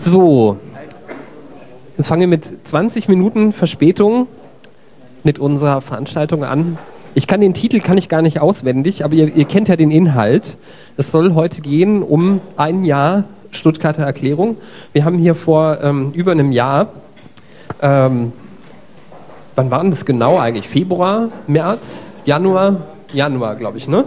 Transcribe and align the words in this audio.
So, 0.00 0.58
jetzt 1.96 2.06
fangen 2.06 2.20
wir 2.20 2.28
mit 2.28 2.68
20 2.68 3.08
Minuten 3.08 3.52
Verspätung 3.52 4.28
mit 5.24 5.40
unserer 5.40 5.80
Veranstaltung 5.80 6.44
an. 6.44 6.78
Ich 7.14 7.26
kann 7.26 7.40
den 7.40 7.52
Titel 7.52 7.80
kann 7.80 7.98
ich 7.98 8.08
gar 8.08 8.22
nicht 8.22 8.40
auswendig, 8.40 9.04
aber 9.04 9.14
ihr, 9.14 9.34
ihr 9.34 9.44
kennt 9.44 9.66
ja 9.66 9.74
den 9.74 9.90
Inhalt. 9.90 10.56
Es 10.96 11.10
soll 11.10 11.34
heute 11.34 11.62
gehen 11.62 12.04
um 12.04 12.40
ein 12.56 12.84
Jahr 12.84 13.24
Stuttgarter 13.50 14.04
Erklärung. 14.04 14.56
Wir 14.92 15.04
haben 15.04 15.18
hier 15.18 15.34
vor 15.34 15.78
ähm, 15.82 16.12
über 16.12 16.30
einem 16.30 16.52
Jahr, 16.52 16.92
ähm, 17.82 18.30
wann 19.56 19.70
war 19.72 19.80
denn 19.80 19.90
das 19.90 20.06
genau 20.06 20.38
eigentlich? 20.38 20.68
Februar, 20.68 21.30
März, 21.48 22.06
Januar? 22.24 22.82
Januar, 23.12 23.56
glaube 23.56 23.78
ich, 23.78 23.88
ne? 23.88 24.04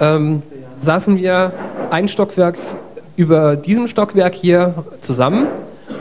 Ähm, 0.00 0.44
saßen 0.78 1.16
wir 1.16 1.52
ein 1.90 2.06
Stockwerk 2.06 2.58
über 3.16 3.56
diesem 3.56 3.88
Stockwerk 3.88 4.34
hier 4.34 4.74
zusammen, 5.00 5.46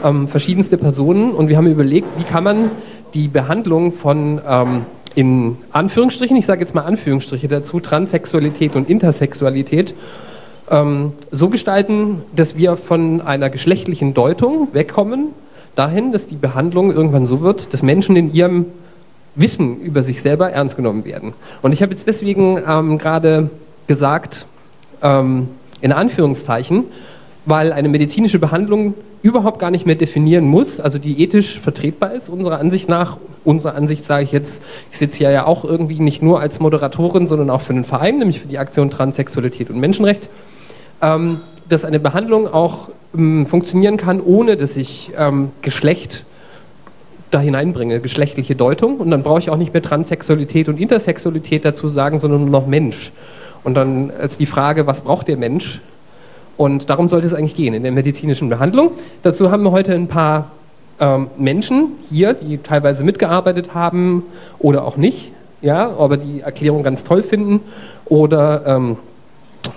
ähm, 0.03 0.27
verschiedenste 0.27 0.77
Personen, 0.77 1.31
und 1.31 1.47
wir 1.47 1.57
haben 1.57 1.67
überlegt, 1.67 2.07
wie 2.17 2.23
kann 2.23 2.43
man 2.43 2.71
die 3.13 3.27
Behandlung 3.27 3.93
von 3.93 4.41
ähm, 4.47 4.85
in 5.15 5.57
Anführungsstrichen, 5.71 6.35
ich 6.35 6.45
sage 6.45 6.59
jetzt 6.61 6.75
mal 6.75 6.81
Anführungsstriche 6.81 7.47
dazu, 7.47 7.79
Transsexualität 7.79 8.75
und 8.75 8.89
Intersexualität 8.89 9.95
ähm, 10.69 11.13
so 11.31 11.49
gestalten, 11.49 12.21
dass 12.35 12.57
wir 12.57 12.75
von 12.75 13.21
einer 13.21 13.49
geschlechtlichen 13.49 14.13
Deutung 14.13 14.67
wegkommen, 14.73 15.29
dahin, 15.75 16.11
dass 16.11 16.27
die 16.27 16.35
Behandlung 16.35 16.91
irgendwann 16.91 17.25
so 17.25 17.41
wird, 17.41 17.73
dass 17.73 17.81
Menschen 17.81 18.15
in 18.15 18.33
ihrem 18.33 18.65
Wissen 19.35 19.79
über 19.81 20.03
sich 20.03 20.21
selber 20.21 20.51
ernst 20.51 20.75
genommen 20.75 21.05
werden. 21.05 21.33
Und 21.61 21.73
ich 21.73 21.81
habe 21.81 21.91
jetzt 21.91 22.07
deswegen 22.07 22.59
ähm, 22.67 22.97
gerade 22.97 23.49
gesagt, 23.87 24.45
ähm, 25.01 25.49
in 25.81 25.91
Anführungszeichen, 25.91 26.85
weil 27.45 27.73
eine 27.73 27.89
medizinische 27.89 28.39
Behandlung 28.39 28.95
überhaupt 29.21 29.59
gar 29.59 29.71
nicht 29.71 29.85
mehr 29.85 29.95
definieren 29.95 30.45
muss, 30.45 30.79
also 30.79 30.99
die 30.99 31.23
ethisch 31.23 31.59
vertretbar 31.59 32.13
ist, 32.13 32.29
unserer 32.29 32.59
Ansicht 32.59 32.89
nach. 32.89 33.17
Unserer 33.43 33.75
Ansicht 33.75 34.05
sage 34.05 34.23
ich 34.23 34.31
jetzt, 34.31 34.61
ich 34.91 34.97
sitze 34.97 35.19
hier 35.19 35.31
ja 35.31 35.45
auch 35.45 35.65
irgendwie 35.65 35.99
nicht 35.99 36.21
nur 36.21 36.39
als 36.39 36.59
Moderatorin, 36.59 37.27
sondern 37.27 37.49
auch 37.49 37.61
für 37.61 37.73
einen 37.73 37.85
Verein, 37.85 38.19
nämlich 38.19 38.41
für 38.41 38.47
die 38.47 38.59
Aktion 38.59 38.89
Transsexualität 38.89 39.69
und 39.69 39.79
Menschenrecht, 39.79 40.29
ähm, 41.01 41.41
dass 41.69 41.85
eine 41.85 41.99
Behandlung 41.99 42.47
auch 42.47 42.89
ähm, 43.17 43.47
funktionieren 43.47 43.97
kann, 43.97 44.21
ohne 44.21 44.57
dass 44.57 44.77
ich 44.77 45.11
ähm, 45.17 45.51
Geschlecht 45.61 46.25
da 47.31 47.39
hineinbringe, 47.39 47.99
geschlechtliche 47.99 48.55
Deutung. 48.55 48.97
Und 48.97 49.11
dann 49.11 49.23
brauche 49.23 49.39
ich 49.39 49.49
auch 49.49 49.57
nicht 49.57 49.73
mehr 49.73 49.81
Transsexualität 49.81 50.69
und 50.69 50.79
Intersexualität 50.79 51.65
dazu 51.65 51.87
sagen, 51.87 52.19
sondern 52.19 52.41
nur 52.41 52.49
noch 52.49 52.67
Mensch. 52.67 53.11
Und 53.65 53.73
dann 53.73 54.11
ist 54.11 54.39
die 54.39 54.45
Frage, 54.45 54.85
was 54.85 55.01
braucht 55.01 55.27
der 55.27 55.37
Mensch? 55.37 55.81
Und 56.55 56.89
darum 56.89 57.09
sollte 57.09 57.25
es 57.25 57.33
eigentlich 57.33 57.55
gehen 57.55 57.73
in 57.73 57.83
der 57.83 57.91
medizinischen 57.91 58.47
Behandlung. 58.47 58.91
Dazu 59.23 59.51
haben 59.51 59.63
wir 59.63 59.71
heute 59.71 59.93
ein 59.93 60.07
paar 60.07 60.51
ähm, 60.99 61.27
Menschen 61.37 61.87
hier, 62.09 62.33
die 62.33 62.59
teilweise 62.59 63.03
mitgearbeitet 63.03 63.73
haben 63.73 64.23
oder 64.59 64.85
auch 64.85 64.97
nicht, 64.97 65.31
ja, 65.61 65.89
aber 65.97 66.17
die 66.17 66.41
Erklärung 66.41 66.83
ganz 66.83 67.03
toll 67.03 67.23
finden. 67.23 67.59
Oder 68.05 68.67
ähm, 68.67 68.97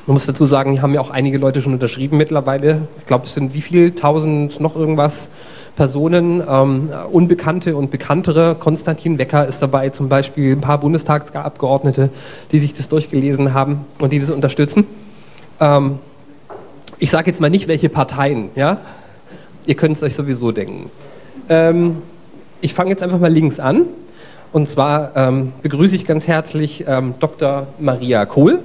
man 0.07 0.15
muss 0.15 0.27
dazu 0.27 0.45
sagen, 0.45 0.73
hier 0.73 0.83
haben 0.83 0.93
ja 0.93 1.01
auch 1.01 1.11
einige 1.11 1.39
Leute 1.39 1.63
schon 1.63 1.73
unterschrieben 1.73 2.19
mittlerweile. 2.19 2.83
Ich 2.99 3.07
glaube, 3.07 3.25
es 3.25 3.33
sind 3.33 3.55
wie 3.55 3.63
viel? 3.63 3.95
Tausend 3.95 4.61
noch 4.61 4.77
irgendwas 4.77 5.31
Personen, 5.79 6.43
ähm, 6.47 6.91
Unbekannte 7.13 7.77
und 7.77 7.93
Bekanntere. 7.93 8.57
Konstantin 8.57 9.17
Wecker 9.17 9.47
ist 9.47 9.63
dabei, 9.63 9.91
zum 9.91 10.09
Beispiel 10.09 10.57
ein 10.57 10.61
paar 10.61 10.81
Bundestagsabgeordnete, 10.81 12.11
die 12.51 12.59
sich 12.59 12.75
das 12.75 12.89
durchgelesen 12.89 13.55
haben 13.55 13.87
und 14.01 14.13
die 14.13 14.19
das 14.19 14.31
unterstützen. 14.31 14.89
Ähm, 15.61 16.01
ich 16.99 17.13
sage 17.13 17.31
jetzt 17.31 17.41
mal 17.41 17.49
nicht, 17.49 17.69
welche 17.69 17.89
Parteien, 17.89 18.49
ja? 18.57 18.79
Ihr 19.67 19.77
könnt 19.77 19.95
es 19.95 20.03
euch 20.03 20.17
sowieso 20.17 20.51
denken. 20.51 20.91
Ähm, 21.49 21.99
ich 22.61 22.75
fange 22.75 22.91
jetzt 22.91 23.05
einfach 23.05 23.21
mal 23.21 23.33
links 23.33 23.61
an. 23.61 23.83
Und 24.53 24.69
zwar 24.69 25.17
ähm, 25.17 25.53
begrüße 25.63 25.95
ich 25.95 26.09
ganz 26.09 26.27
herzlich 26.27 26.87
ähm, 26.89 27.15
Dr. 27.21 27.69
Maria 27.79 28.27
Kohl 28.27 28.59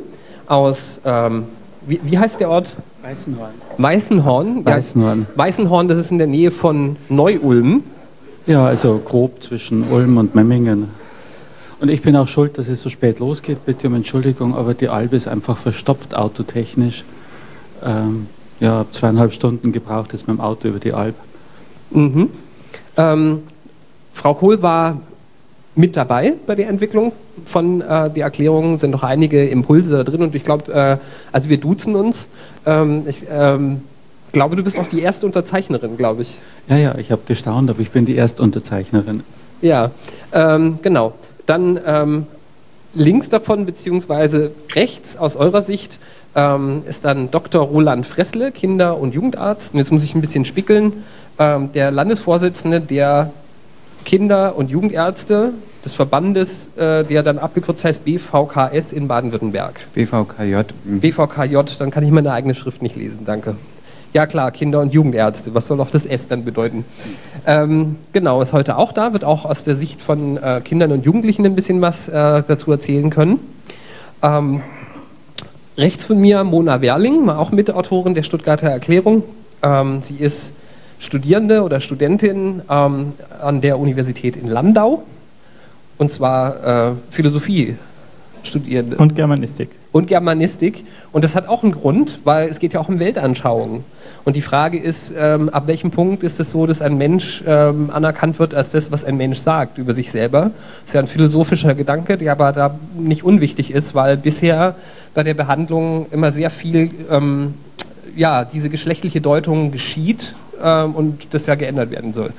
aus, 0.47 0.99
ähm, 1.05 1.45
wie, 1.85 1.99
wie 2.03 2.17
heißt 2.17 2.39
der 2.39 2.49
Ort? 2.49 2.75
Weißenhorn. 3.03 3.51
Weißenhorn. 3.79 4.65
Weißenhorn. 4.65 5.27
Ja, 5.29 5.37
Weißenhorn, 5.37 5.89
das 5.89 5.97
ist 5.97 6.11
in 6.11 6.19
der 6.19 6.27
Nähe 6.27 6.51
von 6.51 6.95
Neu-Ulm. 7.09 7.83
Ja, 8.47 8.65
also 8.65 9.01
grob 9.03 9.43
zwischen 9.43 9.83
Ulm 9.91 10.15
und 10.15 10.35
Memmingen. 10.35 10.87
Und 11.81 11.89
ich 11.89 12.01
bin 12.01 12.15
auch 12.15 12.29
schuld, 12.29 12.57
dass 12.57 12.69
es 12.69 12.81
so 12.81 12.89
spät 12.89 13.19
losgeht. 13.19 13.65
Bitte 13.65 13.87
um 13.87 13.95
Entschuldigung, 13.95 14.55
aber 14.55 14.73
die 14.73 14.87
Albe 14.87 15.17
ist 15.17 15.27
einfach 15.27 15.57
verstopft 15.57 16.15
autotechnisch. 16.15 17.03
Ähm, 17.83 18.27
ja, 18.61 18.85
zweieinhalb 18.89 19.33
Stunden 19.33 19.73
gebraucht 19.73 20.13
jetzt 20.13 20.29
mit 20.29 20.37
dem 20.37 20.41
Auto 20.41 20.69
über 20.69 20.79
die 20.79 20.93
Alb. 20.93 21.15
Mhm. 21.91 22.29
Ähm, 22.95 23.43
Frau 24.13 24.33
Kohl 24.33 24.61
war 24.61 25.01
mit 25.75 25.95
dabei 25.95 26.33
bei 26.45 26.55
der 26.55 26.69
Entwicklung 26.69 27.11
von 27.45 27.81
äh, 27.81 28.09
der 28.09 28.23
Erklärung, 28.25 28.77
sind 28.77 28.91
noch 28.91 29.03
einige 29.03 29.47
Impulse 29.47 29.97
da 29.97 30.03
drin 30.03 30.21
und 30.21 30.35
ich 30.35 30.43
glaube, 30.43 30.71
äh, 30.71 30.97
also 31.31 31.49
wir 31.49 31.57
duzen 31.57 31.95
uns. 31.95 32.29
Ähm, 32.65 33.03
ich 33.07 33.25
ähm, 33.29 33.81
glaube, 34.31 34.55
du 34.55 34.63
bist 34.63 34.77
auch 34.79 34.87
die 34.87 35.01
erste 35.01 35.25
Unterzeichnerin, 35.25 35.97
glaube 35.97 36.23
ich. 36.23 36.37
Ja, 36.67 36.77
ja, 36.77 36.95
ich 36.97 37.11
habe 37.11 37.21
gestaunt, 37.25 37.69
aber 37.69 37.79
ich 37.79 37.91
bin 37.91 38.05
die 38.05 38.15
erste 38.15 38.43
Unterzeichnerin. 38.43 39.23
Ja, 39.61 39.91
ähm, 40.31 40.79
genau. 40.81 41.13
Dann 41.45 41.79
ähm, 41.85 42.27
links 42.93 43.29
davon, 43.29 43.65
beziehungsweise 43.65 44.51
rechts 44.73 45.17
aus 45.17 45.35
eurer 45.35 45.61
Sicht, 45.61 45.99
ähm, 46.35 46.83
ist 46.87 47.05
dann 47.05 47.31
Dr. 47.31 47.63
Roland 47.63 48.05
Fressle, 48.05 48.51
Kinder- 48.51 48.97
und 48.97 49.13
Jugendarzt. 49.13 49.73
Und 49.73 49.79
jetzt 49.79 49.91
muss 49.91 50.03
ich 50.03 50.15
ein 50.15 50.21
bisschen 50.21 50.45
spickeln. 50.45 51.03
Ähm, 51.39 51.71
der 51.71 51.91
Landesvorsitzende 51.91 52.81
der 52.81 53.31
Kinder- 54.05 54.55
und 54.55 54.69
Jugendärzte 54.69 55.53
des 55.83 55.93
Verbandes, 55.93 56.69
äh, 56.77 57.03
der 57.03 57.23
dann 57.23 57.37
abgekürzt 57.37 57.83
heißt 57.83 58.05
BVKS 58.05 58.93
in 58.93 59.07
Baden-Württemberg. 59.07 59.87
BVKJ. 59.93 60.73
Mhm. 60.85 60.99
BVKJ, 60.99 61.57
dann 61.79 61.91
kann 61.91 62.03
ich 62.03 62.11
meine 62.11 62.31
eigene 62.31 62.55
Schrift 62.55 62.81
nicht 62.81 62.95
lesen, 62.95 63.25
danke. 63.25 63.55
Ja 64.13 64.27
klar, 64.27 64.51
Kinder- 64.51 64.79
und 64.79 64.93
Jugendärzte, 64.93 65.55
was 65.55 65.67
soll 65.67 65.81
auch 65.81 65.89
das 65.89 66.05
S 66.05 66.27
dann 66.27 66.45
bedeuten? 66.45 66.85
Ähm, 67.47 67.95
genau, 68.13 68.41
ist 68.41 68.53
heute 68.53 68.77
auch 68.77 68.91
da, 68.91 69.11
wird 69.11 69.23
auch 69.25 69.45
aus 69.45 69.63
der 69.63 69.75
Sicht 69.75 70.01
von 70.01 70.37
äh, 70.37 70.61
Kindern 70.63 70.91
und 70.91 71.03
Jugendlichen 71.03 71.45
ein 71.45 71.55
bisschen 71.55 71.81
was 71.81 72.09
äh, 72.09 72.43
dazu 72.47 72.71
erzählen 72.71 73.09
können. 73.09 73.39
Ähm, 74.21 74.61
rechts 75.77 76.05
von 76.05 76.19
mir 76.19 76.43
Mona 76.43 76.81
Werling, 76.81 77.27
auch 77.27 77.51
Mitautorin 77.51 78.13
der 78.13 78.21
Stuttgarter 78.21 78.67
Erklärung. 78.67 79.23
Ähm, 79.63 80.01
sie 80.03 80.17
ist 80.17 80.53
Studierende 81.03 81.63
oder 81.63 81.81
Studentin 81.81 82.61
ähm, 82.69 83.11
an 83.41 83.59
der 83.59 83.77
Universität 83.77 84.37
in 84.37 84.47
Landau 84.47 85.03
und 85.97 86.11
zwar 86.11 86.91
äh, 86.91 86.91
Philosophie 87.11 87.75
Studierende. 88.43 88.97
Und 88.97 89.15
Germanistik. 89.15 89.69
Und 89.91 90.07
Germanistik. 90.07 90.83
Und 91.11 91.23
das 91.23 91.35
hat 91.35 91.47
auch 91.47 91.63
einen 91.63 91.71
Grund, 91.71 92.19
weil 92.25 92.49
es 92.49 92.59
geht 92.59 92.73
ja 92.73 92.79
auch 92.81 92.89
um 92.89 92.99
Weltanschauung. 92.99 93.85
Und 94.25 94.35
die 94.35 94.41
Frage 94.41 94.77
ist, 94.77 95.13
ähm, 95.17 95.49
ab 95.49 95.67
welchem 95.67 95.91
Punkt 95.91 96.23
ist 96.23 96.39
es 96.41 96.51
so, 96.51 96.65
dass 96.65 96.81
ein 96.81 96.97
Mensch 96.97 97.43
ähm, 97.47 97.89
anerkannt 97.89 98.39
wird 98.39 98.53
als 98.53 98.71
das, 98.71 98.91
was 98.91 99.05
ein 99.05 99.15
Mensch 99.15 99.39
sagt 99.39 99.77
über 99.77 99.93
sich 99.93 100.11
selber? 100.11 100.51
Das 100.81 100.89
ist 100.89 100.93
ja 100.93 101.01
ein 101.01 101.07
philosophischer 101.07 101.73
Gedanke, 101.73 102.17
der 102.17 102.33
aber 102.33 102.51
da 102.51 102.77
nicht 102.97 103.23
unwichtig 103.23 103.71
ist, 103.71 103.95
weil 103.95 104.17
bisher 104.17 104.75
bei 105.13 105.23
der 105.23 105.35
Behandlung 105.35 106.07
immer 106.11 106.31
sehr 106.33 106.49
viel, 106.49 106.91
ähm, 107.09 107.53
ja, 108.15 108.43
diese 108.43 108.69
geschlechtliche 108.69 109.21
Deutung 109.21 109.71
geschieht 109.71 110.35
ähm, 110.63 110.95
und 110.95 111.33
das 111.33 111.45
ja 111.45 111.55
geändert 111.55 111.91
werden 111.91 112.13
soll. 112.13 112.31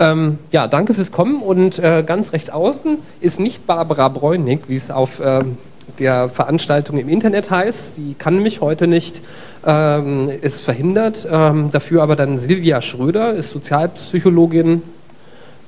Ähm, 0.00 0.38
ja, 0.50 0.66
danke 0.66 0.92
fürs 0.92 1.12
Kommen 1.12 1.40
und 1.40 1.78
äh, 1.78 2.02
ganz 2.04 2.32
rechts 2.32 2.50
außen 2.50 2.98
ist 3.20 3.38
nicht 3.38 3.66
Barbara 3.66 4.08
Bräunig, 4.08 4.62
wie 4.66 4.74
es 4.74 4.90
auf 4.90 5.20
ähm, 5.24 5.56
der 5.98 6.28
Veranstaltung 6.28 6.98
im 6.98 7.08
Internet 7.08 7.50
heißt. 7.50 7.94
Sie 7.94 8.14
kann 8.18 8.42
mich 8.42 8.60
heute 8.60 8.86
nicht, 8.86 9.22
ähm, 9.64 10.30
ist 10.40 10.62
verhindert. 10.62 11.28
Ähm, 11.30 11.70
dafür 11.70 12.02
aber 12.02 12.16
dann 12.16 12.38
Silvia 12.38 12.80
Schröder, 12.80 13.34
ist 13.34 13.50
Sozialpsychologin 13.50 14.82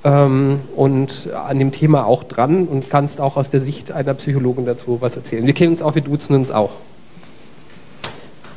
ähm, 0.05 0.61
und 0.75 1.29
an 1.33 1.59
dem 1.59 1.71
Thema 1.71 2.07
auch 2.07 2.25
dran 2.25 2.67
und 2.67 2.91
kannst 2.91 3.21
auch 3.21 3.37
aus 3.37 3.51
der 3.51 3.61
Sicht 3.61 3.93
einer 3.93 4.15
Psychologin 4.15 4.67
dazu 4.67 4.99
was 5.01 5.17
erzählen. 5.17 5.47
Wir 5.47 5.55
kennen 5.55 5.73
uns 5.73 5.83
auch, 5.83 5.95
wir 5.95 6.03
duzen 6.03 6.35
uns 6.35 6.51
auch. 6.51 6.71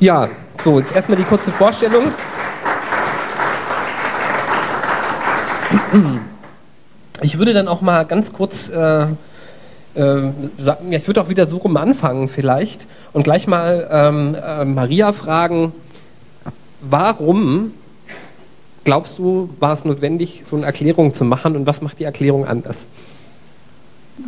Ja, 0.00 0.28
so, 0.64 0.78
jetzt 0.78 0.96
erstmal 0.96 1.18
die 1.18 1.24
kurze 1.24 1.52
Vorstellung. 1.52 2.04
Ich 7.22 7.38
würde 7.38 7.52
dann 7.52 7.68
auch 7.68 7.80
mal 7.80 8.04
ganz 8.04 8.32
kurz 8.32 8.68
äh, 8.68 9.02
äh, 9.02 10.30
sagen, 10.58 10.92
ich 10.92 11.06
würde 11.06 11.20
auch 11.20 11.28
wieder 11.28 11.46
so 11.46 11.58
rum 11.58 11.76
anfangen 11.76 12.28
vielleicht 12.28 12.86
und 13.12 13.24
gleich 13.24 13.46
mal 13.46 13.88
ähm, 13.90 14.34
äh, 14.34 14.64
Maria 14.64 15.12
fragen, 15.12 15.72
warum 16.80 17.72
glaubst 18.84 19.18
du, 19.18 19.50
war 19.58 19.72
es 19.72 19.84
notwendig, 19.84 20.42
so 20.44 20.56
eine 20.56 20.66
Erklärung 20.66 21.12
zu 21.12 21.24
machen 21.24 21.56
und 21.56 21.66
was 21.66 21.82
macht 21.82 21.98
die 21.98 22.04
Erklärung 22.04 22.46
anders? 22.46 22.86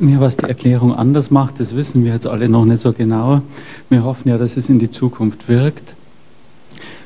Ja, 0.00 0.20
was 0.20 0.36
die 0.36 0.46
Erklärung 0.46 0.94
anders 0.94 1.30
macht, 1.30 1.60
das 1.60 1.76
wissen 1.76 2.04
wir 2.04 2.12
jetzt 2.12 2.26
alle 2.26 2.48
noch 2.48 2.64
nicht 2.64 2.80
so 2.80 2.92
genau. 2.92 3.42
Wir 3.88 4.04
hoffen 4.04 4.28
ja, 4.28 4.38
dass 4.38 4.56
es 4.56 4.68
in 4.68 4.78
die 4.78 4.90
Zukunft 4.90 5.48
wirkt. 5.48 5.94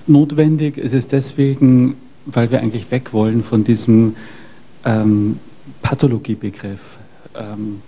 Notwendig 0.06 0.78
ist 0.78 0.94
es 0.94 1.08
deswegen, 1.08 1.96
weil 2.26 2.50
wir 2.50 2.60
eigentlich 2.60 2.90
weg 2.90 3.12
wollen 3.12 3.42
von 3.42 3.64
diesem 3.64 4.14
ähm, 4.86 5.38
Pathologiebegriff. 5.82 6.96
Ähm, 7.34 7.82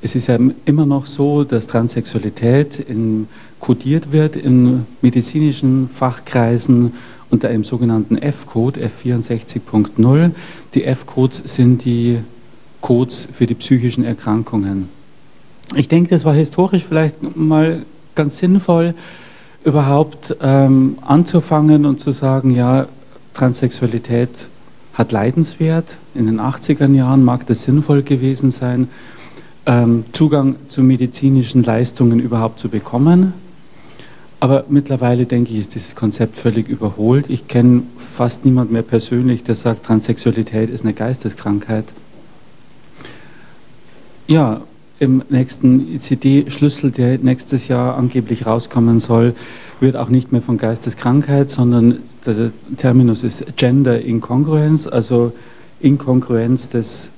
es 0.00 0.14
ist 0.14 0.28
ja 0.28 0.38
immer 0.64 0.86
noch 0.86 1.06
so, 1.06 1.44
dass 1.44 1.66
Transsexualität 1.66 2.78
in, 2.78 3.26
kodiert 3.58 4.12
wird 4.12 4.36
in 4.36 4.86
medizinischen 5.02 5.88
Fachkreisen 5.88 6.92
unter 7.30 7.48
einem 7.48 7.64
sogenannten 7.64 8.18
F-Code, 8.18 8.80
F64.0. 8.86 10.30
Die 10.74 10.84
F-Codes 10.84 11.42
sind 11.46 11.84
die 11.84 12.18
Codes 12.80 13.26
für 13.32 13.46
die 13.46 13.54
psychischen 13.54 14.04
Erkrankungen. 14.04 14.88
Ich 15.74 15.88
denke, 15.88 16.10
das 16.10 16.24
war 16.24 16.34
historisch 16.34 16.84
vielleicht 16.84 17.36
mal 17.36 17.84
ganz 18.14 18.38
sinnvoll, 18.38 18.94
überhaupt 19.64 20.36
ähm, 20.42 20.98
anzufangen 21.00 21.86
und 21.86 21.98
zu 21.98 22.10
sagen, 22.10 22.50
ja, 22.50 22.86
Transsexualität 23.32 24.48
hat 24.94 25.12
Leidenswert. 25.12 25.98
In 26.14 26.26
den 26.26 26.40
80er 26.40 26.90
Jahren 26.92 27.24
mag 27.24 27.46
das 27.46 27.64
sinnvoll 27.64 28.02
gewesen 28.02 28.50
sein, 28.50 28.88
ähm, 29.66 30.04
Zugang 30.12 30.56
zu 30.68 30.82
medizinischen 30.82 31.62
Leistungen 31.62 32.20
überhaupt 32.20 32.58
zu 32.58 32.68
bekommen. 32.68 33.32
Aber 34.40 34.64
mittlerweile 34.68 35.24
denke 35.24 35.52
ich, 35.52 35.60
ist 35.60 35.74
dieses 35.74 35.96
Konzept 35.96 36.36
völlig 36.36 36.68
überholt. 36.68 37.30
Ich 37.30 37.48
kenne 37.48 37.82
fast 37.96 38.44
niemand 38.44 38.70
mehr 38.70 38.82
persönlich, 38.82 39.42
der 39.42 39.54
sagt, 39.54 39.86
Transsexualität 39.86 40.68
ist 40.68 40.84
eine 40.84 40.92
Geisteskrankheit. 40.92 41.86
Ja, 44.26 44.60
im 44.98 45.22
nächsten 45.28 45.92
ICD-Schlüssel, 45.94 46.90
der 46.90 47.18
nächstes 47.18 47.68
Jahr 47.68 47.96
angeblich 47.96 48.46
rauskommen 48.46 49.00
soll, 49.00 49.34
wird 49.80 49.96
auch 49.96 50.08
nicht 50.08 50.30
mehr 50.30 50.42
von 50.42 50.56
Geisteskrankheit, 50.56 51.50
sondern 51.50 51.98
der 52.32 52.50
Terminus 52.76 53.22
ist 53.22 53.56
Gender 53.56 54.00
Incongruence, 54.00 54.86
also 54.86 55.32
Inkongruenz 55.80 56.70
des 56.70 57.10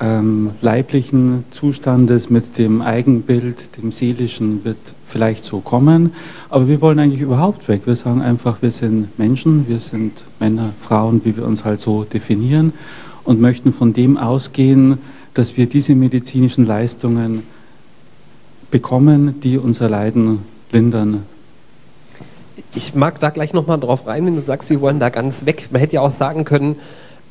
ähm, 0.00 0.50
leiblichen 0.60 1.44
Zustandes 1.50 2.30
mit 2.30 2.56
dem 2.58 2.80
Eigenbild, 2.80 3.76
dem 3.76 3.90
seelischen, 3.90 4.64
wird 4.64 4.78
vielleicht 5.06 5.44
so 5.44 5.60
kommen. 5.60 6.12
Aber 6.48 6.68
wir 6.68 6.80
wollen 6.80 6.98
eigentlich 6.98 7.20
überhaupt 7.20 7.68
weg. 7.68 7.82
Wir 7.84 7.96
sagen 7.96 8.22
einfach, 8.22 8.62
wir 8.62 8.70
sind 8.70 9.18
Menschen, 9.18 9.68
wir 9.68 9.80
sind 9.80 10.12
Männer, 10.38 10.70
Frauen, 10.80 11.22
wie 11.24 11.36
wir 11.36 11.44
uns 11.44 11.64
halt 11.64 11.80
so 11.80 12.04
definieren 12.04 12.72
und 13.24 13.40
möchten 13.40 13.72
von 13.72 13.92
dem 13.92 14.16
ausgehen, 14.16 14.98
dass 15.34 15.56
wir 15.56 15.66
diese 15.66 15.94
medizinischen 15.94 16.64
Leistungen 16.64 17.42
bekommen, 18.70 19.40
die 19.40 19.58
unser 19.58 19.88
Leiden 19.88 20.40
lindern. 20.72 21.22
Ich 22.74 22.94
mag 22.94 23.18
da 23.20 23.30
gleich 23.30 23.54
nochmal 23.54 23.80
drauf 23.80 24.06
rein, 24.06 24.26
wenn 24.26 24.36
du 24.36 24.42
sagst, 24.42 24.68
wir 24.70 24.80
wollen 24.80 25.00
da 25.00 25.08
ganz 25.08 25.46
weg. 25.46 25.68
Man 25.70 25.80
hätte 25.80 25.94
ja 25.94 26.00
auch 26.02 26.10
sagen 26.10 26.44
können, 26.44 26.76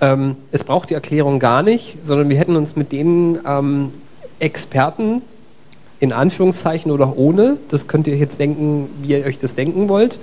ähm, 0.01 0.35
es 0.51 0.63
braucht 0.63 0.89
die 0.89 0.93
Erklärung 0.93 1.39
gar 1.39 1.63
nicht, 1.63 1.97
sondern 2.01 2.29
wir 2.29 2.37
hätten 2.37 2.55
uns 2.55 2.75
mit 2.75 2.91
den 2.91 3.39
ähm, 3.45 3.91
Experten 4.39 5.21
in 5.99 6.13
Anführungszeichen 6.13 6.91
oder 6.91 7.17
ohne, 7.17 7.57
das 7.69 7.87
könnt 7.87 8.05
ihr 8.05 8.15
jetzt 8.15 8.39
denken, 8.39 8.87
wie 9.01 9.13
ihr 9.13 9.25
euch 9.25 9.39
das 9.39 9.55
denken 9.55 9.89
wollt, 9.89 10.19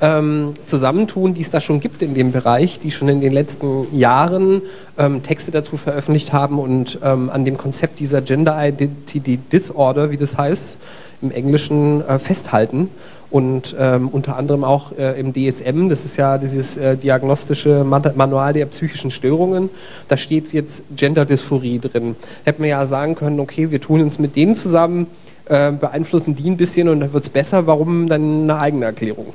ähm, 0.00 0.54
zusammentun, 0.66 1.34
die 1.34 1.40
es 1.40 1.50
da 1.50 1.60
schon 1.60 1.80
gibt 1.80 2.02
in 2.02 2.14
dem 2.14 2.30
Bereich, 2.30 2.78
die 2.78 2.90
schon 2.90 3.08
in 3.08 3.20
den 3.20 3.32
letzten 3.32 3.86
Jahren 3.96 4.62
ähm, 4.98 5.22
Texte 5.22 5.50
dazu 5.50 5.76
veröffentlicht 5.76 6.32
haben 6.32 6.58
und 6.58 7.00
ähm, 7.02 7.30
an 7.30 7.44
dem 7.44 7.56
Konzept 7.56 7.98
dieser 7.98 8.20
Gender 8.20 8.56
Identity 8.56 9.38
Disorder, 9.38 10.10
wie 10.10 10.16
das 10.16 10.36
heißt, 10.36 10.76
im 11.22 11.30
Englischen 11.30 12.06
äh, 12.06 12.18
festhalten 12.18 12.90
und 13.30 13.74
ähm, 13.78 14.08
unter 14.08 14.36
anderem 14.36 14.64
auch 14.64 14.92
äh, 14.92 15.18
im 15.18 15.32
DSM, 15.32 15.88
das 15.88 16.04
ist 16.04 16.16
ja 16.16 16.38
dieses 16.38 16.76
äh, 16.76 16.96
diagnostische 16.96 17.84
Manual 17.84 18.52
der 18.52 18.66
psychischen 18.66 19.10
Störungen, 19.10 19.68
da 20.08 20.16
steht 20.16 20.52
jetzt 20.52 20.84
Gender-Dysphorie 20.94 21.80
drin. 21.80 22.16
Hätten 22.44 22.62
wir 22.62 22.70
ja 22.70 22.86
sagen 22.86 23.14
können, 23.16 23.40
okay, 23.40 23.70
wir 23.70 23.80
tun 23.80 24.02
uns 24.02 24.18
mit 24.18 24.36
denen 24.36 24.54
zusammen, 24.54 25.08
äh, 25.46 25.72
beeinflussen 25.72 26.36
die 26.36 26.50
ein 26.50 26.56
bisschen 26.56 26.88
und 26.88 27.00
dann 27.00 27.12
wird 27.12 27.24
es 27.24 27.28
besser, 27.28 27.66
warum 27.66 28.08
dann 28.08 28.44
eine 28.44 28.60
eigene 28.60 28.86
Erklärung? 28.86 29.32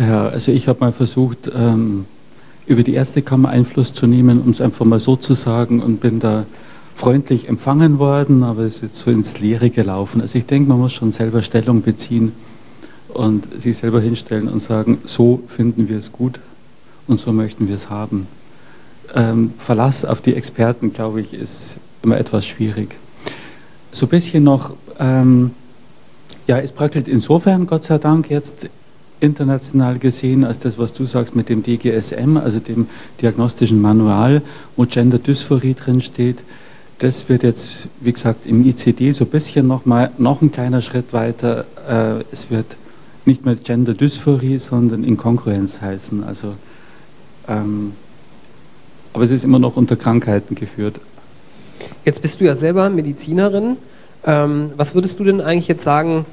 Ja, 0.00 0.28
also 0.28 0.52
ich 0.52 0.68
habe 0.68 0.80
mal 0.80 0.92
versucht, 0.92 1.50
ähm, 1.54 2.06
über 2.66 2.82
die 2.82 2.94
Ärztekammer 2.94 3.48
Einfluss 3.48 3.92
zu 3.92 4.06
nehmen, 4.06 4.40
um 4.42 4.50
es 4.50 4.60
einfach 4.60 4.84
mal 4.84 5.00
so 5.00 5.16
zu 5.16 5.34
sagen 5.34 5.82
und 5.82 6.00
bin 6.00 6.20
da 6.20 6.46
freundlich 6.98 7.48
empfangen 7.48 8.00
worden, 8.00 8.42
aber 8.42 8.64
es 8.64 8.76
ist 8.76 8.82
jetzt 8.82 8.98
so 8.98 9.12
ins 9.12 9.38
Leere 9.38 9.70
gelaufen. 9.70 10.20
Also 10.20 10.36
ich 10.36 10.46
denke, 10.46 10.68
man 10.68 10.80
muss 10.80 10.92
schon 10.92 11.12
selber 11.12 11.42
Stellung 11.42 11.82
beziehen 11.82 12.32
und 13.14 13.48
sich 13.60 13.76
selber 13.76 14.00
hinstellen 14.00 14.48
und 14.48 14.60
sagen, 14.60 14.98
so 15.04 15.40
finden 15.46 15.88
wir 15.88 15.96
es 15.96 16.10
gut 16.10 16.40
und 17.06 17.20
so 17.20 17.32
möchten 17.32 17.68
wir 17.68 17.76
es 17.76 17.88
haben. 17.88 18.26
Ähm, 19.14 19.52
Verlass 19.58 20.04
auf 20.04 20.20
die 20.20 20.34
Experten, 20.34 20.92
glaube 20.92 21.20
ich, 21.20 21.34
ist 21.34 21.78
immer 22.02 22.18
etwas 22.18 22.44
schwierig. 22.46 22.96
So 23.92 24.06
ein 24.06 24.08
bisschen 24.08 24.42
noch, 24.42 24.74
ähm, 24.98 25.52
ja, 26.48 26.58
es 26.58 26.72
prackelt 26.72 27.06
insofern, 27.06 27.68
Gott 27.68 27.84
sei 27.84 27.98
Dank, 27.98 28.28
jetzt 28.28 28.68
international 29.20 30.00
gesehen 30.00 30.44
als 30.44 30.58
das, 30.58 30.78
was 30.78 30.92
du 30.92 31.04
sagst 31.04 31.36
mit 31.36 31.48
dem 31.48 31.62
DGSM, 31.62 32.38
also 32.38 32.58
dem 32.58 32.88
diagnostischen 33.22 33.80
Manual, 33.80 34.42
wo 34.74 34.84
Gender 34.84 35.20
Dysphorie 35.20 35.74
drin 35.74 36.00
steht. 36.00 36.42
Das 36.98 37.28
wird 37.28 37.44
jetzt, 37.44 37.88
wie 38.00 38.12
gesagt, 38.12 38.46
im 38.46 38.66
ICD 38.66 39.12
so 39.12 39.24
ein 39.24 39.30
bisschen 39.30 39.66
noch 39.66 39.84
noch 39.86 40.42
ein 40.42 40.50
kleiner 40.50 40.82
Schritt 40.82 41.12
weiter. 41.12 41.64
Äh, 41.88 42.24
es 42.32 42.50
wird 42.50 42.76
nicht 43.24 43.44
mehr 43.44 43.54
Gender 43.54 43.94
Dysphorie, 43.94 44.58
sondern 44.58 45.04
Inkongruenz 45.04 45.80
heißen. 45.80 46.24
Also, 46.24 46.54
ähm, 47.46 47.92
aber 49.12 49.22
es 49.22 49.30
ist 49.30 49.44
immer 49.44 49.60
noch 49.60 49.76
unter 49.76 49.94
Krankheiten 49.94 50.56
geführt. 50.56 51.00
Jetzt 52.04 52.22
bist 52.22 52.40
du 52.40 52.44
ja 52.44 52.54
selber 52.54 52.90
Medizinerin. 52.90 53.76
Ähm, 54.26 54.72
was 54.76 54.94
würdest 54.94 55.20
du 55.20 55.24
denn 55.24 55.40
eigentlich 55.40 55.68
jetzt 55.68 55.84
sagen? 55.84 56.26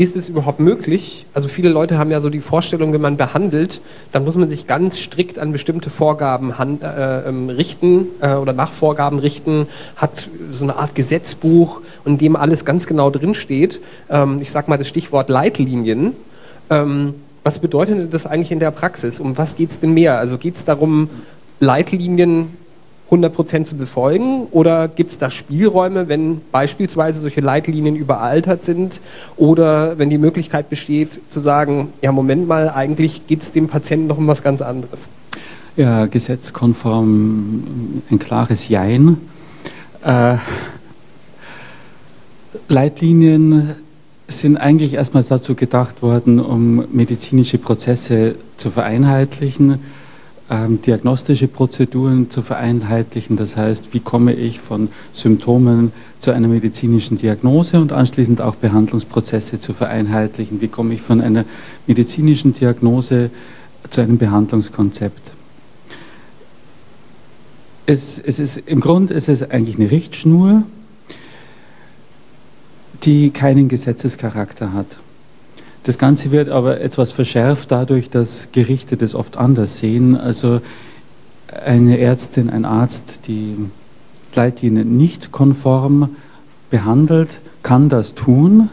Ist 0.00 0.16
es 0.16 0.30
überhaupt 0.30 0.60
möglich? 0.60 1.26
Also 1.34 1.48
viele 1.48 1.68
Leute 1.68 1.98
haben 1.98 2.10
ja 2.10 2.20
so 2.20 2.30
die 2.30 2.40
Vorstellung, 2.40 2.94
wenn 2.94 3.02
man 3.02 3.18
behandelt, 3.18 3.82
dann 4.12 4.24
muss 4.24 4.34
man 4.34 4.48
sich 4.48 4.66
ganz 4.66 4.98
strikt 4.98 5.38
an 5.38 5.52
bestimmte 5.52 5.90
Vorgaben 5.90 6.56
hand, 6.56 6.82
äh, 6.82 7.28
ähm, 7.28 7.50
richten 7.50 8.06
äh, 8.22 8.32
oder 8.32 8.54
nach 8.54 8.72
Vorgaben 8.72 9.18
richten, 9.18 9.66
hat 9.96 10.30
so 10.50 10.64
eine 10.64 10.76
Art 10.76 10.94
Gesetzbuch, 10.94 11.82
in 12.06 12.16
dem 12.16 12.34
alles 12.34 12.64
ganz 12.64 12.86
genau 12.86 13.10
drinsteht. 13.10 13.82
Ähm, 14.08 14.38
ich 14.40 14.50
sage 14.50 14.70
mal 14.70 14.78
das 14.78 14.88
Stichwort 14.88 15.28
Leitlinien. 15.28 16.14
Ähm, 16.70 17.12
was 17.44 17.58
bedeutet 17.58 18.14
das 18.14 18.26
eigentlich 18.26 18.52
in 18.52 18.58
der 18.58 18.70
Praxis? 18.70 19.20
Um 19.20 19.36
was 19.36 19.54
geht 19.56 19.70
es 19.70 19.80
denn 19.80 19.92
mehr? 19.92 20.16
Also 20.16 20.38
geht 20.38 20.56
es 20.56 20.64
darum, 20.64 21.10
Leitlinien 21.58 22.56
100% 23.10 23.64
zu 23.64 23.76
befolgen? 23.76 24.46
Oder 24.50 24.88
gibt 24.88 25.10
es 25.10 25.18
da 25.18 25.30
Spielräume, 25.30 26.08
wenn 26.08 26.40
beispielsweise 26.52 27.20
solche 27.20 27.40
Leitlinien 27.40 27.96
überaltert 27.96 28.64
sind 28.64 29.00
oder 29.36 29.98
wenn 29.98 30.10
die 30.10 30.18
Möglichkeit 30.18 30.68
besteht 30.68 31.20
zu 31.28 31.40
sagen, 31.40 31.88
ja 32.02 32.12
Moment 32.12 32.46
mal, 32.46 32.70
eigentlich 32.70 33.26
geht 33.26 33.42
es 33.42 33.52
dem 33.52 33.68
Patienten 33.68 34.06
noch 34.06 34.18
um 34.18 34.26
was 34.26 34.42
ganz 34.42 34.62
anderes? 34.62 35.08
Ja, 35.76 36.06
gesetzkonform 36.06 38.02
ein 38.10 38.18
klares 38.18 38.68
Jein. 38.68 39.18
Äh, 40.04 40.36
Leitlinien 42.68 43.74
sind 44.28 44.56
eigentlich 44.56 44.94
erstmals 44.94 45.28
dazu 45.28 45.54
gedacht 45.54 46.02
worden, 46.02 46.38
um 46.38 46.84
medizinische 46.92 47.58
Prozesse 47.58 48.36
zu 48.56 48.70
vereinheitlichen 48.70 49.80
ähm, 50.50 50.82
diagnostische 50.82 51.48
Prozeduren 51.48 52.28
zu 52.28 52.42
vereinheitlichen. 52.42 53.36
Das 53.36 53.56
heißt, 53.56 53.94
wie 53.94 54.00
komme 54.00 54.34
ich 54.34 54.60
von 54.60 54.88
Symptomen 55.12 55.92
zu 56.18 56.32
einer 56.32 56.48
medizinischen 56.48 57.16
Diagnose 57.16 57.80
und 57.80 57.92
anschließend 57.92 58.40
auch 58.40 58.56
Behandlungsprozesse 58.56 59.58
zu 59.58 59.72
vereinheitlichen. 59.72 60.60
Wie 60.60 60.68
komme 60.68 60.94
ich 60.94 61.02
von 61.02 61.20
einer 61.20 61.44
medizinischen 61.86 62.52
Diagnose 62.52 63.30
zu 63.88 64.00
einem 64.00 64.18
Behandlungskonzept. 64.18 65.32
Es, 67.86 68.18
es 68.18 68.38
ist, 68.38 68.58
Im 68.66 68.80
Grunde 68.80 69.14
ist 69.14 69.28
es 69.28 69.48
eigentlich 69.50 69.76
eine 69.76 69.90
Richtschnur, 69.90 70.64
die 73.02 73.30
keinen 73.30 73.68
Gesetzescharakter 73.68 74.72
hat. 74.72 74.98
Das 75.82 75.96
Ganze 75.96 76.30
wird 76.30 76.50
aber 76.50 76.80
etwas 76.80 77.12
verschärft 77.12 77.72
dadurch, 77.72 78.10
dass 78.10 78.50
Gerichte 78.52 78.96
das 78.96 79.14
oft 79.14 79.38
anders 79.38 79.78
sehen. 79.78 80.14
Also 80.14 80.60
eine 81.64 81.98
Ärztin, 81.98 82.50
ein 82.50 82.64
Arzt, 82.64 83.20
die 83.26 83.56
Leitlinien 84.34 84.96
nicht 84.96 85.32
konform 85.32 86.10
behandelt, 86.70 87.40
kann 87.62 87.88
das 87.88 88.14
tun. 88.14 88.68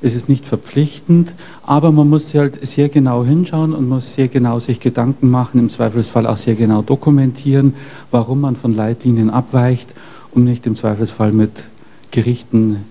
Es 0.00 0.14
ist 0.14 0.28
nicht 0.28 0.46
verpflichtend, 0.46 1.34
aber 1.62 1.92
man 1.92 2.08
muss 2.10 2.34
halt 2.34 2.66
sehr 2.66 2.88
genau 2.88 3.24
hinschauen 3.24 3.72
und 3.72 3.88
muss 3.88 4.14
sehr 4.14 4.28
genau 4.28 4.60
sich 4.60 4.80
Gedanken 4.80 5.30
machen, 5.30 5.58
im 5.58 5.70
Zweifelsfall 5.70 6.26
auch 6.26 6.36
sehr 6.36 6.56
genau 6.56 6.82
dokumentieren, 6.82 7.74
warum 8.10 8.40
man 8.40 8.56
von 8.56 8.74
Leitlinien 8.74 9.30
abweicht, 9.30 9.94
um 10.32 10.44
nicht 10.44 10.66
im 10.66 10.74
Zweifelsfall 10.74 11.32
mit 11.32 11.70
Gerichten 12.10 12.84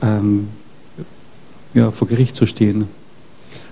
ähm, 0.00 0.48
ja, 1.74 1.90
vor 1.90 2.08
Gericht 2.08 2.36
zu 2.36 2.46
stehen. 2.46 2.88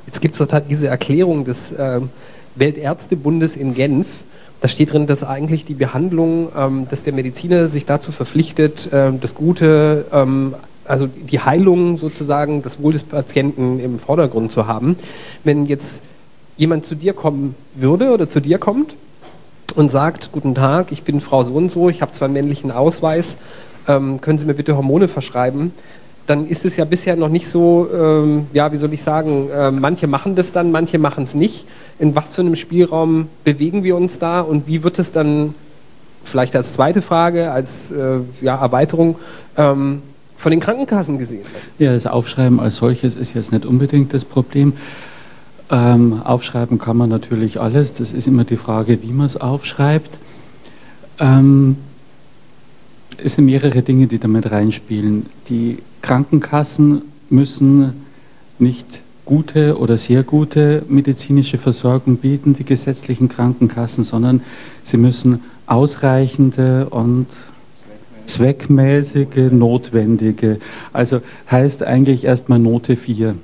Jetzt 0.07 0.21
gibt 0.21 0.39
es 0.39 0.53
halt 0.53 0.65
diese 0.69 0.89
Erklärung 0.89 1.45
des 1.45 1.73
äh, 1.73 2.01
Weltärztebundes 2.57 3.57
in 3.57 3.75
Genf. 3.75 4.07
Da 4.61 4.69
steht 4.69 4.93
drin, 4.93 5.07
dass 5.07 5.25
eigentlich 5.25 5.65
die 5.65 5.75
Behandlung, 5.75 6.49
ähm, 6.57 6.87
dass 6.91 7.05
der 7.05 7.13
Mediziner 7.13 7.69
sich 7.69 7.87
dazu 7.87 8.13
verpflichtet, 8.13 8.93
äh, 8.93 9.13
das 9.21 9.35
Gute, 9.35 10.05
ähm, 10.13 10.55
also 10.85 11.07
die 11.07 11.41
Heilung 11.41 11.99
sozusagen, 11.99 12.63
das 12.63 12.83
Wohl 12.83 12.93
des 12.93 13.05
Patienten 13.05 13.79
im 13.79 13.99
Vordergrund 13.99 14.53
zu 14.53 14.67
haben. 14.67 14.97
Wenn 15.45 15.67
jetzt 15.67 16.03
jemand 16.57 16.85
zu 16.85 16.95
dir 16.95 17.13
kommen 17.13 17.55
würde 17.75 18.11
oder 18.11 18.29
zu 18.29 18.41
dir 18.41 18.59
kommt 18.59 18.95
und 19.75 19.91
sagt, 19.91 20.33
guten 20.33 20.55
Tag, 20.55 20.93
ich 20.93 21.03
bin 21.03 21.21
Frau 21.21 21.45
so 21.45 21.55
und 21.55 21.71
so, 21.71 21.89
ich 21.89 22.03
habe 22.03 22.13
zwar 22.13 22.27
einen 22.27 22.35
männlichen 22.35 22.71
Ausweis, 22.71 23.39
ähm, 23.89 24.21
können 24.21 24.39
Sie 24.39 24.47
mir 24.47 24.55
bitte 24.55 24.77
Hormone 24.77 25.09
verschreiben? 25.09 25.73
Dann 26.27 26.47
ist 26.47 26.65
es 26.65 26.77
ja 26.77 26.85
bisher 26.85 27.17
noch 27.17 27.29
nicht 27.29 27.49
so, 27.49 27.89
ähm, 27.93 28.47
ja, 28.53 28.71
wie 28.73 28.77
soll 28.77 28.93
ich 28.93 29.03
sagen, 29.03 29.49
äh, 29.51 29.71
manche 29.71 30.07
machen 30.07 30.35
das 30.35 30.53
dann, 30.53 30.71
manche 30.71 30.99
machen 30.99 31.25
es 31.25 31.35
nicht. 31.35 31.67
In 31.99 32.15
was 32.15 32.35
für 32.35 32.43
einem 32.43 32.55
Spielraum 32.55 33.29
bewegen 33.45 33.83
wir 33.83 33.97
uns 33.97 34.19
da 34.19 34.41
und 34.41 34.67
wie 34.67 34.85
wird 34.85 34.99
es 34.99 35.11
dann, 35.11 35.55
vielleicht 36.25 36.55
als 36.55 36.75
zweite 36.75 37.03
Frage, 37.03 37.51
als 37.51 37.91
äh, 37.91 38.19
ja, 38.41 38.55
Erweiterung, 38.55 39.17
ähm, 39.57 40.03
von 40.37 40.51
den 40.51 40.61
Krankenkassen 40.61 41.19
gesehen? 41.19 41.43
Ja, 41.79 41.93
das 41.93 42.07
Aufschreiben 42.07 42.61
als 42.61 42.77
solches 42.77 43.17
ist 43.17 43.35
jetzt 43.35 43.53
nicht 43.53 43.67
unbedingt 43.67 44.15
das 44.15 44.25
Problem. 44.25 44.75
Ähm, 45.71 46.21
aufschreiben 46.23 46.79
kann 46.79 46.97
man 46.97 47.09
natürlich 47.09 47.61
alles. 47.61 47.95
Das 47.95 48.13
ist 48.13 48.27
immer 48.27 48.45
die 48.45 48.57
Frage, 48.57 49.03
wie 49.03 49.13
man 49.13 49.27
es 49.27 49.37
aufschreibt. 49.37 50.19
Ähm, 51.19 51.77
es 53.23 53.35
sind 53.35 53.47
mehrere 53.47 53.83
Dinge, 53.83 54.07
die 54.07 54.19
damit 54.19 54.51
reinspielen. 54.51 55.27
Die 55.49 55.79
Krankenkassen 56.01 57.03
müssen 57.31 57.93
nicht 58.59 59.03
gute 59.25 59.79
oder 59.79 59.99
sehr 59.99 60.23
gute 60.23 60.85
medizinische 60.89 61.59
Versorgung 61.59 62.17
bieten, 62.17 62.55
die 62.55 62.65
gesetzlichen 62.65 63.29
Krankenkassen, 63.29 64.05
sondern 64.05 64.43
sie 64.83 64.97
müssen 64.97 65.43
ausreichende 65.67 66.89
und 66.91 67.27
zweckmäßige, 68.27 69.51
notwendige. 69.51 70.59
Also 70.93 71.21
heißt 71.51 71.85
eigentlich 71.85 72.25
erstmal 72.25 72.59
Note 72.59 72.97
4. 72.97 73.37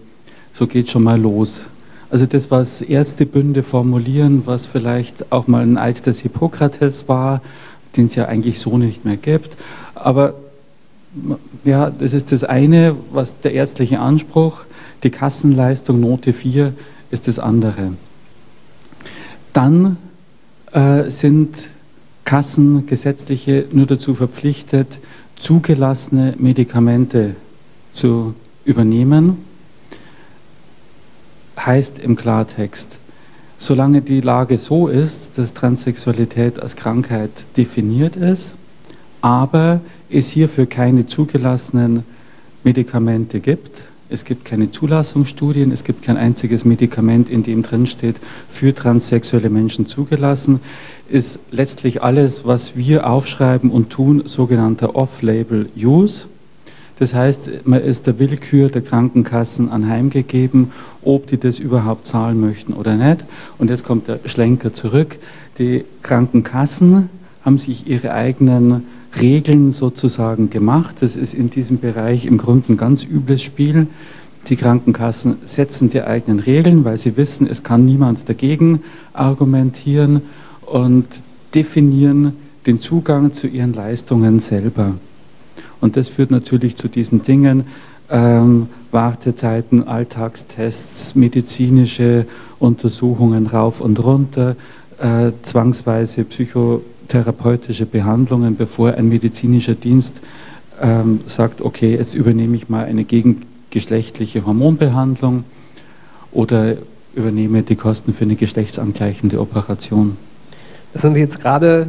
So 0.52 0.66
geht 0.66 0.90
schon 0.90 1.04
mal 1.04 1.20
los. 1.20 1.62
Also 2.10 2.26
das, 2.26 2.50
was 2.50 2.80
Ärztebünde 2.80 3.62
formulieren, 3.62 4.42
was 4.46 4.66
vielleicht 4.66 5.30
auch 5.30 5.46
mal 5.46 5.62
ein 5.62 5.76
Eid 5.76 6.06
des 6.06 6.20
Hippokrates 6.20 7.06
war, 7.08 7.42
den 7.96 8.06
es 8.06 8.14
ja 8.14 8.26
eigentlich 8.26 8.58
so 8.58 8.78
nicht 8.78 9.04
mehr 9.04 9.16
gibt. 9.16 9.56
Aber 9.94 10.34
ja, 11.64 11.90
das 11.90 12.12
ist 12.12 12.32
das 12.32 12.44
eine, 12.44 12.94
was 13.12 13.40
der 13.40 13.52
ärztliche 13.52 14.00
Anspruch, 14.00 14.60
die 15.02 15.10
Kassenleistung 15.10 16.00
Note 16.00 16.32
4 16.32 16.74
ist 17.10 17.28
das 17.28 17.38
andere. 17.38 17.92
Dann 19.52 19.96
äh, 20.72 21.10
sind 21.10 21.70
Kassen, 22.24 22.86
gesetzliche, 22.86 23.66
nur 23.72 23.86
dazu 23.86 24.14
verpflichtet, 24.14 25.00
zugelassene 25.36 26.34
Medikamente 26.38 27.36
zu 27.92 28.34
übernehmen 28.64 29.38
heißt 31.64 31.98
im 31.98 32.16
Klartext, 32.16 32.98
solange 33.58 34.00
die 34.00 34.20
Lage 34.20 34.56
so 34.56 34.88
ist, 34.88 35.36
dass 35.36 35.52
Transsexualität 35.52 36.60
als 36.60 36.76
Krankheit 36.76 37.30
definiert 37.56 38.16
ist, 38.16 38.54
aber 39.20 39.80
es 40.08 40.30
hierfür 40.30 40.66
keine 40.66 41.06
zugelassenen 41.06 42.04
Medikamente 42.64 43.40
gibt, 43.40 43.82
es 44.10 44.24
gibt 44.24 44.46
keine 44.46 44.70
Zulassungsstudien, 44.70 45.70
es 45.70 45.84
gibt 45.84 46.02
kein 46.02 46.16
einziges 46.16 46.64
Medikament, 46.64 47.28
in 47.28 47.42
dem 47.42 47.62
drin 47.62 47.86
steht, 47.86 48.16
für 48.48 48.74
transsexuelle 48.74 49.50
Menschen 49.50 49.86
zugelassen, 49.86 50.60
ist 51.10 51.40
letztlich 51.50 52.02
alles, 52.02 52.46
was 52.46 52.74
wir 52.74 53.10
aufschreiben 53.10 53.70
und 53.70 53.90
tun, 53.90 54.22
sogenannter 54.24 54.96
Off-Label-Use. 54.96 56.26
Das 56.98 57.14
heißt, 57.14 57.66
man 57.66 57.80
ist 57.80 58.06
der 58.06 58.18
Willkür 58.18 58.68
der 58.70 58.82
Krankenkassen 58.82 59.70
anheimgegeben, 59.70 60.72
ob 61.02 61.28
die 61.28 61.38
das 61.38 61.58
überhaupt 61.58 62.06
zahlen 62.06 62.40
möchten 62.40 62.72
oder 62.72 62.96
nicht. 62.96 63.24
Und 63.58 63.70
jetzt 63.70 63.84
kommt 63.84 64.08
der 64.08 64.18
Schlenker 64.24 64.72
zurück. 64.72 65.18
Die 65.58 65.84
Krankenkassen 66.02 67.08
haben 67.44 67.58
sich 67.58 67.86
ihre 67.88 68.12
eigenen 68.12 68.84
Regeln 69.20 69.72
sozusagen 69.72 70.50
gemacht. 70.50 70.96
Das 71.00 71.14
ist 71.14 71.34
in 71.34 71.50
diesem 71.50 71.78
Bereich 71.78 72.26
im 72.26 72.36
Grunde 72.36 72.72
ein 72.72 72.76
ganz 72.76 73.04
übles 73.04 73.42
Spiel. 73.42 73.86
Die 74.48 74.56
Krankenkassen 74.56 75.36
setzen 75.44 75.90
die 75.90 76.02
eigenen 76.02 76.40
Regeln, 76.40 76.84
weil 76.84 76.98
sie 76.98 77.16
wissen, 77.16 77.46
es 77.46 77.62
kann 77.62 77.84
niemand 77.84 78.28
dagegen 78.28 78.82
argumentieren 79.12 80.22
und 80.62 81.06
definieren 81.54 82.34
den 82.66 82.80
Zugang 82.80 83.32
zu 83.32 83.46
ihren 83.46 83.72
Leistungen 83.72 84.40
selber. 84.40 84.94
Und 85.80 85.96
das 85.96 86.08
führt 86.08 86.30
natürlich 86.30 86.76
zu 86.76 86.88
diesen 86.88 87.22
Dingen, 87.22 87.64
ähm, 88.10 88.68
Wartezeiten, 88.90 89.86
Alltagstests, 89.86 91.14
medizinische 91.14 92.26
Untersuchungen 92.58 93.46
rauf 93.46 93.80
und 93.80 94.02
runter, 94.02 94.56
äh, 94.98 95.32
zwangsweise 95.42 96.24
psychotherapeutische 96.24 97.86
Behandlungen, 97.86 98.56
bevor 98.56 98.94
ein 98.94 99.08
medizinischer 99.08 99.74
Dienst 99.74 100.22
ähm, 100.80 101.20
sagt, 101.26 101.60
okay, 101.60 101.94
jetzt 101.94 102.14
übernehme 102.14 102.56
ich 102.56 102.68
mal 102.68 102.84
eine 102.84 103.04
gegengeschlechtliche 103.04 104.46
Hormonbehandlung 104.46 105.44
oder 106.32 106.76
übernehme 107.14 107.62
die 107.62 107.76
Kosten 107.76 108.12
für 108.12 108.24
eine 108.24 108.36
geschlechtsangleichende 108.36 109.40
Operation. 109.40 110.16
Das 110.92 111.02
sind 111.02 111.14
wir 111.14 111.22
jetzt 111.22 111.40
gerade 111.40 111.86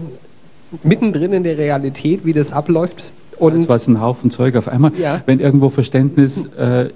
mittendrin 0.83 1.33
in 1.33 1.43
der 1.43 1.57
Realität, 1.57 2.25
wie 2.25 2.33
das 2.33 2.51
abläuft 2.51 3.13
und 3.39 3.55
das 3.55 3.69
war 3.69 3.79
ein 3.79 4.01
Haufen 4.01 4.31
Zeug 4.31 4.55
auf 4.55 4.67
einmal. 4.67 4.91
Ja. 4.97 5.21
Wenn 5.25 5.39
irgendwo 5.39 5.69
Verständnisprobleme 5.69 6.93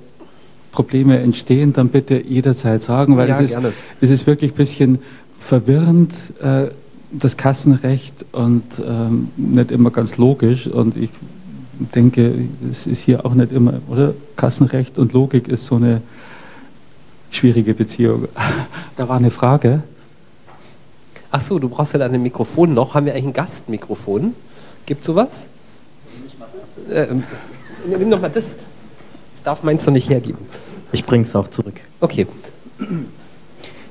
äh, 1.20 1.24
entstehen, 1.24 1.74
dann 1.74 1.90
bitte 1.90 2.22
jederzeit 2.22 2.82
sagen, 2.82 3.18
weil 3.18 3.30
ja, 3.30 3.40
es, 3.40 3.54
ist, 3.54 3.60
es 4.02 4.10
ist 4.10 4.28
wirklich 4.28 4.52
ein 4.52 4.58
bisschen 4.58 5.00
verwirrend, 5.40 6.34
äh, 6.42 6.68
das 7.12 7.38
Kassenrecht 7.38 8.26
und 8.32 8.64
ähm, 8.86 9.30
nicht 9.38 9.72
immer 9.72 9.92
ganz 9.92 10.18
logisch. 10.18 10.68
Und 10.68 10.98
ich 10.98 11.12
denke, 11.94 12.34
es 12.70 12.88
ist 12.88 13.02
hier 13.02 13.26
auch 13.26 13.34
nicht 13.34 13.52
immer, 13.52 13.74
oder? 13.88 14.14
Kassenrecht 14.36 14.98
und 14.98 15.14
Logik 15.14 15.48
ist 15.48 15.66
so 15.66 15.76
eine 15.76 16.02
schwierige 17.30 17.74
Beziehung. 17.74 18.28
da 18.96 19.08
war 19.08 19.18
eine 19.18 19.32
Frage. 19.32 19.84
Ach 21.32 21.42
so, 21.42 21.58
du 21.60 21.70
brauchst 21.70 21.94
ja 21.94 22.00
dann 22.00 22.14
ein 22.14 22.22
Mikrofon 22.22 22.74
noch. 22.74 22.94
Haben 22.94 23.06
wir 23.06 23.14
eigentlich 23.14 23.26
ein 23.26 23.34
Gastmikrofon? 23.34 24.34
Gibt 24.86 25.04
sowas? 25.04 25.50
Äh, 26.90 27.08
nimm 27.88 28.10
doch 28.10 28.22
mal 28.22 28.30
das. 28.30 28.56
Ich 29.36 29.44
darf 29.44 29.64
meins 29.64 29.86
noch 29.86 29.94
nicht 29.94 30.10
hergeben. 30.10 30.40
Ich 30.92 31.06
bringe 31.06 31.24
es 31.24 31.36
auch 31.36 31.48
zurück. 31.48 31.80
Okay. 32.00 32.28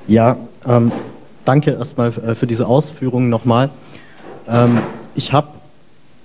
Ja, 0.07 0.37
ähm, 0.65 0.91
danke 1.45 1.71
erstmal 1.71 2.09
äh, 2.09 2.35
für 2.35 2.47
diese 2.47 2.67
Ausführungen 2.67 3.29
nochmal. 3.29 3.69
Ähm, 4.47 4.79
ich 5.15 5.33
habe, 5.33 5.49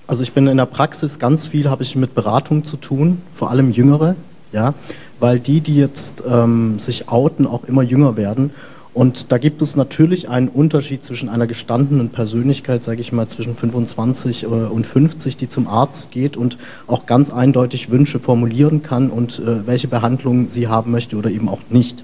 also 0.06 0.22
ich 0.22 0.32
bin 0.32 0.46
in 0.46 0.56
der 0.56 0.66
Praxis 0.66 1.18
ganz 1.18 1.46
viel, 1.46 1.68
habe 1.68 1.82
ich 1.82 1.94
mit 1.96 2.14
Beratung 2.14 2.64
zu 2.64 2.76
tun, 2.76 3.22
vor 3.32 3.50
allem 3.50 3.70
Jüngere, 3.70 4.16
ja, 4.52 4.74
weil 5.20 5.40
die, 5.40 5.60
die 5.60 5.76
jetzt 5.76 6.24
ähm, 6.28 6.78
sich 6.78 7.08
outen, 7.08 7.46
auch 7.46 7.64
immer 7.64 7.82
jünger 7.82 8.16
werden 8.16 8.52
und 8.94 9.30
da 9.30 9.38
gibt 9.38 9.62
es 9.62 9.76
natürlich 9.76 10.28
einen 10.28 10.48
Unterschied 10.48 11.04
zwischen 11.04 11.28
einer 11.28 11.46
gestandenen 11.46 12.08
Persönlichkeit, 12.10 12.82
sage 12.82 13.00
ich 13.00 13.12
mal, 13.12 13.28
zwischen 13.28 13.54
25 13.54 14.44
äh, 14.44 14.46
und 14.46 14.86
50, 14.86 15.36
die 15.36 15.48
zum 15.48 15.68
Arzt 15.68 16.10
geht 16.10 16.36
und 16.36 16.58
auch 16.86 17.06
ganz 17.06 17.30
eindeutig 17.30 17.90
Wünsche 17.90 18.18
formulieren 18.18 18.82
kann 18.82 19.10
und 19.10 19.38
äh, 19.38 19.66
welche 19.66 19.88
Behandlung 19.88 20.48
sie 20.48 20.68
haben 20.68 20.90
möchte 20.90 21.16
oder 21.16 21.30
eben 21.30 21.48
auch 21.48 21.60
nicht. 21.70 22.02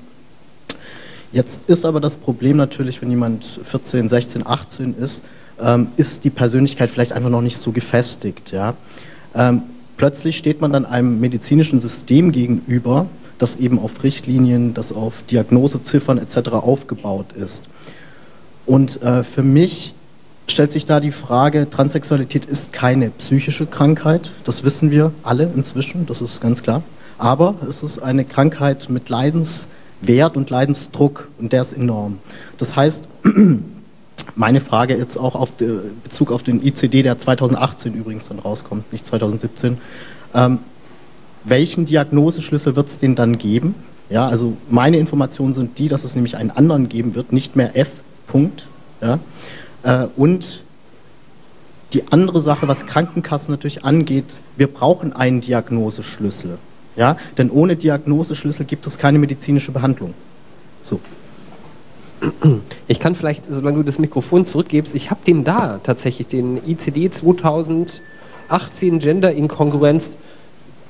Jetzt 1.33 1.69
ist 1.69 1.85
aber 1.85 2.01
das 2.01 2.17
Problem 2.17 2.57
natürlich, 2.57 3.03
wenn 3.03 3.11
jemand 3.11 3.45
14, 3.45 4.09
16, 4.09 4.47
18 4.47 4.95
ist, 4.97 5.25
ähm, 5.61 5.89
ist 5.97 6.23
die 6.23 6.31
Persönlichkeit 6.31 6.91
vielleicht 6.91 7.13
einfach 7.13 7.31
noch 7.31 7.43
nicht 7.43 7.57
so 7.57 7.73
gefestigt. 7.73 8.53
Ja? 8.53 8.75
Ähm, 9.35 9.63
plötzlich 9.97 10.37
steht 10.37 10.61
man 10.61 10.73
dann 10.73 10.85
einem 10.85 11.19
medizinischen 11.19 11.81
System 11.81 12.31
gegenüber, 12.31 13.07
das 13.39 13.57
eben 13.57 13.79
auf 13.79 14.03
Richtlinien, 14.03 14.75
das 14.75 14.93
auf 14.93 15.23
Diagnoseziffern 15.31 16.19
etc. 16.19 16.51
aufgebaut 16.51 17.33
ist. 17.33 17.65
Und 18.67 19.03
äh, 19.03 19.23
für 19.25 19.43
mich 19.43 19.95
stellt 20.47 20.73
sich 20.73 20.87
da 20.87 21.01
die 21.01 21.11
Frage, 21.11 21.69
Transsexualität 21.69 22.45
ist 22.45 22.73
keine 22.73 23.11
psychische 23.11 23.67
Krankheit, 23.67 24.33
das 24.45 24.65
wissen 24.65 24.91
wir 24.91 25.13
alle 25.23 25.51
inzwischen, 25.55 26.07
das 26.07 26.21
ist 26.21 26.41
ganz 26.41 26.63
klar. 26.63 26.83
Aber 27.19 27.55
es 27.69 27.83
ist 27.83 28.01
eine 28.01 28.25
Krankheit 28.25 28.89
mit 28.91 29.09
Leidenswert 29.09 30.37
und 30.37 30.51
Leidensdruck 30.51 31.29
und 31.39 31.53
der 31.53 31.63
ist 31.63 31.73
enorm. 31.73 32.19
Das 32.59 32.77
heißt, 32.77 33.09
meine 34.35 34.61
Frage 34.61 34.97
jetzt 34.97 35.17
auch 35.17 35.35
auf 35.35 35.53
Bezug 35.53 36.33
auf 36.33 36.43
den 36.43 36.65
ICD, 36.65 37.03
der 37.03 37.19
2018 37.19 37.95
übrigens 37.95 38.29
dann 38.29 38.39
rauskommt, 38.39 38.93
nicht 38.93 39.07
2017. 39.07 39.79
Ähm, 40.35 40.59
welchen 41.45 41.87
Diagnoseschlüssel 41.87 42.77
wird 42.77 42.89
es 42.89 42.99
denn 42.99 43.15
dann 43.15 43.39
geben? 43.39 43.75
Ja, 44.11 44.27
also 44.27 44.57
meine 44.69 44.99
Informationen 44.99 45.55
sind 45.55 45.79
die, 45.79 45.89
dass 45.89 46.05
es 46.05 46.15
nämlich 46.15 46.37
einen 46.37 46.51
anderen 46.51 46.89
geben 46.89 47.15
wird, 47.15 47.33
nicht 47.33 47.57
mehr 47.57 47.77
F. 47.77 47.91
Punkt. 48.27 48.67
Ja. 49.01 49.19
Äh, 49.83 50.09
und 50.17 50.63
die 51.93 52.05
andere 52.11 52.41
Sache, 52.41 52.67
was 52.69 52.87
Krankenkassen 52.87 53.53
natürlich 53.53 53.85
angeht, 53.85 54.25
wir 54.57 54.67
brauchen 54.67 55.13
einen 55.13 55.41
Diagnoseschlüssel. 55.41 56.59
Ja, 56.97 57.17
denn 57.39 57.51
ohne 57.51 57.77
Diagnoseschlüssel 57.77 58.67
gibt 58.67 58.87
es 58.87 58.99
keine 58.99 59.19
medizinische 59.19 59.73
Behandlung. 59.73 60.15
So. 60.83 61.01
Ich 62.87 63.01
kann 63.01 63.15
vielleicht, 63.15 63.47
solange 63.47 63.79
du 63.79 63.83
das 63.83 63.99
Mikrofon 63.99 64.47
zurückgibst, 64.47 64.95
ich 64.95 65.11
habe 65.11 65.21
den 65.27 65.45
da 65.45 65.79
tatsächlich, 65.83 66.29
den 66.29 66.57
ICD 66.65 67.11
2018 67.11 68.01
Gender 68.99 69.33
Inkongruenz. 69.33 70.17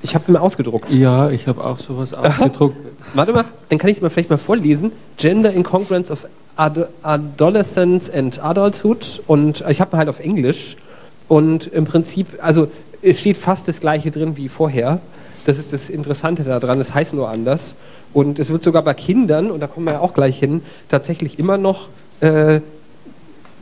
Ich 0.05 0.15
habe 0.15 0.31
ihn 0.31 0.37
ausgedruckt. 0.37 0.93
Ja, 0.93 1.31
ich 1.31 1.49
habe 1.49 1.65
auch 1.65 1.79
sowas 1.79 2.13
ausgedruckt. 2.15 2.77
Warte 3.15 3.33
mal, 3.33 3.47
dann 3.71 3.79
kann 3.79 3.89
ich 3.89 3.97
es 3.97 4.03
mal 4.03 4.11
vielleicht 4.11 4.29
mal 4.29 4.37
vorlesen. 4.37 4.93
Gender 5.17 5.51
Incongruence 5.51 6.11
of 6.11 6.27
Ad 6.57 6.89
Adolescence 7.03 8.11
and 8.11 8.39
Adulthood. 8.45 9.23
Und 9.27 9.65
ich 9.67 9.81
habe 9.81 9.97
ihn 9.97 9.99
halt 9.99 10.11
auf 10.11 10.21
Englisch. 10.21 10.77
Und 11.27 11.69
im 11.69 11.87
Prinzip, 11.87 12.27
also 12.43 12.69
es 13.01 13.21
steht 13.21 13.39
fast 13.39 13.67
das 13.67 13.81
gleiche 13.81 14.11
drin 14.11 14.37
wie 14.37 14.51
vorher. 14.51 15.01
Das 15.47 15.59
ist 15.59 15.73
das 15.73 15.89
Interessante 15.89 16.45
daran, 16.45 16.81
es 16.81 16.93
heißt 16.93 17.15
nur 17.15 17.31
anders. 17.31 17.75
Und 18.13 18.39
es 18.39 18.51
wird 18.51 18.63
sogar 18.63 18.83
bei 18.83 18.93
Kindern, 18.93 19.51
und 19.51 19.61
da 19.61 19.67
kommen 19.67 19.87
wir 19.87 19.95
ja 19.95 20.01
auch 20.01 20.13
gleich 20.13 20.39
hin, 20.39 20.61
tatsächlich 20.91 21.39
immer 21.39 21.57
noch, 21.57 21.89
äh, 22.21 22.61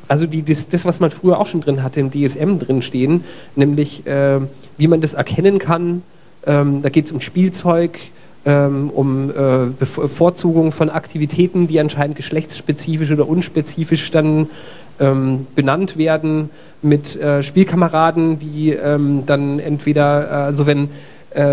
also 0.09 0.27
die, 0.27 0.43
das, 0.43 0.69
das, 0.69 0.85
was 0.85 0.99
man 0.99 1.13
früher 1.13 1.39
auch 1.39 1.47
schon 1.47 1.61
drin 1.61 1.85
hatte, 1.85 2.01
im 2.01 2.11
DSM 2.11 2.59
drin 2.59 2.83
stehen, 2.83 3.25
nämlich 3.55 4.05
äh, 4.07 4.41
wie 4.77 4.89
man 4.89 5.01
das 5.01 5.15
erkennen 5.15 5.61
kann. 5.61 6.03
Ähm, 6.47 6.83
da 6.83 6.89
geht 6.89 7.07
es 7.07 7.13
um 7.13 7.21
Spielzeug, 7.21 7.99
ähm, 8.45 8.91
um 8.91 9.31
äh, 9.31 9.67
Bevorzugung 9.79 10.73
von 10.73 10.91
Aktivitäten, 10.91 11.69
die 11.69 11.79
anscheinend 11.79 12.17
geschlechtsspezifisch 12.17 13.11
oder 13.13 13.29
unspezifisch 13.29 14.11
dann 14.11 14.49
ähm, 14.99 15.47
benannt 15.55 15.97
werden, 15.97 16.51
mit 16.83 17.17
äh, 17.17 17.43
Spielkameraden, 17.43 18.39
die 18.39 18.71
ähm, 18.71 19.25
dann 19.27 19.59
entweder, 19.59 20.29
äh, 20.29 20.35
also 20.35 20.67
wenn 20.67 20.89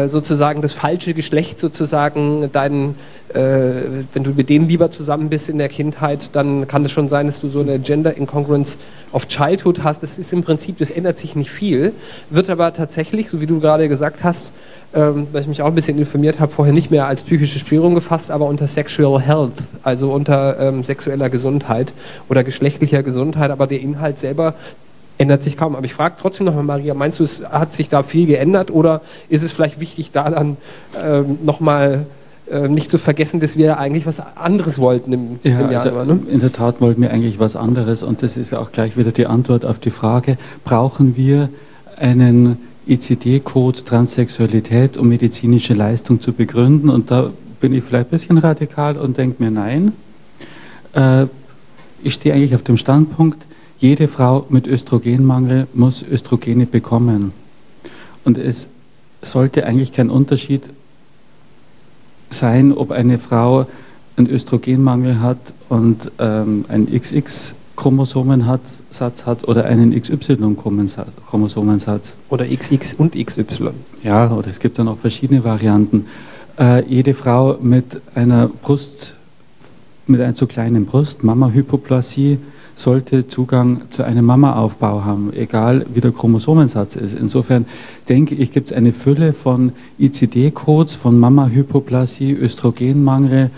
sozusagen 0.07 0.61
das 0.61 0.73
falsche 0.73 1.13
Geschlecht 1.13 1.59
sozusagen 1.59 2.49
dein, 2.51 2.95
äh, 3.33 3.39
wenn 4.13 4.23
du 4.23 4.31
mit 4.31 4.49
denen 4.49 4.67
lieber 4.67 4.91
zusammen 4.91 5.29
bist 5.29 5.47
in 5.47 5.57
der 5.57 5.69
Kindheit, 5.69 6.35
dann 6.35 6.67
kann 6.67 6.83
es 6.83 6.91
schon 6.91 7.07
sein, 7.07 7.27
dass 7.27 7.39
du 7.39 7.49
so 7.49 7.61
eine 7.61 7.79
Gender 7.79 8.17
Incongruence 8.17 8.77
of 9.11 9.27
Childhood 9.27 9.83
hast. 9.83 10.03
Das 10.03 10.17
ist 10.17 10.33
im 10.33 10.43
Prinzip, 10.43 10.77
das 10.79 10.91
ändert 10.91 11.17
sich 11.17 11.35
nicht 11.35 11.49
viel, 11.49 11.93
wird 12.29 12.49
aber 12.49 12.73
tatsächlich, 12.73 13.29
so 13.29 13.39
wie 13.41 13.45
du 13.45 13.59
gerade 13.59 13.87
gesagt 13.87 14.23
hast, 14.23 14.53
ähm, 14.93 15.27
weil 15.31 15.41
ich 15.41 15.47
mich 15.47 15.61
auch 15.61 15.67
ein 15.67 15.75
bisschen 15.75 15.97
informiert 15.97 16.39
habe, 16.39 16.51
vorher 16.51 16.73
nicht 16.73 16.91
mehr 16.91 17.07
als 17.07 17.23
psychische 17.23 17.59
Störung 17.59 17.95
gefasst, 17.95 18.31
aber 18.31 18.47
unter 18.47 18.67
Sexual 18.67 19.21
Health, 19.21 19.53
also 19.83 20.11
unter 20.11 20.59
ähm, 20.59 20.83
sexueller 20.83 21.29
Gesundheit 21.29 21.93
oder 22.27 22.43
geschlechtlicher 22.43 23.03
Gesundheit, 23.03 23.51
aber 23.51 23.67
der 23.67 23.79
Inhalt 23.79 24.19
selber 24.19 24.55
ändert 25.19 25.43
sich 25.43 25.57
kaum. 25.57 25.75
Aber 25.75 25.85
ich 25.85 25.93
frage 25.93 26.15
trotzdem 26.19 26.47
nochmal, 26.47 26.63
Maria, 26.63 26.95
meinst 26.95 27.19
du, 27.19 27.23
es 27.23 27.43
hat 27.43 27.73
sich 27.73 27.89
da 27.89 28.01
viel 28.01 28.25
geändert 28.25 28.71
oder 28.71 29.01
ist 29.27 29.43
es 29.43 29.51
vielleicht 29.51 29.79
wichtig, 29.79 30.11
da 30.11 30.29
dann 30.29 30.57
ähm, 30.99 31.37
nochmal 31.43 32.07
äh, 32.49 32.67
nicht 32.67 32.89
zu 32.89 32.97
vergessen, 32.97 33.39
dass 33.39 33.55
wir 33.55 33.77
eigentlich 33.77 34.07
was 34.07 34.21
anderes 34.37 34.79
wollten 34.79 35.13
im, 35.13 35.39
ja, 35.43 35.59
im 35.59 35.71
Januar? 35.71 35.99
Also, 35.99 36.13
ne? 36.13 36.19
In 36.31 36.39
der 36.39 36.51
Tat 36.51 36.81
wollten 36.81 37.01
wir 37.01 37.11
eigentlich 37.11 37.37
was 37.37 37.55
anderes 37.55 38.01
und 38.01 38.23
das 38.23 38.37
ist 38.37 38.51
ja 38.51 38.59
auch 38.59 38.71
gleich 38.71 38.97
wieder 38.97 39.11
die 39.11 39.27
Antwort 39.27 39.65
auf 39.65 39.77
die 39.77 39.91
Frage, 39.91 40.37
brauchen 40.63 41.15
wir 41.15 41.49
einen 41.97 42.57
ICD-Code 42.87 43.83
Transsexualität, 43.83 44.97
um 44.97 45.09
medizinische 45.09 45.73
Leistung 45.73 46.21
zu 46.21 46.33
begründen? 46.33 46.89
Und 46.89 47.11
da 47.11 47.29
bin 47.59 47.73
ich 47.73 47.83
vielleicht 47.83 48.07
ein 48.07 48.11
bisschen 48.11 48.37
radikal 48.37 48.97
und 48.97 49.17
denke 49.17 49.43
mir, 49.43 49.51
nein. 49.51 49.91
Äh, 50.93 51.25
ich 52.01 52.13
stehe 52.13 52.33
eigentlich 52.33 52.55
auf 52.55 52.63
dem 52.63 52.77
Standpunkt, 52.77 53.45
jede 53.79 54.07
Frau 54.07 54.45
mit 54.49 54.67
Östrogenmangel 54.67 55.67
muss 55.73 56.03
Östrogene 56.03 56.65
bekommen. 56.65 57.33
Und 58.25 58.37
es 58.37 58.67
sollte 59.21 59.65
eigentlich 59.65 59.93
kein 59.93 60.09
Unterschied 60.09 60.69
sein, 62.29 62.73
ob 62.73 62.91
eine 62.91 63.19
Frau 63.19 63.67
einen 64.17 64.29
Östrogenmangel 64.29 65.21
hat 65.21 65.53
und 65.69 66.11
ähm, 66.19 66.65
einen 66.67 66.91
XX-Chromosomensatz 66.91 68.81
hat 69.25 69.47
oder 69.47 69.63
einen 69.65 69.97
XY-Chromosomensatz. 69.99 72.15
Oder 72.27 72.45
XX 72.45 72.95
und 72.95 73.15
XY. 73.15 73.69
Ja, 74.03 74.29
oder 74.31 74.49
es 74.49 74.59
gibt 74.59 74.77
dann 74.77 74.89
auch 74.89 74.97
verschiedene 74.97 75.45
Varianten. 75.45 76.05
Äh, 76.59 76.83
jede 76.85 77.13
Frau 77.13 77.57
mit 77.61 78.01
einer 78.13 78.49
Brust, 78.49 79.13
mit 80.05 80.19
einer 80.19 80.35
zu 80.35 80.47
kleinen 80.47 80.85
Brust, 80.85 81.23
Mama-Hypoplasie, 81.23 82.39
sollte 82.79 83.27
Zugang 83.27 83.83
zu 83.89 84.03
einem 84.03 84.25
Mamaaufbau 84.25 85.03
haben, 85.03 85.33
egal 85.33 85.85
wie 85.93 86.01
der 86.01 86.11
Chromosomensatz 86.11 86.95
ist. 86.95 87.15
Insofern 87.15 87.65
denke 88.07 88.35
ich, 88.35 88.51
gibt 88.51 88.71
es 88.71 88.73
eine 88.73 88.93
Fülle 88.93 89.33
von 89.33 89.73
ICD-Codes, 89.99 90.95
von 90.95 91.19
Mama-Hypoplasie, 91.19 92.33
Östrogenmangel, 92.33 93.51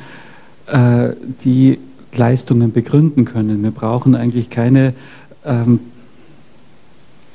äh, 0.67 1.09
die 1.43 1.79
Leistungen 2.13 2.71
begründen 2.71 3.25
können. 3.25 3.63
Wir 3.63 3.71
brauchen 3.71 4.15
eigentlich 4.15 4.49
keine 4.49 4.93
ähm, 5.45 5.79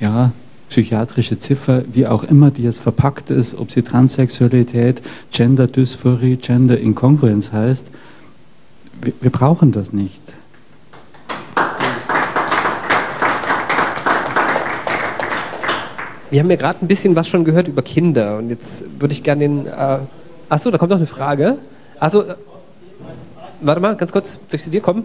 ja, 0.00 0.32
psychiatrische 0.68 1.38
Ziffer, 1.38 1.84
wie 1.92 2.06
auch 2.06 2.24
immer 2.24 2.50
die 2.50 2.62
jetzt 2.62 2.80
verpackt 2.80 3.30
ist, 3.30 3.56
ob 3.56 3.70
sie 3.70 3.82
Transsexualität, 3.82 5.02
Gender 5.30 5.66
Dysphorie, 5.66 6.36
Gender 6.36 6.78
Incongruenz 6.78 7.52
heißt. 7.52 7.90
Wir, 9.02 9.12
wir 9.20 9.30
brauchen 9.30 9.72
das 9.72 9.92
nicht. 9.92 10.35
Wir 16.30 16.40
haben 16.40 16.50
ja 16.50 16.56
gerade 16.56 16.84
ein 16.84 16.88
bisschen 16.88 17.14
was 17.14 17.28
schon 17.28 17.44
gehört 17.44 17.68
über 17.68 17.82
Kinder 17.82 18.38
und 18.38 18.50
jetzt 18.50 19.00
würde 19.00 19.12
ich 19.12 19.22
gerne 19.22 19.40
den. 19.44 19.66
Äh, 19.66 19.98
achso, 20.48 20.70
da 20.70 20.78
kommt 20.78 20.90
noch 20.90 20.96
eine 20.96 21.06
Frage. 21.06 21.58
Achso, 22.00 22.22
äh, 22.22 22.34
warte 23.60 23.80
mal, 23.80 23.96
ganz 23.96 24.10
kurz, 24.10 24.32
soll 24.32 24.40
ich 24.52 24.62
zu 24.64 24.70
dir 24.70 24.80
kommen? 24.80 25.04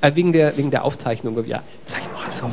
Äh, 0.00 0.14
wegen, 0.14 0.32
der, 0.32 0.56
wegen 0.56 0.70
der 0.70 0.84
Aufzeichnung, 0.84 1.36
ja. 1.46 1.62
Zeig 1.86 2.02
mal 2.12 2.24
alles 2.24 2.42
auf. 2.42 2.52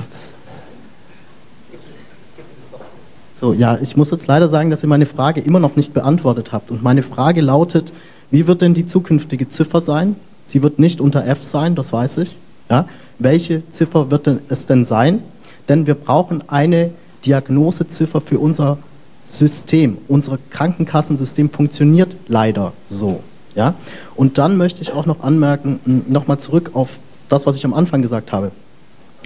So, 3.39 3.53
ja, 3.53 3.77
ich 3.81 3.97
muss 3.97 4.09
jetzt 4.09 4.25
leider 4.27 4.47
sagen, 4.47 4.69
dass 4.69 4.83
ihr 4.83 4.89
meine 4.89 5.05
Frage 5.05 5.41
immer 5.41 5.59
noch 5.59 5.75
nicht 5.75 5.93
beantwortet 5.93 6.53
habt. 6.53 6.71
Und 6.71 6.81
meine 6.81 7.03
Frage 7.03 7.41
lautet, 7.41 7.91
wie 8.31 8.47
wird 8.47 8.61
denn 8.61 8.73
die 8.73 8.85
zukünftige 8.85 9.49
Ziffer 9.49 9.81
sein? 9.81 10.15
Sie 10.45 10.63
wird 10.63 10.79
nicht 10.79 11.01
unter 11.01 11.27
F 11.27 11.43
sein, 11.43 11.75
das 11.75 11.93
weiß 11.93 12.17
ich. 12.19 12.37
Ja? 12.69 12.87
Welche 13.19 13.67
Ziffer 13.69 14.09
wird 14.09 14.27
denn 14.27 14.39
es 14.47 14.65
denn 14.65 14.85
sein? 14.85 15.21
Denn 15.69 15.87
wir 15.87 15.95
brauchen 15.95 16.49
eine 16.49 16.91
Diagnoseziffer 17.25 18.21
für 18.21 18.39
unser 18.39 18.77
System. 19.25 19.97
Unser 20.07 20.37
Krankenkassensystem 20.49 21.49
funktioniert 21.49 22.15
leider 22.27 22.73
so. 22.89 23.21
Ja? 23.55 23.75
Und 24.15 24.37
dann 24.37 24.57
möchte 24.57 24.81
ich 24.81 24.91
auch 24.91 25.05
noch 25.05 25.21
anmerken, 25.21 25.79
nochmal 26.07 26.39
zurück 26.39 26.71
auf 26.73 26.99
das, 27.29 27.45
was 27.45 27.55
ich 27.55 27.65
am 27.65 27.73
Anfang 27.73 28.01
gesagt 28.01 28.31
habe. 28.31 28.51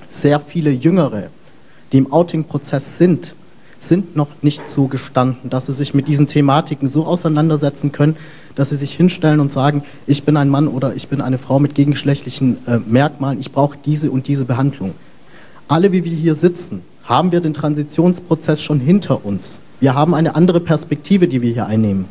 Sehr 0.10 0.40
viele 0.40 0.72
Jüngere, 0.72 1.28
die 1.92 1.98
im 1.98 2.12
Outing-Prozess 2.12 2.98
sind, 2.98 3.34
sind 3.80 4.16
noch 4.16 4.30
nicht 4.42 4.68
so 4.68 4.88
gestanden, 4.88 5.50
dass 5.50 5.68
sie 5.68 5.74
sich 5.74 5.94
mit 5.94 6.08
diesen 6.08 6.28
Thematiken 6.28 6.88
so 6.88 7.06
auseinandersetzen 7.06 7.92
können, 7.92 8.18
dass 8.56 8.70
sie 8.70 8.78
sich 8.78 8.94
hinstellen 8.94 9.40
und 9.40 9.52
sagen, 9.52 9.84
ich 10.08 10.24
bin 10.24 10.36
ein 10.36 10.50
Mann 10.50 10.68
oder 10.68 10.96
ich 10.96 11.10
bin 11.10 11.22
eine 11.22 11.38
Frau 11.38 11.60
mit 11.60 11.76
gegengeschlechtlichen 11.76 12.58
äh, 12.66 12.80
Merkmalen, 12.80 13.40
ich 13.40 13.52
brauche 13.52 13.78
diese 13.86 14.10
und 14.10 14.28
diese 14.28 14.46
Behandlung 14.46 14.94
alle, 15.68 15.92
wie 15.92 16.04
wir 16.04 16.12
hier 16.12 16.36
sitzen, 16.36 16.82
haben 17.04 17.32
wir 17.32 17.42
den 17.42 17.54
Transitionsprozess 17.54 18.62
schon 18.62 18.80
hinter 18.80 19.26
uns. 19.26 19.60
Wir 19.80 19.96
haben 19.96 20.14
eine 20.14 20.36
andere 20.36 20.60
Perspektive, 20.60 21.28
die 21.28 21.42
wir 21.42 21.54
hier 21.54 21.68
einnehmen. 21.68 22.06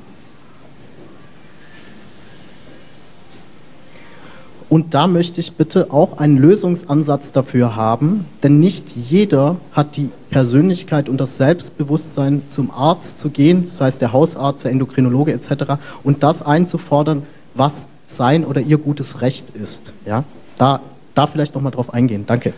Und 4.68 4.94
da 4.94 5.06
möchte 5.06 5.40
ich 5.40 5.52
bitte 5.52 5.92
auch 5.92 6.18
einen 6.18 6.38
Lösungsansatz 6.38 7.30
dafür 7.30 7.76
haben, 7.76 8.24
denn 8.42 8.58
nicht 8.58 8.96
jeder 8.96 9.56
hat 9.72 9.96
die 9.96 10.10
Persönlichkeit 10.30 11.08
und 11.08 11.20
das 11.20 11.36
Selbstbewusstsein, 11.36 12.42
zum 12.48 12.72
Arzt 12.72 13.20
zu 13.20 13.30
gehen, 13.30 13.64
sei 13.64 13.88
es 13.88 13.98
der 13.98 14.12
Hausarzt, 14.12 14.64
der 14.64 14.72
Endokrinologe 14.72 15.32
etc., 15.32 15.74
und 16.02 16.24
das 16.24 16.42
einzufordern, 16.42 17.22
was 17.54 17.86
sein 18.08 18.44
oder 18.44 18.60
ihr 18.60 18.78
gutes 18.78 19.20
Recht 19.20 19.50
ist. 19.50 19.92
Ja? 20.04 20.24
Da, 20.58 20.80
da 21.14 21.26
vielleicht 21.28 21.54
nochmal 21.54 21.72
drauf 21.72 21.94
eingehen. 21.94 22.24
Danke. 22.26 22.52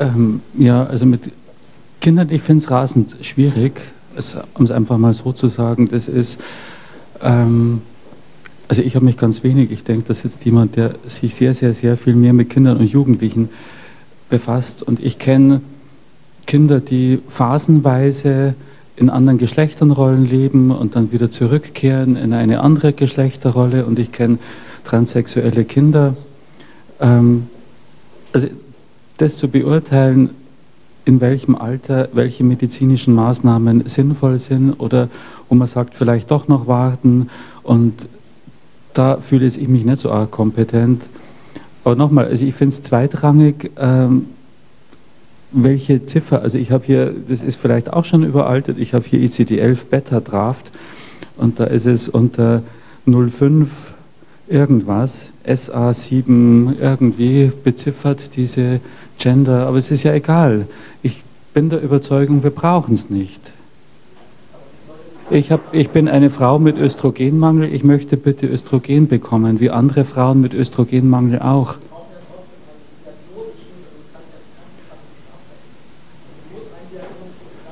Ähm, 0.00 0.42
ja, 0.56 0.84
also 0.84 1.06
mit 1.06 1.32
Kindern, 2.00 2.28
ich 2.30 2.42
finde 2.42 2.62
es 2.62 2.70
rasend 2.70 3.16
schwierig, 3.22 3.80
um 4.54 4.64
es 4.64 4.70
einfach 4.70 4.98
mal 4.98 5.14
so 5.14 5.32
zu 5.32 5.48
sagen. 5.48 5.88
Das 5.88 6.08
ist, 6.08 6.40
ähm, 7.22 7.82
also 8.68 8.82
ich 8.82 8.94
habe 8.94 9.04
mich 9.04 9.16
ganz 9.16 9.42
wenig, 9.42 9.70
ich 9.70 9.84
denke, 9.84 10.04
das 10.08 10.18
ist 10.18 10.24
jetzt 10.24 10.44
jemand, 10.44 10.76
der 10.76 10.94
sich 11.06 11.34
sehr, 11.34 11.54
sehr, 11.54 11.74
sehr 11.74 11.96
viel 11.96 12.14
mehr 12.14 12.32
mit 12.32 12.50
Kindern 12.50 12.76
und 12.76 12.86
Jugendlichen 12.86 13.48
befasst. 14.30 14.82
Und 14.82 15.00
ich 15.00 15.18
kenne 15.18 15.60
Kinder, 16.46 16.80
die 16.80 17.20
phasenweise 17.28 18.54
in 18.96 19.10
anderen 19.10 19.38
Geschlechterrollen 19.38 20.28
leben 20.28 20.70
und 20.70 20.96
dann 20.96 21.12
wieder 21.12 21.30
zurückkehren 21.30 22.16
in 22.16 22.32
eine 22.32 22.60
andere 22.60 22.92
Geschlechterrolle 22.92 23.86
und 23.86 23.98
ich 23.98 24.12
kenne 24.12 24.38
transsexuelle 24.84 25.64
Kinder. 25.64 26.14
Ähm, 27.00 27.46
also 28.32 28.48
das 29.18 29.36
zu 29.36 29.48
beurteilen, 29.48 30.30
in 31.04 31.20
welchem 31.20 31.54
Alter 31.54 32.08
welche 32.12 32.44
medizinischen 32.44 33.14
Maßnahmen 33.14 33.86
sinnvoll 33.86 34.38
sind 34.38 34.72
oder 34.74 35.08
wo 35.48 35.54
man 35.54 35.66
sagt, 35.66 35.94
vielleicht 35.94 36.30
doch 36.30 36.48
noch 36.48 36.66
warten 36.66 37.28
und 37.62 38.08
da 38.94 39.18
fühle 39.18 39.46
ich 39.46 39.68
mich 39.68 39.84
nicht 39.84 40.00
so 40.00 40.10
arg 40.10 40.30
kompetent. 40.30 41.08
Aber 41.84 41.94
nochmal, 41.94 42.26
also 42.26 42.44
ich 42.44 42.54
finde 42.54 42.74
es 42.74 42.82
zweitrangig, 42.82 43.70
ähm, 43.78 44.26
welche 45.52 46.04
Ziffer, 46.04 46.42
also 46.42 46.58
ich 46.58 46.70
habe 46.70 46.84
hier, 46.84 47.14
das 47.26 47.42
ist 47.42 47.56
vielleicht 47.56 47.92
auch 47.92 48.04
schon 48.04 48.22
überaltet, 48.22 48.76
ich 48.78 48.92
habe 48.92 49.04
hier 49.06 49.20
ICD-11 49.20 49.86
Beta 49.86 50.20
Draft 50.20 50.70
und 51.36 51.58
da 51.58 51.64
ist 51.64 51.86
es 51.86 52.08
unter 52.08 52.62
05 53.06 53.94
irgendwas, 54.48 55.30
SA7 55.46 56.78
irgendwie 56.80 57.52
beziffert 57.64 58.36
diese 58.36 58.80
Gender, 59.18 59.66
aber 59.66 59.78
es 59.78 59.90
ist 59.90 60.02
ja 60.02 60.14
egal. 60.14 60.66
Ich 61.02 61.22
bin 61.54 61.70
der 61.70 61.82
Überzeugung, 61.82 62.42
wir 62.42 62.50
brauchen 62.50 62.94
es 62.94 63.10
nicht. 63.10 63.52
Ich, 65.30 65.52
hab, 65.52 65.74
ich 65.74 65.90
bin 65.90 66.08
eine 66.08 66.30
Frau 66.30 66.58
mit 66.58 66.78
Östrogenmangel, 66.78 67.72
ich 67.72 67.84
möchte 67.84 68.16
bitte 68.16 68.46
Östrogen 68.46 69.08
bekommen, 69.08 69.60
wie 69.60 69.70
andere 69.70 70.04
Frauen 70.04 70.40
mit 70.40 70.54
Östrogenmangel 70.54 71.40
auch. 71.40 71.76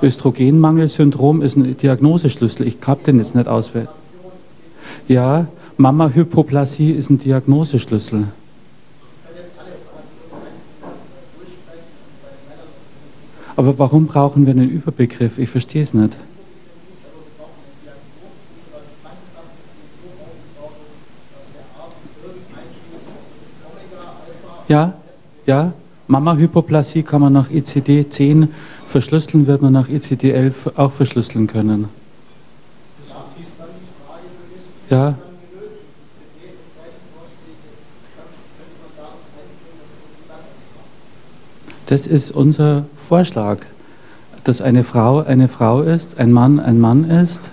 Östrogenmangelsyndrom 0.02 1.40
ist 1.40 1.56
ein 1.56 1.76
Diagnoseschlüssel. 1.76 2.66
Ich 2.66 2.76
habe 2.86 3.02
den 3.04 3.16
jetzt 3.16 3.34
nicht 3.34 3.48
auswählen. 3.48 3.88
Ja, 5.08 5.46
Mama-Hypoplasie 5.78 6.92
ist 6.92 7.10
ein 7.10 7.18
Diagnoseschlüssel. 7.18 8.28
Aber 13.56 13.78
warum 13.78 14.06
brauchen 14.06 14.46
wir 14.46 14.52
einen 14.52 14.70
Überbegriff? 14.70 15.38
Ich 15.38 15.50
verstehe 15.50 15.82
es 15.82 15.92
nicht. 15.94 16.16
Ja, 24.68 24.94
ja. 25.46 25.72
Mama-Hypoplasie 26.08 27.02
kann 27.02 27.20
man 27.20 27.32
nach 27.32 27.50
ICD-10 27.50 28.48
verschlüsseln, 28.86 29.46
wird 29.46 29.60
man 29.60 29.72
nach 29.72 29.88
ICD-11 29.88 30.76
auch 30.76 30.92
verschlüsseln 30.92 31.46
können. 31.46 31.88
Ja. 34.88 35.16
Das 41.86 42.08
ist 42.08 42.32
unser 42.32 42.84
Vorschlag, 42.96 43.58
dass 44.42 44.60
eine 44.60 44.82
Frau 44.82 45.20
eine 45.20 45.46
Frau 45.46 45.82
ist, 45.82 46.18
ein 46.18 46.32
Mann 46.32 46.58
ein 46.58 46.80
Mann 46.80 47.08
ist, 47.08 47.50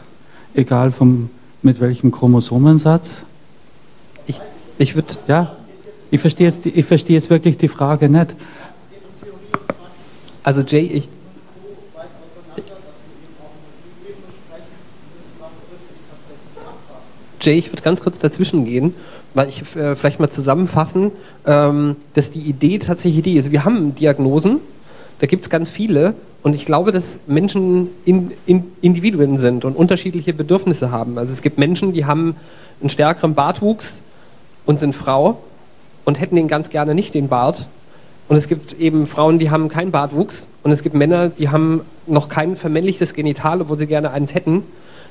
egal 0.56 0.92
vom, 0.92 1.30
mit 1.62 1.80
welchem 1.80 2.12
Chromosomensatz. 2.12 3.22
Ich, 4.26 4.42
ich 4.80 4.96
würde, 4.96 5.14
ja, 5.28 5.56
ich 6.10 6.20
verstehe 6.20 6.48
jetzt, 6.48 6.66
ich 6.66 6.86
verstehe 6.86 7.16
jetzt 7.16 7.30
wirklich 7.30 7.60
die 7.60 7.68
Frage 7.68 8.10
nicht. 8.10 8.36
Also 10.42 10.62
Jay, 10.62 10.82
ich, 10.82 11.10
Jay, 17.40 17.60
ich 17.60 17.72
würde 17.72 17.84
ganz 17.84 18.02
kurz 18.02 18.18
dazwischen 18.18 18.66
gehen, 18.66 18.96
weil 19.34 19.50
ich 19.50 19.62
äh, 19.76 19.96
vielleicht 19.96 20.20
mal 20.20 20.30
zusammenfassen, 20.30 21.12
ähm, 21.46 21.96
dass 22.14 22.32
die 22.32 22.42
Idee 22.42 22.80
tatsächlich 22.80 23.24
die 23.24 23.34
ist. 23.34 23.52
Wir 23.52 23.66
haben 23.66 23.96
Diagnosen, 23.96 24.60
da 25.20 25.28
gibt 25.28 25.46
es 25.46 25.50
ganz 25.50 25.70
viele 25.70 26.16
und 26.44 26.54
ich 26.54 26.66
glaube, 26.66 26.92
dass 26.92 27.22
Menschen 27.28 27.88
in, 28.06 28.32
in 28.46 28.66
Individuen 28.82 29.38
sind 29.38 29.66
und 29.66 29.76
unterschiedliche 29.76 30.34
Bedürfnisse 30.34 30.92
haben. 30.92 31.18
Also 31.18 31.32
es 31.32 31.42
gibt 31.42 31.58
Menschen, 31.58 31.94
die 31.94 32.06
haben 32.06 32.36
einen 32.82 32.90
stärkeren 32.90 33.34
Bartwuchs 33.34 34.02
und 34.66 34.80
sind 34.80 34.94
Frau 34.94 35.38
und 36.06 36.20
hätten 36.20 36.36
den 36.36 36.48
ganz 36.48 36.70
gerne 36.70 36.94
nicht, 36.94 37.14
den 37.14 37.30
Bart. 37.30 37.68
Und 38.28 38.38
es 38.38 38.48
gibt 38.48 38.80
eben 38.80 39.06
Frauen, 39.06 39.40
die 39.40 39.52
haben 39.52 39.70
keinen 39.70 39.92
Bartwuchs. 39.92 40.48
Und 40.64 40.72
es 40.72 40.84
gibt 40.84 40.96
Männer, 40.96 41.30
die 41.30 41.50
haben 41.50 41.82
noch 42.08 42.30
kein 42.30 42.56
vermännlichtes 42.56 43.14
Genital, 43.14 43.62
obwohl 43.62 43.78
sie 43.78 43.88
gerne 43.88 44.12
eins 44.12 44.34
hätten. 44.34 44.64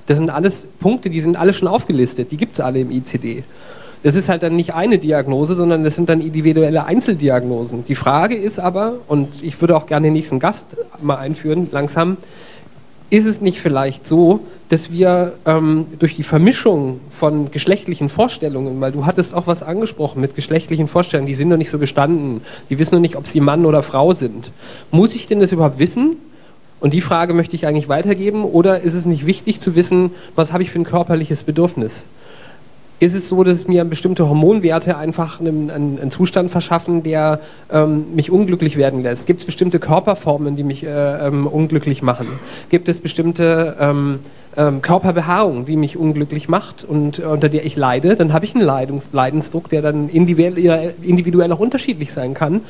Das 0.06 0.18
sind 0.18 0.30
alles 0.30 0.66
Punkte, 0.80 1.10
die 1.10 1.20
sind 1.20 1.36
alle 1.36 1.52
schon 1.52 1.68
aufgelistet. 1.68 2.32
Die 2.32 2.36
gibt 2.36 2.54
es 2.54 2.60
alle 2.60 2.80
im 2.80 2.90
ICD. 2.90 3.44
Das 4.02 4.16
ist 4.16 4.28
halt 4.28 4.42
dann 4.42 4.56
nicht 4.56 4.74
eine 4.74 4.98
Diagnose, 4.98 5.54
sondern 5.54 5.84
das 5.84 5.94
sind 5.94 6.08
dann 6.08 6.20
individuelle 6.20 6.84
Einzeldiagnosen. 6.86 7.84
Die 7.84 7.94
Frage 7.94 8.34
ist 8.34 8.58
aber, 8.58 8.94
und 9.06 9.42
ich 9.42 9.60
würde 9.60 9.76
auch 9.76 9.86
gerne 9.86 10.08
den 10.08 10.14
nächsten 10.14 10.40
Gast 10.40 10.66
mal 11.00 11.16
einführen, 11.16 11.68
langsam, 11.70 12.16
ist 13.10 13.26
es 13.26 13.42
nicht 13.42 13.60
vielleicht 13.60 14.06
so, 14.06 14.40
dass 14.70 14.90
wir 14.90 15.34
ähm, 15.44 15.84
durch 15.98 16.16
die 16.16 16.22
Vermischung 16.22 16.98
von 17.10 17.50
geschlechtlichen 17.50 18.08
Vorstellungen, 18.08 18.80
weil 18.80 18.90
du 18.90 19.04
hattest 19.04 19.34
auch 19.34 19.46
was 19.46 19.62
angesprochen 19.62 20.22
mit 20.22 20.34
geschlechtlichen 20.34 20.88
Vorstellungen, 20.88 21.26
die 21.26 21.34
sind 21.34 21.50
noch 21.50 21.58
nicht 21.58 21.68
so 21.68 21.78
gestanden, 21.78 22.40
die 22.70 22.78
wissen 22.78 22.94
noch 22.94 23.02
nicht, 23.02 23.16
ob 23.16 23.26
sie 23.26 23.40
Mann 23.40 23.66
oder 23.66 23.82
Frau 23.82 24.14
sind. 24.14 24.50
Muss 24.90 25.14
ich 25.14 25.26
denn 25.26 25.40
das 25.40 25.52
überhaupt 25.52 25.78
wissen? 25.78 26.16
Und 26.80 26.94
die 26.94 27.02
Frage 27.02 27.34
möchte 27.34 27.54
ich 27.54 27.66
eigentlich 27.66 27.88
weitergeben. 27.88 28.44
Oder 28.44 28.80
ist 28.80 28.94
es 28.94 29.06
nicht 29.06 29.26
wichtig 29.26 29.60
zu 29.60 29.76
wissen, 29.76 30.10
was 30.34 30.52
habe 30.52 30.64
ich 30.64 30.70
für 30.70 30.80
ein 30.80 30.84
körperliches 30.84 31.44
Bedürfnis? 31.44 32.06
Ist 33.02 33.14
es 33.14 33.28
so, 33.28 33.42
dass 33.42 33.66
mir 33.66 33.84
bestimmte 33.84 34.28
Hormonwerte 34.28 34.96
einfach 34.96 35.40
einen, 35.40 35.70
einen, 35.70 35.98
einen 35.98 36.10
Zustand 36.12 36.52
verschaffen, 36.52 37.02
der 37.02 37.40
ähm, 37.70 38.14
mich 38.14 38.30
unglücklich 38.30 38.76
werden 38.76 39.02
lässt? 39.02 39.26
Gibt 39.26 39.40
es 39.40 39.46
bestimmte 39.46 39.80
Körperformen, 39.80 40.54
die 40.54 40.62
mich 40.62 40.84
äh, 40.84 41.26
ähm, 41.26 41.48
unglücklich 41.48 42.02
machen? 42.02 42.28
Gibt 42.70 42.88
es 42.88 43.00
bestimmte 43.00 43.76
ähm, 43.80 44.20
ähm 44.56 44.82
Körperbehaarung, 44.82 45.66
die 45.66 45.76
mich 45.76 45.96
unglücklich 45.96 46.48
macht 46.48 46.84
und 46.84 47.18
äh, 47.18 47.22
unter 47.22 47.48
der 47.48 47.64
ich 47.64 47.74
leide? 47.74 48.14
Dann 48.14 48.32
habe 48.32 48.44
ich 48.44 48.54
einen 48.54 48.64
Leidungs 48.64 49.08
Leidensdruck, 49.12 49.68
der 49.68 49.82
dann 49.82 50.08
individuell, 50.08 50.94
individuell 51.02 51.50
auch 51.50 51.58
unterschiedlich 51.58 52.12
sein 52.12 52.34
kann. 52.34 52.60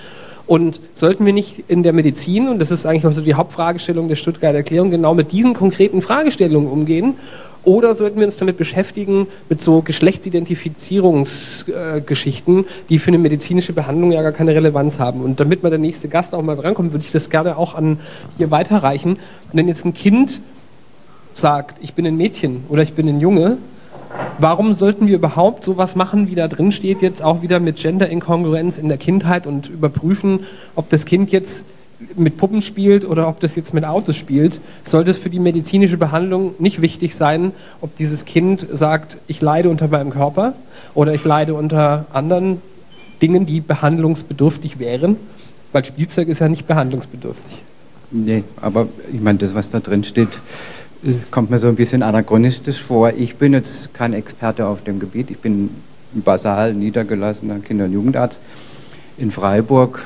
Und 0.46 0.80
sollten 0.92 1.24
wir 1.24 1.32
nicht 1.32 1.64
in 1.68 1.82
der 1.82 1.92
Medizin, 1.92 2.48
und 2.48 2.58
das 2.58 2.70
ist 2.70 2.84
eigentlich 2.84 3.06
auch 3.06 3.12
so 3.12 3.20
die 3.20 3.34
Hauptfragestellung 3.34 4.08
der 4.08 4.16
Stuttgarter 4.16 4.58
Erklärung, 4.58 4.90
genau 4.90 5.14
mit 5.14 5.32
diesen 5.32 5.54
konkreten 5.54 6.02
Fragestellungen 6.02 6.70
umgehen 6.70 7.14
oder 7.64 7.94
sollten 7.94 8.18
wir 8.18 8.26
uns 8.26 8.38
damit 8.38 8.56
beschäftigen, 8.56 9.28
mit 9.48 9.62
so 9.62 9.82
Geschlechtsidentifizierungsgeschichten, 9.82 12.64
die 12.88 12.98
für 12.98 13.08
eine 13.08 13.18
medizinische 13.18 13.72
Behandlung 13.72 14.10
ja 14.10 14.22
gar 14.22 14.32
keine 14.32 14.52
Relevanz 14.52 14.98
haben? 14.98 15.20
Und 15.20 15.38
damit 15.38 15.62
mal 15.62 15.70
der 15.70 15.78
nächste 15.78 16.08
Gast 16.08 16.34
auch 16.34 16.42
mal 16.42 16.56
drankommt, 16.56 16.92
würde 16.92 17.04
ich 17.04 17.12
das 17.12 17.30
gerne 17.30 17.56
auch 17.56 17.76
an 17.76 18.00
hier 18.36 18.50
weiterreichen. 18.50 19.20
Wenn 19.52 19.68
jetzt 19.68 19.84
ein 19.84 19.94
Kind 19.94 20.40
sagt, 21.34 21.78
ich 21.82 21.94
bin 21.94 22.04
ein 22.04 22.16
Mädchen 22.16 22.64
oder 22.68 22.82
ich 22.82 22.94
bin 22.94 23.08
ein 23.08 23.20
Junge, 23.20 23.58
warum 24.38 24.74
sollten 24.74 25.06
wir 25.06 25.16
überhaupt 25.16 25.64
sowas 25.64 25.96
machen, 25.96 26.28
wie 26.30 26.34
da 26.34 26.48
drin 26.48 26.72
steht, 26.72 27.02
jetzt 27.02 27.22
auch 27.22 27.42
wieder 27.42 27.60
mit 27.60 27.76
Gender-Inkongruenz 27.76 28.78
in 28.78 28.88
der 28.88 28.98
Kindheit 28.98 29.46
und 29.46 29.68
überprüfen, 29.68 30.40
ob 30.74 30.88
das 30.90 31.04
Kind 31.04 31.32
jetzt 31.32 31.64
mit 32.16 32.36
Puppen 32.36 32.62
spielt 32.62 33.04
oder 33.04 33.28
ob 33.28 33.40
das 33.40 33.54
jetzt 33.54 33.74
mit 33.74 33.84
Autos 33.84 34.16
spielt, 34.16 34.60
sollte 34.82 35.12
es 35.12 35.18
für 35.18 35.30
die 35.30 35.38
medizinische 35.38 35.96
Behandlung 35.96 36.54
nicht 36.58 36.82
wichtig 36.82 37.14
sein, 37.14 37.52
ob 37.80 37.96
dieses 37.96 38.24
Kind 38.24 38.66
sagt, 38.70 39.18
ich 39.28 39.40
leide 39.40 39.68
unter 39.68 39.88
meinem 39.88 40.10
Körper 40.10 40.54
oder 40.94 41.14
ich 41.14 41.24
leide 41.24 41.54
unter 41.54 42.06
anderen 42.12 42.60
Dingen, 43.20 43.46
die 43.46 43.60
behandlungsbedürftig 43.60 44.78
wären, 44.78 45.16
weil 45.70 45.84
Spielzeug 45.84 46.28
ist 46.28 46.40
ja 46.40 46.48
nicht 46.48 46.66
behandlungsbedürftig. 46.66 47.62
Nee, 48.10 48.44
aber 48.60 48.88
ich 49.12 49.20
meine, 49.20 49.38
das, 49.38 49.54
was 49.54 49.70
da 49.70 49.80
drin 49.80 50.04
steht, 50.04 50.28
kommt 51.30 51.50
mir 51.50 51.58
so 51.58 51.68
ein 51.68 51.76
bisschen 51.76 52.02
anachronistisch 52.02 52.80
vor. 52.80 53.12
Ich 53.16 53.36
bin 53.36 53.52
jetzt 53.52 53.92
kein 53.94 54.12
Experte 54.12 54.66
auf 54.66 54.82
dem 54.82 55.00
Gebiet. 55.00 55.30
Ich 55.30 55.38
bin 55.38 55.70
basal 56.12 56.74
niedergelassener 56.74 57.58
Kinder- 57.60 57.86
und 57.86 57.92
Jugendarzt 57.92 58.38
in 59.18 59.30
Freiburg 59.30 60.04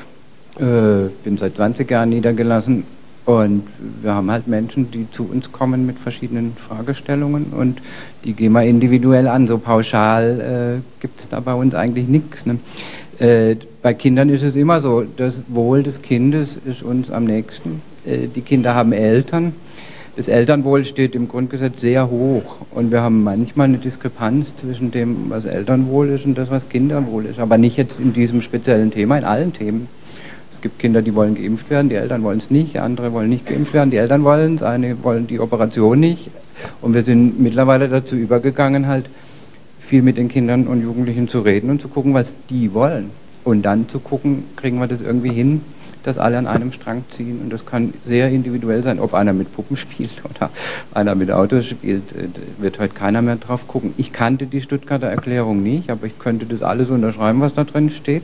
äh, 0.59 1.09
bin 1.23 1.37
seit 1.37 1.55
20 1.55 1.89
Jahren 1.89 2.09
niedergelassen 2.09 2.83
und 3.25 3.63
wir 4.01 4.13
haben 4.13 4.31
halt 4.31 4.47
Menschen, 4.47 4.89
die 4.89 5.09
zu 5.11 5.25
uns 5.25 5.51
kommen 5.51 5.85
mit 5.85 5.99
verschiedenen 5.99 6.53
Fragestellungen 6.55 7.47
und 7.47 7.81
die 8.23 8.33
gehen 8.33 8.53
wir 8.53 8.63
individuell 8.63 9.27
an. 9.27 9.47
So 9.47 9.57
pauschal 9.57 10.79
äh, 10.79 11.01
gibt 11.01 11.19
es 11.19 11.29
da 11.29 11.39
bei 11.41 11.53
uns 11.53 11.75
eigentlich 11.75 12.07
nichts. 12.07 12.45
Ne? 12.45 12.59
Äh, 13.19 13.57
bei 13.81 13.93
Kindern 13.93 14.29
ist 14.29 14.43
es 14.43 14.55
immer 14.55 14.79
so, 14.79 15.03
das 15.03 15.43
Wohl 15.47 15.83
des 15.83 16.01
Kindes 16.01 16.57
ist 16.65 16.83
uns 16.83 17.11
am 17.11 17.25
nächsten. 17.25 17.81
Äh, 18.05 18.27
die 18.33 18.41
Kinder 18.41 18.75
haben 18.75 18.93
Eltern. 18.93 19.53
Das 20.17 20.27
Elternwohl 20.27 20.83
steht 20.83 21.13
im 21.13 21.27
Grundgesetz 21.27 21.79
sehr 21.79 22.09
hoch 22.09 22.61
und 22.71 22.91
wir 22.91 23.03
haben 23.03 23.23
manchmal 23.23 23.65
eine 23.65 23.77
Diskrepanz 23.77 24.55
zwischen 24.55 24.89
dem, 24.89 25.29
was 25.29 25.45
Elternwohl 25.45 26.09
ist 26.09 26.25
und 26.25 26.35
das, 26.35 26.49
was 26.49 26.69
Kinderwohl 26.69 27.27
ist. 27.27 27.37
Aber 27.37 27.59
nicht 27.59 27.77
jetzt 27.77 27.99
in 27.99 28.13
diesem 28.13 28.41
speziellen 28.41 28.89
Thema, 28.89 29.19
in 29.19 29.25
allen 29.25 29.53
Themen 29.53 29.87
Es 30.51 30.59
gibt 30.59 30.79
Kinder, 30.79 31.03
die 31.03 31.13
wollen 31.13 31.35
geimpft 31.35 31.69
werden, 31.69 31.89
die 31.89 31.95
Eltern 31.97 32.23
wollen 32.23 32.39
es 32.39 32.49
nicht, 32.49 32.79
andere 32.79 33.13
wollen 33.13 33.29
nicht 33.29 33.45
geimpft 33.45 33.75
werden, 33.75 33.91
die 33.91 33.97
Eltern 33.97 34.23
wollen 34.23 34.55
es, 34.55 34.63
eine 34.63 35.03
wollen 35.03 35.27
die 35.27 35.39
Operation 35.39 35.99
nicht. 35.99 36.31
Und 36.81 36.95
wir 36.95 37.03
sind 37.03 37.39
mittlerweile 37.39 37.87
dazu 37.87 38.15
übergegangen, 38.15 38.87
halt 38.87 39.05
viel 39.79 40.01
mit 40.01 40.17
den 40.17 40.29
Kindern 40.29 40.65
und 40.65 40.81
Jugendlichen 40.81 41.27
zu 41.27 41.41
reden 41.41 41.69
und 41.69 41.79
zu 41.79 41.89
gucken, 41.89 42.15
was 42.15 42.33
die 42.49 42.73
wollen. 42.73 43.11
Und 43.43 43.61
dann 43.67 43.87
zu 43.87 43.99
gucken, 43.99 44.45
kriegen 44.55 44.79
wir 44.79 44.87
das 44.87 44.99
irgendwie 44.99 45.31
hin, 45.31 45.61
dass 46.07 46.17
alle 46.17 46.37
an 46.37 46.47
einem 46.47 46.71
Strang 46.71 47.03
ziehen. 47.09 47.41
Und 47.41 47.51
das 47.51 47.65
kann 47.65 47.93
sehr 48.03 48.29
individuell 48.29 48.81
sein, 48.81 48.99
ob 48.99 49.13
einer 49.13 49.33
mit 49.33 49.53
Puppen 49.53 49.75
spielt 49.75 50.23
oder 50.29 50.49
einer 50.93 51.15
mit 51.15 51.31
Autos 51.31 51.65
spielt. 51.65 52.13
Äh, 52.13 52.29
wird 52.57 52.79
heute 52.79 52.93
keiner 52.93 53.21
mehr 53.21 53.35
drauf 53.35 53.67
gucken. 53.67 53.93
Ich 53.97 54.13
kannte 54.13 54.47
die 54.47 54.61
Stuttgarter 54.61 55.07
Erklärung 55.07 55.61
nicht, 55.61 55.89
aber 55.89 56.07
ich 56.07 56.17
könnte 56.17 56.45
das 56.45 56.61
alles 56.61 56.89
unterschreiben, 56.89 57.41
was 57.41 57.53
da 57.53 57.63
drin 57.63 57.89
steht. 57.89 58.23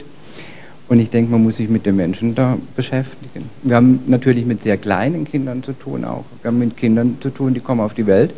Und 0.90 1.00
ich 1.00 1.10
denke, 1.10 1.32
man 1.32 1.44
muss 1.44 1.58
sich 1.58 1.70
mit 1.70 1.86
den 1.86 1.96
Menschen 1.96 2.36
da 2.36 2.58
beschäftigen. 2.76 3.50
Wir 3.64 3.76
haben 3.76 4.02
natürlich 4.08 4.46
mit 4.46 4.62
sehr 4.62 4.78
kleinen 4.78 5.26
Kindern 5.26 5.64
zu 5.64 5.74
tun 5.74 6.04
auch. 6.06 6.26
Wir 6.42 6.50
haben 6.50 6.60
mit 6.60 6.76
Kindern 6.78 7.18
zu 7.20 7.30
tun, 7.30 7.54
die 7.54 7.62
kommen 7.62 7.82
auf 7.82 7.94
die 7.94 8.06
Welt 8.06 8.34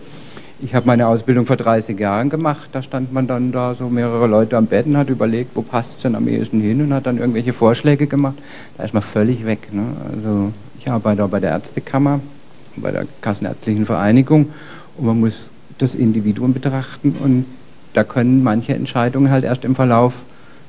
ich 0.65 0.73
habe 0.73 0.87
meine 0.87 1.07
Ausbildung 1.07 1.45
vor 1.45 1.57
30 1.57 1.99
Jahren 1.99 2.31
gemacht. 2.31 2.69
Da 2.71 2.81
stand 2.81 3.13
man 3.13 3.27
dann 3.27 3.51
da 3.51 3.75
so 3.75 3.87
mehrere 3.87 4.25
Leute 4.25 4.57
am 4.57 4.65
Bett 4.65 4.87
und 4.87 4.97
hat 4.97 5.09
überlegt, 5.09 5.55
wo 5.55 5.61
passt 5.61 5.97
es 5.97 6.01
denn 6.01 6.15
am 6.15 6.27
ehesten 6.27 6.59
hin 6.59 6.81
und 6.81 6.91
hat 6.91 7.05
dann 7.05 7.19
irgendwelche 7.19 7.53
Vorschläge 7.53 8.07
gemacht. 8.07 8.33
Da 8.75 8.83
ist 8.83 8.93
man 8.95 9.03
völlig 9.03 9.45
weg. 9.45 9.71
Ne? 9.71 9.83
Also 10.11 10.51
ich 10.79 10.89
arbeite 10.89 11.23
auch 11.23 11.29
bei 11.29 11.39
der 11.39 11.51
Ärztekammer, 11.51 12.19
bei 12.77 12.91
der 12.91 13.05
Kassenärztlichen 13.21 13.85
Vereinigung 13.85 14.47
und 14.97 15.05
man 15.05 15.19
muss 15.19 15.49
das 15.77 15.93
Individuum 15.93 16.53
betrachten 16.53 17.15
und 17.23 17.45
da 17.93 18.03
können 18.03 18.43
manche 18.43 18.73
Entscheidungen 18.73 19.29
halt 19.29 19.43
erst 19.43 19.65
im 19.65 19.75
Verlauf 19.75 20.23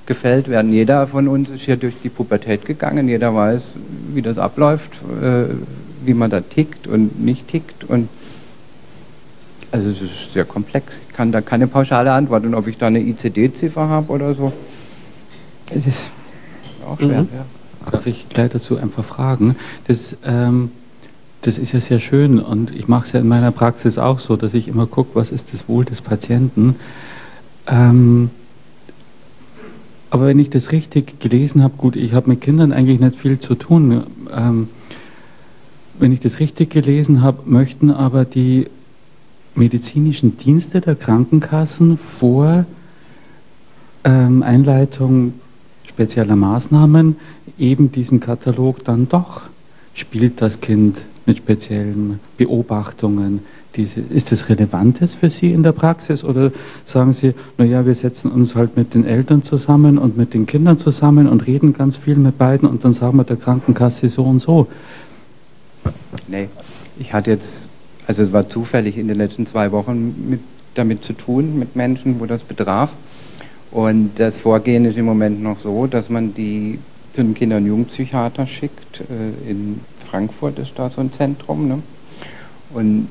gefällt 0.05 0.49
werden. 0.49 0.75
Jeder 0.75 1.07
von 1.07 1.27
uns 1.27 1.49
ist 1.49 1.63
hier 1.63 1.77
durch 1.77 1.95
die 2.03 2.11
Pubertät 2.11 2.67
gegangen, 2.67 3.09
jeder 3.09 3.35
weiß, 3.35 3.75
wie 4.13 4.23
das 4.23 4.37
abläuft, 4.37 5.01
äh, 5.23 5.45
wie 6.05 6.15
man 6.15 6.31
da 6.31 6.43
tickt 6.43 6.87
und 6.87 7.25
nicht 7.25 7.49
tickt 7.49 7.85
und 7.85 8.09
also 9.73 9.91
es 9.91 10.01
ist 10.01 10.33
sehr 10.33 10.45
komplex. 10.45 11.03
Ich 11.09 11.15
kann 11.15 11.33
da 11.33 11.41
keine 11.41 11.67
pauschale 11.67 12.13
Antwort. 12.13 12.45
Und 12.45 12.55
ob 12.55 12.67
ich 12.67 12.79
da 12.79 12.87
eine 12.87 13.01
ICD-Ziffer 13.01 13.89
habe 13.89 14.13
oder 14.13 14.35
so, 14.35 14.53
das 15.73 15.87
ist 15.87 16.13
auch 16.87 16.99
schwer. 16.99 17.23
Mhm. 17.23 17.29
Ja. 17.35 17.91
Darf 17.91 18.07
ich 18.07 18.29
gleich 18.29 18.51
dazu 18.51 18.79
einfach 18.79 19.05
fragen? 19.05 19.57
Das, 19.87 20.17
ähm, 20.25 20.71
das 21.43 21.59
ist 21.59 21.73
ja 21.73 21.81
sehr 21.81 22.01
schön 22.01 22.41
und 22.41 22.73
ich 22.73 22.89
mache 22.89 23.07
es 23.07 23.13
ja 23.13 23.21
in 23.21 23.29
meiner 23.29 23.53
Praxis 23.53 23.99
auch 23.99 24.19
so, 24.19 24.37
dass 24.37 24.55
ich 24.55 24.67
immer 24.67 24.87
gucke, 24.87 25.11
was 25.15 25.31
ist 25.31 25.53
das 25.53 25.69
Wohl 25.69 25.85
des 25.85 26.03
Patienten. 26.03 26.75
Ähm, 27.69 28.31
aber 30.11 30.27
wenn 30.27 30.39
ich 30.39 30.51
das 30.51 30.73
richtig 30.73 31.21
gelesen 31.21 31.63
habe, 31.63 31.75
gut, 31.77 31.95
ich 31.95 32.15
habe 32.15 32.31
mit 32.31 32.41
Kindern 32.41 32.73
eigentlich 32.73 33.01
nicht 33.01 33.17
viel 33.17 33.39
zu 33.39 33.55
tun. 33.55 34.05
Ähm, 34.35 34.69
wenn 35.99 36.13
ich 36.13 36.21
das 36.21 36.41
richtig 36.41 36.71
gelesen 36.71 37.23
habe, 37.23 37.43
möchten 37.47 37.91
aber 37.91 38.25
die 38.25 38.69
medizinischen 39.57 40.37
Dienste 40.37 40.81
der 40.81 40.95
Krankenkassen 40.95 41.99
vor 41.99 42.67
ähm, 44.05 44.43
Einleitung 44.43 45.35
spezieller 45.85 46.37
Maßnahmen 46.37 47.17
eben 47.59 47.91
diesen 47.91 48.21
Katalog 48.21 48.85
dann 48.85 49.09
doch 49.09 49.43
spielt 49.95 50.43
das 50.43 50.61
Kind 50.61 51.07
mit 51.25 51.39
speziellen 51.39 52.21
Beobachtungen. 52.37 53.41
Diese, 53.75 54.01
ist 54.01 54.31
das 54.31 54.49
Relevantes 54.49 55.15
für 55.15 55.29
Sie 55.29 55.53
in 55.53 55.63
der 55.63 55.73
Praxis 55.73 56.23
oder 56.23 56.53
sagen 56.85 57.13
Sie, 57.13 57.35
naja, 57.59 57.85
wir 57.85 57.95
setzen 57.95 58.31
uns 58.31 58.55
halt 58.55 58.77
mit 58.77 58.95
den 58.95 59.05
Eltern 59.05 59.43
zusammen 59.43 59.99
und 59.99 60.17
mit 60.17 60.35
den 60.35 60.47
Kindern 60.47 60.79
zusammen 60.79 61.29
und 61.29 61.47
reden 61.47 61.73
ganz 61.73 61.97
viel 61.97 62.17
mit 62.17 62.39
beiden 62.39 62.69
und 62.69 62.85
dann 62.85 62.93
sagen 62.93 63.17
wir 63.17 63.25
der 63.25 63.37
Krankenkasse 63.37 64.09
so 64.09 64.23
und 64.23 64.39
so? 64.39 64.69
Nee, 66.29 66.49
ich 66.99 67.13
hatte 67.13 67.31
jetzt 67.31 67.69
also 68.07 68.23
es 68.23 68.33
war 68.33 68.49
zufällig 68.49 68.99
in 68.99 69.09
den 69.09 69.17
letzten 69.17 69.47
zwei 69.47 69.73
Wochen 69.73 70.31
mit, 70.31 70.41
damit 70.75 71.05
zu 71.05 71.13
tun, 71.13 71.59
mit 71.59 71.77
Menschen, 71.77 72.21
wo 72.21 72.27
das 72.27 72.45
betraf. 72.45 72.93
Und 73.71 74.13
das 74.17 74.41
Vorgehen 74.41 74.85
ist 74.85 74.97
im 74.97 75.05
Moment 75.05 75.43
noch 75.43 75.59
so, 75.59 75.87
dass 75.87 76.09
man 76.09 76.35
die 76.35 76.79
zu 77.13 77.23
einem 77.23 77.35
Kinder- 77.35 77.57
und 77.57 77.67
Jugendpsychiater 77.67 78.47
schickt. 78.47 79.01
Äh, 79.01 79.51
in 79.51 79.81
Frankfurt 79.99 80.59
ist 80.59 80.79
da 80.79 80.91
so 80.91 81.01
ein 81.01 81.13
Zentrum. 81.13 81.69
Ne? 81.69 81.83
Und 82.73 83.09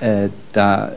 äh, 0.00 0.28
da, 0.52 0.92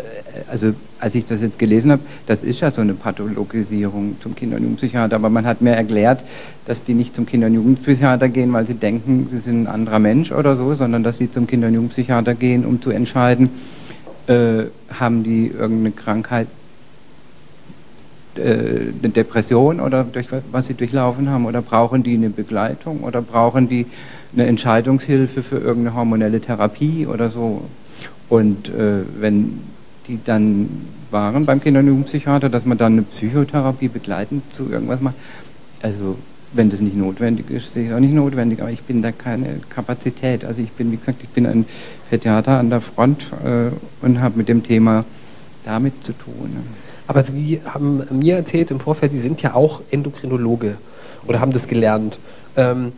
also 0.49 0.73
als 1.03 1.15
ich 1.15 1.25
das 1.25 1.41
jetzt 1.41 1.59
gelesen 1.59 1.91
habe, 1.91 2.01
das 2.27 2.45
ist 2.45 2.61
ja 2.61 2.71
so 2.71 2.79
eine 2.79 2.93
Pathologisierung 2.93 4.15
zum 4.21 4.35
Kinder- 4.35 4.55
und 4.55 4.63
Jugendpsychiater, 4.63 5.17
aber 5.17 5.29
man 5.29 5.45
hat 5.45 5.61
mir 5.61 5.71
erklärt, 5.71 6.23
dass 6.65 6.81
die 6.81 6.93
nicht 6.93 7.13
zum 7.13 7.25
Kinder- 7.25 7.47
und 7.47 7.55
Jugendpsychiater 7.55 8.29
gehen, 8.29 8.53
weil 8.53 8.65
sie 8.65 8.75
denken, 8.75 9.27
sie 9.29 9.39
sind 9.39 9.63
ein 9.63 9.67
anderer 9.67 9.99
Mensch 9.99 10.31
oder 10.31 10.55
so, 10.55 10.73
sondern 10.73 11.03
dass 11.03 11.17
sie 11.17 11.29
zum 11.29 11.45
Kinder- 11.45 11.67
und 11.67 11.73
Jugendpsychiater 11.73 12.35
gehen, 12.35 12.65
um 12.65 12.81
zu 12.81 12.91
entscheiden, 12.91 13.49
äh, 14.27 14.63
haben 14.97 15.23
die 15.23 15.47
irgendeine 15.47 15.91
Krankheit, 15.91 16.47
äh, 18.35 18.93
eine 19.01 19.09
Depression 19.09 19.81
oder 19.81 20.05
durch 20.05 20.27
was 20.53 20.67
sie 20.67 20.73
durchlaufen 20.73 21.29
haben 21.29 21.45
oder 21.45 21.61
brauchen 21.61 22.03
die 22.03 22.13
eine 22.13 22.29
Begleitung 22.29 23.01
oder 23.01 23.21
brauchen 23.21 23.67
die 23.67 23.87
eine 24.31 24.45
Entscheidungshilfe 24.45 25.43
für 25.43 25.57
irgendeine 25.57 25.95
hormonelle 25.97 26.39
Therapie 26.39 27.05
oder 27.07 27.29
so. 27.29 27.63
Und 28.29 28.69
äh, 28.69 29.01
wenn 29.19 29.59
die 30.07 30.19
dann 30.23 30.69
waren 31.11 31.45
beim 31.45 31.61
Kinder- 31.61 31.79
und 31.79 31.87
Jugendpsychiater, 31.87 32.49
dass 32.49 32.65
man 32.65 32.77
dann 32.77 32.93
eine 32.93 33.01
Psychotherapie 33.03 33.87
begleitend 33.87 34.43
zu 34.53 34.69
irgendwas 34.69 35.01
macht. 35.01 35.15
Also 35.81 36.17
wenn 36.53 36.69
das 36.69 36.81
nicht 36.81 36.95
notwendig 36.95 37.49
ist, 37.49 37.73
sehe 37.73 37.87
ich 37.87 37.93
auch 37.93 37.99
nicht 37.99 38.13
notwendig, 38.13 38.61
aber 38.61 38.71
ich 38.71 38.83
bin 38.83 39.01
da 39.01 39.11
keine 39.11 39.59
Kapazität. 39.69 40.45
Also 40.45 40.61
ich 40.61 40.71
bin, 40.71 40.91
wie 40.91 40.97
gesagt, 40.97 41.23
ich 41.23 41.29
bin 41.29 41.45
ein 41.45 41.65
Pädiater 42.09 42.59
an 42.59 42.69
der 42.69 42.81
Front 42.81 43.31
äh, 43.43 44.05
und 44.05 44.21
habe 44.21 44.37
mit 44.37 44.49
dem 44.49 44.63
Thema 44.63 45.03
damit 45.65 46.03
zu 46.03 46.13
tun. 46.13 46.57
Aber 47.07 47.23
Sie 47.23 47.61
haben 47.65 48.03
mir 48.11 48.35
erzählt 48.35 48.71
im 48.71 48.79
Vorfeld, 48.79 49.11
Sie 49.11 49.19
sind 49.19 49.41
ja 49.41 49.55
auch 49.55 49.81
Endokrinologe 49.91 50.75
oder 51.25 51.39
haben 51.39 51.51
das 51.51 51.67
gelernt. 51.67 52.19
Ähm, 52.55 52.93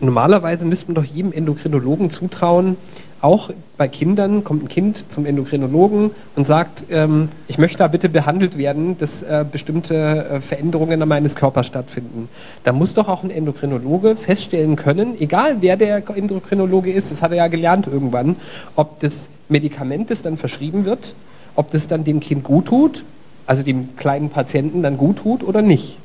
normalerweise 0.00 0.64
müsste 0.64 0.86
man 0.86 0.94
doch 0.94 1.04
jedem 1.04 1.32
Endokrinologen 1.32 2.10
zutrauen, 2.10 2.76
auch 3.22 3.50
bei 3.76 3.88
Kindern 3.88 4.44
kommt 4.44 4.64
ein 4.64 4.68
Kind 4.68 5.10
zum 5.10 5.26
Endokrinologen 5.26 6.10
und 6.36 6.46
sagt, 6.46 6.84
ähm, 6.90 7.28
ich 7.48 7.58
möchte 7.58 7.78
da 7.78 7.88
bitte 7.88 8.08
behandelt 8.08 8.56
werden, 8.56 8.96
dass 8.98 9.22
äh, 9.22 9.44
bestimmte 9.50 9.94
äh, 9.94 10.40
Veränderungen 10.40 11.02
an 11.02 11.08
meines 11.08 11.36
Körpers 11.36 11.66
stattfinden. 11.66 12.28
Da 12.64 12.72
muss 12.72 12.94
doch 12.94 13.08
auch 13.08 13.22
ein 13.22 13.30
Endokrinologe 13.30 14.16
feststellen 14.16 14.76
können, 14.76 15.20
egal 15.20 15.56
wer 15.60 15.76
der 15.76 16.02
Endokrinologe 16.16 16.90
ist, 16.90 17.10
das 17.10 17.22
hat 17.22 17.32
er 17.32 17.38
ja 17.38 17.48
gelernt 17.48 17.86
irgendwann, 17.86 18.36
ob 18.76 19.00
das 19.00 19.28
Medikament, 19.48 20.10
das 20.10 20.22
dann 20.22 20.36
verschrieben 20.36 20.84
wird, 20.84 21.14
ob 21.56 21.70
das 21.70 21.88
dann 21.88 22.04
dem 22.04 22.20
Kind 22.20 22.44
gut 22.44 22.66
tut, 22.66 23.04
also 23.46 23.62
dem 23.62 23.96
kleinen 23.96 24.30
Patienten 24.30 24.82
dann 24.82 24.96
gut 24.96 25.18
tut 25.18 25.42
oder 25.42 25.60
nicht. 25.60 25.98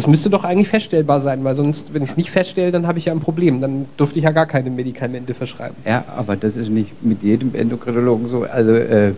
Das 0.00 0.06
müsste 0.06 0.30
doch 0.30 0.44
eigentlich 0.44 0.70
feststellbar 0.70 1.20
sein, 1.20 1.44
weil 1.44 1.54
sonst, 1.54 1.92
wenn 1.92 2.02
ich 2.02 2.08
es 2.08 2.16
nicht 2.16 2.30
feststelle, 2.30 2.72
dann 2.72 2.86
habe 2.86 2.96
ich 2.96 3.04
ja 3.04 3.12
ein 3.12 3.20
Problem. 3.20 3.60
Dann 3.60 3.84
dürfte 3.98 4.18
ich 4.18 4.24
ja 4.24 4.30
gar 4.30 4.46
keine 4.46 4.70
Medikamente 4.70 5.34
verschreiben. 5.34 5.76
Ja, 5.84 6.02
aber 6.16 6.36
das 6.36 6.56
ist 6.56 6.70
nicht 6.70 7.04
mit 7.04 7.22
jedem 7.22 7.54
Endokrinologen 7.54 8.26
so. 8.26 8.44
Also 8.44 8.72
äh, 8.72 9.12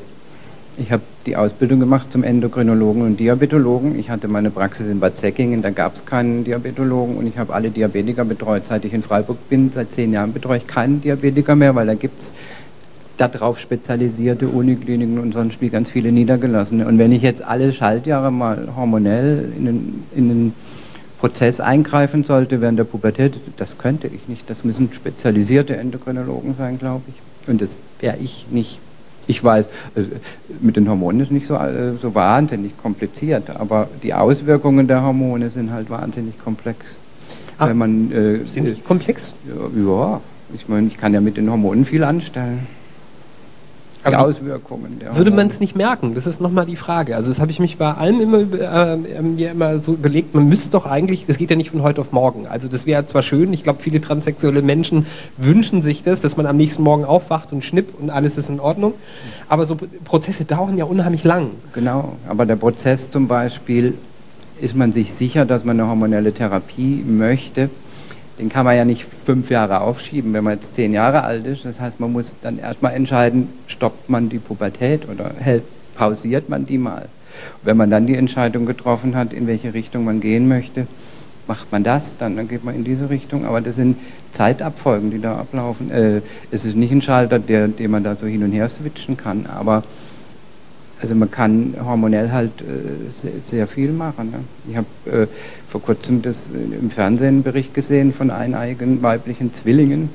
ich 0.76 0.90
habe 0.90 1.04
die 1.26 1.36
Ausbildung 1.36 1.78
gemacht 1.78 2.10
zum 2.10 2.24
Endokrinologen 2.24 3.02
und 3.02 3.20
Diabetologen. 3.20 3.96
Ich 3.96 4.10
hatte 4.10 4.26
meine 4.26 4.50
Praxis 4.50 4.88
in 4.88 4.98
Bad 4.98 5.16
Säckingen, 5.16 5.62
da 5.62 5.70
gab 5.70 5.94
es 5.94 6.04
keinen 6.04 6.42
Diabetologen 6.42 7.16
und 7.16 7.28
ich 7.28 7.38
habe 7.38 7.54
alle 7.54 7.70
Diabetiker 7.70 8.24
betreut. 8.24 8.66
Seit 8.66 8.84
ich 8.84 8.92
in 8.92 9.04
Freiburg 9.04 9.48
bin, 9.48 9.70
seit 9.70 9.92
zehn 9.92 10.12
Jahren 10.12 10.32
betreue 10.32 10.56
ich 10.56 10.66
keinen 10.66 11.00
Diabetiker 11.00 11.54
mehr, 11.54 11.76
weil 11.76 11.86
da 11.86 11.94
gibt 11.94 12.20
es 12.20 12.34
darauf 13.16 13.60
spezialisierte 13.60 14.48
Unikliniken 14.48 15.18
und 15.18 15.32
sonst 15.32 15.60
wie 15.60 15.68
ganz 15.68 15.90
viele 15.90 16.10
niedergelassene. 16.10 16.86
Und 16.86 16.98
wenn 16.98 17.12
ich 17.12 17.22
jetzt 17.22 17.44
alle 17.44 17.72
Schaltjahre 17.72 18.32
mal 18.32 18.68
hormonell 18.74 19.52
in 19.56 19.64
den, 19.66 20.04
in 20.16 20.28
den 20.28 20.54
Prozess 21.22 21.60
eingreifen 21.60 22.24
sollte 22.24 22.60
während 22.60 22.80
der 22.80 22.84
Pubertät, 22.84 23.38
das 23.56 23.78
könnte 23.78 24.08
ich 24.08 24.26
nicht. 24.26 24.50
Das 24.50 24.64
müssen 24.64 24.92
spezialisierte 24.92 25.76
Endokrinologen 25.76 26.52
sein, 26.52 26.80
glaube 26.80 27.04
ich. 27.06 27.48
Und 27.48 27.62
das 27.62 27.78
wäre 28.00 28.16
ich 28.16 28.46
nicht. 28.50 28.80
Ich 29.28 29.44
weiß, 29.44 29.70
also 29.94 30.10
mit 30.60 30.74
den 30.74 30.88
Hormonen 30.88 31.20
ist 31.20 31.30
nicht 31.30 31.46
so, 31.46 31.54
äh, 31.54 31.92
so 31.96 32.16
wahnsinnig 32.16 32.76
kompliziert, 32.76 33.50
aber 33.50 33.88
die 34.02 34.14
Auswirkungen 34.14 34.88
der 34.88 35.04
Hormone 35.04 35.50
sind 35.50 35.72
halt 35.72 35.90
wahnsinnig 35.90 36.36
komplex. 36.42 36.78
Ah, 37.56 37.68
Wenn 37.68 37.78
man, 37.78 38.10
äh, 38.10 38.44
sind 38.44 38.66
die 38.66 38.80
komplex? 38.80 39.34
Ja, 39.46 40.20
ich 40.52 40.68
meine, 40.68 40.88
ich 40.88 40.98
kann 40.98 41.14
ja 41.14 41.20
mit 41.20 41.36
den 41.36 41.48
Hormonen 41.48 41.84
viel 41.84 42.02
anstellen 42.02 42.66
die 44.10 44.16
Auswirkungen. 44.16 45.00
würde 45.14 45.30
man 45.30 45.46
es 45.48 45.60
nicht 45.60 45.76
merken? 45.76 46.14
Das 46.14 46.26
ist 46.26 46.40
nochmal 46.40 46.66
die 46.66 46.76
Frage. 46.76 47.16
Also 47.16 47.30
das 47.30 47.40
habe 47.40 47.50
ich 47.50 47.60
mich 47.60 47.78
bei 47.78 47.92
allem 47.92 48.20
immer, 48.20 48.38
äh, 48.38 48.96
mir 49.22 49.50
immer 49.50 49.78
so 49.78 49.94
überlegt, 49.94 50.34
man 50.34 50.48
müsste 50.48 50.70
doch 50.70 50.86
eigentlich, 50.86 51.26
das 51.26 51.38
geht 51.38 51.50
ja 51.50 51.56
nicht 51.56 51.70
von 51.70 51.82
heute 51.82 52.00
auf 52.00 52.12
morgen. 52.12 52.46
Also 52.46 52.68
das 52.68 52.86
wäre 52.86 53.06
zwar 53.06 53.22
schön, 53.22 53.52
ich 53.52 53.62
glaube 53.62 53.80
viele 53.82 54.00
transsexuelle 54.00 54.62
Menschen 54.62 55.06
wünschen 55.36 55.82
sich 55.82 56.02
das, 56.02 56.20
dass 56.20 56.36
man 56.36 56.46
am 56.46 56.56
nächsten 56.56 56.82
Morgen 56.82 57.04
aufwacht 57.04 57.52
und 57.52 57.64
schnipp 57.64 57.98
und 58.00 58.10
alles 58.10 58.36
ist 58.38 58.48
in 58.48 58.60
Ordnung. 58.60 58.94
Aber 59.48 59.64
so 59.64 59.76
Prozesse 60.04 60.44
dauern 60.44 60.76
ja 60.76 60.84
unheimlich 60.84 61.24
lang. 61.24 61.50
Genau, 61.72 62.14
aber 62.28 62.46
der 62.46 62.56
Prozess 62.56 63.10
zum 63.10 63.28
Beispiel, 63.28 63.94
ist 64.62 64.76
man 64.76 64.92
sich 64.92 65.12
sicher, 65.12 65.44
dass 65.44 65.64
man 65.64 65.78
eine 65.78 65.88
hormonelle 65.88 66.32
Therapie 66.32 67.02
möchte, 67.04 67.68
den 68.42 68.48
kann 68.48 68.64
man 68.64 68.76
ja 68.76 68.84
nicht 68.84 69.06
fünf 69.24 69.50
Jahre 69.50 69.82
aufschieben, 69.82 70.32
wenn 70.32 70.42
man 70.42 70.54
jetzt 70.54 70.74
zehn 70.74 70.92
Jahre 70.92 71.22
alt 71.22 71.46
ist. 71.46 71.64
Das 71.64 71.80
heißt, 71.80 72.00
man 72.00 72.10
muss 72.10 72.34
dann 72.42 72.58
erstmal 72.58 72.92
entscheiden, 72.92 73.48
stoppt 73.68 74.10
man 74.10 74.28
die 74.30 74.40
Pubertät 74.40 75.08
oder 75.08 75.30
hält, 75.38 75.62
pausiert 75.94 76.48
man 76.48 76.66
die 76.66 76.78
mal. 76.78 77.06
wenn 77.62 77.76
man 77.76 77.88
dann 77.88 78.08
die 78.08 78.16
Entscheidung 78.16 78.66
getroffen 78.66 79.14
hat, 79.14 79.32
in 79.32 79.46
welche 79.46 79.74
Richtung 79.74 80.04
man 80.04 80.20
gehen 80.20 80.48
möchte, 80.48 80.88
macht 81.46 81.70
man 81.70 81.84
das, 81.84 82.16
dann, 82.18 82.36
dann 82.36 82.48
geht 82.48 82.64
man 82.64 82.74
in 82.74 82.82
diese 82.82 83.10
Richtung. 83.10 83.46
Aber 83.46 83.60
das 83.60 83.76
sind 83.76 83.96
Zeitabfolgen, 84.32 85.12
die 85.12 85.20
da 85.20 85.36
ablaufen. 85.36 85.92
Äh, 85.92 86.20
es 86.50 86.64
ist 86.64 86.74
nicht 86.74 86.90
ein 86.90 87.00
Schalter, 87.00 87.38
der, 87.38 87.68
den 87.68 87.92
man 87.92 88.02
da 88.02 88.16
so 88.16 88.26
hin 88.26 88.42
und 88.42 88.50
her 88.50 88.68
switchen 88.68 89.16
kann, 89.16 89.46
aber 89.46 89.84
also 91.02 91.16
man 91.16 91.30
kann 91.30 91.74
hormonell 91.84 92.30
halt 92.30 92.62
äh, 92.62 93.10
sehr, 93.12 93.32
sehr, 93.44 93.66
viel 93.66 93.92
machen. 93.92 94.30
Ne? 94.30 94.38
Ich 94.70 94.76
habe 94.76 95.22
äh, 95.22 95.26
vor 95.66 95.82
kurzem 95.82 96.22
das 96.22 96.50
im 96.50 96.90
Fernsehen 96.90 97.28
einen 97.28 97.42
Bericht 97.42 97.74
gesehen 97.74 98.12
von 98.12 98.30
eineigen 98.30 99.02
weiblichen 99.02 99.52
Zwillingen. 99.52 100.10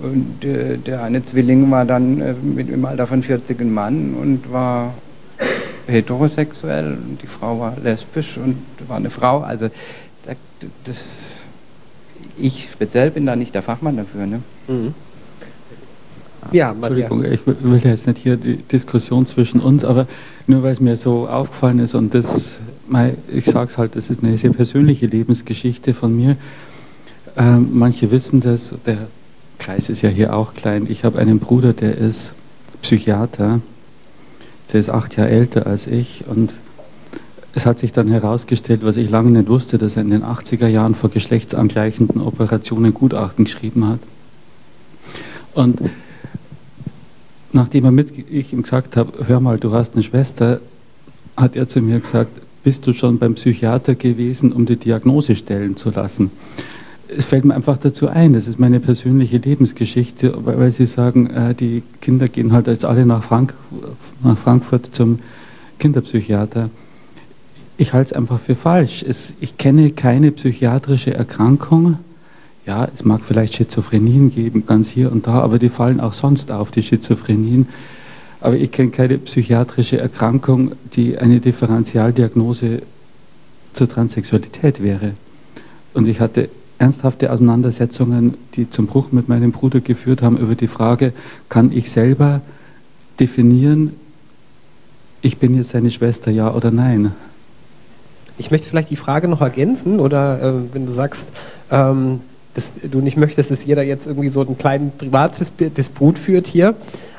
Und 0.00 0.44
äh, 0.44 0.78
der 0.78 1.02
eine 1.02 1.24
Zwilling 1.24 1.68
war 1.70 1.84
dann 1.84 2.20
äh, 2.20 2.32
mit 2.32 2.70
im 2.70 2.84
Alter 2.84 3.06
von 3.08 3.22
40 3.22 3.60
ein 3.60 3.74
Mann 3.74 4.14
und 4.14 4.52
war 4.52 4.94
heterosexuell 5.88 6.92
und 6.92 7.20
die 7.20 7.26
Frau 7.26 7.58
war 7.58 7.76
lesbisch 7.82 8.38
und 8.38 8.56
war 8.86 8.98
eine 8.98 9.10
Frau. 9.10 9.40
Also 9.40 9.68
das, 10.84 11.24
ich 12.38 12.68
speziell 12.70 13.10
bin 13.10 13.26
da 13.26 13.34
nicht 13.34 13.54
der 13.54 13.62
Fachmann 13.62 13.96
dafür. 13.96 14.26
Ne? 14.26 14.42
Mhm. 14.68 14.94
Ja, 16.52 16.72
Entschuldigung, 16.72 17.24
ich 17.24 17.40
will 17.46 17.80
jetzt 17.84 18.06
nicht 18.06 18.18
hier 18.18 18.36
die 18.36 18.56
Diskussion 18.56 19.26
zwischen 19.26 19.60
uns, 19.60 19.84
aber 19.84 20.06
nur 20.46 20.62
weil 20.62 20.72
es 20.72 20.80
mir 20.80 20.96
so 20.96 21.28
aufgefallen 21.28 21.78
ist 21.78 21.94
und 21.94 22.14
das, 22.14 22.60
ich 23.28 23.44
sage 23.44 23.70
es 23.70 23.78
halt, 23.78 23.96
das 23.96 24.10
ist 24.10 24.24
eine 24.24 24.36
sehr 24.36 24.50
persönliche 24.50 25.06
Lebensgeschichte 25.06 25.94
von 25.94 26.16
mir. 26.16 26.36
Ähm, 27.36 27.68
manche 27.72 28.10
wissen 28.10 28.40
das, 28.40 28.74
der 28.86 29.08
Kreis 29.58 29.88
ist 29.88 30.02
ja 30.02 30.08
hier 30.08 30.34
auch 30.34 30.54
klein. 30.54 30.86
Ich 30.88 31.04
habe 31.04 31.18
einen 31.18 31.38
Bruder, 31.38 31.72
der 31.72 31.96
ist 31.96 32.34
Psychiater, 32.82 33.60
der 34.72 34.80
ist 34.80 34.90
acht 34.90 35.16
Jahre 35.16 35.30
älter 35.30 35.66
als 35.66 35.86
ich 35.86 36.24
und 36.26 36.54
es 37.54 37.66
hat 37.66 37.78
sich 37.78 37.92
dann 37.92 38.08
herausgestellt, 38.08 38.80
was 38.84 38.96
ich 38.96 39.10
lange 39.10 39.30
nicht 39.30 39.48
wusste, 39.48 39.76
dass 39.76 39.96
er 39.96 40.02
in 40.02 40.10
den 40.10 40.22
80er 40.22 40.68
Jahren 40.68 40.94
vor 40.94 41.10
geschlechtsangleichenden 41.10 42.20
Operationen 42.20 42.94
Gutachten 42.94 43.44
geschrieben 43.44 43.88
hat. 43.88 43.98
Und 45.54 45.80
nachdem 47.52 47.84
er 47.84 47.90
mit, 47.90 48.12
ich 48.30 48.52
ihm 48.52 48.62
gesagt 48.62 48.96
habe, 48.96 49.26
hör 49.26 49.40
mal, 49.40 49.58
du 49.58 49.72
hast 49.72 49.94
eine 49.94 50.02
Schwester, 50.02 50.60
hat 51.36 51.56
er 51.56 51.68
zu 51.68 51.80
mir 51.80 52.00
gesagt, 52.00 52.40
bist 52.62 52.86
du 52.86 52.92
schon 52.92 53.18
beim 53.18 53.34
Psychiater 53.34 53.94
gewesen, 53.94 54.52
um 54.52 54.66
die 54.66 54.76
Diagnose 54.76 55.34
stellen 55.34 55.76
zu 55.76 55.90
lassen? 55.90 56.30
Es 57.08 57.24
fällt 57.24 57.44
mir 57.44 57.54
einfach 57.54 57.78
dazu 57.78 58.08
ein, 58.08 58.34
das 58.34 58.46
ist 58.46 58.60
meine 58.60 58.78
persönliche 58.78 59.38
Lebensgeschichte, 59.38 60.32
weil 60.44 60.70
Sie 60.70 60.86
sagen, 60.86 61.28
äh, 61.28 61.54
die 61.54 61.82
Kinder 62.00 62.26
gehen 62.26 62.52
halt 62.52 62.68
jetzt 62.68 62.84
alle 62.84 63.04
nach, 63.04 63.24
Frank 63.24 63.54
nach 64.22 64.38
Frankfurt 64.38 64.94
zum 64.94 65.18
Kinderpsychiater. 65.80 66.70
Ich 67.78 67.94
halte 67.94 68.10
es 68.10 68.12
einfach 68.12 68.38
für 68.38 68.54
falsch. 68.54 69.02
Es, 69.02 69.34
ich 69.40 69.56
kenne 69.56 69.90
keine 69.90 70.30
psychiatrische 70.30 71.14
Erkrankung. 71.14 71.98
Ja, 72.66 72.88
es 72.94 73.04
mag 73.04 73.22
vielleicht 73.24 73.54
Schizophrenien 73.54 74.30
geben, 74.30 74.66
ganz 74.66 74.90
hier 74.90 75.10
und 75.10 75.26
da, 75.26 75.40
aber 75.40 75.58
die 75.58 75.70
fallen 75.70 76.00
auch 76.00 76.12
sonst 76.12 76.52
auf, 76.52 76.70
die 76.70 76.82
Schizophrenien. 76.82 77.68
Aber 78.40 78.56
ich 78.56 78.70
kenne 78.70 78.90
keine 78.90 79.18
psychiatrische 79.18 79.98
Erkrankung, 79.98 80.72
die 80.94 81.18
eine 81.18 81.40
Differentialdiagnose 81.40 82.82
zur 83.72 83.88
Transsexualität 83.88 84.82
wäre. 84.82 85.12
Und 85.94 86.06
ich 86.06 86.20
hatte 86.20 86.48
ernsthafte 86.78 87.30
Auseinandersetzungen, 87.30 88.34
die 88.54 88.70
zum 88.70 88.86
Bruch 88.86 89.12
mit 89.12 89.28
meinem 89.28 89.52
Bruder 89.52 89.80
geführt 89.80 90.22
haben, 90.22 90.38
über 90.38 90.54
die 90.54 90.66
Frage, 90.66 91.12
kann 91.48 91.72
ich 91.72 91.90
selber 91.90 92.40
definieren, 93.18 93.92
ich 95.22 95.36
bin 95.36 95.54
jetzt 95.54 95.70
seine 95.70 95.90
Schwester, 95.90 96.30
ja 96.30 96.52
oder 96.52 96.70
nein? 96.70 97.12
Ich 98.38 98.50
möchte 98.50 98.68
vielleicht 98.68 98.88
die 98.88 98.96
Frage 98.96 99.28
noch 99.28 99.42
ergänzen 99.42 100.00
oder 100.00 100.42
äh, 100.42 100.52
wenn 100.72 100.86
du 100.86 100.92
sagst, 100.92 101.32
ähm, 101.70 102.20
dass 102.54 102.74
du 102.90 103.00
nicht 103.00 103.16
möchtest, 103.16 103.50
dass 103.50 103.64
jeder 103.64 103.82
jetzt 103.82 104.06
irgendwie 104.06 104.28
so 104.28 104.40
einen 104.40 104.58
kleinen 104.58 104.92
Privatdisput 104.96 106.18
führt 106.18 106.46
hier. 106.46 106.74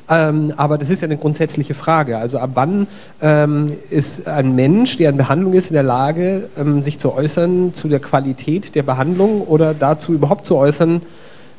Ähm, 0.10 0.54
aber 0.58 0.78
das 0.78 0.90
ist 0.90 1.02
ja 1.02 1.06
eine 1.06 1.18
grundsätzliche 1.18 1.74
Frage. 1.74 2.18
Also 2.18 2.38
ab 2.40 2.52
wann 2.56 2.88
ähm, 3.22 3.72
ist 3.90 4.28
ein 4.28 4.56
Mensch, 4.56 4.98
der 4.98 5.12
in 5.12 5.18
Behandlung 5.18 5.54
ist, 5.54 5.70
in 5.70 5.76
der 5.76 5.84
Lage, 5.84 6.50
ähm, 6.58 6.84
sich 6.84 7.00
zu 7.00 7.14
äußern 7.14 7.74
zu 7.74 7.88
der 7.88 8.00
Qualität 8.00 8.76
der 8.76 8.84
Behandlung 8.84 9.42
oder 9.44 9.74
dazu 9.74 10.14
überhaupt 10.14 10.46
zu 10.46 10.58
äußern, 10.58 11.02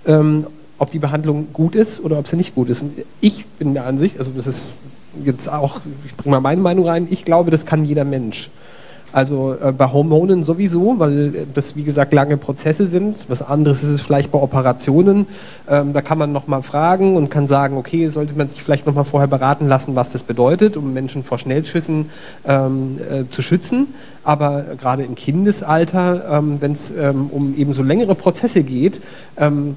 ähm, 0.07 0.47
ob 0.79 0.91
die 0.91 0.99
Behandlung 0.99 1.47
gut 1.55 1.75
ist 1.75 2.05
oder 2.05 2.19
ob 2.19 2.29
sie 2.29 2.37
nicht 2.37 2.55
gut 2.55 2.69
ist. 2.69 2.83
Und 2.83 2.93
ich 3.23 3.47
bin 3.47 3.73
der 3.73 3.87
Ansicht, 3.87 4.19
also 4.19 4.33
das 4.37 4.47
ist 4.47 4.77
jetzt 5.25 5.51
auch, 5.51 5.81
ich 6.05 6.15
bringe 6.17 6.33
mal 6.37 6.41
meine 6.41 6.61
Meinung 6.61 6.87
rein, 6.87 7.07
ich 7.09 7.25
glaube, 7.25 7.51
das 7.51 7.65
kann 7.65 7.85
jeder 7.85 8.05
Mensch. 8.05 8.51
Also 9.12 9.55
äh, 9.62 9.72
bei 9.72 9.92
Hormonen 9.92 10.42
sowieso, 10.42 10.98
weil 10.98 11.46
das 11.55 11.77
wie 11.77 11.85
gesagt 11.85 12.12
lange 12.12 12.38
Prozesse 12.38 12.87
sind. 12.87 13.27
Was 13.29 13.42
anderes 13.42 13.83
ist 13.83 13.90
es 13.90 14.01
vielleicht 14.01 14.33
bei 14.33 14.38
Operationen. 14.38 15.27
Ähm, 15.68 15.92
da 15.92 16.01
kann 16.01 16.18
man 16.18 16.33
nochmal 16.33 16.62
fragen 16.62 17.16
und 17.16 17.29
kann 17.29 17.46
sagen, 17.46 17.77
okay, 17.77 18.09
sollte 18.09 18.37
man 18.37 18.48
sich 18.48 18.62
vielleicht 18.62 18.87
nochmal 18.87 19.05
vorher 19.05 19.29
beraten 19.29 19.68
lassen, 19.68 19.94
was 19.94 20.11
das 20.11 20.22
bedeutet, 20.22 20.77
um 20.77 20.94
Menschen 20.94 21.22
vor 21.22 21.38
Schnellschüssen 21.38 22.09
ähm, 22.46 22.98
äh, 23.11 23.25
zu 23.29 23.42
schützen. 23.42 23.88
Aber 24.25 24.64
gerade 24.81 25.03
im 25.03 25.14
Kindesalter, 25.14 26.38
ähm, 26.38 26.57
wenn 26.61 26.72
es 26.72 26.90
ähm, 26.90 27.29
um 27.31 27.55
eben 27.57 27.75
so 27.75 27.83
längere 27.83 28.14
Prozesse 28.14 28.62
geht, 28.62 29.03
ähm, 29.37 29.77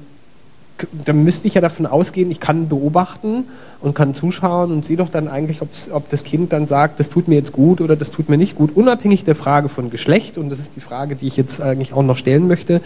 dann 1.04 1.24
müsste 1.24 1.48
ich 1.48 1.54
ja 1.54 1.60
davon 1.60 1.86
ausgehen, 1.86 2.30
ich 2.30 2.40
kann 2.40 2.68
beobachten 2.68 3.44
und 3.80 3.94
kann 3.94 4.14
zuschauen 4.14 4.72
und 4.72 4.84
sehe 4.84 4.96
doch 4.96 5.08
dann 5.08 5.28
eigentlich, 5.28 5.60
ob 5.62 6.10
das 6.10 6.24
Kind 6.24 6.52
dann 6.52 6.66
sagt, 6.68 7.00
das 7.00 7.08
tut 7.08 7.28
mir 7.28 7.36
jetzt 7.36 7.52
gut 7.52 7.80
oder 7.80 7.96
das 7.96 8.10
tut 8.10 8.28
mir 8.28 8.36
nicht 8.36 8.56
gut, 8.56 8.76
unabhängig 8.76 9.24
der 9.24 9.36
Frage 9.36 9.68
von 9.68 9.90
Geschlecht. 9.90 10.38
Und 10.38 10.50
das 10.50 10.60
ist 10.60 10.72
die 10.76 10.80
Frage, 10.80 11.16
die 11.16 11.26
ich 11.26 11.36
jetzt 11.36 11.60
eigentlich 11.60 11.92
auch 11.92 12.02
noch 12.02 12.16
stellen 12.16 12.46
möchte. 12.46 12.82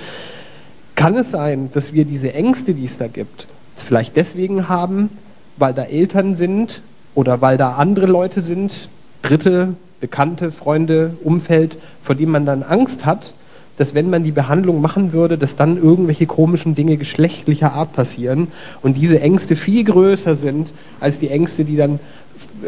Kann 0.95 1.17
es 1.17 1.31
sein, 1.31 1.71
dass 1.73 1.93
wir 1.93 2.05
diese 2.05 2.35
Ängste, 2.35 2.75
die 2.75 2.85
es 2.85 2.99
da 2.99 3.09
gibt, 3.09 3.47
vielleicht 3.75 4.17
deswegen 4.17 4.69
haben, 4.69 5.11
weil 5.57 5.75
da 5.75 5.85
Eltern 5.85 6.35
sind 6.35 6.83
oder 7.15 7.41
weil 7.41 7.57
da 7.57 7.73
andere 7.73 8.07
Leute 8.07 8.41
sind, 8.41 8.89
Dritte, 9.23 9.75
Bekannte, 10.01 10.53
Freunde, 10.53 11.17
Umfeld, 11.25 11.77
vor 12.03 12.15
dem 12.15 12.31
man 12.31 12.47
dann 12.47 12.63
Angst 12.63 13.05
hat, 13.05 13.35
dass 13.81 13.95
wenn 13.95 14.11
man 14.11 14.23
die 14.23 14.31
Behandlung 14.31 14.83
machen 14.83 15.15
würde, 15.15 15.39
dass 15.39 15.57
dann 15.57 15.79
irgendwelche 15.79 16.27
komischen 16.27 16.75
Dinge 16.75 16.99
geschlechtlicher 16.99 17.73
Art 17.73 17.95
passieren 17.95 18.49
und 18.83 18.99
diese 18.99 19.23
Ängste 19.23 19.57
viel 19.57 19.85
größer 19.85 20.35
sind 20.35 20.71
als 21.01 21.19
die 21.19 21.31
Ängste, 21.31 21.65
die 21.65 21.77
dann 21.77 21.99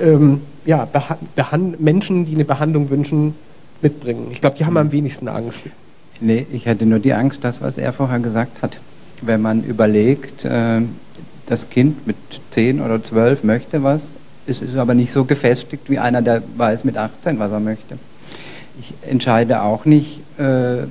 ähm, 0.01 0.41
ja, 0.65 0.89
Menschen, 1.79 2.25
die 2.25 2.35
eine 2.35 2.47
Behandlung 2.47 2.89
wünschen, 2.89 3.35
mitbringen. 3.83 4.29
Ich 4.31 4.41
glaube, 4.41 4.57
die 4.57 4.65
haben 4.65 4.79
am 4.79 4.91
wenigsten 4.91 5.29
Angst. 5.29 5.65
Nee, 6.23 6.47
ich 6.51 6.65
hätte 6.65 6.87
nur 6.87 6.99
die 6.99 7.13
Angst, 7.13 7.45
das, 7.45 7.61
was 7.61 7.77
er 7.77 7.93
vorher 7.93 8.21
gesagt 8.21 8.63
hat. 8.63 8.79
Wenn 9.21 9.43
man 9.43 9.65
überlegt, 9.65 10.47
äh, 10.47 10.81
das 11.45 11.69
Kind 11.69 12.07
mit 12.07 12.17
10 12.53 12.81
oder 12.81 13.05
12 13.05 13.45
möchte 13.45 13.83
was, 13.83 14.09
es 14.47 14.63
ist 14.63 14.79
aber 14.79 14.95
nicht 14.95 15.13
so 15.13 15.27
gefestigt 15.27 15.91
wie 15.91 15.99
einer, 15.99 16.23
der 16.23 16.43
weiß 16.57 16.85
mit 16.85 16.97
18, 16.97 17.39
was 17.39 17.53
er 17.53 17.61
möchte. 17.61 17.99
Ich 18.81 18.95
entscheide 19.07 19.61
auch 19.61 19.85
nicht, 19.85 20.21
äh, 20.39 20.85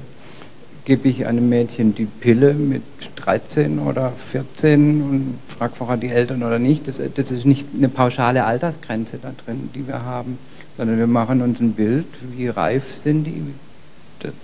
gebe 0.85 1.07
ich 1.07 1.25
einem 1.25 1.49
Mädchen 1.49 1.93
die 1.93 2.05
Pille 2.05 2.53
mit 2.53 2.81
13 3.15 3.79
oder 3.79 4.11
14 4.11 5.01
und 5.01 5.37
frage 5.47 5.75
vorher 5.75 5.97
die 5.97 6.09
Eltern 6.09 6.43
oder 6.43 6.59
nicht. 6.59 6.87
Das, 6.87 7.01
das, 7.15 7.31
ist 7.31 7.45
nicht 7.45 7.67
eine 7.77 7.89
pauschale 7.89 8.45
Altersgrenze 8.45 9.19
da 9.21 9.31
drin, 9.45 9.69
die 9.75 9.87
wir 9.87 10.03
haben, 10.03 10.37
sondern 10.75 10.97
wir 10.97 11.07
machen 11.07 11.41
uns 11.41 11.59
ein 11.59 11.73
Bild, 11.73 12.07
wie 12.35 12.47
reif 12.47 12.91
sind 12.91 13.25
die, 13.25 13.43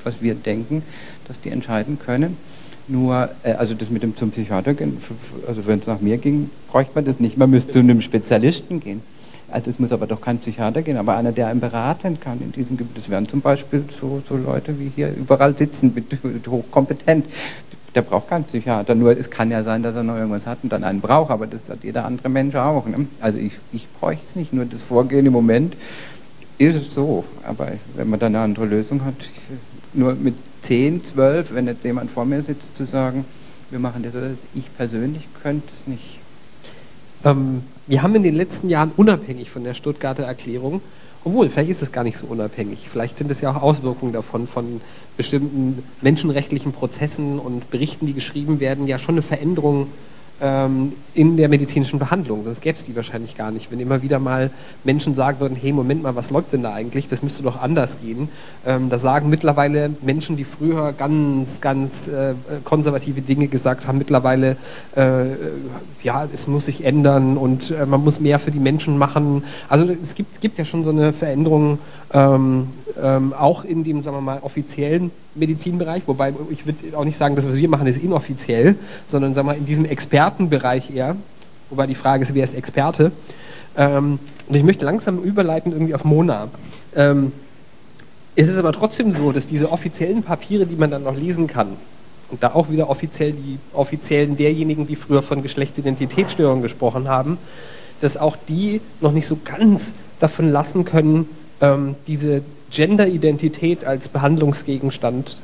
was 0.03 0.21
wir 0.21 0.35
denken, 0.35 0.83
dass 1.27 1.41
die 1.41 1.49
entscheiden 1.49 1.97
können. 1.99 2.37
Nur, 2.87 3.29
äh, 3.43 3.53
also 3.53 3.73
das 3.73 3.89
mit 3.89 4.03
dem 4.03 4.15
zum 4.15 4.31
Psychiater 4.31 4.73
gehen, 4.73 4.97
also 5.47 5.67
wenn 5.67 5.79
es 5.79 5.87
nach 5.87 5.99
mir 5.99 6.17
ging, 6.17 6.49
bräuchte 6.69 6.93
man 6.95 7.05
das 7.05 7.19
nicht. 7.19 7.37
Man 7.37 7.49
müsste 7.49 7.71
zu 7.71 7.79
einem 7.79 8.01
Spezialisten 8.01 8.79
gehen. 8.79 9.01
Also 9.49 9.69
es 9.69 9.79
muss 9.79 9.91
aber 9.91 10.07
doch 10.07 10.19
kein 10.19 10.39
Psychiater 10.39 10.81
gehen, 10.81 10.97
aber 10.97 11.15
einer, 11.15 11.31
der 11.31 11.47
einen 11.47 11.61
beraten 11.61 12.19
kann 12.19 12.39
in 12.41 12.51
diesem 12.51 12.75
Gebiet. 12.75 12.97
Das 12.97 13.09
wären 13.09 13.27
zum 13.27 13.41
Beispiel 13.41 13.83
so, 13.89 14.21
so 14.27 14.35
Leute 14.35 14.77
wie 14.79 14.91
hier 14.93 15.13
überall 15.15 15.57
sitzen, 15.57 15.93
hochkompetent. 16.47 17.25
Der 17.95 18.01
braucht 18.01 18.29
keinen 18.29 18.43
Psychiater. 18.43 18.93
Nur 18.93 19.17
es 19.17 19.29
kann 19.29 19.49
ja 19.49 19.63
sein, 19.63 19.83
dass 19.83 19.95
er 19.95 20.03
noch 20.03 20.15
irgendwas 20.15 20.45
hat 20.45 20.59
und 20.63 20.71
dann 20.71 20.83
einen 20.83 20.99
braucht, 20.99 21.31
aber 21.31 21.47
das 21.47 21.69
hat 21.69 21.83
jeder 21.83 22.05
andere 22.05 22.29
Mensch 22.29 22.55
auch. 22.55 22.85
Ne? 22.85 23.07
Also 23.21 23.37
ich, 23.37 23.53
ich 23.71 23.87
bräuchte 23.87 24.23
es 24.25 24.35
nicht. 24.35 24.51
Nur 24.51 24.65
das 24.65 24.81
Vorgehen 24.81 25.25
im 25.25 25.33
Moment 25.33 25.75
ist 26.57 26.75
es 26.75 26.93
so. 26.93 27.23
Aber 27.43 27.69
wenn 27.95 28.09
man 28.09 28.19
dann 28.19 28.35
eine 28.35 28.43
andere 28.43 28.65
Lösung 28.65 29.05
hat, 29.05 29.15
nur 29.93 30.13
mit 30.13 30.35
10, 30.63 31.05
12, 31.05 31.53
wenn 31.53 31.67
jetzt 31.67 31.85
jemand 31.85 32.11
vor 32.11 32.25
mir 32.25 32.43
sitzt, 32.43 32.75
zu 32.75 32.85
sagen, 32.85 33.23
wir 33.69 33.79
machen 33.79 34.03
das, 34.03 34.13
ich 34.53 34.75
persönlich 34.75 35.27
könnte 35.41 35.67
es 35.73 35.87
nicht. 35.87 36.19
Ähm, 37.23 37.63
wir 37.87 38.03
haben 38.03 38.15
in 38.15 38.23
den 38.23 38.35
letzten 38.35 38.69
Jahren 38.69 38.91
unabhängig 38.95 39.49
von 39.49 39.63
der 39.63 39.73
Stuttgarter 39.73 40.23
Erklärung 40.23 40.81
Obwohl, 41.27 41.49
vielleicht 41.49 41.71
ist 41.71 41.81
es 41.81 41.91
gar 41.91 42.05
nicht 42.05 42.17
so 42.17 42.27
unabhängig. 42.27 42.87
Vielleicht 42.89 43.17
sind 43.17 43.29
es 43.29 43.41
ja 43.41 43.51
auch 43.51 43.61
Auswirkungen 43.61 44.13
davon, 44.13 44.47
von 44.47 44.79
bestimmten 45.17 45.83
menschenrechtlichen 46.01 46.71
Prozessen 46.71 47.37
und 47.37 47.69
Berichten, 47.69 48.05
die 48.05 48.13
geschrieben 48.13 48.61
werden, 48.61 48.87
ja 48.87 48.97
schon 48.97 49.15
eine 49.15 49.23
Veränderung 49.23 49.87
ähm, 50.41 50.93
in 51.13 51.37
der 51.37 51.49
medizinischen 51.49 51.99
Behandlung. 51.99 52.43
Sonst 52.43 52.61
gäbe 52.61 52.77
es 52.77 52.83
die 52.83 52.95
wahrscheinlich 52.95 53.35
gar 53.35 53.51
nicht. 53.51 53.71
Wenn 53.71 53.79
immer 53.79 54.01
wieder 54.01 54.19
mal 54.19 54.51
Menschen 54.83 55.15
sagen 55.15 55.39
würden, 55.39 55.57
hey, 55.59 55.71
Moment 55.71 56.03
mal, 56.03 56.15
was 56.15 56.29
läuft 56.29 56.53
denn 56.53 56.63
da 56.63 56.73
eigentlich? 56.73 57.07
Das 57.07 57.23
müsste 57.23 57.43
doch 57.43 57.61
anders 57.61 57.99
gehen. 57.99 58.29
Ähm, 58.65 58.89
das 58.89 59.01
sagen 59.01 59.29
mittlerweile 59.29 59.89
Menschen, 60.01 60.37
die 60.37 60.43
früher 60.43 60.93
ganz, 60.93 61.61
ganz 61.61 62.07
äh, 62.07 62.35
konservative 62.63 63.21
Dinge 63.21 63.47
gesagt 63.47 63.87
haben, 63.87 63.97
mittlerweile, 63.97 64.57
äh, 64.95 65.25
ja, 66.03 66.27
es 66.31 66.47
muss 66.47 66.65
sich 66.65 66.83
ändern 66.83 67.37
und 67.37 67.71
äh, 67.71 67.85
man 67.85 68.03
muss 68.03 68.19
mehr 68.19 68.39
für 68.39 68.51
die 68.51 68.59
Menschen 68.59 68.97
machen. 68.97 69.43
Also 69.69 69.87
es 69.89 70.15
gibt, 70.15 70.39
gibt 70.41 70.57
ja 70.57 70.65
schon 70.65 70.83
so 70.83 70.91
eine 70.91 71.13
Veränderung 71.13 71.79
ähm, 72.13 72.69
ähm, 73.01 73.33
auch 73.33 73.63
in 73.63 73.83
dem, 73.83 74.01
sagen 74.01 74.17
wir 74.17 74.21
mal, 74.21 74.39
offiziellen 74.41 75.11
Medizinbereich, 75.35 76.03
wobei 76.07 76.33
ich 76.49 76.65
würde 76.65 76.97
auch 76.97 77.03
nicht 77.03 77.17
sagen, 77.17 77.35
das, 77.35 77.47
was 77.47 77.55
wir 77.55 77.69
machen, 77.69 77.87
ist 77.87 78.01
inoffiziell, 78.01 78.75
sondern 79.05 79.35
sagen 79.35 79.47
wir 79.47 79.53
mal, 79.53 79.59
in 79.59 79.65
diesem 79.65 79.85
Expertenbereich 79.85 80.95
eher, 80.95 81.15
wobei 81.69 81.87
die 81.87 81.95
Frage 81.95 82.23
ist, 82.23 82.33
wer 82.33 82.43
ist 82.43 82.53
Experte? 82.53 83.11
Ähm, 83.75 84.19
und 84.47 84.55
ich 84.55 84.63
möchte 84.63 84.85
langsam 84.85 85.21
überleiten 85.21 85.71
irgendwie 85.71 85.93
auf 85.93 86.05
Mona. 86.05 86.47
Ähm, 86.95 87.31
es 88.35 88.47
ist 88.47 88.57
aber 88.57 88.71
trotzdem 88.71 89.13
so, 89.13 89.31
dass 89.31 89.47
diese 89.47 89.71
offiziellen 89.71 90.23
Papiere, 90.23 90.65
die 90.65 90.75
man 90.75 90.91
dann 90.91 91.03
noch 91.03 91.15
lesen 91.15 91.47
kann, 91.47 91.69
und 92.29 92.43
da 92.43 92.53
auch 92.53 92.69
wieder 92.69 92.89
offiziell 92.89 93.31
die 93.31 93.57
offiziellen 93.73 94.35
derjenigen, 94.35 94.85
die 94.85 94.95
früher 94.95 95.21
von 95.21 95.41
Geschlechtsidentitätsstörungen 95.41 96.61
gesprochen 96.61 97.07
haben, 97.07 97.37
dass 98.01 98.17
auch 98.17 98.35
die 98.47 98.81
noch 99.01 99.11
nicht 99.11 99.27
so 99.27 99.37
ganz 99.43 99.93
davon 100.19 100.51
lassen 100.51 100.83
können, 100.85 101.29
ähm, 101.61 101.95
diese 102.07 102.43
Genderidentität 102.69 103.85
als 103.85 104.07
Behandlungsgegenstand 104.07 105.37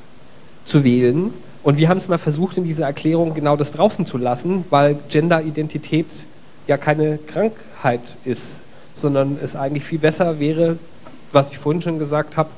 zu 0.65 0.83
wählen. 0.83 1.33
Und 1.63 1.77
wir 1.77 1.89
haben 1.89 1.97
es 1.97 2.09
mal 2.09 2.17
versucht, 2.17 2.57
in 2.57 2.63
dieser 2.65 2.85
Erklärung 2.85 3.33
genau 3.33 3.55
das 3.55 3.71
draußen 3.71 4.05
zu 4.05 4.17
lassen, 4.17 4.65
weil 4.69 4.97
Genderidentität 5.09 6.07
ja 6.67 6.77
keine 6.77 7.17
Krankheit 7.17 8.01
ist, 8.25 8.59
sondern 8.91 9.37
es 9.41 9.55
eigentlich 9.55 9.83
viel 9.83 9.99
besser 9.99 10.39
wäre, 10.39 10.77
was 11.31 11.51
ich 11.51 11.57
vorhin 11.57 11.81
schon 11.81 11.99
gesagt 11.99 12.37
habe, 12.37 12.49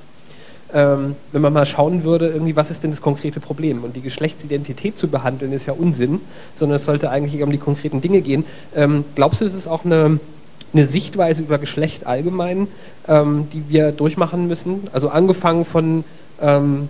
ähm, 0.73 1.15
wenn 1.31 1.41
man 1.41 1.53
mal 1.53 1.65
schauen 1.65 2.03
würde, 2.03 2.27
irgendwie, 2.27 2.55
was 2.55 2.71
ist 2.71 2.83
denn 2.83 2.91
das 2.91 3.01
konkrete 3.01 3.39
Problem? 3.39 3.83
Und 3.83 3.95
die 3.95 4.01
Geschlechtsidentität 4.01 4.97
zu 4.97 5.07
behandeln, 5.07 5.53
ist 5.53 5.67
ja 5.67 5.73
Unsinn, 5.73 6.19
sondern 6.55 6.77
es 6.77 6.85
sollte 6.85 7.09
eigentlich 7.09 7.41
um 7.43 7.51
die 7.51 7.57
konkreten 7.59 8.01
Dinge 8.01 8.21
gehen. 8.21 8.43
Ähm, 8.75 9.05
glaubst 9.13 9.41
du, 9.41 9.45
es 9.45 9.53
ist 9.53 9.67
auch 9.67 9.85
eine 9.85 10.19
eine 10.75 10.85
Sichtweise 10.85 11.41
über 11.41 11.57
Geschlecht 11.57 12.05
allgemein, 12.05 12.67
ähm, 13.07 13.47
die 13.53 13.69
wir 13.69 13.91
durchmachen 13.91 14.47
müssen. 14.47 14.87
Also 14.91 15.09
angefangen 15.09 15.63
von 15.63 16.03
ähm, 16.41 16.89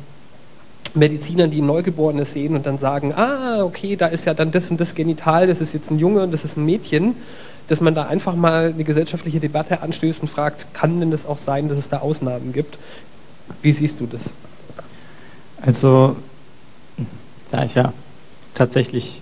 Medizinern, 0.95 1.51
die 1.51 1.61
ein 1.61 1.67
Neugeborenes 1.67 2.33
sehen 2.33 2.55
und 2.55 2.65
dann 2.65 2.79
sagen, 2.79 3.13
ah, 3.13 3.63
okay, 3.63 3.95
da 3.95 4.07
ist 4.07 4.25
ja 4.25 4.33
dann 4.33 4.51
das 4.51 4.71
und 4.71 4.79
das 4.79 4.95
Genital, 4.95 5.45
das 5.45 5.61
ist 5.61 5.73
jetzt 5.73 5.91
ein 5.91 5.99
Junge 5.99 6.23
und 6.23 6.31
das 6.31 6.43
ist 6.43 6.57
ein 6.57 6.65
Mädchen, 6.65 7.15
dass 7.67 7.81
man 7.81 7.93
da 7.93 8.05
einfach 8.05 8.35
mal 8.35 8.71
eine 8.73 8.83
gesellschaftliche 8.83 9.39
Debatte 9.39 9.81
anstößt 9.81 10.21
und 10.21 10.29
fragt, 10.29 10.73
kann 10.73 10.99
denn 10.99 11.11
das 11.11 11.25
auch 11.25 11.37
sein, 11.37 11.69
dass 11.69 11.77
es 11.77 11.89
da 11.89 11.99
Ausnahmen 11.99 12.53
gibt? 12.53 12.79
Wie 13.61 13.71
siehst 13.71 13.99
du 13.99 14.07
das? 14.07 14.31
Also, 15.61 16.15
da 17.51 17.63
ich 17.63 17.75
ja 17.75 17.93
tatsächlich 18.53 19.21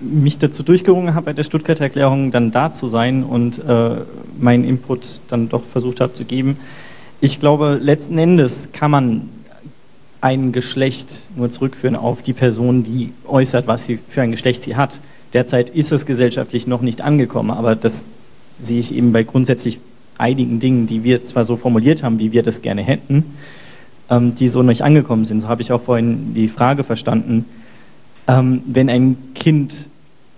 mich 0.00 0.38
dazu 0.38 0.62
durchgerungen 0.62 1.14
habe, 1.14 1.26
bei 1.26 1.32
der 1.32 1.44
Stuttgarter 1.44 1.84
Erklärung 1.84 2.30
dann 2.30 2.50
da 2.50 2.72
zu 2.72 2.88
sein 2.88 3.22
und 3.22 3.58
äh, 3.64 3.96
meinen 4.38 4.64
Input 4.64 5.20
dann 5.28 5.48
doch 5.48 5.62
versucht 5.64 6.00
habe 6.00 6.12
zu 6.12 6.24
geben. 6.24 6.56
Ich 7.20 7.40
glaube, 7.40 7.78
letzten 7.80 8.18
Endes 8.18 8.70
kann 8.72 8.90
man 8.90 9.28
ein 10.20 10.52
Geschlecht 10.52 11.28
nur 11.36 11.50
zurückführen 11.50 11.96
auf 11.96 12.22
die 12.22 12.32
Person, 12.32 12.82
die 12.82 13.12
äußert, 13.26 13.66
was 13.66 13.86
sie 13.86 13.98
für 14.08 14.22
ein 14.22 14.30
Geschlecht 14.30 14.62
sie 14.62 14.74
hat. 14.74 15.00
Derzeit 15.32 15.70
ist 15.70 15.92
es 15.92 16.06
gesellschaftlich 16.06 16.66
noch 16.66 16.80
nicht 16.80 17.02
angekommen, 17.02 17.50
aber 17.50 17.76
das 17.76 18.04
sehe 18.58 18.78
ich 18.78 18.94
eben 18.94 19.12
bei 19.12 19.22
grundsätzlich 19.22 19.80
einigen 20.16 20.60
Dingen, 20.60 20.86
die 20.86 21.04
wir 21.04 21.24
zwar 21.24 21.44
so 21.44 21.56
formuliert 21.56 22.02
haben, 22.02 22.18
wie 22.18 22.32
wir 22.32 22.42
das 22.42 22.62
gerne 22.62 22.82
hätten, 22.82 23.24
ähm, 24.10 24.34
die 24.34 24.48
so 24.48 24.62
nicht 24.62 24.82
angekommen 24.82 25.24
sind. 25.24 25.40
So 25.40 25.48
habe 25.48 25.60
ich 25.60 25.72
auch 25.72 25.82
vorhin 25.82 26.34
die 26.34 26.48
Frage 26.48 26.84
verstanden, 26.84 27.44
ähm, 28.26 28.62
wenn 28.66 28.88
ein 28.88 29.16
Kind, 29.34 29.88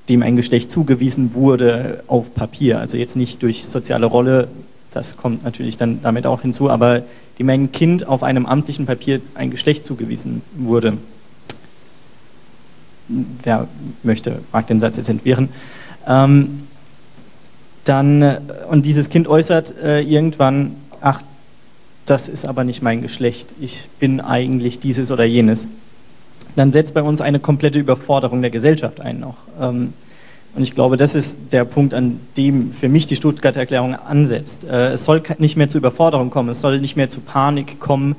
dem 0.08 0.22
ein 0.22 0.36
Geschlecht 0.36 0.70
zugewiesen 0.70 1.34
wurde, 1.34 2.02
auf 2.06 2.34
Papier, 2.34 2.80
also 2.80 2.96
jetzt 2.96 3.16
nicht 3.16 3.42
durch 3.42 3.64
soziale 3.64 4.06
Rolle, 4.06 4.48
das 4.92 5.16
kommt 5.16 5.44
natürlich 5.44 5.76
dann 5.76 6.00
damit 6.02 6.26
auch 6.26 6.42
hinzu, 6.42 6.70
aber 6.70 7.02
dem 7.38 7.50
ein 7.50 7.70
Kind 7.70 8.06
auf 8.06 8.22
einem 8.22 8.46
amtlichen 8.46 8.86
Papier 8.86 9.20
ein 9.34 9.50
Geschlecht 9.50 9.84
zugewiesen 9.84 10.42
wurde. 10.54 10.94
Wer 13.08 13.68
möchte, 14.02 14.40
mag 14.52 14.66
den 14.66 14.80
Satz 14.80 14.96
jetzt 14.96 15.08
entwehren. 15.08 15.48
Ähm, 16.06 16.62
dann, 17.84 18.22
äh, 18.22 18.40
und 18.68 18.86
dieses 18.86 19.10
Kind 19.10 19.28
äußert 19.28 19.74
äh, 19.82 20.00
irgendwann, 20.00 20.76
ach, 21.00 21.22
das 22.06 22.28
ist 22.28 22.46
aber 22.46 22.64
nicht 22.64 22.82
mein 22.82 23.02
Geschlecht, 23.02 23.54
ich 23.60 23.84
bin 24.00 24.20
eigentlich 24.20 24.78
dieses 24.78 25.10
oder 25.10 25.24
jenes 25.24 25.68
dann 26.56 26.72
setzt 26.72 26.94
bei 26.94 27.02
uns 27.02 27.20
eine 27.20 27.38
komplette 27.38 27.78
Überforderung 27.78 28.42
der 28.42 28.50
Gesellschaft 28.50 29.00
ein 29.00 29.20
noch. 29.20 29.36
Ähm, 29.60 29.92
und 30.54 30.62
ich 30.62 30.74
glaube, 30.74 30.96
das 30.96 31.14
ist 31.14 31.52
der 31.52 31.66
Punkt, 31.66 31.92
an 31.92 32.18
dem 32.38 32.72
für 32.72 32.88
mich 32.88 33.04
die 33.04 33.14
Stuttgarter 33.14 33.60
Erklärung 33.60 33.94
ansetzt. 33.94 34.64
Äh, 34.64 34.92
es 34.92 35.04
soll 35.04 35.22
nicht 35.38 35.56
mehr 35.56 35.68
zu 35.68 35.78
Überforderung 35.78 36.30
kommen, 36.30 36.48
es 36.48 36.60
soll 36.60 36.80
nicht 36.80 36.96
mehr 36.96 37.10
zu 37.10 37.20
Panik 37.20 37.78
kommen, 37.78 38.16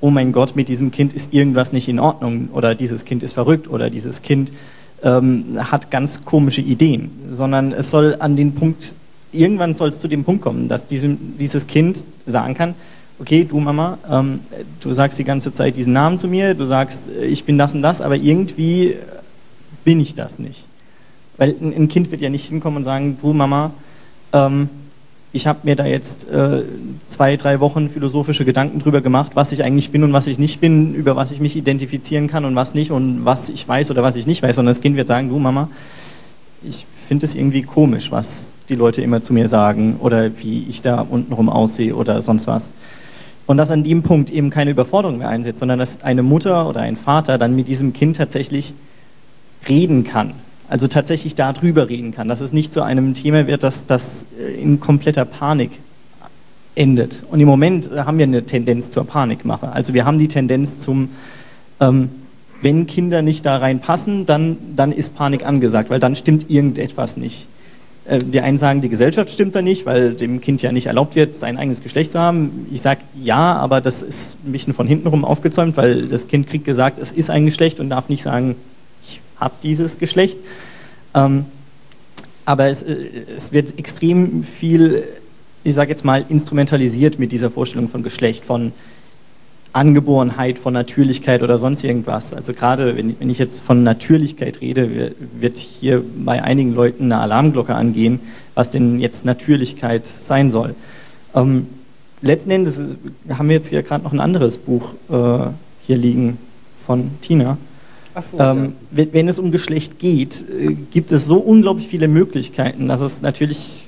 oh 0.00 0.10
mein 0.10 0.32
Gott, 0.32 0.54
mit 0.54 0.68
diesem 0.68 0.90
Kind 0.90 1.12
ist 1.12 1.32
irgendwas 1.32 1.72
nicht 1.72 1.88
in 1.88 1.98
Ordnung 1.98 2.50
oder 2.52 2.74
dieses 2.74 3.04
Kind 3.04 3.22
ist 3.22 3.32
verrückt 3.32 3.68
oder 3.68 3.90
dieses 3.90 4.22
Kind 4.22 4.52
ähm, 5.02 5.58
hat 5.58 5.90
ganz 5.90 6.24
komische 6.24 6.60
Ideen, 6.60 7.10
sondern 7.30 7.72
es 7.72 7.90
soll 7.90 8.16
an 8.18 8.36
den 8.36 8.54
Punkt, 8.54 8.94
irgendwann 9.32 9.74
soll 9.74 9.88
es 9.88 9.98
zu 9.98 10.08
dem 10.08 10.24
Punkt 10.24 10.42
kommen, 10.42 10.68
dass 10.68 10.86
diesem, 10.86 11.38
dieses 11.38 11.66
Kind 11.66 12.04
sagen 12.26 12.54
kann, 12.54 12.74
okay, 13.20 13.44
du 13.44 13.60
Mama, 13.60 13.98
ähm, 14.10 14.40
du 14.80 14.92
sagst 14.92 15.18
die 15.18 15.24
ganze 15.24 15.52
Zeit 15.52 15.76
diesen 15.76 15.92
Namen 15.92 16.18
zu 16.18 16.28
mir, 16.28 16.54
du 16.54 16.64
sagst, 16.64 17.08
äh, 17.08 17.26
ich 17.26 17.44
bin 17.44 17.58
das 17.58 17.74
und 17.74 17.82
das, 17.82 18.00
aber 18.00 18.16
irgendwie 18.16 18.96
bin 19.84 20.00
ich 20.00 20.14
das 20.14 20.38
nicht. 20.38 20.66
Weil 21.36 21.54
ein, 21.60 21.88
Kind 21.88 22.10
wird 22.10 22.20
ja 22.20 22.30
nicht 22.30 22.46
hinkommen 22.46 22.78
und 22.78 22.84
sagen, 22.84 23.16
du 23.20 23.32
Mama, 23.32 23.70
ähm, 24.32 24.68
ich 25.32 25.46
habe 25.46 25.60
mir 25.62 25.76
da 25.76 25.84
jetzt 25.84 26.28
äh, 26.30 26.62
zwei, 27.06 27.36
drei 27.36 27.60
Wochen 27.60 27.90
philosophische 27.90 28.44
Gedanken 28.44 28.80
drüber 28.80 29.00
gemacht, 29.00 29.32
was 29.34 29.52
ich 29.52 29.62
eigentlich 29.62 29.90
bin 29.90 30.02
und 30.02 30.12
was 30.12 30.26
ich 30.26 30.38
nicht 30.38 30.60
bin, 30.60 30.94
über 30.94 31.16
was 31.16 31.32
ich 31.32 31.40
mich 31.40 31.54
identifizieren 31.54 32.28
kann 32.28 32.44
und 32.44 32.56
was 32.56 32.74
nicht 32.74 32.90
und 32.90 33.24
was 33.24 33.50
ich 33.50 33.68
weiß 33.68 33.90
oder 33.90 34.02
was 34.02 34.16
ich 34.16 34.26
nicht 34.26 34.42
weiß, 34.42 34.56
sondern 34.56 34.70
das 34.70 34.80
Kind 34.80 34.96
wird 34.96 35.06
sagen, 35.06 35.28
du 35.28 35.38
Mama, 35.38 35.68
ich 36.62 36.86
finde 37.06 37.26
es 37.26 37.34
irgendwie 37.34 37.62
komisch, 37.62 38.10
was 38.10 38.52
die 38.68 38.74
Leute 38.74 39.00
immer 39.02 39.22
zu 39.22 39.32
mir 39.32 39.48
sagen 39.48 39.96
oder 40.00 40.30
wie 40.38 40.66
ich 40.68 40.82
da 40.82 41.00
untenrum 41.00 41.48
aussehe 41.48 41.94
oder 41.94 42.20
sonst 42.22 42.46
was. 42.46 42.70
Und 43.48 43.56
dass 43.56 43.70
an 43.70 43.82
dem 43.82 44.02
Punkt 44.02 44.30
eben 44.30 44.50
keine 44.50 44.72
Überforderung 44.72 45.18
mehr 45.18 45.30
einsetzt, 45.30 45.60
sondern 45.60 45.78
dass 45.78 46.02
eine 46.02 46.22
Mutter 46.22 46.68
oder 46.68 46.82
ein 46.82 46.96
Vater 46.96 47.38
dann 47.38 47.56
mit 47.56 47.66
diesem 47.66 47.94
Kind 47.94 48.18
tatsächlich 48.18 48.74
reden 49.66 50.04
kann. 50.04 50.34
Also 50.68 50.86
tatsächlich 50.86 51.34
darüber 51.34 51.88
reden 51.88 52.10
kann, 52.10 52.28
dass 52.28 52.42
es 52.42 52.52
nicht 52.52 52.74
zu 52.74 52.82
einem 52.82 53.14
Thema 53.14 53.46
wird, 53.46 53.62
dass 53.62 53.86
das 53.86 54.26
äh, 54.38 54.60
in 54.60 54.80
kompletter 54.80 55.24
Panik 55.24 55.70
endet. 56.74 57.24
Und 57.30 57.40
im 57.40 57.48
Moment 57.48 57.90
haben 57.90 58.18
wir 58.18 58.24
eine 58.24 58.44
Tendenz 58.44 58.90
zur 58.90 59.04
Panikmache. 59.04 59.72
Also 59.72 59.94
wir 59.94 60.04
haben 60.04 60.18
die 60.18 60.28
Tendenz 60.28 60.76
zum, 60.76 61.08
ähm, 61.80 62.10
wenn 62.60 62.86
Kinder 62.86 63.22
nicht 63.22 63.46
da 63.46 63.56
reinpassen, 63.56 64.26
dann, 64.26 64.58
dann 64.76 64.92
ist 64.92 65.16
Panik 65.16 65.46
angesagt, 65.46 65.88
weil 65.88 66.00
dann 66.00 66.16
stimmt 66.16 66.50
irgendetwas 66.50 67.16
nicht. 67.16 67.48
Äh, 68.08 68.18
die 68.18 68.40
einen 68.40 68.56
sagen, 68.56 68.80
die 68.80 68.88
Gesellschaft 68.88 69.30
stimmt 69.30 69.54
da 69.54 69.62
nicht, 69.62 69.86
weil 69.86 70.14
dem 70.14 70.40
Kind 70.40 70.62
ja 70.62 70.72
nicht 70.72 70.86
erlaubt 70.86 71.14
wird, 71.14 71.34
sein 71.34 71.58
eigenes 71.58 71.82
Geschlecht 71.82 72.10
zu 72.10 72.18
haben. 72.18 72.66
Ich 72.72 72.80
sage 72.80 73.02
ja, 73.22 73.54
aber 73.54 73.80
das 73.80 74.02
ist 74.02 74.38
ein 74.44 74.52
bisschen 74.52 74.72
von 74.74 74.86
hinten 74.86 75.08
rum 75.08 75.24
aufgezäumt, 75.24 75.76
weil 75.76 76.08
das 76.08 76.26
Kind 76.26 76.46
kriegt 76.46 76.64
gesagt, 76.64 76.98
es 76.98 77.12
ist 77.12 77.30
ein 77.30 77.44
Geschlecht 77.44 77.80
und 77.80 77.90
darf 77.90 78.08
nicht 78.08 78.22
sagen, 78.22 78.56
ich 79.06 79.20
habe 79.38 79.54
dieses 79.62 79.98
Geschlecht. 79.98 80.38
Ähm, 81.14 81.44
aber 82.46 82.68
es, 82.68 82.82
äh, 82.82 82.96
es 83.36 83.52
wird 83.52 83.78
extrem 83.78 84.42
viel, 84.42 85.04
ich 85.64 85.74
sage 85.74 85.90
jetzt 85.90 86.04
mal, 86.04 86.24
instrumentalisiert 86.30 87.18
mit 87.18 87.30
dieser 87.30 87.50
Vorstellung 87.50 87.88
von 87.88 88.02
Geschlecht, 88.02 88.44
von 88.44 88.72
Angeborenheit, 89.72 90.58
von 90.58 90.72
Natürlichkeit 90.72 91.42
oder 91.42 91.58
sonst 91.58 91.84
irgendwas. 91.84 92.34
Also 92.34 92.52
gerade 92.52 92.96
wenn 92.96 93.30
ich 93.30 93.38
jetzt 93.38 93.60
von 93.62 93.82
Natürlichkeit 93.82 94.60
rede, 94.60 95.12
wird 95.38 95.58
hier 95.58 96.02
bei 96.24 96.42
einigen 96.42 96.74
Leuten 96.74 97.04
eine 97.04 97.20
Alarmglocke 97.20 97.74
angehen, 97.74 98.20
was 98.54 98.70
denn 98.70 98.98
jetzt 98.98 99.24
Natürlichkeit 99.24 100.06
sein 100.06 100.50
soll. 100.50 100.74
Ähm, 101.34 101.66
letzten 102.22 102.50
Endes 102.50 102.96
haben 103.28 103.48
wir 103.48 103.56
jetzt 103.56 103.68
hier 103.68 103.82
gerade 103.82 104.04
noch 104.04 104.12
ein 104.12 104.20
anderes 104.20 104.58
Buch 104.58 104.94
äh, 105.10 105.50
hier 105.82 105.96
liegen 105.96 106.38
von 106.84 107.10
Tina. 107.20 107.58
So, 108.20 108.38
ähm, 108.40 108.72
ja. 108.96 109.06
Wenn 109.12 109.28
es 109.28 109.38
um 109.38 109.52
Geschlecht 109.52 109.98
geht, 109.98 110.44
äh, 110.50 110.74
gibt 110.90 111.12
es 111.12 111.26
so 111.26 111.36
unglaublich 111.36 111.86
viele 111.86 112.08
Möglichkeiten, 112.08 112.88
dass 112.88 113.00
es 113.00 113.22
natürlich 113.22 113.87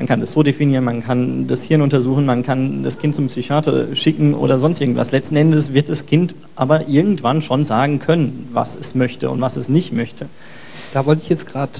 Man 0.00 0.06
kann 0.06 0.20
das 0.20 0.30
so 0.30 0.42
definieren, 0.42 0.84
man 0.84 1.04
kann 1.04 1.46
das 1.46 1.64
Hirn 1.64 1.82
untersuchen, 1.82 2.24
man 2.24 2.42
kann 2.42 2.82
das 2.82 2.98
Kind 2.98 3.14
zum 3.14 3.26
Psychiater 3.26 3.94
schicken 3.94 4.32
oder 4.32 4.56
sonst 4.56 4.80
irgendwas. 4.80 5.12
Letzten 5.12 5.36
Endes 5.36 5.74
wird 5.74 5.90
das 5.90 6.06
Kind 6.06 6.34
aber 6.56 6.88
irgendwann 6.88 7.42
schon 7.42 7.64
sagen 7.64 7.98
können, 7.98 8.48
was 8.50 8.76
es 8.76 8.94
möchte 8.94 9.28
und 9.28 9.42
was 9.42 9.58
es 9.58 9.68
nicht 9.68 9.92
möchte. 9.92 10.24
Da 10.94 11.04
wollte 11.04 11.20
ich 11.20 11.28
jetzt 11.28 11.46
gerade 11.46 11.72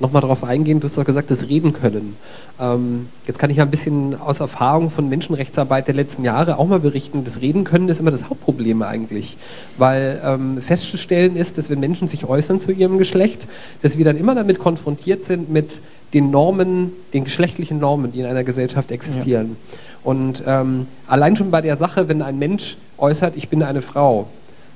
nochmal 0.00 0.22
darauf 0.22 0.44
eingehen. 0.44 0.80
Du 0.80 0.88
hast 0.88 0.98
doch 0.98 1.04
gesagt, 1.04 1.30
das 1.30 1.48
Reden 1.48 1.72
können. 1.72 2.16
Ähm, 2.60 3.08
jetzt 3.26 3.38
kann 3.38 3.50
ich 3.50 3.58
ja 3.58 3.64
ein 3.64 3.70
bisschen 3.70 4.20
aus 4.20 4.40
Erfahrung 4.40 4.90
von 4.90 5.08
Menschenrechtsarbeit 5.08 5.86
der 5.86 5.94
letzten 5.94 6.24
Jahre 6.24 6.58
auch 6.58 6.66
mal 6.66 6.80
berichten. 6.80 7.24
Das 7.24 7.40
Reden 7.40 7.64
können 7.64 7.88
ist 7.88 8.00
immer 8.00 8.10
das 8.10 8.28
Hauptproblem 8.28 8.82
eigentlich. 8.82 9.36
Weil 9.78 10.20
ähm, 10.24 10.60
festzustellen 10.60 11.36
ist, 11.36 11.58
dass 11.58 11.70
wenn 11.70 11.80
Menschen 11.80 12.08
sich 12.08 12.24
äußern 12.24 12.60
zu 12.60 12.72
ihrem 12.72 12.98
Geschlecht, 12.98 13.48
dass 13.82 13.98
wir 13.98 14.04
dann 14.04 14.16
immer 14.16 14.34
damit 14.34 14.58
konfrontiert 14.58 15.24
sind 15.24 15.50
mit 15.50 15.80
den 16.12 16.30
Normen, 16.30 16.92
den 17.12 17.24
geschlechtlichen 17.24 17.78
Normen, 17.78 18.12
die 18.12 18.20
in 18.20 18.26
einer 18.26 18.44
Gesellschaft 18.44 18.90
existieren. 18.90 19.56
Ja. 19.70 19.78
Und 20.04 20.44
ähm, 20.46 20.86
allein 21.06 21.34
schon 21.34 21.50
bei 21.50 21.60
der 21.60 21.76
Sache, 21.76 22.08
wenn 22.08 22.22
ein 22.22 22.38
Mensch 22.38 22.76
äußert, 22.98 23.36
ich 23.36 23.48
bin 23.48 23.62
eine 23.62 23.82
Frau, 23.82 24.28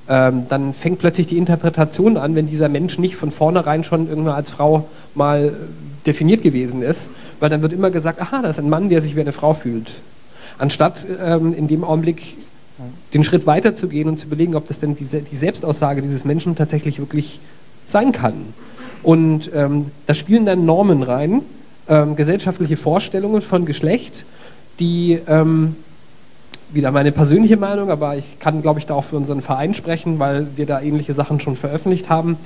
ähm, 0.09 0.47
dann 0.49 0.73
fängt 0.73 0.99
plötzlich 0.99 1.27
die 1.27 1.39
Interpretation 1.39 2.17
an, 2.17 2.35
wenn 2.35 2.47
dieser 2.47 2.69
Mensch 2.69 2.99
nicht 2.99 3.17
von 3.17 3.31
vornherein 3.31 3.85
schon 3.85 4.09
irgendwann 4.09 4.35
als 4.35 4.51
Frau 4.51 4.89
mal 5.15 5.55
definiert 6.07 6.43
gewesen 6.43 6.83
ist, 6.83 7.11
weil 7.41 7.51
dann 7.51 7.63
wird 7.63 7.73
immer 7.73 7.91
gesagt, 7.91 8.21
aha, 8.21 8.43
das 8.43 8.53
ist 8.53 8.65
ein 8.65 8.71
Mann, 8.71 8.89
der 8.89 9.01
sich 9.01 9.17
wie 9.17 9.21
eine 9.21 9.33
Frau 9.33 9.55
fühlt. 9.55 9.93
Anstatt 10.59 11.07
ähm, 11.23 11.53
in 11.55 11.69
dem 11.69 11.85
Augenblick 11.85 12.37
den 13.13 13.25
Schritt 13.25 13.47
weiter 13.47 13.75
zu 13.75 13.89
gehen 13.89 14.09
und 14.09 14.19
zu 14.19 14.27
überlegen, 14.27 14.55
ob 14.55 14.67
das 14.67 14.79
denn 14.79 14.95
die, 14.95 15.05
die 15.05 15.37
Selbstaussage 15.37 16.01
dieses 16.01 16.25
Menschen 16.25 16.55
tatsächlich 16.55 16.99
wirklich 16.99 17.41
sein 17.87 18.13
kann. 18.13 18.35
Und 19.03 19.51
ähm, 19.55 19.87
da 20.07 20.15
spielen 20.15 20.47
dann 20.47 20.65
Normen 20.65 21.03
rein, 21.03 21.43
ähm, 21.89 22.17
gesellschaftliche 22.17 22.77
Vorstellungen 22.77 23.41
von 23.41 23.65
Geschlecht, 23.65 24.25
die 24.81 25.19
ähm, 25.27 25.77
wieder 26.71 26.91
meine 26.91 27.13
persönliche 27.13 27.57
Meinung, 27.57 27.91
aber 27.91 28.17
ich 28.17 28.39
kann, 28.39 28.63
glaube 28.63 28.79
ich, 28.79 28.87
da 28.87 28.95
auch 28.95 29.05
für 29.05 29.17
unseren 29.17 29.43
Verein 29.43 29.75
sprechen, 29.75 30.19
weil 30.19 30.47
wir 30.57 30.67
da 30.67 30.81
ähnliche 30.81 31.15
Sachen 31.15 31.41
schon 31.41 31.57
veröffentlicht 31.57 32.09
haben, 32.09 32.37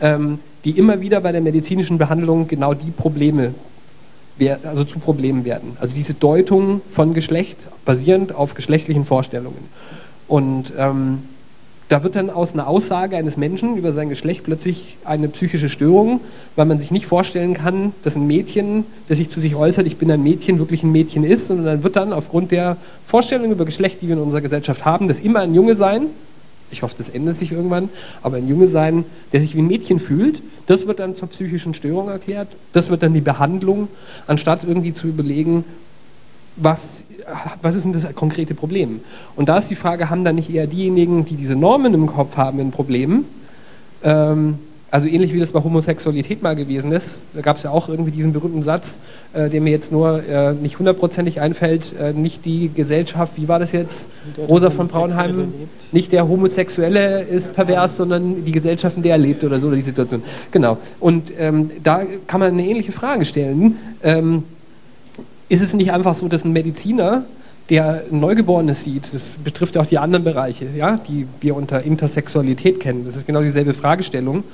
ähm, 0.00 0.38
die 0.64 0.78
immer 0.78 1.00
wieder 1.00 1.20
bei 1.20 1.32
der 1.32 1.40
medizinischen 1.40 1.98
Behandlung 1.98 2.48
genau 2.48 2.74
die 2.74 2.90
Probleme, 2.90 3.54
also 4.64 4.84
zu 4.84 4.98
Problemen 4.98 5.44
werden. 5.44 5.76
Also 5.80 5.94
diese 5.94 6.14
Deutung 6.14 6.80
von 6.90 7.14
Geschlecht 7.14 7.68
basierend 7.84 8.34
auf 8.34 8.54
geschlechtlichen 8.54 9.04
Vorstellungen. 9.04 9.68
Und 10.28 10.72
ähm, 10.76 11.22
da 11.88 12.02
wird 12.02 12.16
dann 12.16 12.30
aus 12.30 12.52
einer 12.52 12.66
Aussage 12.66 13.16
eines 13.16 13.36
Menschen 13.36 13.76
über 13.76 13.92
sein 13.92 14.08
Geschlecht 14.08 14.42
plötzlich 14.44 14.96
eine 15.04 15.28
psychische 15.28 15.68
Störung, 15.68 16.20
weil 16.56 16.66
man 16.66 16.80
sich 16.80 16.90
nicht 16.90 17.06
vorstellen 17.06 17.54
kann, 17.54 17.92
dass 18.02 18.16
ein 18.16 18.26
Mädchen, 18.26 18.84
das 19.08 19.18
sich 19.18 19.30
zu 19.30 19.38
sich 19.38 19.54
äußert, 19.54 19.86
ich 19.86 19.96
bin 19.96 20.10
ein 20.10 20.22
Mädchen, 20.22 20.58
wirklich 20.58 20.82
ein 20.82 20.90
Mädchen 20.90 21.22
ist, 21.22 21.46
sondern 21.46 21.66
dann 21.66 21.82
wird 21.84 21.96
dann 21.96 22.12
aufgrund 22.12 22.50
der 22.50 22.76
Vorstellung 23.06 23.52
über 23.52 23.64
Geschlecht, 23.64 24.02
die 24.02 24.08
wir 24.08 24.16
in 24.16 24.22
unserer 24.22 24.40
Gesellschaft 24.40 24.84
haben, 24.84 25.06
das 25.06 25.20
immer 25.20 25.40
ein 25.40 25.54
Junge 25.54 25.76
sein, 25.76 26.08
ich 26.72 26.82
hoffe, 26.82 26.96
das 26.98 27.08
ändert 27.08 27.36
sich 27.36 27.52
irgendwann, 27.52 27.88
aber 28.22 28.38
ein 28.38 28.48
Junge 28.48 28.66
sein, 28.66 29.04
der 29.32 29.40
sich 29.40 29.54
wie 29.54 29.60
ein 29.60 29.68
Mädchen 29.68 30.00
fühlt, 30.00 30.42
das 30.66 30.88
wird 30.88 30.98
dann 30.98 31.14
zur 31.14 31.28
psychischen 31.28 31.74
Störung 31.74 32.08
erklärt, 32.08 32.48
das 32.72 32.90
wird 32.90 33.04
dann 33.04 33.14
die 33.14 33.20
Behandlung, 33.20 33.86
anstatt 34.26 34.64
irgendwie 34.64 34.92
zu 34.92 35.06
überlegen, 35.06 35.64
was, 36.56 37.04
was 37.62 37.74
ist 37.74 37.84
denn 37.84 37.92
das 37.92 38.06
konkrete 38.14 38.54
Problem? 38.54 39.00
Und 39.36 39.48
da 39.48 39.58
ist 39.58 39.70
die 39.70 39.74
Frage, 39.74 40.10
haben 40.10 40.24
da 40.24 40.32
nicht 40.32 40.50
eher 40.50 40.66
diejenigen, 40.66 41.24
die 41.24 41.36
diese 41.36 41.54
Normen 41.54 41.94
im 41.94 42.06
Kopf 42.06 42.36
haben, 42.36 42.60
ein 42.60 42.70
Problem? 42.70 43.24
Ähm, 44.02 44.58
also 44.90 45.08
ähnlich 45.08 45.34
wie 45.34 45.40
das 45.40 45.52
bei 45.52 45.62
Homosexualität 45.62 46.42
mal 46.42 46.54
gewesen 46.54 46.92
ist, 46.92 47.24
da 47.34 47.40
gab 47.40 47.56
es 47.56 47.64
ja 47.64 47.70
auch 47.70 47.88
irgendwie 47.88 48.12
diesen 48.12 48.32
berühmten 48.32 48.62
Satz, 48.62 48.98
äh, 49.34 49.50
der 49.50 49.60
mir 49.60 49.70
jetzt 49.70 49.90
nur 49.90 50.22
äh, 50.26 50.52
nicht 50.52 50.78
hundertprozentig 50.78 51.40
einfällt, 51.40 51.94
äh, 52.00 52.12
nicht 52.12 52.44
die 52.44 52.70
Gesellschaft, 52.72 53.32
wie 53.36 53.48
war 53.48 53.58
das 53.58 53.72
jetzt, 53.72 54.08
Rosa 54.48 54.70
von 54.70 54.86
Braunheim, 54.86 55.52
nicht 55.92 56.12
der 56.12 56.28
Homosexuelle 56.28 57.22
ist 57.22 57.52
pervers, 57.52 57.96
sondern 57.96 58.44
die 58.44 58.52
Gesellschaft, 58.52 58.96
in 58.96 59.02
der 59.02 59.12
er 59.12 59.18
lebt 59.18 59.42
oder 59.44 59.58
so, 59.58 59.66
oder 59.66 59.76
die 59.76 59.82
Situation. 59.82 60.22
Genau. 60.52 60.78
Und 61.00 61.32
ähm, 61.36 61.70
da 61.82 62.02
kann 62.26 62.40
man 62.40 62.52
eine 62.52 62.64
ähnliche 62.64 62.92
Frage 62.92 63.24
stellen. 63.24 63.76
Ähm, 64.02 64.44
ist 65.48 65.62
es 65.62 65.74
nicht 65.74 65.92
einfach 65.92 66.14
so, 66.14 66.28
dass 66.28 66.44
ein 66.44 66.52
Mediziner, 66.52 67.24
der 67.70 68.04
ein 68.10 68.20
Neugeborenes 68.20 68.84
sieht, 68.84 69.12
das 69.12 69.36
betrifft 69.42 69.76
auch 69.78 69.86
die 69.86 69.98
anderen 69.98 70.24
Bereiche, 70.24 70.66
ja, 70.76 70.96
die 70.96 71.26
wir 71.40 71.56
unter 71.56 71.82
Intersexualität 71.82 72.80
kennen, 72.80 73.04
das 73.04 73.16
ist 73.16 73.26
genau 73.26 73.42
dieselbe 73.42 73.74
Fragestellung, 73.74 74.44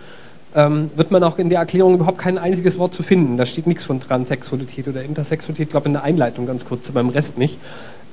ähm, 0.54 0.90
wird 0.96 1.10
man 1.10 1.22
auch 1.22 1.38
in 1.38 1.48
der 1.48 1.60
Erklärung 1.60 1.94
überhaupt 1.94 2.18
kein 2.18 2.36
einziges 2.36 2.78
Wort 2.78 2.92
zu 2.92 3.02
finden. 3.02 3.38
Da 3.38 3.46
steht 3.46 3.66
nichts 3.66 3.84
von 3.84 4.00
Transsexualität 4.00 4.86
oder 4.86 5.02
Intersexualität, 5.02 5.68
ich 5.68 5.70
glaube 5.70 5.86
in 5.86 5.94
der 5.94 6.02
Einleitung 6.02 6.46
ganz 6.46 6.66
kurz, 6.66 6.90
beim 6.90 7.08
Rest 7.08 7.38
nicht. 7.38 7.58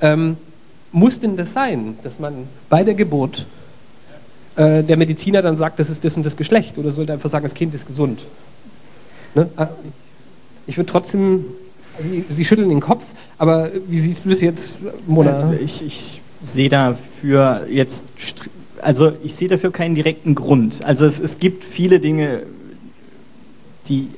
Ähm, 0.00 0.36
muss 0.92 1.20
denn 1.20 1.36
das 1.36 1.52
sein, 1.52 1.98
dass 2.02 2.18
man 2.18 2.48
bei 2.68 2.82
der 2.82 2.94
Geburt 2.94 3.46
äh, 4.56 4.82
der 4.82 4.96
Mediziner 4.96 5.42
dann 5.42 5.56
sagt, 5.56 5.78
das 5.78 5.90
ist 5.90 6.04
das 6.04 6.16
und 6.16 6.24
das 6.24 6.36
Geschlecht 6.36 6.78
oder 6.78 6.90
sollte 6.90 7.12
einfach 7.12 7.30
sagen, 7.30 7.44
das 7.44 7.54
Kind 7.54 7.74
ist 7.74 7.86
gesund? 7.86 8.24
Ne? 9.34 9.48
Ah, 9.56 9.68
ich 10.66 10.76
würde 10.76 10.90
trotzdem 10.90 11.44
Sie, 12.02 12.24
Sie, 12.28 12.44
schütteln 12.44 12.68
den 12.68 12.80
Kopf, 12.80 13.04
aber 13.38 13.70
wie 13.88 13.98
siehst 13.98 14.24
du 14.24 14.30
das 14.30 14.40
jetzt, 14.40 14.82
Mona? 15.06 15.52
Äh, 15.52 15.56
ich, 15.56 15.84
ich 15.84 16.20
sehe 16.42 16.68
dafür 16.68 17.66
jetzt, 17.70 18.06
also 18.80 19.12
ich 19.22 19.34
sehe 19.34 19.48
dafür 19.48 19.70
keinen 19.70 19.94
direkten 19.94 20.34
Grund. 20.34 20.84
Also 20.84 21.04
es, 21.04 21.20
es 21.20 21.38
gibt 21.38 21.64
viele 21.64 22.00
Dinge, 22.00 22.42
die, 23.88 24.08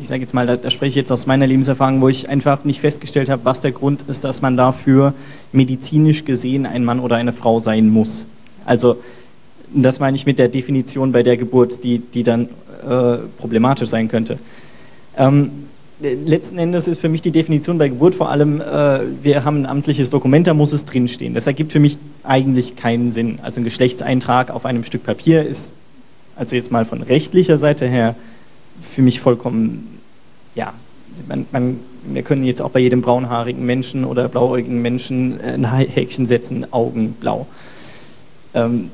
ich 0.00 0.08
sage 0.08 0.20
jetzt 0.20 0.34
mal, 0.34 0.46
da, 0.46 0.56
da, 0.56 0.70
spreche 0.70 0.90
ich 0.90 0.94
jetzt 0.96 1.12
aus 1.12 1.26
meiner 1.26 1.46
Lebenserfahrung, 1.46 2.00
wo 2.00 2.08
ich 2.08 2.28
einfach 2.28 2.64
nicht 2.64 2.80
festgestellt 2.80 3.28
habe, 3.28 3.44
was 3.44 3.60
der 3.60 3.72
Grund 3.72 4.02
ist, 4.08 4.24
dass 4.24 4.42
man 4.42 4.56
dafür 4.56 5.14
medizinisch 5.52 6.24
gesehen 6.24 6.66
ein 6.66 6.84
Mann 6.84 7.00
oder 7.00 7.16
eine 7.16 7.32
Frau 7.32 7.58
sein 7.58 7.88
muss. 7.88 8.26
Also 8.64 8.96
das 9.74 10.00
meine 10.00 10.16
ich 10.16 10.26
mit 10.26 10.38
der 10.38 10.48
Definition 10.48 11.12
bei 11.12 11.22
der 11.22 11.36
Geburt, 11.36 11.84
die, 11.84 11.98
die 11.98 12.22
dann 12.22 12.48
äh, 12.88 13.18
problematisch 13.38 13.88
sein 13.88 14.08
könnte. 14.08 14.38
Ähm, 15.16 15.50
letzten 16.00 16.58
Endes 16.58 16.88
ist 16.88 17.00
für 17.00 17.08
mich 17.08 17.22
die 17.22 17.30
Definition 17.30 17.78
bei 17.78 17.88
Geburt 17.88 18.14
vor 18.14 18.30
allem, 18.30 18.60
äh, 18.60 19.00
wir 19.22 19.44
haben 19.44 19.62
ein 19.62 19.66
amtliches 19.66 20.10
Dokument, 20.10 20.46
da 20.46 20.54
muss 20.54 20.72
es 20.72 20.84
drinstehen. 20.84 21.34
Das 21.34 21.46
ergibt 21.46 21.72
für 21.72 21.80
mich 21.80 21.98
eigentlich 22.22 22.76
keinen 22.76 23.10
Sinn. 23.10 23.38
Also 23.42 23.60
ein 23.60 23.64
Geschlechtseintrag 23.64 24.50
auf 24.50 24.64
einem 24.64 24.84
Stück 24.84 25.04
Papier 25.04 25.44
ist, 25.44 25.72
also 26.36 26.54
jetzt 26.54 26.70
mal 26.70 26.84
von 26.84 27.02
rechtlicher 27.02 27.58
Seite 27.58 27.86
her, 27.86 28.14
für 28.94 29.02
mich 29.02 29.20
vollkommen, 29.20 29.98
ja, 30.54 30.72
man, 31.26 31.46
man, 31.50 31.80
wir 32.04 32.22
können 32.22 32.44
jetzt 32.44 32.62
auch 32.62 32.70
bei 32.70 32.80
jedem 32.80 33.02
braunhaarigen 33.02 33.66
Menschen 33.66 34.04
oder 34.04 34.28
blauäugigen 34.28 34.80
Menschen 34.80 35.40
ein 35.40 35.64
Häkchen 35.64 36.26
setzen, 36.26 36.72
Augen 36.72 37.12
blau. 37.12 37.46
Ähm, 38.54 38.90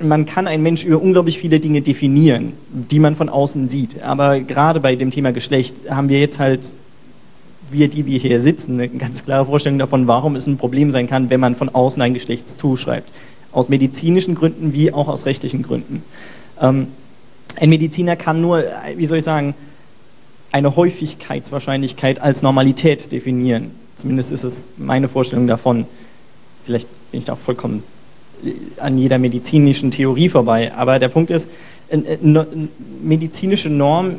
man 0.00 0.24
kann 0.24 0.46
einen 0.46 0.62
Mensch 0.62 0.84
über 0.84 1.00
unglaublich 1.00 1.38
viele 1.38 1.60
Dinge 1.60 1.82
definieren, 1.82 2.54
die 2.70 2.98
man 2.98 3.16
von 3.16 3.28
außen 3.28 3.68
sieht. 3.68 4.02
Aber 4.02 4.40
gerade 4.40 4.80
bei 4.80 4.96
dem 4.96 5.10
Thema 5.10 5.32
Geschlecht 5.32 5.90
haben 5.90 6.08
wir 6.08 6.20
jetzt 6.20 6.38
halt, 6.38 6.72
wir, 7.70 7.88
die 7.88 8.06
wir 8.06 8.18
hier 8.18 8.40
sitzen, 8.40 8.74
eine 8.74 8.88
ganz 8.88 9.24
klare 9.24 9.46
Vorstellung 9.46 9.78
davon, 9.78 10.06
warum 10.06 10.36
es 10.36 10.46
ein 10.46 10.56
Problem 10.56 10.90
sein 10.90 11.06
kann, 11.06 11.28
wenn 11.28 11.40
man 11.40 11.54
von 11.54 11.68
außen 11.68 12.00
ein 12.00 12.14
Geschlecht 12.14 12.48
zuschreibt. 12.48 13.10
Aus 13.52 13.68
medizinischen 13.68 14.34
Gründen 14.34 14.72
wie 14.72 14.92
auch 14.92 15.08
aus 15.08 15.26
rechtlichen 15.26 15.62
Gründen. 15.62 16.02
Ähm, 16.60 16.88
ein 17.56 17.68
Mediziner 17.68 18.16
kann 18.16 18.40
nur, 18.40 18.64
wie 18.96 19.06
soll 19.06 19.18
ich 19.18 19.24
sagen, 19.24 19.54
eine 20.50 20.76
Häufigkeitswahrscheinlichkeit 20.76 22.20
als 22.20 22.42
Normalität 22.42 23.12
definieren. 23.12 23.70
Zumindest 23.96 24.32
ist 24.32 24.44
es 24.44 24.66
meine 24.76 25.08
Vorstellung 25.08 25.46
davon. 25.46 25.86
Vielleicht 26.64 26.88
bin 27.10 27.18
ich 27.18 27.26
da 27.26 27.34
auch 27.34 27.38
vollkommen 27.38 27.82
an 28.78 28.98
jeder 28.98 29.18
medizinischen 29.18 29.90
Theorie 29.90 30.28
vorbei. 30.28 30.72
Aber 30.74 30.98
der 30.98 31.08
Punkt 31.08 31.30
ist, 31.30 31.48
eine 31.90 32.46
medizinische 33.02 33.70
Norm, 33.70 34.16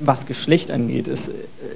was 0.00 0.26
Geschlecht 0.26 0.70
angeht, 0.70 1.08
ist, 1.08 1.30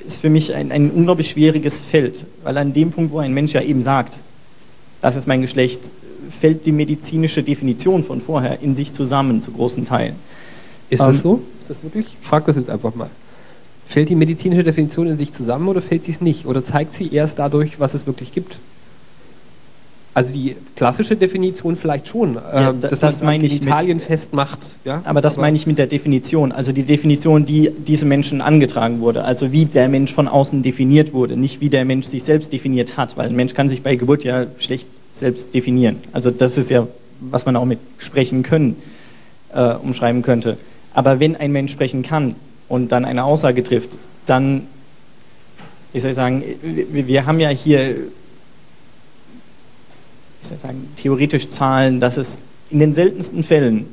ist 0.07 0.21
für 0.21 0.31
mich 0.31 0.55
ein, 0.55 0.73
ein 0.73 0.91
unglaublich 0.91 1.29
schwieriges 1.29 1.79
Feld. 1.79 2.25
Weil 2.43 2.57
an 2.57 2.73
dem 2.73 2.91
Punkt, 2.91 3.13
wo 3.13 3.19
ein 3.19 3.33
Mensch 3.33 3.53
ja 3.53 3.61
eben 3.61 3.83
sagt, 3.83 4.21
das 5.01 5.17
ist 5.17 5.27
mein 5.27 5.43
Geschlecht, 5.43 5.91
fällt 6.31 6.65
die 6.65 6.73
medizinische 6.73 7.43
Definition 7.43 8.03
von 8.03 8.21
vorher 8.21 8.61
in 8.61 8.75
sich 8.75 8.93
zusammen, 8.93 9.43
zu 9.43 9.53
großen 9.53 9.85
Teilen. 9.85 10.17
Ist 10.89 11.01
das 11.01 11.17
ähm, 11.17 11.21
so? 11.21 11.43
Ist 11.61 11.71
das 11.71 11.83
wirklich? 11.83 12.07
Ich 12.21 12.27
frage 12.27 12.47
das 12.47 12.57
jetzt 12.57 12.71
einfach 12.71 12.95
mal. 12.95 13.11
Fällt 13.87 14.09
die 14.09 14.15
medizinische 14.15 14.65
Definition 14.65 15.07
in 15.07 15.19
sich 15.19 15.33
zusammen 15.33 15.69
oder 15.69 15.83
fällt 15.83 16.05
sie 16.05 16.13
es 16.13 16.21
nicht? 16.21 16.47
Oder 16.47 16.65
zeigt 16.65 16.95
sie 16.95 17.13
erst 17.13 17.39
dadurch, 17.39 17.79
was 17.79 17.93
es 17.93 18.07
wirklich 18.07 18.33
gibt? 18.33 18.59
Also 20.15 20.33
die 20.33 20.55
klassische 20.77 21.17
Definition 21.17 21.75
vielleicht 21.75 22.07
schon, 22.07 22.37
ja, 22.37 22.71
äh, 22.71 22.75
dass 22.79 23.01
das 23.01 23.23
man 23.23 23.41
Italien 23.41 23.99
festmacht. 23.99 24.61
Ja? 24.85 25.03
Aber 25.05 25.21
das 25.21 25.35
aber 25.35 25.43
meine 25.43 25.57
ich 25.57 25.67
mit 25.67 25.77
der 25.77 25.89
Definition. 25.89 26.53
Also 26.53 26.71
die 26.71 26.85
Definition, 26.85 27.45
die 27.45 27.71
diese 27.71 28.07
Menschen 28.07 28.41
angetragen 28.41 29.01
wurde. 29.01 29.25
Also 29.25 29.51
wie 29.51 29.65
der 29.65 29.89
Mensch 29.89 30.13
von 30.13 30.29
außen 30.29 30.63
definiert 30.63 31.13
wurde, 31.13 31.37
nicht 31.37 31.61
wie 31.61 31.69
der 31.69 31.85
Mensch 31.85 32.07
sich 32.07 32.23
selbst 32.23 32.53
definiert 32.53 32.97
hat. 32.97 33.17
Weil 33.17 33.29
ein 33.29 33.35
Mensch 33.35 33.55
kann 33.55 33.69
sich 33.69 33.83
bei 33.83 33.97
Geburt 33.97 34.23
ja 34.23 34.47
schlecht 34.59 34.89
selbst 35.13 35.53
definieren. 35.53 35.97
Also 36.13 36.31
das 36.31 36.59
ist 36.59 36.71
ja, 36.71 36.87
was 37.21 37.45
man 37.45 37.57
auch 37.57 37.65
mit 37.65 37.81
sprechen 37.99 38.45
können 38.45 38.77
äh, 39.53 39.75
umschreiben 39.75 40.23
könnte. 40.23 40.59
Aber 40.93 41.19
wenn 41.19 41.37
ein 41.37 41.51
Mensch 41.51 41.73
sprechen 41.73 42.03
kann 42.03 42.37
und 42.69 42.93
dann 42.93 43.05
eine 43.05 43.25
Aussage 43.25 43.65
trifft, 43.65 43.99
dann 44.27 44.69
wie 45.95 46.01
soll 46.01 46.11
ich 46.11 46.17
sagen, 46.17 46.43
wir, 46.63 47.07
wir 47.07 47.25
haben 47.25 47.39
ja 47.39 47.49
hier, 47.51 47.95
wie 50.45 50.49
soll 50.49 50.57
ich 50.57 50.63
sagen, 50.63 50.89
theoretisch 50.97 51.49
Zahlen, 51.49 52.01
dass 52.01 52.17
es 52.17 52.39
in 52.71 52.79
den 52.79 52.93
seltensten 52.93 53.43
Fällen 53.43 53.87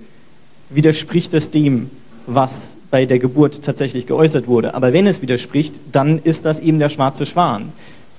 widerspricht 0.69 1.33
es 1.33 1.49
dem, 1.49 1.89
was 2.27 2.77
bei 2.89 3.05
der 3.05 3.19
Geburt 3.19 3.63
tatsächlich 3.63 4.05
geäußert 4.05 4.47
wurde. 4.47 4.73
Aber 4.73 4.93
wenn 4.93 5.07
es 5.07 5.21
widerspricht, 5.21 5.79
dann 5.91 6.19
ist 6.19 6.45
das 6.45 6.59
eben 6.59 6.79
der 6.79 6.89
schwarze 6.89 7.25
Schwan, 7.25 7.71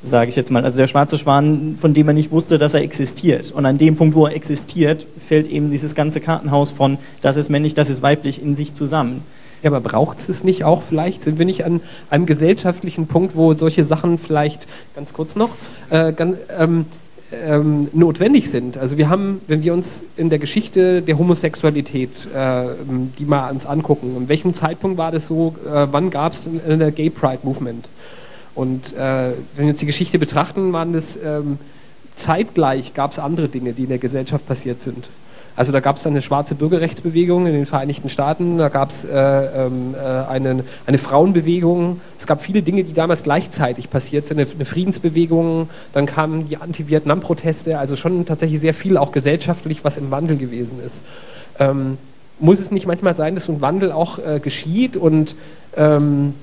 sage 0.02 0.28
ich 0.28 0.36
jetzt 0.36 0.50
mal. 0.50 0.64
Also 0.64 0.78
der 0.78 0.86
schwarze 0.86 1.18
Schwan, 1.18 1.76
von 1.80 1.94
dem 1.94 2.06
man 2.06 2.14
nicht 2.14 2.30
wusste, 2.30 2.58
dass 2.58 2.74
er 2.74 2.82
existiert. 2.82 3.52
Und 3.52 3.66
an 3.66 3.78
dem 3.78 3.96
Punkt, 3.96 4.14
wo 4.14 4.26
er 4.26 4.34
existiert, 4.34 5.06
fällt 5.18 5.46
eben 5.48 5.70
dieses 5.70 5.94
ganze 5.94 6.20
Kartenhaus 6.20 6.70
von, 6.70 6.98
das 7.20 7.36
ist 7.36 7.50
männlich, 7.50 7.74
das 7.74 7.90
ist 7.90 8.02
weiblich 8.02 8.42
in 8.42 8.54
sich 8.54 8.74
zusammen. 8.74 9.22
Ja, 9.62 9.70
aber 9.70 9.80
braucht 9.80 10.18
es 10.28 10.42
nicht 10.42 10.64
auch 10.64 10.82
vielleicht? 10.82 11.22
Sind 11.22 11.38
wir 11.38 11.46
nicht 11.46 11.64
an 11.64 11.80
einem 12.10 12.26
gesellschaftlichen 12.26 13.06
Punkt, 13.06 13.36
wo 13.36 13.52
solche 13.54 13.84
Sachen 13.84 14.18
vielleicht, 14.18 14.66
ganz 14.96 15.12
kurz 15.12 15.36
noch, 15.36 15.50
äh, 15.90 16.12
ganz, 16.12 16.36
ähm, 16.58 16.86
ähm, 17.32 17.88
notwendig 17.92 18.50
sind. 18.50 18.78
Also 18.78 18.96
wir 18.96 19.08
haben, 19.08 19.40
wenn 19.48 19.62
wir 19.62 19.72
uns 19.72 20.04
in 20.16 20.30
der 20.30 20.38
Geschichte 20.38 21.02
der 21.02 21.18
Homosexualität, 21.18 22.28
äh, 22.34 22.64
die 23.18 23.24
mal 23.24 23.50
uns 23.50 23.66
angucken, 23.66 24.16
in 24.16 24.28
welchem 24.28 24.54
Zeitpunkt 24.54 24.98
war 24.98 25.10
das 25.10 25.26
so, 25.26 25.54
äh, 25.66 25.86
wann 25.90 26.10
gab 26.10 26.32
es 26.32 26.48
eine 26.68 26.92
Gay 26.92 27.10
Pride 27.10 27.40
Movement? 27.42 27.88
Und 28.54 28.92
äh, 28.94 29.32
wenn 29.56 29.66
wir 29.66 29.70
uns 29.70 29.80
die 29.80 29.86
Geschichte 29.86 30.18
betrachten, 30.18 30.72
waren 30.72 30.92
das 30.92 31.16
ähm, 31.16 31.58
zeitgleich 32.14 32.94
gab 32.94 33.12
es 33.12 33.18
andere 33.18 33.48
Dinge, 33.48 33.72
die 33.72 33.84
in 33.84 33.88
der 33.88 33.98
Gesellschaft 33.98 34.46
passiert 34.46 34.82
sind. 34.82 35.08
Also 35.54 35.70
da 35.70 35.80
gab 35.80 35.96
es 35.96 36.06
eine 36.06 36.22
schwarze 36.22 36.54
Bürgerrechtsbewegung 36.54 37.46
in 37.46 37.52
den 37.52 37.66
Vereinigten 37.66 38.08
Staaten, 38.08 38.58
da 38.58 38.68
gab 38.68 38.90
es 38.90 39.04
äh, 39.04 39.10
ähm, 39.10 39.94
äh, 39.94 39.98
eine, 39.98 40.64
eine 40.86 40.98
Frauenbewegung. 40.98 42.00
Es 42.18 42.26
gab 42.26 42.40
viele 42.40 42.62
Dinge, 42.62 42.84
die 42.84 42.94
damals 42.94 43.22
gleichzeitig 43.22 43.90
passiert 43.90 44.26
sind, 44.26 44.40
eine, 44.40 44.48
eine 44.50 44.64
Friedensbewegung, 44.64 45.68
dann 45.92 46.06
kamen 46.06 46.48
die 46.48 46.56
Anti-Vietnam-Proteste, 46.56 47.78
also 47.78 47.96
schon 47.96 48.24
tatsächlich 48.24 48.60
sehr 48.60 48.74
viel 48.74 48.96
auch 48.96 49.12
gesellschaftlich, 49.12 49.84
was 49.84 49.98
im 49.98 50.10
Wandel 50.10 50.38
gewesen 50.38 50.78
ist. 50.84 51.02
Ähm, 51.58 51.98
muss 52.40 52.58
es 52.58 52.70
nicht 52.70 52.86
manchmal 52.86 53.14
sein, 53.14 53.34
dass 53.34 53.46
so 53.46 53.52
ein 53.52 53.60
Wandel 53.60 53.92
auch 53.92 54.18
äh, 54.18 54.40
geschieht 54.40 54.96
und 54.96 55.36
ähm, 55.76 56.34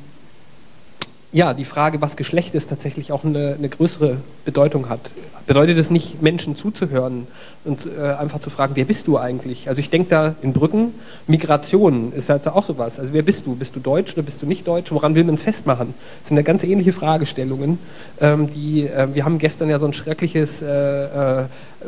ja, 1.31 1.53
die 1.53 1.65
Frage, 1.65 2.01
was 2.01 2.15
Geschlecht 2.15 2.55
ist, 2.55 2.69
tatsächlich 2.69 3.11
auch 3.11 3.23
eine, 3.23 3.55
eine 3.57 3.69
größere 3.69 4.17
Bedeutung 4.45 4.89
hat. 4.89 5.11
Bedeutet 5.47 5.77
es 5.77 5.89
nicht, 5.89 6.21
Menschen 6.21 6.55
zuzuhören 6.55 7.27
und 7.65 7.85
äh, 7.85 8.13
einfach 8.13 8.39
zu 8.39 8.49
fragen, 8.49 8.75
wer 8.75 8.85
bist 8.85 9.07
du 9.07 9.17
eigentlich? 9.17 9.67
Also 9.67 9.79
ich 9.79 9.89
denke 9.89 10.09
da 10.09 10.35
in 10.41 10.53
Brücken, 10.53 10.93
Migration 11.27 12.13
ist 12.13 12.29
halt 12.29 12.47
auch 12.47 12.63
sowas. 12.63 12.99
Also 12.99 13.13
wer 13.13 13.23
bist 13.23 13.45
du? 13.45 13.55
Bist 13.55 13.75
du 13.75 13.79
deutsch 13.79 14.13
oder 14.13 14.21
bist 14.21 14.41
du 14.41 14.45
nicht 14.45 14.67
deutsch? 14.67 14.91
Woran 14.91 15.15
will 15.15 15.23
man 15.23 15.35
es 15.35 15.43
festmachen? 15.43 15.93
Das 16.21 16.29
sind 16.29 16.37
ja 16.37 16.43
ganz 16.43 16.63
ähnliche 16.63 16.93
Fragestellungen. 16.93 17.79
Ähm, 18.21 18.49
die, 18.51 18.87
äh, 18.87 19.07
wir 19.13 19.25
haben 19.25 19.39
gestern 19.39 19.69
ja 19.69 19.79
so 19.79 19.87
ein 19.87 19.93
schreckliches, 19.93 20.61
äh, 20.61 20.67
äh, 20.67 21.45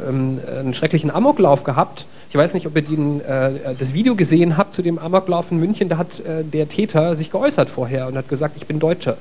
ähm, 0.07 0.39
einen 0.59 0.73
schrecklichen 0.73 1.11
Amoklauf 1.11 1.63
gehabt. 1.63 2.05
Ich 2.29 2.35
weiß 2.35 2.53
nicht, 2.53 2.65
ob 2.65 2.75
ihr 2.75 2.81
den, 2.81 3.21
äh, 3.21 3.75
das 3.77 3.93
Video 3.93 4.15
gesehen 4.15 4.57
habt 4.57 4.73
zu 4.73 4.81
dem 4.81 4.97
Amoklauf 4.97 5.51
in 5.51 5.59
München. 5.59 5.89
Da 5.89 5.97
hat 5.97 6.19
äh, 6.21 6.43
der 6.43 6.67
Täter 6.69 7.15
sich 7.15 7.31
geäußert 7.31 7.69
vorher 7.69 8.07
und 8.07 8.17
hat 8.17 8.27
gesagt, 8.29 8.57
ich 8.57 8.65
bin 8.65 8.79
Deutscher. 8.79 9.17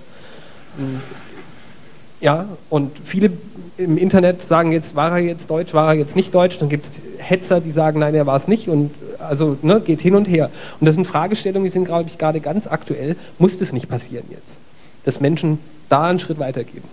Ja, 2.20 2.46
und 2.68 2.92
viele 3.02 3.32
im 3.80 3.96
Internet 3.96 4.42
sagen 4.42 4.72
jetzt, 4.72 4.94
war 4.94 5.12
er 5.12 5.18
jetzt 5.18 5.50
deutsch, 5.50 5.74
war 5.74 5.88
er 5.88 5.94
jetzt 5.94 6.14
nicht 6.14 6.34
deutsch. 6.34 6.58
Dann 6.58 6.68
gibt 6.68 6.84
es 6.84 6.92
Hetzer, 7.18 7.60
die 7.60 7.70
sagen, 7.70 8.00
nein, 8.00 8.14
er 8.14 8.26
war 8.26 8.36
es 8.36 8.46
nicht. 8.46 8.68
Und 8.68 8.90
also 9.18 9.56
ne, 9.62 9.80
geht 9.80 10.00
hin 10.00 10.14
und 10.14 10.28
her. 10.28 10.50
Und 10.78 10.86
das 10.86 10.94
sind 10.94 11.06
Fragestellungen, 11.06 11.64
die 11.64 11.70
sind, 11.70 11.84
glaube 11.84 12.08
ich, 12.08 12.18
gerade 12.18 12.40
ganz 12.40 12.66
aktuell. 12.66 13.16
Muss 13.38 13.58
das 13.58 13.72
nicht 13.72 13.88
passieren 13.88 14.24
jetzt? 14.30 14.56
Dass 15.04 15.20
Menschen 15.20 15.58
da 15.88 16.04
einen 16.04 16.18
Schritt 16.18 16.38
weitergehen. 16.38 16.84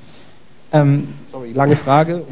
Ähm, 0.73 1.07
Sorry, 1.31 1.51
lange 1.53 1.75
Frage. 1.75 2.23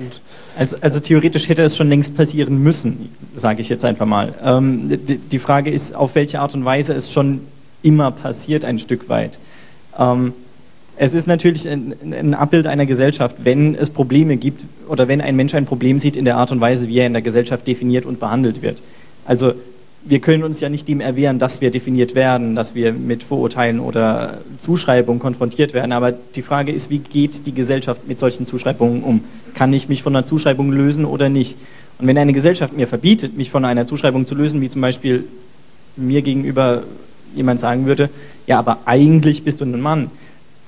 also, 0.58 0.76
also, 0.82 1.00
theoretisch 1.00 1.48
hätte 1.48 1.62
es 1.62 1.78
schon 1.78 1.88
längst 1.88 2.18
passieren 2.18 2.62
müssen, 2.62 3.10
sage 3.34 3.62
ich 3.62 3.70
jetzt 3.70 3.86
einfach 3.86 4.06
mal. 4.06 4.34
Ähm, 4.44 4.90
die, 4.90 5.18
die, 5.18 5.40
Frage 5.40 5.72
ist, 5.72 5.96
auf 5.96 6.16
welche 6.16 6.42
Art 6.42 6.54
und 6.54 6.66
Weise 6.66 6.94
es 6.94 7.14
schon 7.14 7.42
immer 7.82 8.12
passiert, 8.12 8.66
ein 8.66 8.78
Stück 8.78 9.08
weit. 9.08 9.40
Ähm, 9.98 10.34
es 10.98 11.14
ist 11.14 11.28
natürlich 11.28 11.68
ein, 11.68 11.94
ein, 12.04 12.34
Abbild 12.34 12.68
einer 12.68 12.86
Gesellschaft, 12.86 13.38
wenn 13.44 13.76
es 13.76 13.90
Probleme 13.90 14.38
gibt 14.38 14.64
oder 14.88 15.08
wenn 15.08 15.22
ein 15.22 15.36
Mensch 15.36 15.54
ein 15.54 15.66
Problem 15.66 16.00
sieht 16.00 16.16
in 16.16 16.26
der 16.26 16.38
Art 16.38 16.52
und 16.52 16.62
Weise, 16.62 16.88
wie 16.88 17.00
er 17.00 17.08
in 17.08 17.14
der 17.14 17.22
Gesellschaft 17.22 17.68
definiert 17.68 18.06
und 18.06 18.20
behandelt 18.20 18.62
wird. 18.62 18.78
Also 19.26 19.54
wir 20.08 20.20
können 20.20 20.44
uns 20.44 20.60
ja 20.62 20.70
nicht 20.70 20.88
dem 20.88 21.02
erwehren, 21.02 21.40
dass 21.40 21.62
wir 21.62 21.72
definiert 21.72 22.14
werden, 22.14 22.56
dass 22.56 22.76
wir 22.76 22.94
mit 22.94 23.24
Vorurteilen 23.24 23.80
oder 23.80 24.38
Zuschreibungen 24.60 25.20
konfrontiert 25.20 25.74
werden. 25.74 25.92
Aber 25.92 26.12
die 26.12 26.44
Frage 26.44 26.72
ist, 26.72 26.92
wie 26.92 27.00
geht 27.00 27.48
die 27.48 27.54
Gesellschaft 27.54 28.08
mit 28.08 28.20
solchen 28.20 28.46
Zuschreibungen 28.46 29.04
um? 29.04 29.24
Kann 29.56 29.74
ich 29.74 29.90
mich 29.90 30.04
von 30.04 30.16
einer 30.16 30.26
Zuschreibung 30.26 30.72
lösen 30.72 31.06
oder 31.06 31.28
nicht? 31.30 31.58
Und 31.98 32.08
wenn 32.08 32.18
eine 32.18 32.34
Gesellschaft 32.34 32.78
mir 32.78 32.88
verbietet, 32.88 33.36
mich 33.36 33.50
von 33.50 33.66
einer 33.66 33.88
Zuschreibung 33.88 34.28
zu 34.28 34.36
lösen, 34.36 34.62
wie 34.62 34.70
zum 34.70 34.82
Beispiel 34.82 35.24
mir 35.96 36.22
gegenüber 36.22 36.84
jemand 37.36 37.60
sagen 37.60 37.88
würde, 37.88 38.10
ja, 38.46 38.60
aber 38.60 38.80
eigentlich 38.86 39.44
bist 39.44 39.62
du 39.62 39.66
ein 39.66 39.82
Mann, 39.82 40.12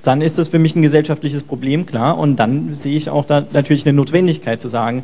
dann 0.03 0.21
ist 0.21 0.37
das 0.37 0.47
für 0.47 0.59
mich 0.59 0.75
ein 0.75 0.81
gesellschaftliches 0.81 1.43
Problem, 1.43 1.85
klar. 1.85 2.17
Und 2.17 2.37
dann 2.37 2.73
sehe 2.73 2.95
ich 2.95 3.09
auch 3.09 3.25
da 3.25 3.45
natürlich 3.51 3.85
eine 3.85 3.93
Notwendigkeit 3.93 4.61
zu 4.61 4.67
sagen, 4.67 5.03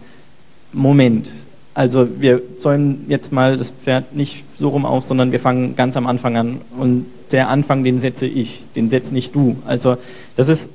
Moment, 0.72 1.34
also 1.74 2.08
wir 2.20 2.58
zäumen 2.58 3.06
jetzt 3.08 3.32
mal 3.32 3.58
das 3.58 3.72
Pferd 3.72 4.16
nicht 4.16 4.44
so 4.56 4.70
rum 4.70 4.86
auf, 4.86 5.04
sondern 5.04 5.32
wir 5.32 5.40
fangen 5.40 5.76
ganz 5.76 5.98
am 5.98 6.08
Anfang 6.08 6.38
an. 6.38 6.62
Und 6.78 7.06
der 7.32 7.50
Anfang, 7.50 7.84
den 7.84 8.00
setze 8.00 8.28
ich, 8.28 8.68
den 8.76 8.90
setze 8.90 9.14
nicht 9.14 9.36
du. 9.36 9.58
Also 9.66 9.98
das 10.36 10.50
ist, 10.50 10.70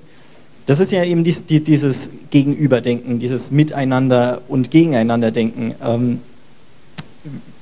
das 0.66 0.80
ist 0.80 0.92
ja 0.92 1.04
eben 1.04 1.24
dies, 1.24 1.46
die, 1.46 1.62
dieses 1.62 2.10
Gegenüberdenken, 2.30 3.18
dieses 3.18 3.50
Miteinander 3.50 4.42
und 4.48 4.70
Gegeneinanderdenken. 4.70 5.74
Ähm, 5.82 6.20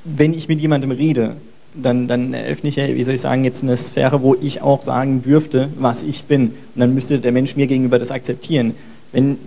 wenn 0.05 0.33
ich 0.33 0.49
mit 0.49 0.61
jemandem 0.61 0.91
rede, 0.91 1.37
dann, 1.81 2.09
dann 2.09 2.35
eröffne 2.35 2.69
ich 2.69 2.77
ja, 2.77 2.87
wie 2.89 3.03
soll 3.03 3.15
ich 3.15 3.21
sagen, 3.21 3.45
jetzt 3.45 3.63
eine 3.63 3.77
Sphäre, 3.77 4.23
wo 4.23 4.35
ich 4.35 4.63
auch 4.63 4.83
sagen 4.83 5.23
dürfte, 5.23 5.69
was 5.79 6.03
ich 6.03 6.25
bin. 6.25 6.49
Und 6.49 6.81
dann 6.81 6.95
müsste 6.95 7.19
der 7.19 7.33
Mensch 7.33 7.57
mir 7.57 7.67
gegenüber 7.67 7.99
das 7.99 8.11
akzeptieren. 8.11 8.75
Wenn 9.13 9.39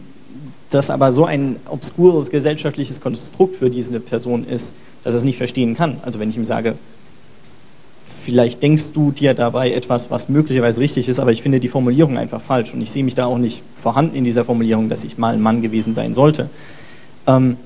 das 0.69 0.89
aber 0.89 1.11
so 1.11 1.25
ein 1.25 1.55
obskures 1.65 2.29
gesellschaftliches 2.29 3.01
Konstrukt 3.01 3.55
für 3.55 3.69
diese 3.69 3.99
Person 3.99 4.45
ist, 4.47 4.73
dass 5.03 5.13
er 5.13 5.17
es 5.17 5.23
nicht 5.23 5.37
verstehen 5.37 5.75
kann. 5.75 5.97
Also 6.03 6.19
wenn 6.19 6.29
ich 6.29 6.37
ihm 6.37 6.45
sage, 6.45 6.75
vielleicht 8.23 8.61
denkst 8.61 8.91
du 8.91 9.11
dir 9.11 9.33
dabei 9.33 9.71
etwas, 9.71 10.11
was 10.11 10.29
möglicherweise 10.29 10.79
richtig 10.81 11.09
ist, 11.09 11.19
aber 11.19 11.31
ich 11.31 11.41
finde 11.41 11.59
die 11.59 11.67
Formulierung 11.67 12.17
einfach 12.17 12.41
falsch 12.41 12.73
und 12.73 12.81
ich 12.81 12.91
sehe 12.91 13.03
mich 13.03 13.15
da 13.15 13.25
auch 13.25 13.37
nicht 13.37 13.63
vorhanden 13.75 14.15
in 14.15 14.23
dieser 14.23 14.45
Formulierung, 14.45 14.89
dass 14.89 15.03
ich 15.03 15.17
mal 15.17 15.33
ein 15.33 15.41
Mann 15.41 15.61
gewesen 15.61 15.93
sein 15.93 16.13
sollte. 16.13 16.49
Ähm, 17.25 17.57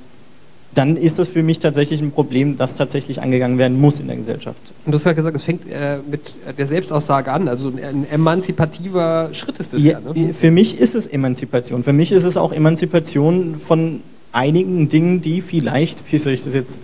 dann 0.75 0.95
ist 0.95 1.19
das 1.19 1.27
für 1.27 1.43
mich 1.43 1.59
tatsächlich 1.59 2.01
ein 2.01 2.11
Problem, 2.11 2.57
das 2.57 2.75
tatsächlich 2.75 3.21
angegangen 3.21 3.57
werden 3.57 3.79
muss 3.79 3.99
in 3.99 4.07
der 4.07 4.15
Gesellschaft. 4.15 4.59
Und 4.85 4.91
du 4.91 4.97
hast 4.97 5.05
ja 5.05 5.13
gesagt, 5.13 5.35
es 5.35 5.43
fängt 5.43 5.69
äh, 5.69 5.97
mit 6.09 6.35
der 6.57 6.67
Selbstaussage 6.67 7.31
an, 7.31 7.47
also 7.47 7.69
ein 7.69 8.07
emanzipativer 8.09 9.29
Schritt 9.33 9.59
ist 9.59 9.73
das 9.73 9.83
ja. 9.83 9.99
ja 9.99 10.13
ne? 10.13 10.33
Für 10.33 10.51
mich 10.51 10.79
ist 10.79 10.95
es 10.95 11.07
Emanzipation. 11.07 11.83
Für 11.83 11.93
mich 11.93 12.11
ist 12.11 12.23
es 12.23 12.37
auch 12.37 12.51
Emanzipation 12.51 13.59
von 13.59 14.01
einigen 14.31 14.89
Dingen, 14.89 15.21
die 15.21 15.41
vielleicht, 15.41 16.11
wie 16.11 16.17
soll 16.17 16.33
ich 16.33 16.43
das 16.43 16.53
jetzt, 16.53 16.79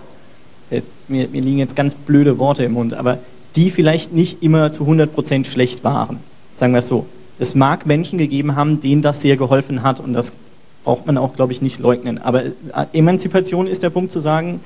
äh, 0.70 0.82
mir, 1.08 1.28
mir 1.28 1.42
liegen 1.42 1.58
jetzt 1.58 1.76
ganz 1.76 1.96
blöde 1.96 2.38
Worte 2.38 2.64
im 2.64 2.74
Mund, 2.74 2.94
aber 2.94 3.18
die 3.56 3.72
vielleicht 3.72 4.14
nicht 4.14 4.44
immer 4.44 4.72
zu 4.72 4.84
100% 4.84 5.46
schlecht 5.46 5.84
waren. 5.84 6.18
Sagen 6.56 6.74
wir 6.74 6.80
es 6.80 6.88
so. 6.88 7.06
Es 7.40 7.56
mag 7.56 7.86
Menschen 7.86 8.20
gegeben 8.20 8.56
haben, 8.56 8.82
denen 8.82 9.02
das 9.02 9.22
sehr 9.22 9.38
geholfen 9.38 9.82
hat 9.82 10.00
und 10.00 10.14
das 10.14 10.34
braucht 10.90 11.06
man 11.06 11.20
auch, 11.20 11.36
glaube 11.36 11.52
ich, 11.52 11.62
nicht 11.62 11.80
leugnen. 11.80 12.18
Aber 12.18 12.46
äh, 12.46 12.52
Emanzipation 12.94 13.68
ist 13.68 13.84
der 13.84 13.92
Punkt 13.92 14.12
zu 14.12 14.20
sagen, 14.20 14.60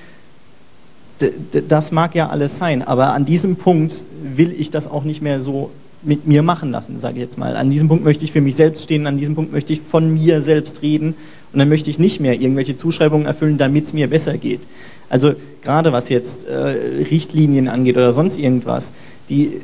das 1.67 1.91
mag 1.91 2.15
ja 2.15 2.29
alles 2.29 2.57
sein, 2.57 2.81
aber 2.81 3.07
an 3.13 3.25
diesem 3.25 3.57
Punkt 3.57 4.05
will 4.23 4.55
ich 4.57 4.71
das 4.71 4.89
auch 4.89 5.03
nicht 5.03 5.21
mehr 5.21 5.41
so 5.41 5.69
mit 6.01 6.25
mir 6.25 6.41
machen 6.41 6.71
lassen, 6.71 6.97
sage 6.97 7.15
ich 7.15 7.23
jetzt 7.23 7.37
mal. 7.37 7.57
An 7.57 7.69
diesem 7.69 7.89
Punkt 7.89 8.05
möchte 8.05 8.23
ich 8.23 8.31
für 8.31 8.39
mich 8.39 8.55
selbst 8.55 8.83
stehen, 8.83 9.05
an 9.05 9.17
diesem 9.17 9.35
Punkt 9.35 9.51
möchte 9.51 9.73
ich 9.73 9.81
von 9.81 10.13
mir 10.13 10.39
selbst 10.39 10.81
reden 10.81 11.15
und 11.51 11.59
dann 11.59 11.67
möchte 11.67 11.89
ich 11.89 11.99
nicht 11.99 12.21
mehr 12.21 12.39
irgendwelche 12.39 12.77
Zuschreibungen 12.77 13.27
erfüllen, 13.27 13.57
damit 13.57 13.83
es 13.83 13.91
mir 13.91 14.09
besser 14.09 14.37
geht. 14.37 14.61
Also 15.09 15.33
gerade 15.61 15.91
was 15.91 16.07
jetzt 16.07 16.47
äh, 16.47 16.53
Richtlinien 16.55 17.67
angeht 17.67 17.97
oder 17.97 18.13
sonst 18.13 18.37
irgendwas, 18.37 18.93
die 19.27 19.59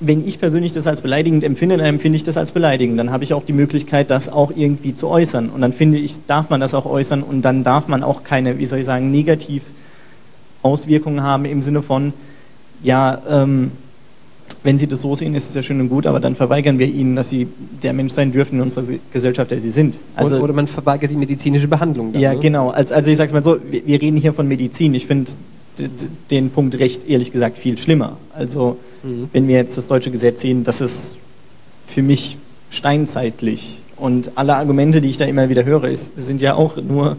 wenn 0.00 0.26
ich 0.26 0.38
persönlich 0.38 0.72
das 0.72 0.86
als 0.86 1.02
beleidigend 1.02 1.42
empfinde, 1.42 1.76
dann 1.76 1.86
empfinde 1.86 2.16
ich 2.16 2.24
das 2.24 2.36
als 2.36 2.52
beleidigend. 2.52 2.98
Dann 2.98 3.10
habe 3.10 3.24
ich 3.24 3.32
auch 3.32 3.44
die 3.44 3.52
Möglichkeit, 3.52 4.10
das 4.10 4.28
auch 4.28 4.52
irgendwie 4.54 4.94
zu 4.94 5.08
äußern. 5.08 5.48
Und 5.48 5.62
dann 5.62 5.72
finde 5.72 5.98
ich, 5.98 6.18
darf 6.26 6.50
man 6.50 6.60
das 6.60 6.74
auch 6.74 6.84
äußern 6.84 7.22
und 7.22 7.42
dann 7.42 7.64
darf 7.64 7.88
man 7.88 8.02
auch 8.02 8.22
keine, 8.22 8.58
wie 8.58 8.66
soll 8.66 8.80
ich 8.80 8.84
sagen, 8.84 9.10
negativ 9.10 9.62
Auswirkungen 10.62 11.22
haben 11.22 11.44
im 11.44 11.62
Sinne 11.62 11.80
von, 11.80 12.12
ja, 12.82 13.22
ähm, 13.28 13.72
wenn 14.62 14.78
Sie 14.78 14.86
das 14.86 15.00
so 15.00 15.14
sehen, 15.14 15.34
ist 15.34 15.48
es 15.48 15.54
ja 15.54 15.62
schön 15.62 15.80
und 15.80 15.88
gut, 15.88 16.06
aber 16.06 16.20
dann 16.20 16.34
verweigern 16.34 16.78
wir 16.78 16.86
Ihnen, 16.86 17.16
dass 17.16 17.30
Sie 17.30 17.46
der 17.82 17.92
Mensch 17.92 18.12
sein 18.12 18.32
dürfen 18.32 18.56
in 18.56 18.62
unserer 18.62 18.84
Gesellschaft, 19.12 19.50
der 19.50 19.60
Sie 19.60 19.70
sind. 19.70 19.98
Also, 20.16 20.38
oder 20.38 20.52
man 20.52 20.66
verweigert 20.66 21.10
die 21.10 21.16
medizinische 21.16 21.68
Behandlung. 21.68 22.12
Dann, 22.12 22.20
ja, 22.20 22.34
ne? 22.34 22.40
genau. 22.40 22.70
Also, 22.70 22.94
ich 22.94 23.16
sage 23.16 23.28
es 23.28 23.32
mal 23.32 23.42
so, 23.42 23.58
wir, 23.70 23.86
wir 23.86 24.02
reden 24.02 24.16
hier 24.16 24.32
von 24.32 24.46
Medizin. 24.48 24.94
Ich 24.94 25.06
finde, 25.06 25.30
den 26.30 26.50
Punkt 26.50 26.78
recht 26.78 27.08
ehrlich 27.08 27.32
gesagt 27.32 27.58
viel 27.58 27.78
schlimmer. 27.78 28.16
Also 28.32 28.78
mhm. 29.02 29.28
wenn 29.32 29.48
wir 29.48 29.56
jetzt 29.56 29.76
das 29.76 29.86
deutsche 29.86 30.10
Gesetz 30.10 30.40
sehen, 30.40 30.64
das 30.64 30.80
ist 30.80 31.16
für 31.86 32.02
mich 32.02 32.36
steinzeitlich. 32.70 33.80
Und 33.96 34.32
alle 34.34 34.56
Argumente, 34.56 35.00
die 35.00 35.08
ich 35.08 35.16
da 35.16 35.24
immer 35.24 35.48
wieder 35.48 35.64
höre, 35.64 35.84
ist, 35.84 36.12
sind 36.16 36.40
ja 36.40 36.54
auch 36.54 36.76
nur, 36.76 37.16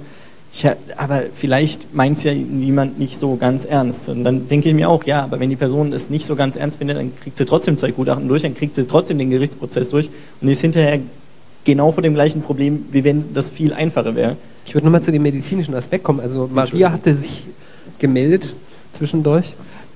ja, 0.61 0.75
aber 0.95 1.23
vielleicht 1.33 1.93
meint 1.93 2.17
es 2.17 2.23
ja 2.23 2.33
niemand 2.33 2.99
nicht 2.99 3.17
so 3.17 3.35
ganz 3.35 3.65
ernst. 3.65 4.09
Und 4.09 4.23
dann 4.23 4.47
denke 4.47 4.69
ich 4.69 4.75
mir 4.75 4.89
auch, 4.89 5.03
ja, 5.05 5.23
aber 5.23 5.39
wenn 5.39 5.49
die 5.49 5.55
Person 5.55 5.93
es 5.93 6.09
nicht 6.09 6.25
so 6.25 6.35
ganz 6.35 6.55
ernst 6.55 6.77
findet, 6.77 6.97
dann 6.97 7.15
kriegt 7.15 7.37
sie 7.37 7.45
trotzdem 7.45 7.77
zwei 7.77 7.91
Gutachten 7.91 8.27
durch, 8.27 8.43
dann 8.43 8.53
kriegt 8.53 8.75
sie 8.75 8.85
trotzdem 8.85 9.17
den 9.17 9.29
Gerichtsprozess 9.29 9.89
durch 9.89 10.09
und 10.41 10.47
ist 10.47 10.61
hinterher 10.61 10.99
genau 11.63 11.91
vor 11.91 12.03
dem 12.03 12.13
gleichen 12.13 12.41
Problem, 12.41 12.85
wie 12.91 13.03
wenn 13.03 13.25
das 13.33 13.49
viel 13.49 13.73
einfacher 13.73 14.15
wäre. 14.15 14.37
Ich 14.65 14.73
würde 14.73 14.85
nochmal 14.85 15.01
zu 15.01 15.11
dem 15.11 15.23
medizinischen 15.23 15.73
Aspekt 15.73 16.03
kommen. 16.03 16.19
Also 16.19 16.47
Maria 16.51 16.91
hatte 16.91 17.13
sich 17.13 17.46
gemeldet 17.99 18.57
zwischendurch. 18.93 19.55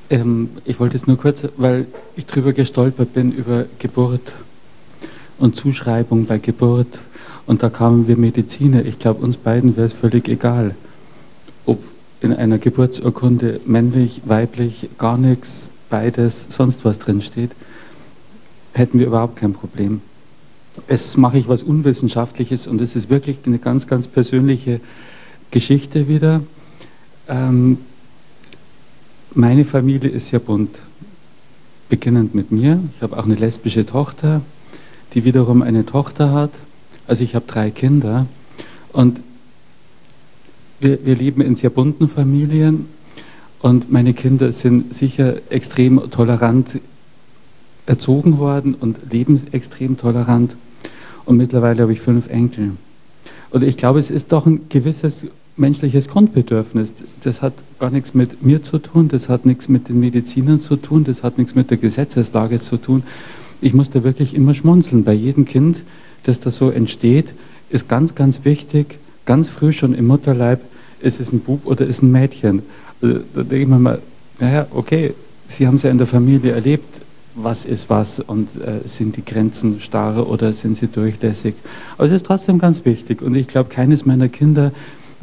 Ähm, 0.09 0.49
ich 0.65 0.79
wollte 0.79 0.95
es 0.95 1.07
nur 1.07 1.17
kurz, 1.17 1.47
weil 1.57 1.87
ich 2.15 2.25
drüber 2.25 2.53
gestolpert 2.53 3.13
bin 3.13 3.31
über 3.31 3.65
Geburt 3.79 4.33
und 5.37 5.55
Zuschreibung 5.55 6.25
bei 6.25 6.37
Geburt. 6.37 7.01
Und 7.45 7.63
da 7.63 7.69
kamen 7.69 8.07
wir 8.07 8.17
Mediziner. 8.17 8.85
Ich 8.85 8.99
glaube, 8.99 9.23
uns 9.23 9.37
beiden 9.37 9.75
wäre 9.75 9.87
es 9.87 9.93
völlig 9.93 10.27
egal, 10.27 10.75
ob 11.65 11.79
in 12.21 12.33
einer 12.33 12.59
Geburtsurkunde 12.59 13.61
männlich, 13.65 14.21
weiblich, 14.25 14.89
gar 14.97 15.17
nichts, 15.17 15.69
beides, 15.89 16.47
sonst 16.49 16.85
was 16.85 16.99
drinsteht. 16.99 17.51
Hätten 18.73 18.99
wir 18.99 19.07
überhaupt 19.07 19.37
kein 19.37 19.53
Problem 19.53 20.01
es 20.87 21.17
mache 21.17 21.37
ich 21.37 21.47
was 21.47 21.63
Unwissenschaftliches 21.63 22.67
und 22.67 22.81
es 22.81 22.95
ist 22.95 23.09
wirklich 23.09 23.37
eine 23.45 23.59
ganz, 23.59 23.87
ganz 23.87 24.07
persönliche 24.07 24.79
Geschichte 25.51 26.07
wieder. 26.07 26.41
Ähm, 27.27 27.77
meine 29.33 29.65
Familie 29.65 30.09
ist 30.09 30.27
sehr 30.27 30.39
bunt, 30.39 30.81
beginnend 31.89 32.35
mit 32.35 32.51
mir. 32.51 32.81
Ich 32.95 33.01
habe 33.01 33.17
auch 33.17 33.25
eine 33.25 33.35
lesbische 33.35 33.85
Tochter, 33.85 34.41
die 35.13 35.23
wiederum 35.23 35.61
eine 35.61 35.85
Tochter 35.85 36.33
hat. 36.33 36.51
Also 37.07 37.23
ich 37.23 37.35
habe 37.35 37.45
drei 37.47 37.71
Kinder 37.71 38.27
und 38.91 39.21
wir, 40.79 41.05
wir 41.05 41.15
leben 41.15 41.41
in 41.41 41.53
sehr 41.53 41.69
bunten 41.69 42.09
Familien 42.09 42.87
und 43.59 43.91
meine 43.91 44.13
Kinder 44.13 44.51
sind 44.51 44.93
sicher 44.93 45.35
extrem 45.49 46.09
tolerant 46.09 46.79
erzogen 47.85 48.37
worden 48.37 48.73
und 48.73 49.11
leben 49.11 49.41
extrem 49.51 49.97
tolerant. 49.97 50.55
Und 51.25 51.37
mittlerweile 51.37 51.83
habe 51.83 51.93
ich 51.93 52.01
fünf 52.01 52.27
Enkel. 52.29 52.71
Und 53.51 53.63
ich 53.63 53.77
glaube, 53.77 53.99
es 53.99 54.09
ist 54.09 54.31
doch 54.31 54.45
ein 54.45 54.67
gewisses 54.69 55.27
menschliches 55.57 56.07
Grundbedürfnis. 56.07 56.93
Das 57.23 57.41
hat 57.41 57.53
gar 57.79 57.89
nichts 57.89 58.13
mit 58.13 58.43
mir 58.43 58.61
zu 58.61 58.79
tun, 58.79 59.07
das 59.07 59.29
hat 59.29 59.45
nichts 59.45 59.69
mit 59.69 59.89
den 59.89 59.99
Medizinern 59.99 60.59
zu 60.59 60.75
tun, 60.75 61.03
das 61.03 61.23
hat 61.23 61.37
nichts 61.37 61.55
mit 61.55 61.69
der 61.69 61.77
Gesetzeslage 61.77 62.59
zu 62.59 62.77
tun. 62.77 63.03
Ich 63.61 63.73
muss 63.73 63.89
da 63.89 64.03
wirklich 64.03 64.33
immer 64.33 64.53
schmunzeln. 64.53 65.03
Bei 65.03 65.13
jedem 65.13 65.45
Kind, 65.45 65.83
das 66.23 66.39
da 66.39 66.49
so 66.49 66.69
entsteht, 66.69 67.33
ist 67.69 67.87
ganz, 67.87 68.15
ganz 68.15 68.43
wichtig, 68.43 68.99
ganz 69.25 69.49
früh 69.49 69.71
schon 69.71 69.93
im 69.93 70.07
Mutterleib, 70.07 70.61
ist 70.99 71.19
es 71.19 71.31
ein 71.31 71.39
Bub 71.39 71.65
oder 71.65 71.85
ist 71.85 71.97
es 71.97 72.01
ein 72.01 72.11
Mädchen. 72.11 72.63
Also, 73.01 73.19
da 73.33 73.43
denke 73.43 73.63
ich 73.63 73.67
mir 73.67 73.79
mal, 73.79 74.01
naja, 74.39 74.67
okay, 74.71 75.13
Sie 75.51 75.67
haben 75.67 75.75
es 75.75 75.83
ja 75.83 75.91
in 75.91 75.97
der 75.97 76.07
Familie 76.07 76.53
erlebt, 76.53 77.01
was 77.35 77.65
ist 77.65 77.89
was 77.89 78.19
und 78.19 78.55
äh, 78.57 78.79
sind 78.85 79.17
die 79.17 79.25
Grenzen 79.25 79.79
starr 79.79 80.27
oder 80.27 80.53
sind 80.53 80.77
sie 80.77 80.87
durchlässig. 80.87 81.55
Aber 81.97 82.05
es 82.05 82.11
ist 82.11 82.25
trotzdem 82.25 82.59
ganz 82.59 82.85
wichtig 82.85 83.21
und 83.21 83.35
ich 83.35 83.47
glaube, 83.47 83.69
keines 83.69 84.05
meiner 84.05 84.29
Kinder 84.29 84.71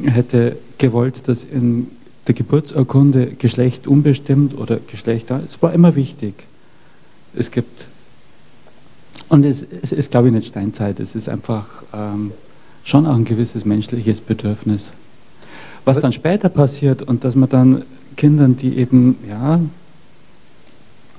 hätte 0.05 0.57
gewollt, 0.79 1.29
dass 1.29 1.45
in 1.45 1.89
der 2.27 2.35
Geburtsurkunde 2.35 3.33
Geschlecht 3.39 3.87
unbestimmt 3.87 4.57
oder 4.57 4.79
Geschlecht 4.87 5.31
da. 5.31 5.41
Es 5.47 5.61
war 5.63 5.73
immer 5.73 5.95
wichtig. 5.95 6.35
Es 7.35 7.51
gibt 7.51 7.89
und 9.29 9.45
es, 9.45 9.63
es 9.63 9.93
ist, 9.93 10.11
glaube 10.11 10.29
ich, 10.29 10.35
nicht 10.35 10.49
Steinzeit. 10.49 11.01
Es 11.01 11.15
ist 11.15 11.29
einfach 11.29 11.83
ähm, 11.93 12.33
schon 12.85 13.07
auch 13.07 13.15
ein 13.15 13.25
gewisses 13.25 13.65
menschliches 13.65 14.21
Bedürfnis. 14.21 14.93
Was 15.85 16.01
dann 16.01 16.13
später 16.13 16.49
passiert 16.49 17.03
und 17.03 17.25
dass 17.25 17.35
man 17.35 17.49
dann 17.49 17.85
Kindern, 18.17 18.57
die 18.57 18.79
eben 18.79 19.17
ja 19.29 19.61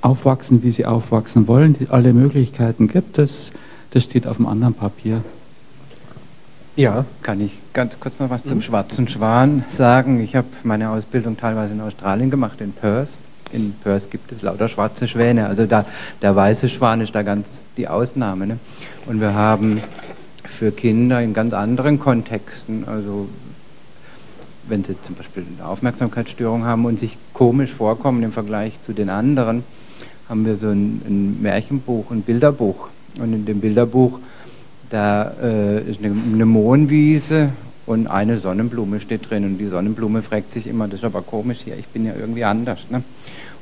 aufwachsen, 0.01 0.63
wie 0.63 0.71
sie 0.71 0.85
aufwachsen 0.85 1.47
wollen, 1.47 1.73
die 1.73 1.89
alle 1.89 2.13
Möglichkeiten 2.13 2.87
gibt, 2.87 3.17
das, 3.17 3.51
das 3.91 4.03
steht 4.03 4.27
auf 4.27 4.37
einem 4.37 4.47
anderen 4.47 4.73
Papier. 4.73 5.21
Ja. 6.79 7.03
Kann 7.23 7.41
ich 7.41 7.59
ganz 7.73 7.99
kurz 7.99 8.19
noch 8.19 8.29
was 8.29 8.45
zum 8.45 8.61
schwarzen 8.61 9.05
Schwan 9.09 9.65
sagen? 9.67 10.21
Ich 10.21 10.37
habe 10.37 10.47
meine 10.63 10.91
Ausbildung 10.91 11.35
teilweise 11.35 11.73
in 11.73 11.81
Australien 11.81 12.29
gemacht, 12.31 12.61
in 12.61 12.71
Perth. 12.71 13.09
In 13.51 13.73
Perth 13.73 14.09
gibt 14.09 14.31
es 14.31 14.43
lauter 14.43 14.69
schwarze 14.69 15.05
Schwäne. 15.05 15.47
Also 15.47 15.65
da, 15.65 15.83
der 16.21 16.37
weiße 16.37 16.69
Schwan 16.69 17.01
ist 17.01 17.13
da 17.13 17.23
ganz 17.23 17.65
die 17.75 17.89
Ausnahme. 17.89 18.47
Ne? 18.47 18.59
Und 19.07 19.19
wir 19.19 19.33
haben 19.33 19.81
für 20.45 20.71
Kinder 20.71 21.21
in 21.21 21.33
ganz 21.33 21.53
anderen 21.53 21.99
Kontexten, 21.99 22.87
also 22.87 23.27
wenn 24.69 24.85
sie 24.85 24.95
zum 25.01 25.15
Beispiel 25.15 25.43
eine 25.57 25.67
Aufmerksamkeitsstörung 25.67 26.63
haben 26.63 26.85
und 26.85 26.97
sich 26.97 27.17
komisch 27.33 27.73
vorkommen 27.73 28.23
im 28.23 28.31
Vergleich 28.31 28.81
zu 28.81 28.93
den 28.93 29.09
anderen, 29.09 29.65
haben 30.29 30.45
wir 30.45 30.55
so 30.55 30.69
ein, 30.69 31.01
ein 31.05 31.41
Märchenbuch, 31.41 32.09
ein 32.11 32.21
Bilderbuch. 32.21 32.87
Und 33.17 33.33
in 33.33 33.45
dem 33.45 33.59
Bilderbuch, 33.59 34.21
da 34.89 35.31
äh, 35.41 35.81
ist 35.81 36.03
eine, 36.03 36.15
eine 36.33 36.45
Mohnwiese 36.45 37.49
und 37.85 38.07
eine 38.07 38.37
Sonnenblume 38.37 38.99
steht 38.99 39.29
drin. 39.29 39.45
Und 39.45 39.57
die 39.57 39.65
Sonnenblume 39.65 40.21
fragt 40.21 40.53
sich 40.53 40.67
immer, 40.67 40.87
das 40.87 40.99
ist 40.99 41.05
aber 41.05 41.21
komisch 41.21 41.61
hier, 41.63 41.77
ich 41.77 41.87
bin 41.87 42.05
ja 42.05 42.13
irgendwie 42.17 42.43
anders. 42.43 42.79
Ne? 42.89 43.03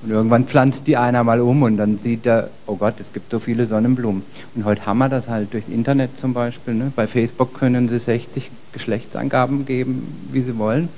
Und 0.03 0.11
irgendwann 0.11 0.45
pflanzt 0.45 0.85
die 0.85 0.97
einer 0.97 1.23
mal 1.23 1.41
um 1.41 1.63
und 1.63 1.77
dann 1.77 1.97
sieht 1.97 2.25
er, 2.25 2.49
oh 2.67 2.75
Gott, 2.75 2.99
es 2.99 3.13
gibt 3.13 3.31
so 3.31 3.39
viele 3.39 3.65
Sonnenblumen. 3.65 4.23
Und 4.55 4.65
heute 4.65 4.85
haben 4.85 4.99
wir 4.99 5.09
das 5.09 5.29
halt 5.29 5.53
durchs 5.53 5.69
Internet 5.69 6.19
zum 6.19 6.33
Beispiel. 6.33 6.73
Ne? 6.73 6.91
Bei 6.95 7.07
Facebook 7.07 7.53
können 7.53 7.89
sie 7.89 7.99
60 7.99 8.51
Geschlechtsangaben 8.73 9.65
geben, 9.65 10.03
wie 10.31 10.41
sie 10.41 10.57
wollen. 10.57 10.89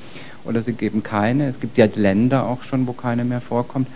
Oder 0.43 0.61
sie 0.61 0.73
geben 0.73 1.03
keine. 1.03 1.47
Es 1.47 1.59
gibt 1.59 1.77
ja 1.77 1.87
Länder 1.95 2.45
auch 2.45 2.63
schon, 2.63 2.87
wo 2.87 2.93
keine 2.93 3.25
mehr 3.25 3.41
vorkommt. 3.41 3.87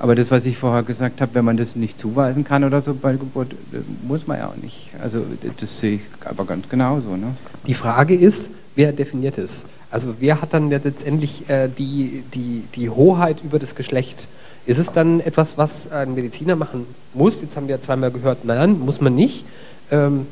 Aber 0.00 0.14
das, 0.14 0.30
was 0.30 0.46
ich 0.46 0.56
vorher 0.56 0.82
gesagt 0.82 1.20
habe, 1.20 1.34
wenn 1.34 1.44
man 1.44 1.58
das 1.58 1.76
nicht 1.76 2.00
zuweisen 2.00 2.42
kann 2.42 2.64
oder 2.64 2.80
so 2.80 2.94
bei 2.94 3.12
Geburt, 3.12 3.54
muss 4.02 4.26
man 4.26 4.38
ja 4.38 4.48
auch 4.48 4.56
nicht. 4.56 4.88
Also 5.02 5.22
das 5.58 5.78
sehe 5.78 5.96
ich 5.96 6.00
aber 6.24 6.46
ganz 6.46 6.70
genauso. 6.70 7.16
Ne? 7.16 7.34
Die 7.66 7.74
Frage 7.74 8.14
ist, 8.14 8.50
wer 8.76 8.92
definiert 8.92 9.36
es? 9.36 9.64
Also 9.90 10.14
wer 10.18 10.40
hat 10.40 10.54
dann 10.54 10.70
letztendlich 10.70 11.50
äh, 11.50 11.68
die, 11.68 12.24
die, 12.32 12.62
die 12.74 12.88
Hoheit 12.88 13.44
über 13.44 13.58
das 13.58 13.74
Geschlecht? 13.74 14.28
Ist 14.64 14.78
es 14.78 14.90
dann 14.90 15.20
etwas, 15.20 15.58
was 15.58 15.92
ein 15.92 16.14
Mediziner 16.14 16.56
machen 16.56 16.86
muss? 17.12 17.42
Jetzt 17.42 17.58
haben 17.58 17.68
wir 17.68 17.74
ja 17.74 17.82
zweimal 17.82 18.10
gehört, 18.10 18.46
nein, 18.46 18.78
muss 18.78 19.02
man 19.02 19.14
nicht. 19.14 19.44
Ähm, 19.90 20.26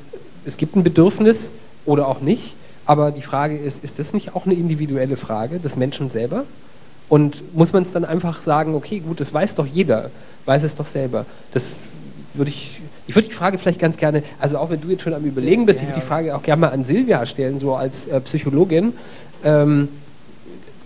es 0.46 0.56
gibt 0.56 0.76
ein 0.76 0.82
Bedürfnis 0.82 1.52
oder 1.84 2.08
auch 2.08 2.22
nicht. 2.22 2.54
Aber 2.86 3.10
die 3.10 3.20
Frage 3.20 3.58
ist, 3.58 3.84
ist 3.84 3.98
das 3.98 4.14
nicht 4.14 4.34
auch 4.34 4.46
eine 4.46 4.54
individuelle 4.54 5.18
Frage 5.18 5.58
des 5.58 5.76
Menschen 5.76 6.08
selber? 6.08 6.44
Und 7.08 7.54
muss 7.54 7.72
man 7.72 7.84
es 7.84 7.92
dann 7.92 8.04
einfach 8.04 8.42
sagen, 8.42 8.74
okay, 8.74 9.00
gut, 9.00 9.20
das 9.20 9.32
weiß 9.32 9.54
doch 9.54 9.66
jeder, 9.66 10.10
weiß 10.44 10.62
es 10.62 10.74
doch 10.74 10.86
selber. 10.86 11.24
Das 11.52 11.90
würde 12.34 12.50
ich, 12.50 12.80
ich 13.06 13.14
würde 13.14 13.28
die 13.28 13.34
Frage 13.34 13.58
vielleicht 13.58 13.80
ganz 13.80 13.96
gerne, 13.96 14.22
also 14.38 14.58
auch 14.58 14.70
wenn 14.70 14.80
du 14.80 14.88
jetzt 14.88 15.02
schon 15.02 15.14
am 15.14 15.24
Überlegen 15.24 15.64
bist, 15.64 15.80
ich 15.80 15.86
würde 15.86 16.00
die 16.00 16.06
Frage 16.06 16.36
auch 16.36 16.42
gerne 16.42 16.60
mal 16.60 16.68
an 16.68 16.84
Silvia 16.84 17.24
stellen, 17.24 17.58
so 17.58 17.74
als 17.74 18.06
äh, 18.08 18.20
Psychologin. 18.20 18.92
Ähm, 19.42 19.88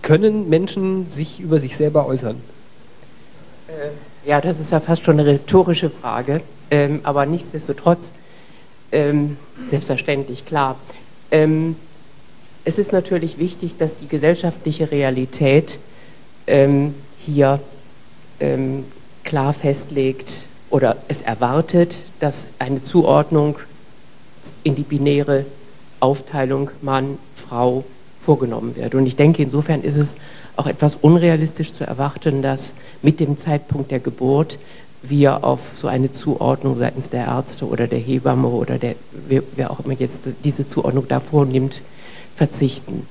können 0.01 0.49
Menschen 0.49 1.09
sich 1.09 1.39
über 1.39 1.59
sich 1.59 1.75
selber 1.75 2.05
äußern? 2.05 2.35
Äh, 3.67 4.29
ja, 4.29 4.39
das 4.39 4.59
ist 4.59 4.71
ja 4.71 4.79
fast 4.79 5.03
schon 5.03 5.19
eine 5.19 5.29
rhetorische 5.29 5.89
Frage, 5.89 6.41
ähm, 6.71 7.01
aber 7.03 7.25
nichtsdestotrotz, 7.25 8.13
ähm, 8.91 9.37
selbstverständlich, 9.65 10.45
klar. 10.45 10.77
Ähm, 11.31 11.75
es 12.65 12.77
ist 12.77 12.93
natürlich 12.93 13.37
wichtig, 13.37 13.77
dass 13.77 13.97
die 13.97 14.07
gesellschaftliche 14.07 14.91
Realität 14.91 15.79
hier 16.45 17.59
ähm, 18.39 18.85
klar 19.23 19.53
festlegt 19.53 20.45
oder 20.69 20.97
es 21.07 21.21
erwartet, 21.21 21.99
dass 22.19 22.47
eine 22.59 22.81
Zuordnung 22.81 23.57
in 24.63 24.75
die 24.75 24.83
binäre 24.83 25.45
Aufteilung 25.99 26.69
Mann, 26.81 27.17
Frau 27.35 27.83
vorgenommen 28.19 28.75
wird. 28.75 28.95
Und 28.95 29.05
ich 29.05 29.15
denke, 29.15 29.43
insofern 29.43 29.81
ist 29.81 29.97
es 29.97 30.15
auch 30.55 30.67
etwas 30.67 30.95
unrealistisch 30.95 31.73
zu 31.73 31.85
erwarten, 31.85 32.41
dass 32.41 32.75
mit 33.01 33.19
dem 33.19 33.37
Zeitpunkt 33.37 33.91
der 33.91 33.99
Geburt 33.99 34.57
wir 35.01 35.43
auf 35.43 35.71
so 35.75 35.87
eine 35.87 36.11
Zuordnung 36.11 36.77
seitens 36.77 37.09
der 37.09 37.25
Ärzte 37.25 37.67
oder 37.67 37.87
der 37.87 37.99
Hebamme 37.99 38.47
oder 38.47 38.77
der, 38.77 38.95
wer 39.27 39.71
auch 39.71 39.81
immer 39.81 39.93
jetzt 39.93 40.23
diese 40.43 40.67
Zuordnung 40.67 41.07
da 41.07 41.19
vornimmt, 41.19 41.81
verzichten. 42.35 43.05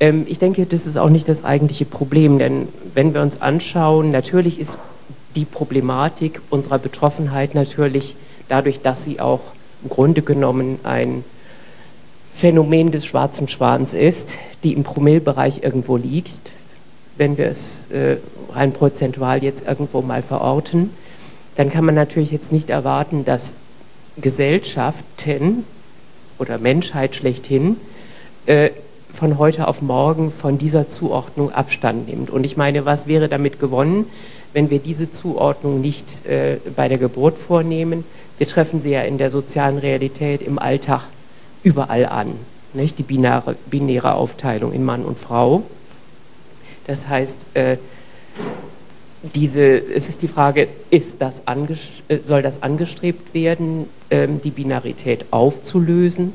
Ähm, 0.00 0.26
ich 0.28 0.38
denke, 0.38 0.66
das 0.66 0.86
ist 0.86 0.96
auch 0.96 1.10
nicht 1.10 1.28
das 1.28 1.44
eigentliche 1.44 1.84
Problem, 1.84 2.38
denn 2.38 2.68
wenn 2.94 3.14
wir 3.14 3.20
uns 3.22 3.40
anschauen, 3.40 4.10
natürlich 4.10 4.58
ist 4.58 4.78
die 5.36 5.44
Problematik 5.44 6.40
unserer 6.50 6.78
Betroffenheit 6.78 7.54
natürlich 7.54 8.16
dadurch, 8.48 8.80
dass 8.80 9.04
sie 9.04 9.20
auch 9.20 9.40
im 9.84 9.90
Grunde 9.90 10.22
genommen 10.22 10.80
ein 10.82 11.24
Phänomen 12.34 12.90
des 12.90 13.06
schwarzen 13.06 13.48
Schwans 13.48 13.92
ist, 13.92 14.38
die 14.64 14.72
im 14.72 14.82
Promillbereich 14.82 15.62
irgendwo 15.62 15.96
liegt, 15.96 16.50
wenn 17.16 17.36
wir 17.36 17.48
es 17.48 17.86
äh, 17.90 18.16
rein 18.52 18.72
prozentual 18.72 19.42
jetzt 19.44 19.66
irgendwo 19.66 20.00
mal 20.00 20.22
verorten, 20.22 20.90
dann 21.56 21.68
kann 21.68 21.84
man 21.84 21.94
natürlich 21.94 22.30
jetzt 22.30 22.50
nicht 22.50 22.70
erwarten, 22.70 23.24
dass 23.24 23.52
Gesellschaften 24.16 25.64
oder 26.38 26.58
Menschheit 26.58 27.14
schlechthin 27.14 27.76
äh, 28.46 28.70
von 29.12 29.38
heute 29.38 29.68
auf 29.68 29.82
morgen 29.82 30.30
von 30.30 30.58
dieser 30.58 30.88
Zuordnung 30.88 31.52
Abstand 31.52 32.08
nimmt. 32.08 32.30
Und 32.30 32.44
ich 32.44 32.56
meine, 32.56 32.84
was 32.84 33.06
wäre 33.06 33.28
damit 33.28 33.60
gewonnen, 33.60 34.06
wenn 34.52 34.70
wir 34.70 34.78
diese 34.78 35.10
Zuordnung 35.10 35.80
nicht 35.80 36.26
äh, 36.26 36.58
bei 36.76 36.88
der 36.88 36.98
Geburt 36.98 37.38
vornehmen? 37.38 38.04
Wir 38.38 38.46
treffen 38.46 38.80
sie 38.80 38.90
ja 38.90 39.02
in 39.02 39.18
der 39.18 39.30
sozialen 39.30 39.78
Realität 39.78 40.42
im 40.42 40.58
Alltag 40.58 41.02
überall 41.62 42.06
an. 42.06 42.32
Nicht? 42.72 42.98
Die 42.98 43.02
binäre, 43.02 43.56
binäre 43.68 44.14
Aufteilung 44.14 44.72
in 44.72 44.84
Mann 44.84 45.04
und 45.04 45.18
Frau. 45.18 45.62
Das 46.86 47.08
heißt, 47.08 47.46
äh, 47.54 47.76
diese, 49.34 49.62
es 49.62 50.08
ist 50.08 50.22
die 50.22 50.28
Frage, 50.28 50.68
ist 50.90 51.20
das 51.20 51.42
äh, 51.46 52.18
soll 52.22 52.42
das 52.42 52.62
angestrebt 52.62 53.34
werden, 53.34 53.86
ähm, 54.10 54.40
die 54.40 54.50
Binarität 54.50 55.26
aufzulösen? 55.30 56.32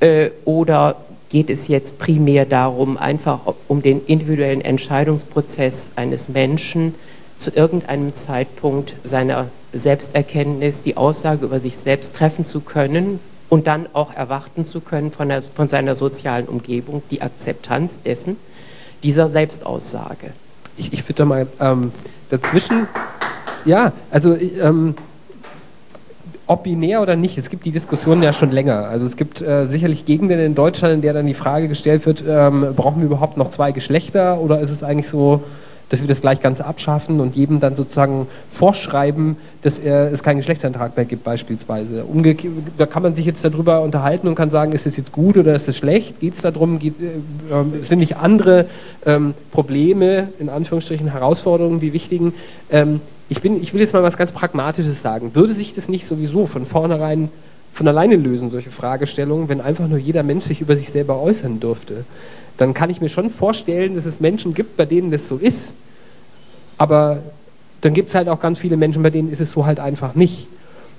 Äh, 0.00 0.30
oder 0.44 0.96
geht 1.30 1.48
es 1.48 1.68
jetzt 1.68 1.98
primär 1.98 2.44
darum, 2.44 2.98
einfach 2.98 3.40
um 3.68 3.82
den 3.82 4.04
individuellen 4.04 4.60
Entscheidungsprozess 4.60 5.90
eines 5.96 6.28
Menschen 6.28 6.94
zu 7.38 7.50
irgendeinem 7.50 8.14
Zeitpunkt 8.14 8.96
seiner 9.02 9.48
Selbsterkenntnis 9.72 10.82
die 10.82 10.96
Aussage 10.96 11.46
über 11.46 11.60
sich 11.60 11.76
selbst 11.76 12.14
treffen 12.14 12.44
zu 12.44 12.60
können 12.60 13.20
und 13.48 13.66
dann 13.66 13.86
auch 13.92 14.14
erwarten 14.14 14.64
zu 14.64 14.80
können 14.80 15.10
von, 15.10 15.28
der, 15.28 15.40
von 15.40 15.68
seiner 15.68 15.94
sozialen 15.94 16.46
Umgebung 16.46 17.02
die 17.10 17.22
Akzeptanz 17.22 18.02
dessen, 18.02 18.36
dieser 19.02 19.28
Selbstaussage. 19.28 20.32
Ich, 20.76 20.92
ich 20.92 21.04
würde 21.04 21.14
da 21.14 21.24
mal 21.24 21.46
ähm, 21.60 21.92
dazwischen, 22.28 22.88
ja, 23.64 23.92
also 24.10 24.34
ähm, 24.34 24.94
ob 26.50 26.64
binär 26.64 27.00
oder 27.00 27.14
nicht, 27.14 27.38
es 27.38 27.48
gibt 27.48 27.64
die 27.64 27.70
Diskussion 27.70 28.24
ja 28.24 28.32
schon 28.32 28.50
länger. 28.50 28.88
Also 28.88 29.06
es 29.06 29.16
gibt 29.16 29.40
äh, 29.40 29.66
sicherlich 29.66 30.04
Gegenden 30.04 30.40
in 30.40 30.56
Deutschland, 30.56 30.94
in 30.94 31.00
der 31.00 31.12
dann 31.12 31.26
die 31.26 31.34
Frage 31.34 31.68
gestellt 31.68 32.04
wird, 32.06 32.24
ähm, 32.26 32.74
brauchen 32.74 33.00
wir 33.00 33.06
überhaupt 33.06 33.36
noch 33.36 33.50
zwei 33.50 33.70
Geschlechter 33.70 34.40
oder 34.40 34.58
ist 34.58 34.70
es 34.70 34.82
eigentlich 34.82 35.06
so, 35.06 35.44
dass 35.90 36.00
wir 36.00 36.08
das 36.08 36.20
gleich 36.20 36.40
ganz 36.40 36.60
abschaffen 36.60 37.20
und 37.20 37.36
jedem 37.36 37.60
dann 37.60 37.76
sozusagen 37.76 38.26
vorschreiben, 38.50 39.36
dass 39.62 39.78
er, 39.78 40.10
es 40.10 40.24
keinen 40.24 40.38
Geschlechtseintrag 40.38 40.96
mehr 40.96 41.04
gibt 41.04 41.22
beispielsweise. 41.22 42.04
Umge 42.04 42.36
da 42.76 42.86
kann 42.86 43.04
man 43.04 43.14
sich 43.14 43.26
jetzt 43.26 43.44
darüber 43.44 43.82
unterhalten 43.82 44.26
und 44.26 44.34
kann 44.34 44.50
sagen, 44.50 44.72
ist 44.72 44.88
es 44.88 44.96
jetzt 44.96 45.12
gut 45.12 45.36
oder 45.36 45.54
ist 45.54 45.68
es 45.68 45.76
schlecht? 45.76 46.18
Geht 46.18 46.34
es 46.34 46.40
darum, 46.40 46.80
geht, 46.80 46.94
äh, 47.00 47.84
sind 47.84 48.00
nicht 48.00 48.16
andere 48.16 48.66
ähm, 49.06 49.34
Probleme, 49.52 50.28
in 50.40 50.48
Anführungsstrichen 50.48 51.12
Herausforderungen, 51.12 51.78
die 51.78 51.92
wichtigen? 51.92 52.34
Ähm, 52.72 53.00
ich, 53.30 53.40
bin, 53.40 53.62
ich 53.62 53.72
will 53.72 53.80
jetzt 53.80 53.94
mal 53.94 54.02
was 54.02 54.16
ganz 54.16 54.32
Pragmatisches 54.32 55.00
sagen. 55.00 55.34
Würde 55.34 55.54
sich 55.54 55.72
das 55.72 55.88
nicht 55.88 56.06
sowieso 56.06 56.46
von 56.46 56.66
vornherein 56.66 57.30
von 57.72 57.86
alleine 57.86 58.16
lösen, 58.16 58.50
solche 58.50 58.72
Fragestellungen, 58.72 59.48
wenn 59.48 59.60
einfach 59.60 59.86
nur 59.86 59.98
jeder 59.98 60.24
Mensch 60.24 60.44
sich 60.46 60.60
über 60.60 60.76
sich 60.76 60.90
selber 60.90 61.22
äußern 61.22 61.60
dürfte? 61.60 62.04
Dann 62.56 62.74
kann 62.74 62.90
ich 62.90 63.00
mir 63.00 63.08
schon 63.08 63.30
vorstellen, 63.30 63.94
dass 63.94 64.04
es 64.04 64.18
Menschen 64.18 64.52
gibt, 64.52 64.76
bei 64.76 64.84
denen 64.84 65.12
das 65.12 65.28
so 65.28 65.36
ist. 65.36 65.74
Aber 66.76 67.18
dann 67.82 67.94
gibt 67.94 68.08
es 68.08 68.16
halt 68.16 68.28
auch 68.28 68.40
ganz 68.40 68.58
viele 68.58 68.76
Menschen, 68.76 69.02
bei 69.02 69.10
denen 69.10 69.30
ist 69.30 69.40
es 69.40 69.52
so 69.52 69.64
halt 69.64 69.78
einfach 69.78 70.16
nicht. 70.16 70.48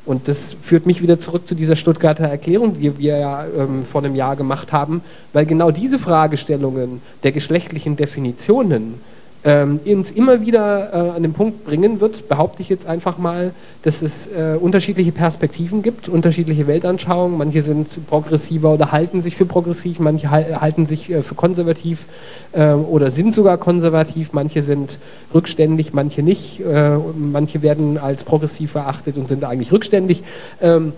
Und 0.06 0.30
das 0.30 0.56
führt 0.60 0.86
mich 0.86 1.02
wieder 1.02 1.20
zurück 1.20 1.48
zu 1.48 1.54
dieser 1.54 1.76
Stuttgarter 1.76 2.24
Erklärung, 2.24 2.80
die 2.80 2.98
wir 2.98 3.18
ja 3.18 3.46
ähm, 3.46 3.84
vor 3.84 4.04
einem 4.04 4.16
Jahr 4.16 4.38
gemacht 4.38 4.72
haben, 4.72 5.02
weil 5.34 5.46
genau 5.46 5.70
diese 5.70 6.00
Fragestellungen 6.00 7.02
der 7.24 7.34
geschlechtlichen 7.34 7.98
Definitionen 7.98 8.96
ähm, 9.44 9.80
uns 9.86 10.12
immer 10.12 10.42
wieder 10.42 10.94
äh, 10.94 11.16
an 11.16 11.24
den 11.24 11.34
Punkt 11.34 11.66
bringen 11.66 12.00
wird, 12.00 12.30
behaupte 12.30 12.62
ich 12.62 12.70
jetzt 12.70 12.86
einfach 12.86 13.18
mal, 13.18 13.54
dass 13.82 14.02
es 14.02 14.28
äh, 14.28 14.56
unterschiedliche 14.60 15.12
Perspektiven 15.12 15.82
gibt, 15.82 16.10
unterschiedliche 16.10 16.68
Weltanschauungen. 16.68 17.38
Manche 17.38 17.62
sind 17.62 18.08
progressiver 18.08 18.74
oder 18.74 18.92
halten 18.92 19.22
sich 19.22 19.36
für 19.36 19.46
progressiv, 19.46 20.00
manche 20.00 20.30
halten 20.30 20.86
sich 20.86 21.10
äh, 21.10 21.24
für 21.24 21.36
konservativ 21.36 22.06
äh, 22.52 22.74
oder 22.74 23.10
sind 23.10 23.34
sogar 23.34 23.58
konservativ, 23.58 24.34
manche 24.34 24.62
sind 24.62 25.00
rückständig, 25.34 25.94
manche 25.94 26.22
nicht, 26.22 26.60
äh, 26.60 26.98
manche 27.18 27.64
werden 27.64 27.98
als 27.98 28.24
progressiv 28.24 28.76
erachtet 28.76 29.18
und 29.18 29.28
sind 29.28 29.44
eigentlich 29.44 29.72
rückständig. 29.72 30.24
Ähm, 30.62 30.94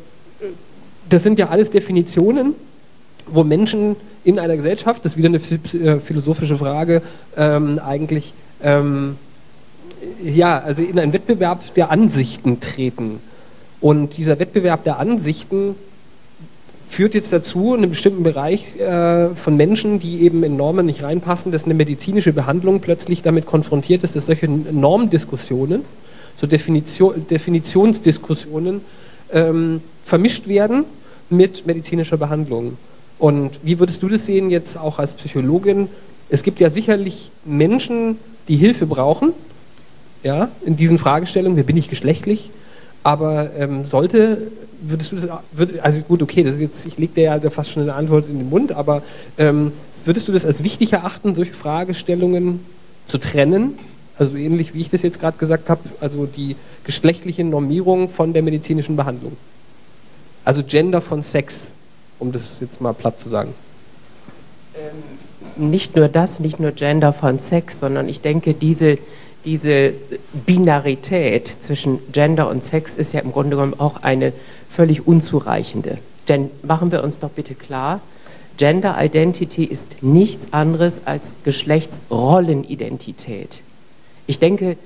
das 1.09 1.23
sind 1.23 1.39
ja 1.39 1.49
alles 1.49 1.69
Definitionen, 1.69 2.55
wo 3.27 3.43
Menschen 3.43 3.95
in 4.23 4.39
einer 4.39 4.55
Gesellschaft, 4.55 5.03
das 5.03 5.13
ist 5.13 5.17
wieder 5.17 5.29
eine 5.29 5.37
äh, 5.37 5.99
philosophische 5.99 6.57
Frage, 6.57 7.01
ähm, 7.37 7.79
eigentlich 7.79 8.33
ähm, 8.61 9.17
ja, 10.23 10.59
also 10.59 10.81
in 10.81 10.99
einen 10.99 11.13
Wettbewerb 11.13 11.73
der 11.75 11.91
Ansichten 11.91 12.59
treten. 12.59 13.19
Und 13.81 14.17
dieser 14.17 14.39
Wettbewerb 14.39 14.83
der 14.83 14.99
Ansichten 14.99 15.75
führt 16.87 17.15
jetzt 17.15 17.33
dazu, 17.33 17.73
in 17.73 17.79
einem 17.79 17.89
bestimmten 17.89 18.23
Bereich 18.23 18.77
äh, 18.79 19.29
von 19.35 19.57
Menschen, 19.57 19.99
die 19.99 20.21
eben 20.21 20.43
in 20.43 20.55
Normen 20.55 20.85
nicht 20.85 21.03
reinpassen, 21.03 21.51
dass 21.51 21.65
eine 21.65 21.73
medizinische 21.73 22.33
Behandlung 22.33 22.79
plötzlich 22.81 23.21
damit 23.21 23.45
konfrontiert 23.45 24.03
ist, 24.03 24.15
dass 24.15 24.27
solche 24.27 24.47
Normdiskussionen, 24.47 25.83
so 26.35 26.47
Definition, 26.47 27.27
Definitionsdiskussionen 27.27 28.81
ähm, 29.31 29.81
vermischt 30.05 30.47
werden 30.47 30.85
mit 31.29 31.65
medizinischer 31.65 32.17
Behandlung. 32.17 32.77
Und 33.23 33.61
wie 33.63 33.79
würdest 33.79 34.03
du 34.03 34.09
das 34.09 34.25
sehen 34.25 34.51
jetzt 34.51 34.77
auch 34.77 34.99
als 34.99 35.13
Psychologin? 35.13 35.87
Es 36.27 36.43
gibt 36.43 36.59
ja 36.59 36.69
sicherlich 36.69 37.31
Menschen, 37.45 38.17
die 38.49 38.57
Hilfe 38.57 38.85
brauchen, 38.85 39.31
ja, 40.23 40.49
in 40.65 40.75
diesen 40.75 40.97
Fragestellungen, 40.97 41.57
wie 41.57 41.63
bin 41.63 41.77
ich 41.77 41.87
geschlechtlich? 41.87 42.49
Aber 43.01 43.55
ähm, 43.55 43.85
sollte, 43.85 44.51
würdest 44.81 45.13
du 45.13 45.15
das, 45.15 45.29
würd, 45.53 45.79
also 45.79 46.01
gut, 46.01 46.21
okay, 46.21 46.43
das 46.43 46.55
ist 46.55 46.59
jetzt, 46.59 46.85
ich 46.85 46.97
lege 46.97 47.13
dir 47.13 47.23
ja 47.23 47.49
fast 47.49 47.71
schon 47.71 47.83
eine 47.83 47.93
Antwort 47.93 48.25
in 48.27 48.39
den 48.39 48.49
Mund, 48.49 48.73
aber 48.73 49.03
ähm, 49.37 49.71
würdest 50.03 50.27
du 50.27 50.33
das 50.33 50.45
als 50.45 50.61
wichtig 50.61 50.91
erachten, 50.91 51.33
solche 51.33 51.53
Fragestellungen 51.53 52.59
zu 53.05 53.19
trennen? 53.19 53.79
Also 54.17 54.35
ähnlich 54.35 54.73
wie 54.73 54.81
ich 54.81 54.89
das 54.89 55.01
jetzt 55.01 55.21
gerade 55.21 55.37
gesagt 55.37 55.69
habe, 55.69 55.79
also 56.01 56.25
die 56.25 56.57
geschlechtliche 56.83 57.45
Normierung 57.45 58.09
von 58.09 58.33
der 58.33 58.43
medizinischen 58.43 58.97
Behandlung. 58.97 59.37
Also 60.43 60.61
Gender 60.61 60.99
von 60.99 61.21
Sex 61.21 61.73
um 62.23 62.31
das 62.31 62.59
jetzt 62.61 62.81
mal 62.81 62.93
platt 62.93 63.19
zu 63.19 63.29
sagen? 63.29 63.53
Ähm, 64.75 65.69
nicht 65.69 65.95
nur 65.95 66.07
das, 66.07 66.39
nicht 66.39 66.59
nur 66.59 66.71
Gender 66.71 67.13
von 67.13 67.37
Sex, 67.37 67.79
sondern 67.79 68.09
ich 68.09 68.21
denke, 68.21 68.55
diese, 68.55 68.97
diese 69.45 69.93
Binarität 70.45 71.47
zwischen 71.47 71.99
Gender 72.11 72.49
und 72.49 72.63
Sex 72.63 72.95
ist 72.95 73.13
ja 73.13 73.19
im 73.19 73.31
Grunde 73.31 73.57
genommen 73.57 73.79
auch 73.79 74.01
eine 74.01 74.33
völlig 74.69 75.05
unzureichende. 75.05 75.99
Denn 76.29 76.49
machen 76.63 76.91
wir 76.91 77.03
uns 77.03 77.19
doch 77.19 77.29
bitte 77.29 77.53
klar, 77.53 78.01
Gender 78.57 78.97
Identity 78.99 79.65
ist 79.65 79.97
nichts 80.01 80.53
anderes 80.53 81.03
als 81.05 81.35
Geschlechtsrollenidentität. 81.43 83.61
Ich 84.27 84.39
denke, 84.39 84.77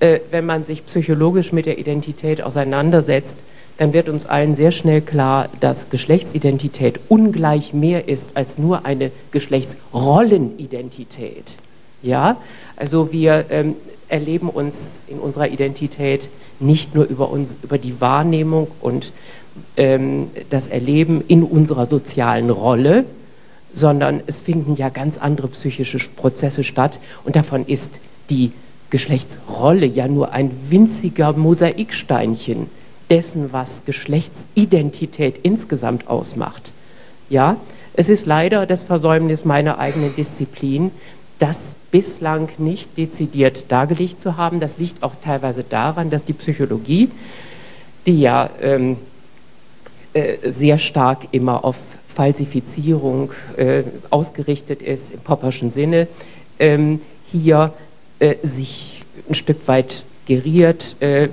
äh, 0.00 0.18
wenn 0.30 0.44
man 0.44 0.64
sich 0.64 0.84
psychologisch 0.84 1.52
mit 1.52 1.64
der 1.66 1.78
Identität 1.78 2.42
auseinandersetzt, 2.42 3.38
dann 3.78 3.92
wird 3.92 4.08
uns 4.08 4.26
allen 4.26 4.54
sehr 4.54 4.70
schnell 4.72 5.02
klar, 5.02 5.50
dass 5.60 5.90
Geschlechtsidentität 5.90 6.98
ungleich 7.08 7.74
mehr 7.74 8.08
ist 8.08 8.36
als 8.36 8.58
nur 8.58 8.86
eine 8.86 9.10
Geschlechtsrollenidentität. 9.32 11.58
Ja, 12.02 12.36
also 12.76 13.12
wir 13.12 13.46
ähm, 13.50 13.74
erleben 14.08 14.48
uns 14.48 15.02
in 15.08 15.18
unserer 15.18 15.48
Identität 15.48 16.28
nicht 16.60 16.94
nur 16.94 17.04
über, 17.04 17.30
uns, 17.30 17.56
über 17.62 17.78
die 17.78 18.00
Wahrnehmung 18.00 18.68
und 18.80 19.12
ähm, 19.76 20.30
das 20.50 20.68
Erleben 20.68 21.24
in 21.26 21.42
unserer 21.42 21.86
sozialen 21.86 22.50
Rolle, 22.50 23.04
sondern 23.74 24.20
es 24.26 24.40
finden 24.40 24.76
ja 24.76 24.88
ganz 24.88 25.18
andere 25.18 25.48
psychische 25.48 25.98
Prozesse 25.98 26.64
statt. 26.64 26.98
Und 27.24 27.36
davon 27.36 27.66
ist 27.66 28.00
die 28.30 28.52
Geschlechtsrolle 28.90 29.86
ja 29.86 30.08
nur 30.08 30.32
ein 30.32 30.50
winziger 30.70 31.32
Mosaiksteinchen 31.32 32.68
dessen, 33.10 33.52
was 33.52 33.84
Geschlechtsidentität 33.84 35.38
insgesamt 35.42 36.08
ausmacht. 36.08 36.72
Ja, 37.28 37.56
es 37.94 38.08
ist 38.08 38.26
leider 38.26 38.66
das 38.66 38.82
Versäumnis 38.82 39.44
meiner 39.44 39.78
eigenen 39.78 40.14
Disziplin, 40.14 40.90
das 41.38 41.76
bislang 41.90 42.48
nicht 42.58 42.96
dezidiert 42.96 43.66
dargelegt 43.68 44.20
zu 44.20 44.36
haben. 44.36 44.60
Das 44.60 44.78
liegt 44.78 45.02
auch 45.02 45.14
teilweise 45.20 45.64
daran, 45.64 46.10
dass 46.10 46.24
die 46.24 46.32
Psychologie, 46.32 47.10
die 48.06 48.20
ja 48.20 48.48
ähm, 48.60 48.96
äh, 50.12 50.50
sehr 50.50 50.78
stark 50.78 51.28
immer 51.32 51.64
auf 51.64 51.76
Falsifizierung 52.06 53.32
äh, 53.56 53.82
ausgerichtet 54.08 54.82
ist, 54.82 55.12
im 55.12 55.20
Popperschen 55.20 55.70
Sinne, 55.70 56.08
ähm, 56.58 57.00
hier 57.30 57.74
äh, 58.18 58.36
sich 58.42 59.04
ein 59.28 59.34
Stück 59.34 59.68
weit 59.68 60.04
geriert, 60.26 60.96
äh, 61.00 61.28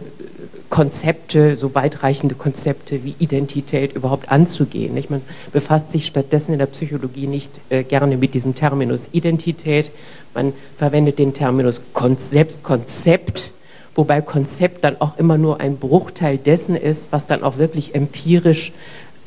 Konzepte, 0.73 1.55
so 1.55 1.75
weitreichende 1.75 2.33
Konzepte 2.33 3.03
wie 3.03 3.13
Identität 3.19 3.93
überhaupt 3.93 4.31
anzugehen. 4.31 4.95
Nicht? 4.95 5.11
Man 5.11 5.21
befasst 5.51 5.91
sich 5.91 6.07
stattdessen 6.07 6.51
in 6.51 6.57
der 6.57 6.65
Psychologie 6.65 7.27
nicht 7.27 7.51
äh, 7.69 7.83
gerne 7.83 8.17
mit 8.17 8.33
diesem 8.33 8.55
Terminus 8.55 9.09
Identität. 9.11 9.91
Man 10.33 10.51
verwendet 10.75 11.19
den 11.19 11.35
Terminus 11.35 11.83
Kon 11.93 12.17
Selbstkonzept, 12.17 13.51
wobei 13.93 14.21
Konzept 14.21 14.83
dann 14.83 14.99
auch 14.99 15.19
immer 15.19 15.37
nur 15.37 15.59
ein 15.59 15.77
Bruchteil 15.77 16.39
dessen 16.39 16.75
ist, 16.75 17.09
was 17.11 17.27
dann 17.27 17.43
auch 17.43 17.57
wirklich 17.57 17.93
empirisch 17.93 18.71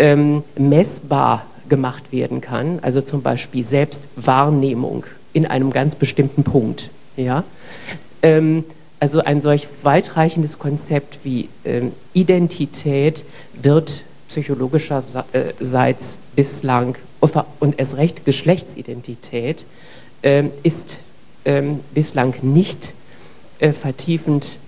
ähm, 0.00 0.42
messbar 0.58 1.46
gemacht 1.68 2.10
werden 2.10 2.40
kann. 2.40 2.80
Also 2.82 3.00
zum 3.02 3.22
Beispiel 3.22 3.62
Selbstwahrnehmung 3.62 5.04
in 5.32 5.46
einem 5.46 5.70
ganz 5.70 5.94
bestimmten 5.94 6.42
Punkt. 6.42 6.90
Ja? 7.16 7.44
Ähm, 8.24 8.64
also 9.00 9.20
ein 9.20 9.40
solch 9.40 9.66
weitreichendes 9.82 10.58
Konzept 10.58 11.20
wie 11.24 11.48
ähm, 11.64 11.92
Identität 12.12 13.24
wird 13.54 14.02
psychologischerseits 14.28 16.18
bislang 16.34 16.96
und 17.60 17.78
erst 17.78 17.96
recht 17.96 18.24
Geschlechtsidentität 18.24 19.64
ähm, 20.22 20.50
ist 20.62 21.00
ähm, 21.44 21.80
bislang 21.94 22.34
nicht 22.42 22.94
äh, 23.58 23.72
vertiefend 23.72 24.58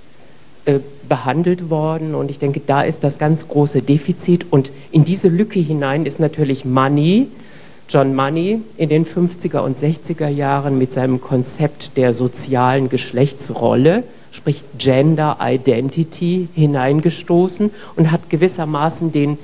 äh, 0.64 0.80
behandelt 1.08 1.70
worden. 1.70 2.14
Und 2.14 2.30
ich 2.30 2.38
denke, 2.38 2.60
da 2.64 2.82
ist 2.82 3.04
das 3.04 3.18
ganz 3.18 3.48
große 3.48 3.82
Defizit. 3.82 4.46
Und 4.50 4.70
in 4.92 5.04
diese 5.04 5.28
Lücke 5.28 5.60
hinein 5.60 6.06
ist 6.06 6.20
natürlich 6.20 6.64
Money, 6.64 7.28
John 7.88 8.14
Money 8.14 8.60
in 8.76 8.88
den 8.88 9.06
50er 9.06 9.60
und 9.60 9.78
60er 9.78 10.28
Jahren 10.28 10.76
mit 10.78 10.92
seinem 10.92 11.20
Konzept 11.20 11.96
der 11.96 12.12
sozialen 12.12 12.88
Geschlechtsrolle, 12.88 14.04
sprich 14.32 14.62
Gender 14.76 15.38
Identity, 15.40 16.48
hineingestoßen 16.54 17.70
und 17.96 18.10
hat 18.10 18.30
gewissermaßen 18.30 19.12
den, 19.12 19.38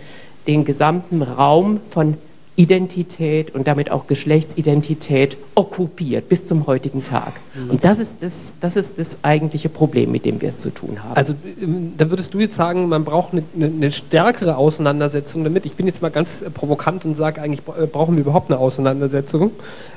den 0.47 0.65
gesamten 0.65 1.23
Raum 1.23 1.81
von 1.89 2.17
Identität 2.57 3.53
und 3.53 3.67
damit 3.67 3.91
auch 3.91 4.07
Geschlechtsidentität 4.07 5.37
okkupiert 5.57 6.29
bis 6.29 6.45
zum 6.45 6.69
heutigen 6.69 7.03
Tag. 7.03 7.33
Mhm. 7.55 7.71
Und 7.71 7.85
das 7.85 7.99
ist 7.99 8.23
das, 8.23 8.55
das 8.61 8.77
ist 8.77 8.99
das 9.01 9.19
eigentliche 9.23 9.69
Problem, 9.69 10.13
mit 10.13 10.25
dem 10.25 10.41
wir 10.41 10.51
es 10.51 10.59
zu 10.59 10.71
tun 10.71 11.03
haben. 11.03 11.17
Also 11.17 11.35
ähm, 11.61 11.95
dann 11.97 12.11
würdest 12.11 12.33
du 12.33 12.39
jetzt 12.39 12.55
sagen, 12.55 12.89
man 12.89 13.05
braucht 13.05 13.33
eine, 13.33 13.43
eine 13.57 13.91
stärkere 13.91 14.57
Auseinandersetzung 14.57 15.43
damit. 15.43 15.67
Ich 15.67 15.75
bin 15.75 15.87
jetzt 15.87 16.01
mal 16.01 16.13
ganz 16.13 16.43
äh, 16.43 16.51
provokant 16.51 17.05
und 17.05 17.17
sage, 17.17 17.43
eigentlich 17.43 17.63
äh, 17.77 17.87
brauchen 17.87 18.15
wir 18.15 18.23
überhaupt 18.23 18.53
eine 18.53 18.61
Auseinandersetzung 18.61 19.51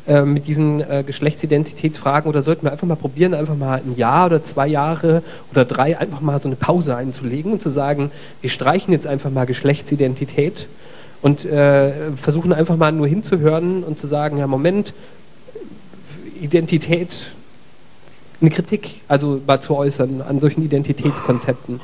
äh, 0.07 0.23
mit 0.23 0.47
diesen 0.47 0.81
äh, 0.81 1.03
Geschlechtsidentitätsfragen 1.05 2.27
oder 2.27 2.41
sollten 2.41 2.63
wir 2.63 2.71
einfach 2.71 2.87
mal 2.87 2.95
probieren, 2.95 3.35
einfach 3.35 3.55
mal 3.55 3.83
ein 3.85 3.95
Jahr 3.95 4.25
oder 4.25 4.43
zwei 4.43 4.67
Jahre 4.67 5.21
oder 5.51 5.63
drei 5.63 5.99
einfach 5.99 6.21
mal 6.21 6.41
so 6.41 6.49
eine 6.49 6.55
Pause 6.55 6.95
einzulegen 6.95 7.51
und 7.51 7.61
zu 7.61 7.69
sagen, 7.69 8.09
wir 8.41 8.49
streichen 8.49 8.93
jetzt 8.93 9.05
einfach 9.05 9.29
mal 9.29 9.45
Geschlechtsidentität 9.45 10.67
und 11.21 11.45
äh, 11.45 12.11
versuchen 12.15 12.53
einfach 12.53 12.77
mal 12.77 12.91
nur 12.91 13.07
hinzuhören 13.07 13.83
und 13.83 13.97
zu 13.97 14.07
sagen, 14.07 14.37
ja 14.37 14.47
Moment, 14.47 14.93
Identität, 16.39 17.17
eine 18.39 18.49
Kritik, 18.49 19.01
also 19.07 19.41
mal 19.45 19.59
zu 19.59 19.75
äußern 19.75 20.21
an 20.21 20.39
solchen 20.39 20.63
Identitätskonzepten. 20.63 21.79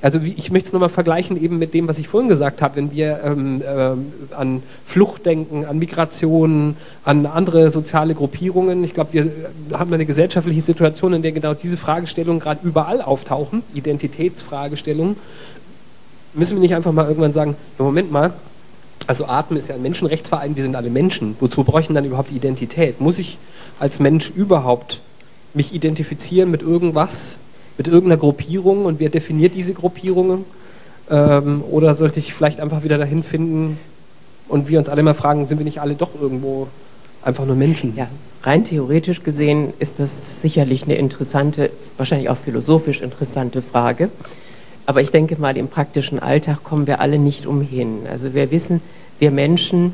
Also 0.00 0.20
ich 0.20 0.52
möchte 0.52 0.68
es 0.68 0.72
nochmal 0.72 0.90
vergleichen 0.90 1.42
eben 1.42 1.58
mit 1.58 1.74
dem, 1.74 1.88
was 1.88 1.98
ich 1.98 2.06
vorhin 2.06 2.28
gesagt 2.28 2.62
habe, 2.62 2.76
wenn 2.76 2.92
wir 2.92 3.20
ähm, 3.24 3.62
äh, 3.62 4.34
an 4.34 4.62
Flucht 4.86 5.26
denken, 5.26 5.64
an 5.64 5.80
Migration, 5.80 6.76
an 7.04 7.26
andere 7.26 7.72
soziale 7.72 8.14
Gruppierungen. 8.14 8.84
Ich 8.84 8.94
glaube, 8.94 9.12
wir 9.12 9.24
äh, 9.24 9.28
haben 9.72 9.92
eine 9.92 10.06
gesellschaftliche 10.06 10.62
Situation, 10.62 11.14
in 11.14 11.22
der 11.22 11.32
genau 11.32 11.52
diese 11.52 11.76
Fragestellungen 11.76 12.38
gerade 12.38 12.60
überall 12.62 13.02
auftauchen, 13.02 13.64
Identitätsfragestellungen. 13.74 15.16
Müssen 16.32 16.56
wir 16.56 16.60
nicht 16.60 16.76
einfach 16.76 16.92
mal 16.92 17.08
irgendwann 17.08 17.32
sagen, 17.32 17.56
Moment 17.76 18.12
mal, 18.12 18.34
also 19.08 19.24
Atmen 19.26 19.58
ist 19.58 19.68
ja 19.68 19.74
ein 19.74 19.82
Menschenrechtsverein, 19.82 20.54
wir 20.54 20.62
sind 20.62 20.76
alle 20.76 20.90
Menschen. 20.90 21.34
Wozu 21.40 21.64
bräuchten 21.64 21.94
dann 21.94 22.04
überhaupt 22.04 22.30
Identität? 22.30 23.00
Muss 23.00 23.18
ich 23.18 23.38
als 23.80 24.00
Mensch 24.00 24.30
überhaupt 24.30 25.00
mich 25.54 25.74
identifizieren 25.74 26.50
mit 26.50 26.60
irgendwas, 26.60 27.38
mit 27.78 27.88
irgendeiner 27.88 28.18
Gruppierung 28.18 28.84
und 28.84 29.00
wer 29.00 29.08
definiert 29.08 29.54
diese 29.54 29.72
Gruppierungen? 29.72 30.44
Ähm, 31.10 31.64
oder 31.70 31.94
sollte 31.94 32.20
ich 32.20 32.34
vielleicht 32.34 32.60
einfach 32.60 32.84
wieder 32.84 32.98
dahin 32.98 33.22
finden 33.22 33.78
und 34.46 34.68
wir 34.68 34.78
uns 34.78 34.90
alle 34.90 35.02
mal 35.02 35.14
fragen, 35.14 35.46
sind 35.46 35.56
wir 35.56 35.64
nicht 35.64 35.80
alle 35.80 35.94
doch 35.94 36.10
irgendwo 36.20 36.68
einfach 37.22 37.46
nur 37.46 37.56
Menschen? 37.56 37.96
Ja, 37.96 38.08
rein 38.42 38.64
theoretisch 38.64 39.22
gesehen 39.22 39.72
ist 39.78 40.00
das 40.00 40.42
sicherlich 40.42 40.84
eine 40.84 40.96
interessante, 40.96 41.70
wahrscheinlich 41.96 42.28
auch 42.28 42.36
philosophisch 42.36 43.00
interessante 43.00 43.62
Frage. 43.62 44.10
Aber 44.88 45.02
ich 45.02 45.10
denke 45.10 45.38
mal, 45.38 45.54
im 45.58 45.68
praktischen 45.68 46.18
Alltag 46.18 46.64
kommen 46.64 46.86
wir 46.86 47.00
alle 47.00 47.18
nicht 47.18 47.44
umhin. 47.44 48.06
Also 48.10 48.32
wir 48.32 48.50
wissen, 48.50 48.80
wir 49.18 49.30
Menschen 49.30 49.92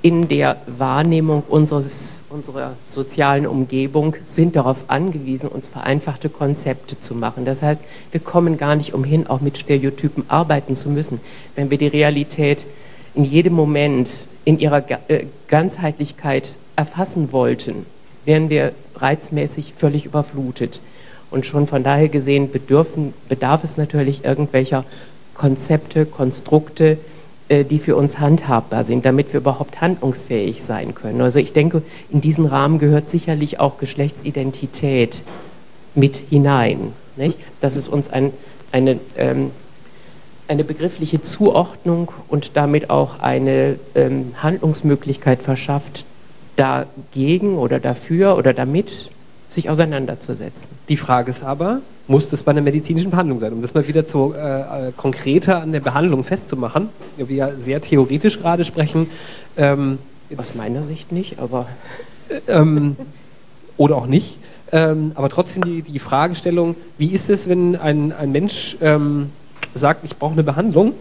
in 0.00 0.28
der 0.28 0.58
Wahrnehmung 0.68 1.42
unseres, 1.48 2.20
unserer 2.30 2.74
sozialen 2.88 3.48
Umgebung 3.48 4.14
sind 4.26 4.54
darauf 4.54 4.84
angewiesen, 4.86 5.48
uns 5.48 5.66
vereinfachte 5.66 6.28
Konzepte 6.28 7.00
zu 7.00 7.16
machen. 7.16 7.44
Das 7.44 7.62
heißt, 7.62 7.80
wir 8.12 8.20
kommen 8.20 8.58
gar 8.58 8.76
nicht 8.76 8.94
umhin, 8.94 9.26
auch 9.26 9.40
mit 9.40 9.58
Stereotypen 9.58 10.22
arbeiten 10.28 10.76
zu 10.76 10.88
müssen. 10.88 11.20
Wenn 11.56 11.72
wir 11.72 11.78
die 11.78 11.88
Realität 11.88 12.66
in 13.16 13.24
jedem 13.24 13.54
Moment 13.54 14.28
in 14.44 14.60
ihrer 14.60 14.88
äh, 15.08 15.26
Ganzheitlichkeit 15.48 16.58
erfassen 16.76 17.32
wollten, 17.32 17.86
wären 18.24 18.50
wir 18.50 18.70
reizmäßig 18.94 19.72
völlig 19.74 20.06
überflutet. 20.06 20.80
Und 21.34 21.44
schon 21.46 21.66
von 21.66 21.82
daher 21.82 22.08
gesehen 22.08 22.52
bedürfen, 22.52 23.12
bedarf 23.28 23.64
es 23.64 23.76
natürlich 23.76 24.24
irgendwelcher 24.24 24.84
Konzepte, 25.34 26.06
Konstrukte, 26.06 26.96
äh, 27.48 27.64
die 27.64 27.80
für 27.80 27.96
uns 27.96 28.20
handhabbar 28.20 28.84
sind, 28.84 29.04
damit 29.04 29.32
wir 29.32 29.40
überhaupt 29.40 29.80
handlungsfähig 29.80 30.62
sein 30.62 30.94
können. 30.94 31.20
Also 31.20 31.40
ich 31.40 31.52
denke, 31.52 31.82
in 32.08 32.20
diesen 32.20 32.46
Rahmen 32.46 32.78
gehört 32.78 33.08
sicherlich 33.08 33.58
auch 33.58 33.78
Geschlechtsidentität 33.78 35.24
mit 35.96 36.22
hinein. 36.30 36.92
Nicht? 37.16 37.36
Dass 37.60 37.74
es 37.74 37.88
uns 37.88 38.10
ein, 38.10 38.30
eine, 38.70 39.00
ähm, 39.16 39.50
eine 40.46 40.62
begriffliche 40.62 41.20
Zuordnung 41.20 42.12
und 42.28 42.56
damit 42.56 42.90
auch 42.90 43.18
eine 43.18 43.80
ähm, 43.96 44.34
Handlungsmöglichkeit 44.40 45.42
verschafft, 45.42 46.04
dagegen 46.54 47.58
oder 47.58 47.80
dafür 47.80 48.36
oder 48.36 48.52
damit 48.52 49.10
sich 49.54 49.70
auseinanderzusetzen. 49.70 50.70
Die 50.88 50.96
Frage 50.96 51.30
ist 51.30 51.42
aber, 51.42 51.80
muss 52.06 52.28
das 52.28 52.42
bei 52.42 52.50
einer 52.50 52.60
medizinischen 52.60 53.10
Behandlung 53.10 53.38
sein? 53.38 53.52
Um 53.52 53.62
das 53.62 53.74
mal 53.74 53.86
wieder 53.86 54.06
zu 54.06 54.34
äh, 54.36 54.88
äh 54.88 54.92
konkreter 54.96 55.62
an 55.62 55.72
der 55.72 55.80
Behandlung 55.80 56.24
festzumachen, 56.24 56.88
wir 57.16 57.36
ja 57.36 57.52
sehr 57.52 57.80
theoretisch 57.80 58.40
gerade 58.40 58.64
sprechen. 58.64 59.08
Ähm, 59.56 59.98
Aus 60.36 60.56
meiner 60.56 60.82
Sicht 60.82 61.12
nicht, 61.12 61.38
aber. 61.38 61.66
Ähm, 62.48 62.96
oder 63.76 63.96
auch 63.96 64.06
nicht. 64.06 64.38
Ähm, 64.72 65.12
aber 65.14 65.28
trotzdem 65.28 65.64
die, 65.64 65.82
die 65.82 65.98
Fragestellung, 65.98 66.76
wie 66.98 67.08
ist 67.08 67.30
es, 67.30 67.48
wenn 67.48 67.76
ein, 67.76 68.12
ein 68.12 68.32
Mensch 68.32 68.76
ähm, 68.80 69.30
sagt, 69.74 70.04
ich 70.04 70.16
brauche 70.16 70.32
eine 70.32 70.42
Behandlung 70.42 70.94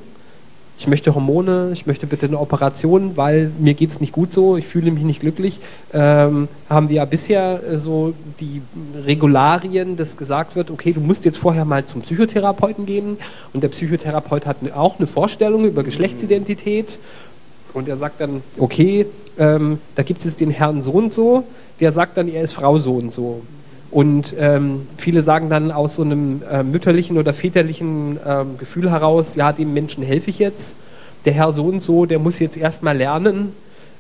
ich 0.77 0.87
möchte 0.87 1.13
Hormone, 1.13 1.69
ich 1.71 1.85
möchte 1.85 2.07
bitte 2.07 2.25
eine 2.25 2.39
Operation, 2.39 3.15
weil 3.15 3.51
mir 3.59 3.73
geht 3.73 3.91
es 3.91 4.01
nicht 4.01 4.11
gut 4.11 4.33
so, 4.33 4.57
ich 4.57 4.65
fühle 4.65 4.91
mich 4.91 5.03
nicht 5.03 5.19
glücklich, 5.19 5.59
ähm, 5.93 6.47
haben 6.69 6.89
wir 6.89 6.97
ja 6.97 7.05
bisher 7.05 7.61
äh, 7.63 7.77
so 7.77 8.13
die 8.39 8.61
Regularien, 9.05 9.95
dass 9.95 10.17
gesagt 10.17 10.55
wird, 10.55 10.71
okay, 10.71 10.91
du 10.91 10.99
musst 10.99 11.25
jetzt 11.25 11.37
vorher 11.37 11.65
mal 11.65 11.85
zum 11.85 12.01
Psychotherapeuten 12.01 12.85
gehen. 12.85 13.17
Und 13.53 13.63
der 13.63 13.69
Psychotherapeut 13.69 14.45
hat 14.45 14.57
auch 14.75 14.97
eine 14.97 15.07
Vorstellung 15.07 15.65
über 15.65 15.83
Geschlechtsidentität. 15.83 16.99
Und 17.73 17.87
er 17.87 17.95
sagt 17.95 18.21
dann, 18.21 18.41
okay, 18.57 19.05
ähm, 19.37 19.79
da 19.95 20.03
gibt 20.03 20.25
es 20.25 20.35
den 20.35 20.51
Herrn 20.51 20.81
so 20.81 20.91
und 20.91 21.13
so, 21.13 21.43
der 21.79 21.91
sagt 21.91 22.17
dann, 22.17 22.27
er 22.27 22.41
ist 22.41 22.53
Frau 22.53 22.77
so 22.77 22.95
und 22.95 23.13
so. 23.13 23.41
Und 23.93 24.33
ähm, 24.39 24.87
viele 24.97 25.21
sagen 25.21 25.51
dann 25.51 25.71
aus 25.71 25.95
so 25.95 26.01
einem 26.01 26.41
äh, 26.51 26.63
mütterlichen 26.63 27.19
oder 27.19 27.31
väterlichen 27.31 28.19
ähm, 28.25 28.57
Gefühl 28.57 28.89
heraus, 28.89 29.35
ja, 29.35 29.51
dem 29.51 29.71
Menschen 29.71 30.03
helfe 30.03 30.31
ich 30.31 30.39
jetzt. 30.39 30.75
Der 31.25 31.33
Herr 31.33 31.51
so 31.51 31.65
und 31.65 31.83
so, 31.83 32.07
der 32.07 32.17
muss 32.17 32.39
jetzt 32.39 32.57
erstmal 32.57 32.97
lernen, 32.97 33.53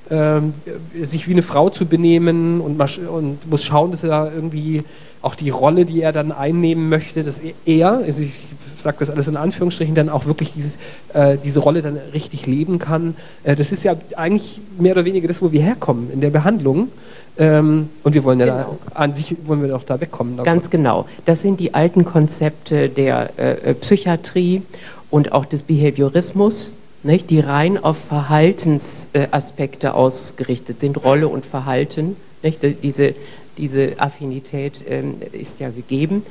ähm, 0.09 0.55
sich 0.99 1.27
wie 1.27 1.33
eine 1.33 1.43
Frau 1.43 1.69
zu 1.69 1.85
benehmen 1.85 2.59
und, 2.59 2.81
und, 3.07 3.49
muss 3.49 3.63
schauen, 3.63 3.91
dass 3.91 4.03
er 4.03 4.31
irgendwie 4.33 4.83
auch 5.21 5.35
die 5.35 5.51
Rolle, 5.51 5.85
die 5.85 6.01
er 6.01 6.11
dann 6.11 6.31
einnehmen 6.31 6.89
möchte, 6.89 7.23
dass 7.23 7.39
er, 7.65 7.99
also 7.99 8.23
ich 8.23 8.33
sage 8.77 8.97
das 8.99 9.11
alles 9.11 9.27
in 9.27 9.37
Anführungsstrichen, 9.37 9.93
dann 9.93 10.09
auch 10.09 10.25
wirklich 10.25 10.51
dieses, 10.53 10.77
äh, 11.13 11.37
diese 11.43 11.59
Rolle 11.59 11.83
dann 11.83 11.97
richtig 12.13 12.47
leben 12.47 12.79
kann. 12.79 13.15
Äh, 13.43 13.55
das 13.55 13.71
ist 13.71 13.83
ja 13.83 13.95
eigentlich 14.17 14.59
mehr 14.79 14.93
oder 14.93 15.05
weniger 15.05 15.27
das, 15.27 15.41
wo 15.41 15.51
wir 15.51 15.61
herkommen 15.61 16.09
in 16.11 16.19
der 16.19 16.31
Behandlung. 16.31 16.89
Ähm, 17.37 17.89
und 18.03 18.13
wir 18.13 18.23
wollen 18.23 18.39
ja 18.39 18.45
genau. 18.45 18.77
da, 18.89 18.95
an 18.95 19.13
sich 19.15 19.35
wollen 19.45 19.61
wir 19.61 19.69
doch 19.69 19.83
da 19.83 19.99
wegkommen. 19.99 20.37
Davon. 20.37 20.45
Ganz 20.45 20.69
genau. 20.69 21.07
Das 21.25 21.41
sind 21.41 21.59
die 21.59 21.73
alten 21.73 22.05
Konzepte 22.05 22.89
der 22.89 23.31
äh, 23.37 23.71
äh, 23.71 23.73
Psychiatrie 23.73 24.61
und 25.09 25.31
auch 25.31 25.45
des 25.45 25.63
Behaviorismus, 25.63 26.73
nicht, 27.01 27.29
die 27.29 27.39
rein 27.39 27.83
auf 27.83 27.97
Verhaltensaspekte 27.97 29.87
äh, 29.87 29.89
ausgerichtet 29.89 30.79
sind, 30.79 31.03
Rolle 31.03 31.27
und 31.27 31.45
Verhalten. 31.45 32.15
Nicht? 32.43 32.61
Diese, 32.83 33.13
diese 33.57 33.99
Affinität 33.99 34.85
ähm, 34.87 35.15
ist 35.31 35.59
ja 35.59 35.69
gegeben. 35.69 36.23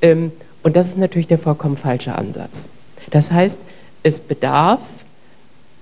Ähm, 0.00 0.32
und 0.62 0.76
das 0.76 0.88
ist 0.88 0.98
natürlich 0.98 1.26
der 1.26 1.38
vollkommen 1.38 1.76
falsche 1.76 2.14
Ansatz. 2.14 2.68
Das 3.10 3.32
heißt, 3.32 3.66
es 4.02 4.18
bedarf 4.18 4.80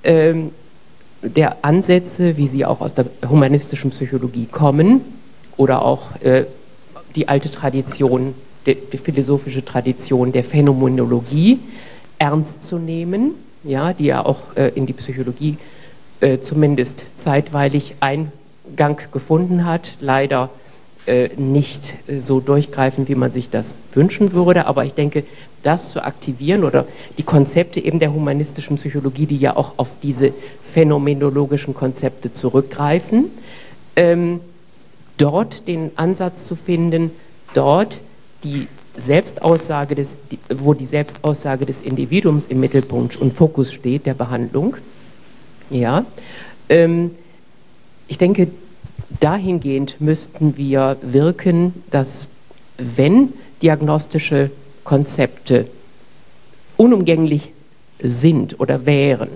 ähm, 0.03 0.51
der 1.23 1.65
Ansätze, 1.65 2.37
wie 2.37 2.49
sie 2.49 2.65
auch 2.65 2.81
aus 2.81 2.95
der 2.95 3.07
humanistischen 3.29 3.91
Psychologie 3.91 4.47
kommen 4.47 5.01
oder 5.57 5.83
auch 5.83 6.21
äh, 6.23 6.45
die 7.15 7.29
alte 7.29 7.51
Tradition 7.51 8.35
die, 8.67 8.75
die 8.75 8.99
philosophische 8.99 9.65
Tradition 9.65 10.33
der 10.33 10.45
Phänomenologie 10.45 11.61
ernst 12.19 12.67
zu 12.67 12.79
nehmen, 12.79 13.33
ja, 13.65 13.93
die 13.93 14.07
ja 14.07 14.25
auch 14.25 14.57
äh, 14.57 14.69
in 14.75 14.87
die 14.87 14.93
Psychologie 14.93 15.57
äh, 16.21 16.39
zumindest 16.39 17.19
zeitweilig 17.19 17.97
Eingang 18.01 19.01
gefunden 19.13 19.67
hat, 19.67 19.95
leider 20.01 20.51
nicht 21.37 21.97
äh, 22.07 22.21
so 22.21 22.41
durchgreifen, 22.41 23.09
wie 23.09 23.15
man 23.15 23.33
sich 23.33 23.51
das 23.51 23.77
wünschen 23.93 24.33
würde. 24.33 24.67
Aber 24.67 24.85
ich 24.85 24.95
denke, 24.95 25.25
das 25.63 25.93
zu 25.93 26.03
aktivieren 26.03 26.65
oder 26.65 26.87
die 27.19 27.23
Konzepte 27.23 27.81
eben 27.81 27.99
der 27.99 28.13
humanistischen 28.13 28.77
Psychologie, 28.77 29.27
die 29.27 29.37
ja 29.37 29.57
auch 29.57 29.73
auf 29.77 29.95
diese 30.03 30.33
phänomenologischen 30.63 31.75
Konzepte 31.75 32.33
zurückgreifen, 32.33 33.31
ähm, 33.97 34.41
dort 35.19 35.69
den 35.69 35.91
Ansatz 35.97 36.47
zu 36.47 36.57
finden, 36.57 37.11
dort 37.55 38.01
die 38.45 38.67
Selbstaussage 38.97 39.95
des, 39.95 40.19
wo 40.55 40.75
die 40.75 40.85
Selbstaussage 40.85 41.65
des 41.65 41.81
Individuums 41.81 42.47
im 42.49 42.61
Mittelpunkt 42.61 43.17
und 43.17 43.33
Fokus 43.33 43.73
steht, 43.73 44.07
der 44.07 44.15
Behandlung. 44.15 44.77
Ja, 45.71 46.05
ähm, 46.69 47.13
ich 48.09 48.19
denke, 48.19 48.49
dahingehend 49.23 50.01
müssten 50.01 50.57
wir 50.57 50.97
wirken, 51.01 51.73
dass 51.91 52.29
wenn 52.77 53.33
diagnostische 53.63 54.51
Konzepte 54.83 55.67
unumgänglich 56.77 57.53
sind 58.03 58.59
oder 58.59 58.85
wären, 58.85 59.31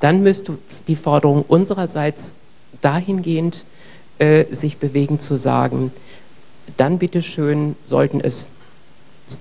dann 0.00 0.22
müsste 0.22 0.58
die 0.88 0.96
Forderung 0.96 1.42
unsererseits 1.48 2.34
dahingehend 2.82 3.64
äh, 4.18 4.44
sich 4.50 4.76
bewegen 4.76 5.18
zu 5.18 5.36
sagen, 5.36 5.90
dann 6.76 6.98
bitteschön 6.98 7.76
sollten 7.86 8.20
es 8.20 8.48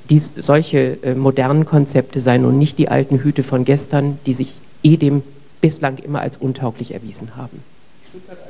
dies, 0.10 0.32
solche 0.38 1.04
äh, 1.04 1.16
modernen 1.16 1.66
Konzepte 1.66 2.22
sein 2.22 2.46
und 2.46 2.58
nicht 2.58 2.78
die 2.78 2.88
alten 2.88 3.20
Hüte 3.20 3.44
von 3.44 3.66
gestern, 3.66 4.20
die 4.26 4.34
sich 4.34 4.54
eh 4.84 4.96
dem 4.96 5.24
bislang 5.60 5.98
immer 5.98 6.22
als 6.22 6.38
untauglich 6.38 6.94
erwiesen 6.94 7.36
haben. 7.36 7.62
Spricht 8.08 8.49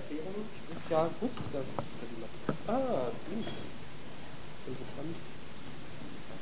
ja, 0.89 1.07
ups, 1.21 1.43
das, 1.53 1.85
ah, 2.67 2.79
es 3.11 3.17
blinkt. 3.27 3.49
Interessant. 4.67 5.15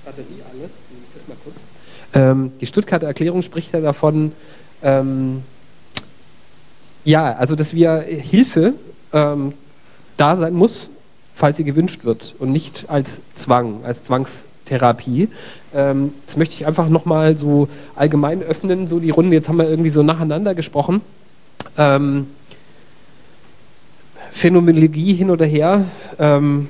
Batterie 0.05 0.41
alle, 0.49 0.59
nehme 0.59 1.03
ich 1.05 1.13
das 1.13 1.27
mal 1.27 1.37
kurz. 1.43 1.59
Ähm, 2.13 2.51
die 2.61 2.65
Stuttgarter 2.65 3.07
Erklärung 3.07 3.41
spricht 3.41 3.73
ja 3.73 3.81
davon, 3.81 4.31
ähm, 4.81 5.43
ja, 7.03 7.33
also 7.33 7.55
dass 7.55 7.73
wir 7.73 7.99
Hilfe 7.99 8.73
ähm, 9.13 9.53
da 10.15 10.35
sein 10.35 10.53
muss, 10.53 10.89
falls 11.33 11.57
sie 11.57 11.63
gewünscht 11.63 12.05
wird 12.05 12.35
und 12.39 12.51
nicht 12.51 12.85
als 12.89 13.21
Zwang, 13.35 13.83
als 13.83 14.03
Zwangstherapie. 14.03 15.29
Ähm, 15.73 16.13
jetzt 16.21 16.37
möchte 16.37 16.55
ich 16.55 16.65
einfach 16.65 16.89
nochmal 16.89 17.37
so 17.37 17.67
allgemein 17.95 18.41
öffnen, 18.41 18.87
so 18.87 18.99
die 18.99 19.09
Runde. 19.09 19.35
Jetzt 19.35 19.49
haben 19.49 19.57
wir 19.57 19.69
irgendwie 19.69 19.89
so 19.89 20.03
nacheinander 20.03 20.55
gesprochen. 20.55 21.01
Ähm, 21.77 22.27
Phänomenologie 24.37 25.13
hin 25.13 25.29
oder 25.29 25.45
her. 25.45 25.83
Ähm, 26.19 26.69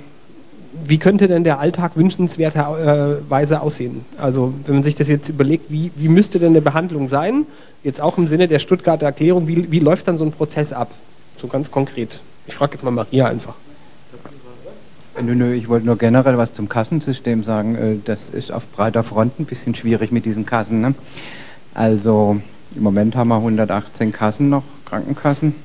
wie 0.86 0.98
könnte 0.98 1.28
denn 1.28 1.44
der 1.44 1.60
Alltag 1.60 1.96
wünschenswerterweise 1.96 3.62
aussehen? 3.62 4.06
Also 4.18 4.54
wenn 4.66 4.76
man 4.76 4.84
sich 4.84 4.96
das 4.96 5.08
jetzt 5.08 5.28
überlegt, 5.30 5.70
wie, 5.70 5.92
wie 5.96 6.08
müsste 6.08 6.40
denn 6.40 6.50
eine 6.50 6.62
Behandlung 6.62 7.08
sein? 7.08 7.46
Jetzt 7.84 8.00
auch 8.00 8.18
im 8.18 8.28
Sinne 8.28 8.48
der 8.48 8.60
Stuttgarter 8.60 9.06
Erklärung, 9.06 9.48
wie, 9.48 9.70
wie 9.72 9.80
läuft 9.80 10.08
dann 10.08 10.18
so 10.18 10.24
ein 10.24 10.32
Prozess 10.32 10.72
ab? 10.72 10.92
So 11.36 11.48
ganz 11.48 11.70
konkret. 11.70 12.22
Ich 12.48 12.56
frage 12.56 12.74
jetzt 12.74 12.84
mal 12.84 12.92
Maria 12.92 13.28
einfach. 13.28 13.56
Nö, 15.22 15.36
nö, 15.36 15.54
ich 15.54 15.68
wollte 15.68 15.86
nur 15.88 15.98
generell 15.98 16.38
was 16.38 16.54
zum 16.54 16.70
Kassensystem 16.70 17.44
sagen. 17.44 17.76
Äh, 17.76 17.96
das 18.06 18.30
ist 18.30 18.52
auf 18.52 18.68
breiter 18.68 19.04
Front 19.04 19.40
ein 19.40 19.46
bisschen 19.46 19.74
schwierig 19.76 20.12
mit 20.12 20.26
diesen 20.26 20.46
Kassen. 20.46 20.80
Ne? 20.80 20.94
Also 21.74 22.40
im 22.76 22.84
Moment 22.84 23.16
haben 23.16 23.30
wir 23.30 23.38
118 23.38 24.12
Kassen 24.12 24.50
noch, 24.50 24.64
Krankenkassen. 24.86 25.56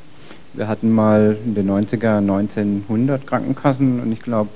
Wir 0.55 0.69
hatten 0.69 0.93
mal 0.93 1.37
in 1.45 1.55
den 1.55 1.71
90er 1.71 2.19
1900 2.19 3.27
Krankenkassen 3.27 4.01
und 4.01 4.13
ich 4.13 4.21
glaube, 4.21 4.51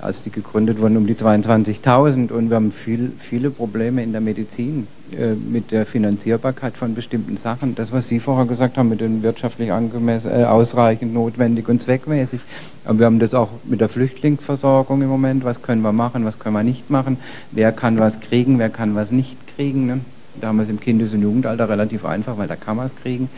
als 0.00 0.22
die 0.22 0.30
gegründet 0.30 0.80
wurden, 0.80 0.96
um 0.96 1.06
die 1.06 1.14
22.000 1.14 2.30
und 2.30 2.50
wir 2.50 2.56
haben 2.56 2.70
viel, 2.70 3.10
viele 3.18 3.50
Probleme 3.50 4.02
in 4.02 4.12
der 4.12 4.20
Medizin 4.20 4.86
äh, 5.18 5.34
mit 5.34 5.72
der 5.72 5.86
Finanzierbarkeit 5.86 6.76
von 6.76 6.94
bestimmten 6.94 7.36
Sachen. 7.36 7.74
Das, 7.74 7.90
was 7.90 8.06
Sie 8.08 8.20
vorher 8.20 8.44
gesagt 8.46 8.76
haben, 8.76 8.88
mit 8.88 9.00
den 9.00 9.22
wirtschaftlich 9.22 9.72
angemessen, 9.72 10.30
äh, 10.30 10.44
ausreichend, 10.44 11.14
notwendig 11.14 11.68
und 11.68 11.80
zweckmäßig. 11.80 12.40
Aber 12.84 12.98
wir 13.00 13.06
haben 13.06 13.18
das 13.18 13.34
auch 13.34 13.48
mit 13.64 13.80
der 13.80 13.88
Flüchtlingsversorgung 13.88 15.02
im 15.02 15.08
Moment. 15.08 15.44
Was 15.44 15.62
können 15.62 15.82
wir 15.82 15.92
machen, 15.92 16.24
was 16.24 16.38
können 16.38 16.54
wir 16.54 16.64
nicht 16.64 16.90
machen? 16.90 17.16
Wer 17.50 17.72
kann 17.72 17.98
was 17.98 18.20
kriegen, 18.20 18.58
wer 18.58 18.70
kann 18.70 18.94
was 18.94 19.10
nicht 19.10 19.36
kriegen? 19.56 19.86
Ne? 19.86 20.00
Da 20.40 20.48
haben 20.48 20.56
wir 20.56 20.64
es 20.64 20.68
im 20.68 20.80
Kindes- 20.80 21.14
und 21.14 21.22
Jugendalter 21.22 21.68
relativ 21.68 22.04
einfach, 22.04 22.36
weil 22.38 22.48
da 22.48 22.56
kann 22.56 22.76
man 22.76 22.86
es 22.86 22.96
kriegen. 22.96 23.28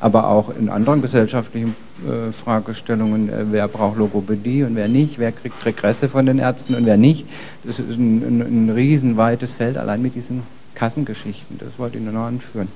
Aber 0.00 0.28
auch 0.28 0.50
in 0.56 0.68
anderen 0.68 1.02
gesellschaftlichen 1.02 1.76
äh, 2.06 2.32
Fragestellungen, 2.32 3.28
äh, 3.28 3.44
wer 3.50 3.68
braucht 3.68 3.98
Logopädie 3.98 4.64
und 4.64 4.76
wer 4.76 4.88
nicht, 4.88 5.18
wer 5.18 5.32
kriegt 5.32 5.64
Regresse 5.64 6.08
von 6.08 6.26
den 6.26 6.38
Ärzten 6.38 6.74
und 6.74 6.86
wer 6.86 6.96
nicht. 6.96 7.26
Das 7.64 7.78
ist 7.78 7.98
ein, 7.98 8.22
ein, 8.22 8.40
ein 8.40 8.70
riesenweites 8.70 9.52
Feld, 9.52 9.78
allein 9.78 10.02
mit 10.02 10.14
diesen 10.14 10.42
Kassengeschichten. 10.74 11.58
Das 11.58 11.78
wollte 11.78 11.98
ich 11.98 12.04
nur 12.04 12.12
noch 12.12 12.26
anführen. 12.26 12.68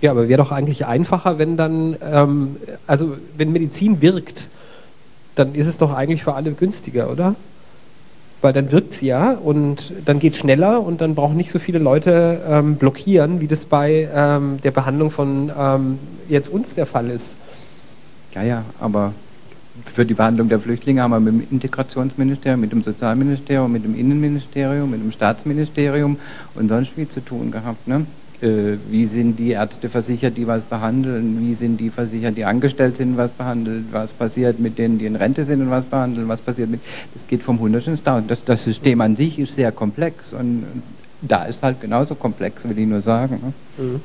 Ja, 0.00 0.10
aber 0.10 0.28
wäre 0.28 0.42
doch 0.42 0.50
eigentlich 0.50 0.86
einfacher, 0.86 1.38
wenn 1.38 1.56
dann, 1.56 1.96
ähm, 2.02 2.56
also 2.86 3.16
wenn 3.36 3.52
Medizin 3.52 4.02
wirkt, 4.02 4.48
dann 5.36 5.54
ist 5.54 5.66
es 5.66 5.78
doch 5.78 5.94
eigentlich 5.94 6.24
für 6.24 6.34
alle 6.34 6.52
günstiger, 6.52 7.10
oder? 7.10 7.36
Weil 8.42 8.52
dann 8.52 8.70
wirkt 8.72 8.92
es 8.92 9.00
ja 9.00 9.32
und 9.32 9.92
dann 10.04 10.18
geht 10.18 10.34
es 10.34 10.38
schneller 10.38 10.82
und 10.82 11.00
dann 11.00 11.14
brauchen 11.14 11.36
nicht 11.36 11.50
so 11.50 11.58
viele 11.58 11.78
Leute 11.78 12.40
ähm, 12.48 12.76
blockieren, 12.76 13.40
wie 13.40 13.46
das 13.46 13.64
bei 13.64 14.08
ähm, 14.14 14.58
der 14.62 14.72
Behandlung 14.72 15.10
von 15.10 15.50
ähm, 15.56 15.98
jetzt 16.28 16.48
uns 16.48 16.74
der 16.74 16.86
Fall 16.86 17.08
ist. 17.08 17.36
Ja, 18.34 18.42
ja, 18.42 18.64
aber 18.80 19.14
für 19.86 20.04
die 20.04 20.14
Behandlung 20.14 20.48
der 20.48 20.60
Flüchtlinge 20.60 21.02
haben 21.02 21.12
wir 21.12 21.20
mit 21.20 21.34
dem 21.34 21.46
Integrationsministerium, 21.50 22.60
mit 22.60 22.72
dem 22.72 22.82
Sozialministerium, 22.82 23.72
mit 23.72 23.84
dem 23.84 23.94
Innenministerium, 23.94 24.90
mit 24.90 25.02
dem 25.02 25.12
Staatsministerium 25.12 26.18
und 26.54 26.68
sonst 26.68 26.96
wie 26.96 27.08
zu 27.08 27.24
tun 27.24 27.50
gehabt. 27.50 27.86
Ne? 27.88 28.06
Äh, 28.42 28.78
wie 28.90 29.06
sind 29.06 29.38
die 29.38 29.50
Ärzte 29.50 29.88
versichert, 29.88 30.36
die 30.36 30.48
was 30.48 30.64
behandeln, 30.64 31.38
wie 31.40 31.54
sind 31.54 31.78
die 31.78 31.90
versichert, 31.90 32.36
die 32.36 32.44
angestellt 32.44 32.96
sind, 32.96 33.16
was 33.16 33.30
behandelt, 33.30 33.84
was 33.92 34.12
passiert 34.12 34.58
mit 34.58 34.78
denen, 34.78 34.98
die 34.98 35.06
in 35.06 35.14
Rente 35.14 35.44
sind 35.44 35.60
und 35.60 35.70
was 35.70 35.84
behandeln, 35.84 36.26
was 36.26 36.40
passiert 36.40 36.68
mit, 36.68 36.80
das 37.14 37.24
geht 37.28 37.40
vom 37.40 37.60
Hundertsten 37.60 37.94
ins 37.94 38.02
Tausend. 38.02 38.28
Das, 38.32 38.44
das 38.44 38.64
System 38.64 39.00
an 39.00 39.14
sich 39.14 39.38
ist 39.38 39.54
sehr 39.54 39.70
komplex 39.70 40.32
und 40.32 40.64
da 41.20 41.44
ist 41.44 41.62
halt 41.62 41.80
genauso 41.80 42.16
komplex, 42.16 42.64
will 42.68 42.76
ich 42.76 42.86
nur 42.88 43.00
sagen. 43.00 43.54
Ne? 43.78 43.84
Mhm. 43.84 44.00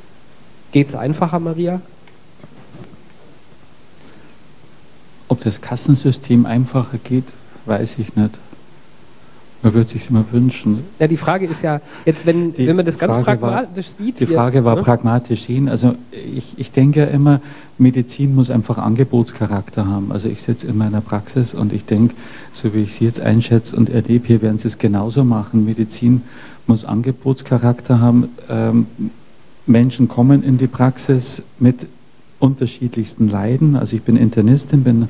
Geht 0.72 0.90
es 0.90 0.96
einfacher, 0.96 1.40
Maria? 1.40 1.82
Ob 5.30 5.42
das 5.42 5.62
Kassensystem 5.62 6.46
einfacher 6.46 7.00
geht, 7.04 7.34
weiß 7.66 7.96
ich 7.98 8.16
nicht. 8.16 8.38
Man 9.64 9.74
würde 9.74 9.90
sich 9.90 10.10
immer 10.10 10.24
wünschen. 10.32 10.84
Ja, 11.00 11.08
die 11.08 11.18
Frage 11.18 11.48
ist 11.48 11.64
ja, 11.64 11.82
jetzt, 12.06 12.26
wenn, 12.28 12.54
die 12.54 12.68
wenn 12.68 12.76
man 12.76 12.86
das 12.86 13.00
ganz 13.00 13.16
Frage 13.16 13.26
pragmatisch 13.26 13.88
war, 13.98 14.06
sieht. 14.06 14.20
Die 14.20 14.28
Frage 14.28 14.60
hier, 14.60 14.66
war 14.66 14.76
ne? 14.76 14.84
pragmatisch 14.84 15.46
sehen. 15.46 15.68
Also 15.68 15.96
ich, 16.12 16.54
ich 16.58 16.72
denke 16.72 17.00
ja 17.00 17.06
immer, 17.08 17.42
Medizin 17.80 18.36
muss 18.36 18.52
einfach 18.52 18.78
Angebotscharakter 18.78 19.88
haben. 19.88 20.12
Also 20.12 20.30
ich 20.30 20.44
sitze 20.44 20.68
in 20.68 20.78
meiner 20.78 21.02
Praxis 21.02 21.56
und 21.56 21.74
ich 21.74 21.86
denke, 21.86 22.14
so 22.52 22.74
wie 22.76 22.84
ich 22.84 22.94
Sie 22.94 23.06
jetzt 23.06 23.20
einschätze 23.20 23.76
und 23.76 23.90
erlebe, 23.90 24.28
hier 24.28 24.42
werden 24.44 24.60
Sie 24.60 24.68
es 24.68 24.78
genauso 24.78 25.24
machen. 25.24 25.66
Medizin 25.66 26.22
muss 26.68 26.86
Angebotscharakter 26.86 28.00
haben. 28.00 28.30
Ähm, 28.50 28.86
Menschen 29.66 30.08
kommen 30.08 30.44
in 30.44 30.58
die 30.58 30.68
Praxis 30.68 31.44
mit 31.60 31.88
unterschiedlichsten 32.40 33.28
Leiden. 33.28 33.76
Also 33.76 33.96
ich 33.96 34.04
bin 34.04 34.18
Internistin, 34.18 34.84
bin 34.84 35.08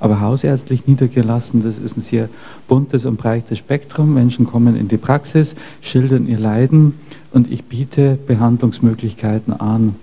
aber 0.00 0.20
hausärztlich 0.20 0.86
niedergelassen. 0.86 1.62
Das 1.62 1.78
ist 1.78 1.96
ein 1.96 2.00
sehr 2.00 2.28
buntes 2.66 3.04
und 3.04 3.18
breites 3.18 3.58
Spektrum. 3.58 4.14
Menschen 4.14 4.46
kommen 4.46 4.74
in 4.74 4.88
die 4.88 4.96
Praxis, 4.96 5.54
schildern 5.82 6.26
ihr 6.26 6.38
Leiden 6.38 6.94
und 7.32 7.50
ich 7.50 7.64
biete 7.64 8.18
Behandlungsmöglichkeiten 8.26 9.52
an. 9.52 9.94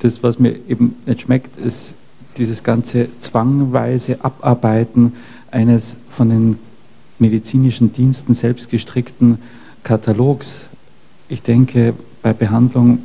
Das, 0.00 0.22
was 0.22 0.38
mir 0.38 0.54
eben 0.68 0.96
nicht 1.06 1.22
schmeckt, 1.22 1.56
ist 1.56 1.96
dieses 2.36 2.62
ganze 2.62 3.08
zwangweise 3.18 4.24
Abarbeiten 4.24 5.14
eines 5.50 5.98
von 6.08 6.28
den 6.28 6.58
medizinischen 7.18 7.92
Diensten 7.92 8.34
selbst 8.34 8.68
gestrickten 8.70 9.38
Katalogs. 9.82 10.66
Ich 11.28 11.42
denke, 11.42 11.94
bei 12.22 12.32
Behandlung, 12.32 12.98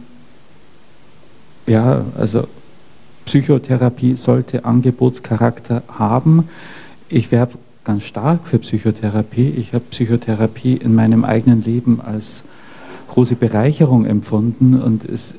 ja, 1.66 2.04
also 2.18 2.48
Psychotherapie 3.28 4.16
sollte 4.16 4.64
Angebotscharakter 4.64 5.84
haben. 5.90 6.48
Ich 7.10 7.30
werbe 7.30 7.58
ganz 7.84 8.04
stark 8.04 8.48
für 8.48 8.58
Psychotherapie. 8.58 9.50
Ich 9.50 9.74
habe 9.74 9.84
Psychotherapie 9.90 10.76
in 10.76 10.96
meinem 10.96 11.26
eigenen 11.26 11.62
Leben 11.62 12.00
als 12.00 12.44
große 13.10 13.36
Bereicherung 13.36 14.06
empfunden 14.06 14.82
und 14.82 15.04
es 15.04 15.36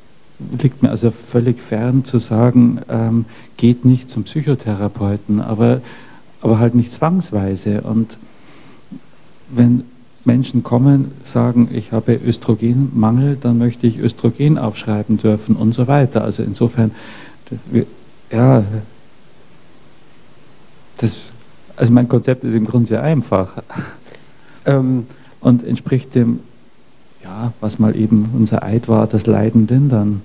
liegt 0.62 0.82
mir 0.82 0.90
also 0.90 1.10
völlig 1.10 1.60
fern 1.60 2.04
zu 2.04 2.18
sagen, 2.18 2.80
ähm, 2.90 3.24
geht 3.56 3.86
nicht 3.86 4.10
zum 4.10 4.24
Psychotherapeuten, 4.24 5.40
aber, 5.40 5.80
aber 6.42 6.58
halt 6.58 6.74
nicht 6.74 6.92
zwangsweise. 6.92 7.80
Und 7.80 8.18
wenn 9.48 9.84
Menschen 10.26 10.62
kommen, 10.62 11.12
sagen, 11.22 11.70
ich 11.72 11.92
habe 11.92 12.14
Östrogenmangel, 12.14 13.36
dann 13.36 13.56
möchte 13.56 13.86
ich 13.86 13.98
Östrogen 13.98 14.58
aufschreiben 14.58 15.16
dürfen 15.16 15.56
und 15.56 15.72
so 15.72 15.88
weiter. 15.88 16.22
Also 16.22 16.42
insofern, 16.42 16.90
ja, 18.30 18.62
das, 20.98 21.16
also 21.76 21.92
mein 21.92 22.08
Konzept 22.08 22.44
ist 22.44 22.54
im 22.54 22.64
Grunde 22.64 22.88
sehr 22.88 23.02
einfach. 23.02 23.62
Ähm, 24.66 25.06
und 25.40 25.64
entspricht 25.64 26.14
dem, 26.14 26.40
ja, 27.22 27.52
was 27.60 27.78
mal 27.78 27.96
eben 27.96 28.30
unser 28.34 28.62
Eid 28.62 28.88
war, 28.88 29.06
das 29.06 29.26
Leiden 29.26 29.66
lindern. 29.66 30.22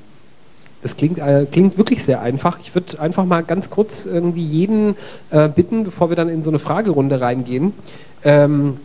Das 0.81 0.97
klingt, 0.97 1.17
äh, 1.17 1.47
klingt 1.49 1.77
wirklich 1.77 2.03
sehr 2.03 2.21
einfach. 2.21 2.59
Ich 2.59 2.75
würde 2.75 2.99
einfach 2.99 3.25
mal 3.25 3.43
ganz 3.43 3.69
kurz 3.69 4.05
irgendwie 4.05 4.45
jeden 4.45 4.95
äh, 5.29 5.47
bitten, 5.47 5.85
bevor 5.85 6.09
wir 6.09 6.17
dann 6.17 6.27
in 6.27 6.43
so 6.43 6.49
eine 6.49 6.59
Fragerunde 6.59 7.21
reingehen, 7.21 7.73
ähm, 8.23 8.77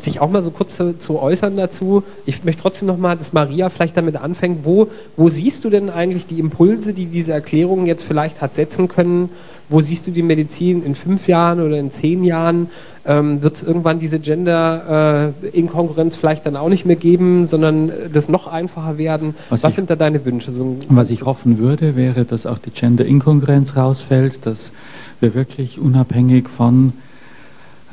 sich 0.00 0.20
auch 0.20 0.30
mal 0.30 0.42
so 0.42 0.50
kurz 0.50 0.76
zu, 0.76 0.98
zu, 0.98 1.18
äußern 1.18 1.56
dazu. 1.56 2.02
Ich 2.26 2.44
möchte 2.44 2.62
trotzdem 2.62 2.88
noch 2.88 2.98
mal, 2.98 3.16
dass 3.16 3.32
Maria 3.32 3.70
vielleicht 3.70 3.96
damit 3.96 4.16
anfängt. 4.16 4.64
Wo, 4.64 4.88
wo 5.16 5.28
siehst 5.28 5.64
du 5.64 5.70
denn 5.70 5.88
eigentlich 5.88 6.26
die 6.26 6.38
Impulse, 6.38 6.92
die 6.92 7.06
diese 7.06 7.32
Erklärung 7.32 7.86
jetzt 7.86 8.02
vielleicht 8.02 8.42
hat 8.42 8.54
setzen 8.54 8.88
können? 8.88 9.30
Wo 9.70 9.80
siehst 9.80 10.06
du 10.06 10.10
die 10.10 10.22
Medizin 10.22 10.82
in 10.82 10.94
fünf 10.94 11.28
Jahren 11.28 11.60
oder 11.60 11.78
in 11.78 11.90
zehn 11.90 12.24
Jahren? 12.24 12.68
Ähm, 13.06 13.42
Wird 13.42 13.56
es 13.56 13.62
irgendwann 13.62 13.98
diese 13.98 14.18
Gender-Inkongruenz 14.18 16.14
äh, 16.14 16.18
vielleicht 16.18 16.46
dann 16.46 16.56
auch 16.56 16.68
nicht 16.68 16.86
mehr 16.86 16.96
geben, 16.96 17.46
sondern 17.46 17.90
das 18.12 18.28
noch 18.28 18.46
einfacher 18.46 18.98
werden? 18.98 19.34
Was, 19.48 19.62
Was 19.62 19.72
ich, 19.72 19.76
sind 19.76 19.90
da 19.90 19.96
deine 19.96 20.24
Wünsche? 20.24 20.52
So 20.52 20.76
was 20.88 21.10
ich 21.10 21.24
hoffen 21.24 21.58
würde, 21.58 21.96
wäre, 21.96 22.24
dass 22.24 22.46
auch 22.46 22.58
die 22.58 22.70
Gender-Inkongruenz 22.70 23.76
rausfällt, 23.76 24.44
dass 24.46 24.72
wir 25.20 25.34
wirklich 25.34 25.78
unabhängig 25.78 26.48
von 26.48 26.92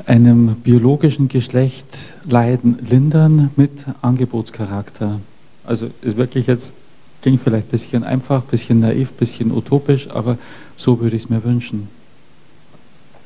einem 0.05 0.55
biologischen 0.55 1.27
Geschlecht 1.27 2.15
Leiden 2.25 2.77
lindern 2.89 3.51
mit 3.55 3.85
Angebotscharakter. 4.01 5.19
Also 5.63 5.89
ist 6.01 6.17
wirklich 6.17 6.47
jetzt, 6.47 6.73
klingt 7.21 7.41
vielleicht 7.41 7.67
ein 7.67 7.71
bisschen 7.71 8.03
einfach, 8.03 8.43
ein 8.43 8.49
bisschen 8.49 8.81
naiv, 8.81 9.11
ein 9.11 9.17
bisschen 9.17 9.51
utopisch, 9.51 10.09
aber 10.09 10.37
so 10.77 10.99
würde 10.99 11.15
ich 11.15 11.23
es 11.23 11.29
mir 11.29 11.43
wünschen. 11.43 11.87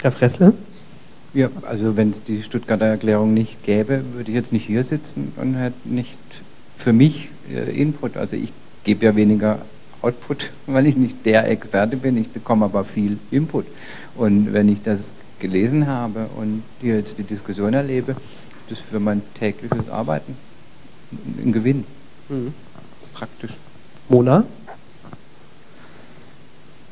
Herr 0.02 0.12
Fressle? 0.12 0.54
Ja, 1.34 1.50
also 1.68 1.96
wenn 1.96 2.10
es 2.10 2.24
die 2.24 2.42
Stuttgarter 2.42 2.86
Erklärung 2.86 3.34
nicht 3.34 3.64
gäbe, 3.64 4.04
würde 4.14 4.32
ich 4.32 4.36
jetzt 4.36 4.52
nicht 4.54 4.66
hier 4.66 4.84
sitzen 4.84 5.34
und 5.36 5.56
hätte 5.56 5.78
nicht 5.86 6.18
für 6.78 6.94
mich 6.94 7.30
äh, 7.54 7.70
Input. 7.80 8.18
Also 8.18 8.36
ich 8.36 8.52
gebe 8.84 9.06
ja 9.06 9.16
weniger 9.16 9.60
Output, 10.02 10.52
weil 10.66 10.88
ich 10.88 10.96
nicht 10.96 11.26
der 11.26 11.50
Experte 11.50 11.98
bin. 11.98 12.18
Ich 12.18 12.30
bekomme 12.30 12.66
aber 12.66 12.86
viel 12.86 13.18
Input. 13.32 13.66
Und 14.16 14.54
wenn 14.54 14.70
ich 14.70 14.82
das 14.82 15.12
gelesen 15.40 15.88
habe 15.88 16.30
und 16.36 16.64
hier 16.82 16.96
jetzt 16.96 17.18
die 17.18 17.24
Diskussion 17.24 17.74
erlebe, 17.74 18.16
das 18.70 18.80
für 18.80 19.00
mein 19.00 19.22
tägliches 19.34 19.90
Arbeiten 19.90 20.36
ein 21.44 21.52
Gewinn. 21.52 21.86
Mhm. 22.30 22.54
Praktisch. 23.14 23.52
Mona? 24.08 24.44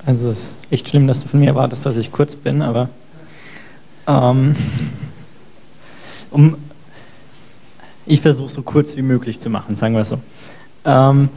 Also 0.06 0.30
es 0.30 0.40
ist 0.40 0.60
echt 0.72 0.90
schlimm, 0.90 1.08
dass 1.08 1.22
du 1.22 1.28
von 1.28 1.40
mir 1.40 1.48
erwartest, 1.48 1.86
dass 1.86 1.98
ich 1.98 2.12
kurz 2.12 2.36
bin, 2.36 2.62
aber 2.62 2.90
ähm, 4.08 4.56
um, 6.32 6.58
ich 8.06 8.22
versuche 8.22 8.50
so 8.50 8.62
kurz 8.62 8.96
wie 8.96 9.02
möglich 9.02 9.40
zu 9.40 9.50
machen, 9.50 9.76
sagen 9.76 9.94
wir 9.94 10.02
es 10.02 10.10
so. 10.10 10.20
Ähm, 10.86 11.30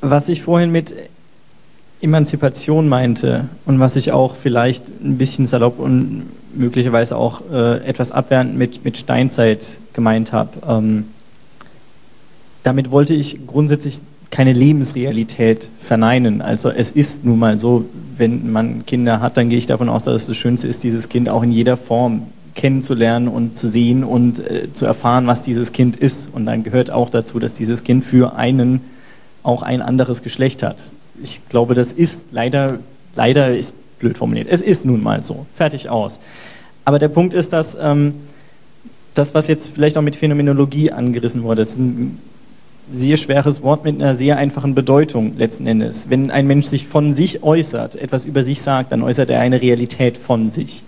was 0.00 0.28
ich 0.28 0.42
vorhin 0.42 0.70
mit 0.70 0.94
Emanzipation 2.02 2.88
meinte 2.88 3.48
und 3.66 3.78
was 3.78 3.96
ich 3.96 4.12
auch 4.12 4.34
vielleicht 4.34 4.84
ein 5.02 5.18
bisschen 5.18 5.46
salopp 5.46 5.78
und 5.78 6.24
möglicherweise 6.54 7.16
auch 7.16 7.42
äh, 7.52 7.84
etwas 7.86 8.10
abwertend 8.12 8.56
mit, 8.56 8.84
mit 8.84 8.96
Steinzeit 8.96 9.78
gemeint 9.92 10.32
habe. 10.32 10.50
Ähm, 10.66 11.06
damit 12.62 12.90
wollte 12.90 13.14
ich 13.14 13.46
grundsätzlich 13.46 14.00
keine 14.30 14.52
Lebensrealität 14.52 15.70
verneinen. 15.80 16.40
Also 16.40 16.70
es 16.70 16.90
ist 16.90 17.24
nun 17.24 17.38
mal 17.38 17.58
so, 17.58 17.84
wenn 18.16 18.50
man 18.50 18.86
Kinder 18.86 19.20
hat, 19.20 19.36
dann 19.36 19.48
gehe 19.48 19.58
ich 19.58 19.66
davon 19.66 19.88
aus, 19.88 20.04
dass 20.04 20.22
es 20.22 20.26
das 20.28 20.36
Schönste 20.36 20.68
ist, 20.68 20.84
dieses 20.84 21.08
Kind 21.08 21.28
auch 21.28 21.42
in 21.42 21.52
jeder 21.52 21.76
Form 21.76 22.22
kennenzulernen 22.54 23.28
und 23.28 23.56
zu 23.56 23.68
sehen 23.68 24.04
und 24.04 24.38
äh, 24.38 24.72
zu 24.72 24.86
erfahren, 24.86 25.26
was 25.26 25.42
dieses 25.42 25.72
Kind 25.72 25.96
ist. 25.96 26.30
Und 26.32 26.46
dann 26.46 26.62
gehört 26.62 26.90
auch 26.90 27.10
dazu, 27.10 27.38
dass 27.38 27.54
dieses 27.54 27.84
Kind 27.84 28.04
für 28.04 28.36
einen 28.36 28.80
auch 29.42 29.62
ein 29.62 29.82
anderes 29.82 30.22
Geschlecht 30.22 30.62
hat 30.62 30.92
ich 31.22 31.40
glaube, 31.48 31.74
das 31.74 31.92
ist 31.92 32.26
leider, 32.32 32.78
leider 33.16 33.56
ist 33.56 33.74
blöd 33.98 34.18
formuliert. 34.18 34.48
Es 34.50 34.60
ist 34.60 34.84
nun 34.84 35.02
mal 35.02 35.22
so. 35.22 35.46
Fertig 35.54 35.88
aus. 35.88 36.20
Aber 36.84 36.98
der 36.98 37.08
Punkt 37.08 37.34
ist, 37.34 37.52
dass 37.52 37.76
ähm, 37.80 38.14
das, 39.14 39.34
was 39.34 39.48
jetzt 39.48 39.70
vielleicht 39.74 39.96
auch 39.98 40.02
mit 40.02 40.16
Phänomenologie 40.16 40.92
angerissen 40.92 41.42
wurde, 41.42 41.62
ist 41.62 41.78
ein 41.78 42.18
sehr 42.92 43.16
schweres 43.16 43.62
Wort 43.62 43.84
mit 43.84 44.00
einer 44.00 44.14
sehr 44.14 44.36
einfachen 44.36 44.74
Bedeutung 44.74 45.36
letzten 45.36 45.66
Endes. 45.66 46.10
Wenn 46.10 46.30
ein 46.30 46.46
Mensch 46.46 46.66
sich 46.66 46.86
von 46.86 47.12
sich 47.12 47.42
äußert, 47.42 47.96
etwas 47.96 48.24
über 48.24 48.42
sich 48.42 48.60
sagt, 48.62 48.92
dann 48.92 49.02
äußert 49.02 49.30
er 49.30 49.40
eine 49.40 49.60
Realität 49.60 50.16
von 50.16 50.50
sich. 50.50 50.82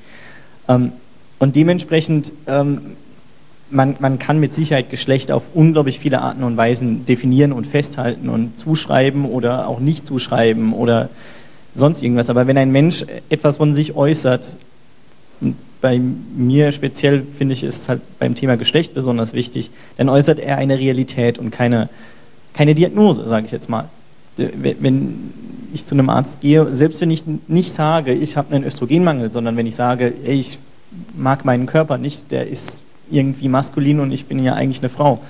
Ähm, 0.69 0.93
und 1.39 1.57
dementsprechend 1.57 2.33
ähm, 2.47 2.97
man, 3.73 3.97
man 4.01 4.19
kann 4.19 4.39
mit 4.39 4.55
Sicherheit 4.55 4.91
Geschlecht 4.91 5.33
auf 5.33 5.43
unglaublich 5.55 5.99
viele 5.99 6.21
Arten 6.21 6.45
und 6.45 6.57
Weisen 6.57 7.05
definieren 7.05 7.53
und 7.53 7.67
festhalten 7.67 8.29
und 8.29 8.59
zuschreiben 8.59 9.25
oder 9.25 9.67
auch 9.67 9.81
nicht 9.81 10.07
zuschreiben 10.07 10.73
oder 10.73 11.09
sonst 11.75 12.03
irgendwas. 12.03 12.31
Aber 12.31 12.47
wenn 12.47 12.59
ein 12.59 12.71
Mensch 12.71 13.05
etwas 13.31 13.57
von 13.57 13.75
sich 13.75 13.97
äußert, 13.97 14.57
bei 15.81 16.01
mir 16.37 16.71
speziell 16.71 17.25
finde 17.37 17.55
ich, 17.55 17.65
ist 17.65 17.77
es 17.77 17.89
halt 17.89 18.01
beim 18.19 18.35
Thema 18.35 18.57
Geschlecht 18.57 18.95
besonders 18.95 19.33
wichtig, 19.33 19.71
dann 19.97 20.09
äußert 20.09 20.39
er 20.39 20.59
eine 20.59 20.79
Realität 20.79 21.39
und 21.39 21.51
keine, 21.51 21.89
keine 22.55 22.75
Diagnose, 22.75 23.27
sage 23.27 23.47
ich 23.47 23.53
jetzt 23.53 23.69
mal. 23.69 23.89
Wenn 24.37 25.33
ich 25.75 25.85
zu 25.85 25.95
einem 25.95 26.09
Arzt 26.09 26.41
gehe, 26.41 26.73
selbst 26.73 27.01
wenn 27.01 27.11
ich 27.11 27.25
nicht 27.49 27.73
sage, 27.73 28.13
ich 28.13 28.37
habe 28.37 28.55
einen 28.55 28.65
Östrogenmangel, 28.65 29.31
sondern 29.31 29.57
wenn 29.57 29.67
ich 29.67 29.75
sage, 29.75 30.13
ich 30.25 30.59
mag 31.17 31.45
meinen 31.45 31.67
Körper 31.67 31.99
nicht, 31.99 32.31
der 32.31 32.47
ist 32.47 32.81
irgendwie 33.13 33.49
maskulin 33.49 34.01
und 34.01 34.13
ich 34.13 34.27
bin 34.27 34.43
ja 34.43 34.55
eigentlich 34.55 34.81
eine 34.81 34.89
Frau. 34.89 35.21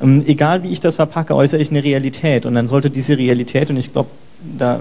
Ähm, 0.00 0.24
egal 0.26 0.62
wie 0.62 0.68
ich 0.68 0.80
das 0.80 0.96
verpacke, 0.96 1.34
äußere 1.34 1.60
ich 1.60 1.70
eine 1.70 1.84
Realität 1.84 2.46
und 2.46 2.54
dann 2.54 2.66
sollte 2.66 2.90
diese 2.90 3.16
Realität, 3.16 3.70
und 3.70 3.76
ich 3.76 3.92
glaube, 3.92 4.10
da 4.58 4.80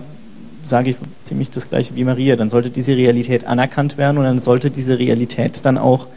sage 0.65 0.91
ich 0.91 0.95
ziemlich 1.23 1.49
das 1.49 1.69
gleiche 1.69 1.95
wie 1.95 2.03
Maria, 2.03 2.35
dann 2.35 2.49
sollte 2.49 2.69
diese 2.69 2.95
Realität 2.95 3.45
anerkannt 3.45 3.97
werden 3.97 4.17
und 4.17 4.23
dann 4.23 4.39
sollte 4.39 4.71
diese 4.71 4.99
Realität 4.99 5.65
dann 5.65 5.77
auch 5.77 6.07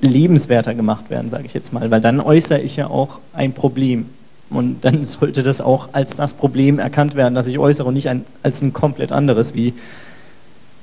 lebenswerter 0.00 0.74
gemacht 0.74 1.10
werden, 1.10 1.30
sage 1.30 1.46
ich 1.46 1.54
jetzt 1.54 1.72
mal, 1.72 1.90
weil 1.90 2.00
dann 2.00 2.20
äußere 2.20 2.60
ich 2.60 2.76
ja 2.76 2.88
auch 2.88 3.20
ein 3.32 3.52
Problem. 3.52 4.06
Und 4.50 4.84
dann 4.84 5.04
sollte 5.04 5.42
das 5.42 5.60
auch 5.60 5.90
als 5.92 6.16
das 6.16 6.34
Problem 6.34 6.78
erkannt 6.78 7.14
werden, 7.14 7.34
das 7.34 7.46
ich 7.46 7.58
äußere 7.58 7.88
und 7.88 7.94
nicht 7.94 8.08
ein, 8.08 8.24
als 8.42 8.62
ein 8.62 8.72
komplett 8.72 9.12
anderes, 9.12 9.54
wie 9.54 9.74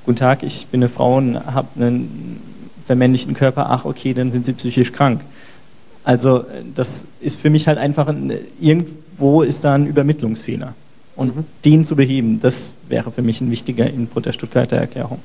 Guten 0.06 0.16
Tag, 0.16 0.42
ich 0.42 0.66
bin 0.68 0.82
eine 0.82 0.88
Frau 0.88 1.18
und 1.18 1.36
habe 1.36 1.68
einen 1.76 2.40
vermännlichten 2.90 3.34
Körper, 3.34 3.70
ach 3.70 3.84
okay, 3.84 4.14
dann 4.14 4.32
sind 4.32 4.44
sie 4.44 4.52
psychisch 4.52 4.90
krank. 4.90 5.20
Also 6.02 6.44
das 6.74 7.04
ist 7.20 7.40
für 7.40 7.48
mich 7.48 7.68
halt 7.68 7.78
einfach, 7.78 8.08
ein, 8.08 8.32
irgendwo 8.60 9.42
ist 9.42 9.62
da 9.62 9.76
ein 9.76 9.86
Übermittlungsfehler. 9.86 10.74
Und 11.14 11.36
mhm. 11.36 11.44
den 11.64 11.84
zu 11.84 11.94
beheben, 11.94 12.40
das 12.40 12.74
wäre 12.88 13.12
für 13.12 13.22
mich 13.22 13.40
ein 13.40 13.48
wichtiger 13.52 13.88
Input 13.88 14.26
der 14.26 14.32
Stuttgarter 14.32 14.76
Erklärung. 14.76 15.20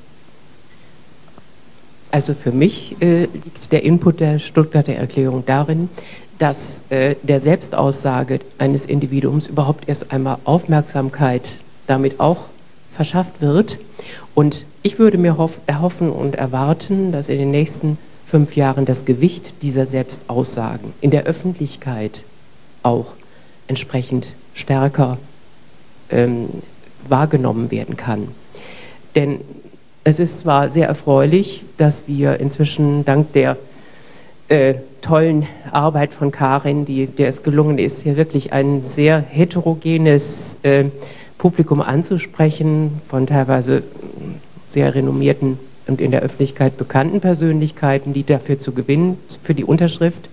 Also 2.12 2.34
für 2.34 2.52
mich 2.52 2.94
äh, 3.00 3.22
liegt 3.22 3.72
der 3.72 3.82
Input 3.82 4.20
der 4.20 4.38
Stuttgarter 4.38 4.92
Erklärung 4.92 5.42
darin, 5.44 5.88
dass 6.38 6.82
äh, 6.90 7.16
der 7.24 7.40
Selbstaussage 7.40 8.38
eines 8.58 8.86
Individuums 8.86 9.48
überhaupt 9.48 9.88
erst 9.88 10.12
einmal 10.12 10.38
Aufmerksamkeit 10.44 11.58
damit 11.88 12.20
auch 12.20 12.44
verschafft 12.92 13.40
wird 13.40 13.80
und 14.36 14.66
ich 14.86 15.00
würde 15.00 15.18
mir 15.18 15.36
erhoffen 15.66 16.12
und 16.12 16.36
erwarten, 16.36 17.10
dass 17.10 17.28
in 17.28 17.38
den 17.38 17.50
nächsten 17.50 17.98
fünf 18.24 18.54
Jahren 18.54 18.84
das 18.84 19.04
Gewicht 19.04 19.54
dieser 19.62 19.84
Selbstaussagen 19.84 20.92
in 21.00 21.10
der 21.10 21.24
Öffentlichkeit 21.24 22.22
auch 22.84 23.06
entsprechend 23.66 24.28
stärker 24.54 25.18
ähm, 26.08 26.46
wahrgenommen 27.08 27.72
werden 27.72 27.96
kann. 27.96 28.28
Denn 29.16 29.40
es 30.04 30.20
ist 30.20 30.38
zwar 30.38 30.70
sehr 30.70 30.86
erfreulich, 30.86 31.64
dass 31.78 32.06
wir 32.06 32.38
inzwischen 32.38 33.04
dank 33.04 33.32
der 33.32 33.56
äh, 34.48 34.74
tollen 35.00 35.48
Arbeit 35.72 36.14
von 36.14 36.30
Karin, 36.30 36.84
die, 36.84 37.08
der 37.08 37.26
es 37.26 37.42
gelungen 37.42 37.80
ist, 37.80 38.04
hier 38.04 38.16
wirklich 38.16 38.52
ein 38.52 38.86
sehr 38.86 39.18
heterogenes 39.18 40.58
äh, 40.62 40.84
Publikum 41.38 41.80
anzusprechen, 41.80 43.00
von 43.04 43.26
teilweise 43.26 43.82
sehr 44.66 44.94
renommierten 44.94 45.58
und 45.86 46.00
in 46.00 46.10
der 46.10 46.22
Öffentlichkeit 46.22 46.76
bekannten 46.76 47.20
Persönlichkeiten, 47.20 48.12
die 48.12 48.24
dafür 48.24 48.58
zu 48.58 48.72
gewinnen, 48.72 49.18
für 49.40 49.54
die 49.54 49.64
Unterschrift. 49.64 50.30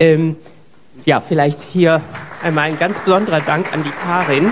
Ähm, 0.00 0.36
ja, 1.04 1.20
vielleicht 1.20 1.60
hier 1.60 2.02
einmal 2.42 2.64
ein 2.64 2.78
ganz 2.78 3.00
besonderer 3.00 3.40
Dank 3.40 3.72
an 3.72 3.82
die 3.82 3.90
Karin. 3.90 4.50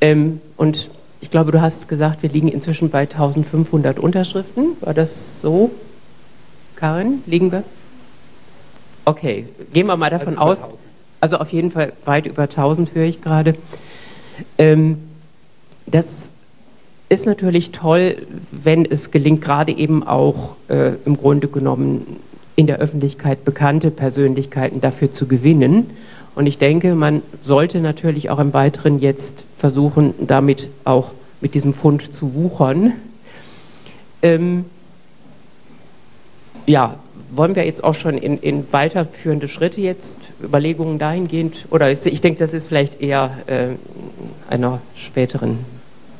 Ähm, 0.00 0.40
und 0.56 0.90
ich 1.20 1.30
glaube, 1.30 1.52
du 1.52 1.60
hast 1.60 1.88
gesagt, 1.88 2.22
wir 2.22 2.30
liegen 2.30 2.48
inzwischen 2.48 2.90
bei 2.90 3.02
1500 3.02 3.98
Unterschriften. 3.98 4.76
War 4.80 4.94
das 4.94 5.40
so? 5.40 5.70
Karin, 6.74 7.22
liegen 7.26 7.52
wir? 7.52 7.62
Okay, 9.04 9.46
gehen 9.72 9.86
wir 9.86 9.96
mal 9.96 10.10
davon 10.10 10.38
also 10.38 10.64
aus. 10.64 10.68
Also 11.20 11.38
auf 11.38 11.52
jeden 11.52 11.70
Fall 11.70 11.92
weit 12.04 12.26
über 12.26 12.42
1000 12.42 12.94
höre 12.96 13.04
ich 13.04 13.22
gerade. 13.22 13.54
Ähm, 14.58 14.98
das 15.86 16.32
ist 17.08 17.26
natürlich 17.26 17.72
toll, 17.72 18.16
wenn 18.50 18.84
es 18.84 19.10
gelingt, 19.10 19.42
gerade 19.42 19.76
eben 19.76 20.02
auch 20.02 20.56
äh, 20.68 20.92
im 21.04 21.16
Grunde 21.16 21.48
genommen 21.48 22.18
in 22.56 22.66
der 22.66 22.78
Öffentlichkeit 22.78 23.44
bekannte 23.44 23.90
Persönlichkeiten 23.90 24.80
dafür 24.80 25.12
zu 25.12 25.26
gewinnen. 25.26 25.90
Und 26.34 26.46
ich 26.46 26.58
denke, 26.58 26.94
man 26.94 27.22
sollte 27.42 27.80
natürlich 27.80 28.30
auch 28.30 28.38
im 28.38 28.54
Weiteren 28.54 28.98
jetzt 28.98 29.44
versuchen, 29.54 30.14
damit 30.26 30.70
auch 30.84 31.12
mit 31.40 31.54
diesem 31.54 31.74
Fund 31.74 32.12
zu 32.12 32.34
wuchern. 32.34 32.94
Ähm, 34.22 34.64
ja, 36.66 36.98
wollen 37.34 37.56
wir 37.56 37.64
jetzt 37.64 37.82
auch 37.82 37.94
schon 37.94 38.18
in, 38.18 38.38
in, 38.38 38.70
weiterführende 38.72 39.48
Schritte 39.48 39.80
jetzt, 39.80 40.30
Überlegungen 40.42 40.98
dahingehend, 40.98 41.66
oder 41.70 41.90
ist, 41.90 42.06
ich 42.06 42.20
denke, 42.20 42.38
das 42.38 42.52
ist 42.52 42.68
vielleicht 42.68 43.00
eher 43.00 43.30
äh, 43.46 43.68
einer 44.52 44.80
späteren 44.94 45.58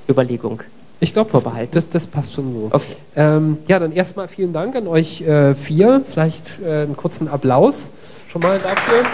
Überlegung. 0.08 0.62
Ich 1.00 1.12
glaube, 1.12 1.30
vorbehalten. 1.30 1.72
Das, 1.72 1.88
das, 1.88 2.06
passt 2.06 2.32
schon 2.32 2.52
so. 2.52 2.70
Okay. 2.70 2.94
Ähm, 3.16 3.58
ja, 3.66 3.78
dann 3.78 3.92
erstmal 3.92 4.28
vielen 4.28 4.52
Dank 4.52 4.76
an 4.76 4.86
euch 4.86 5.20
äh, 5.22 5.54
vier. 5.54 6.02
Vielleicht 6.04 6.60
äh, 6.60 6.82
einen 6.82 6.96
kurzen 6.96 7.28
Applaus 7.28 7.92
schon 8.28 8.40
mal 8.40 8.58
dafür. 8.58 9.04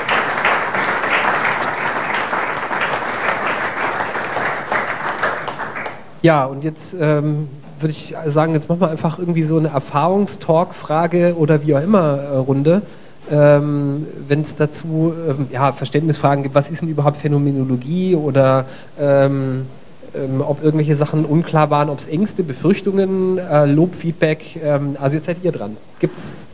Ja, 6.21 6.45
und 6.45 6.63
jetzt 6.63 6.95
ähm, 7.01 7.49
würde 7.81 7.91
ich 7.91 8.15
sagen, 8.27 8.55
jetzt 8.55 8.69
machen 8.69 8.81
wir 8.81 8.91
einfach 8.91 9.19
irgendwie 9.19 9.43
so 9.43 9.59
eine 9.59 9.69
Erfahrungstalk-Frage 9.69 11.37
oder 11.37 11.65
wie 11.67 11.75
auch 11.75 11.83
immer 11.83 12.19
äh, 12.19 12.37
Runde. 12.37 12.83
Ähm, 13.31 14.07
Wenn 14.27 14.41
es 14.41 14.57
dazu 14.57 15.13
ähm, 15.29 15.49
ja, 15.51 15.73
Verständnisfragen 15.73 16.43
gibt, 16.43 16.55
was 16.55 16.71
ist 16.71 16.83
denn 16.83 16.89
überhaupt 16.89 17.19
Phänomenologie 17.19 18.17
oder 18.17 18.65
ähm, 18.99 19.67
ähm 20.15 20.41
ob 20.41 20.63
irgendwelche 20.63 20.97
Sachen 20.97 21.25
unklar 21.25 21.69
waren, 21.71 21.91
ob 21.91 21.99
es 21.99 22.09
Ängste, 22.09 22.43
Befürchtungen, 22.43 23.39
äh, 23.39 23.67
Lob, 23.67 23.95
Feedback, 23.95 24.57
ähm, 24.63 24.97
also 25.01 25.17
jetzt 25.17 25.27
seid 25.27 25.39
ihr 25.43 25.53
dran. 25.53 25.77
Gibt 26.01 26.19
es 26.19 26.47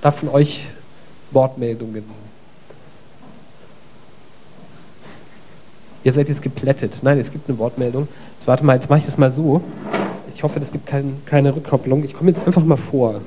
da 0.00 0.10
von 0.10 0.30
euch 0.30 0.70
Wortmeldungen? 1.30 2.24
Ihr 6.04 6.12
seid 6.12 6.28
jetzt 6.28 6.42
geplättet. 6.42 7.00
Nein, 7.02 7.18
es 7.18 7.32
gibt 7.32 7.48
eine 7.48 7.58
Wortmeldung. 7.58 8.06
Jetzt 8.38 8.46
warte 8.46 8.62
mal, 8.64 8.74
jetzt 8.74 8.90
mache 8.90 8.98
ich 8.98 9.06
das 9.06 9.16
mal 9.16 9.30
so. 9.30 9.62
Ich 10.34 10.42
hoffe, 10.42 10.58
es 10.58 10.72
gibt 10.72 10.86
kein, 10.86 11.22
keine 11.26 11.54
Rückkopplung. 11.54 12.02
Ich 12.04 12.14
komme 12.14 12.30
jetzt 12.30 12.44
einfach 12.44 12.64
mal 12.64 12.76
vor. 12.76 13.20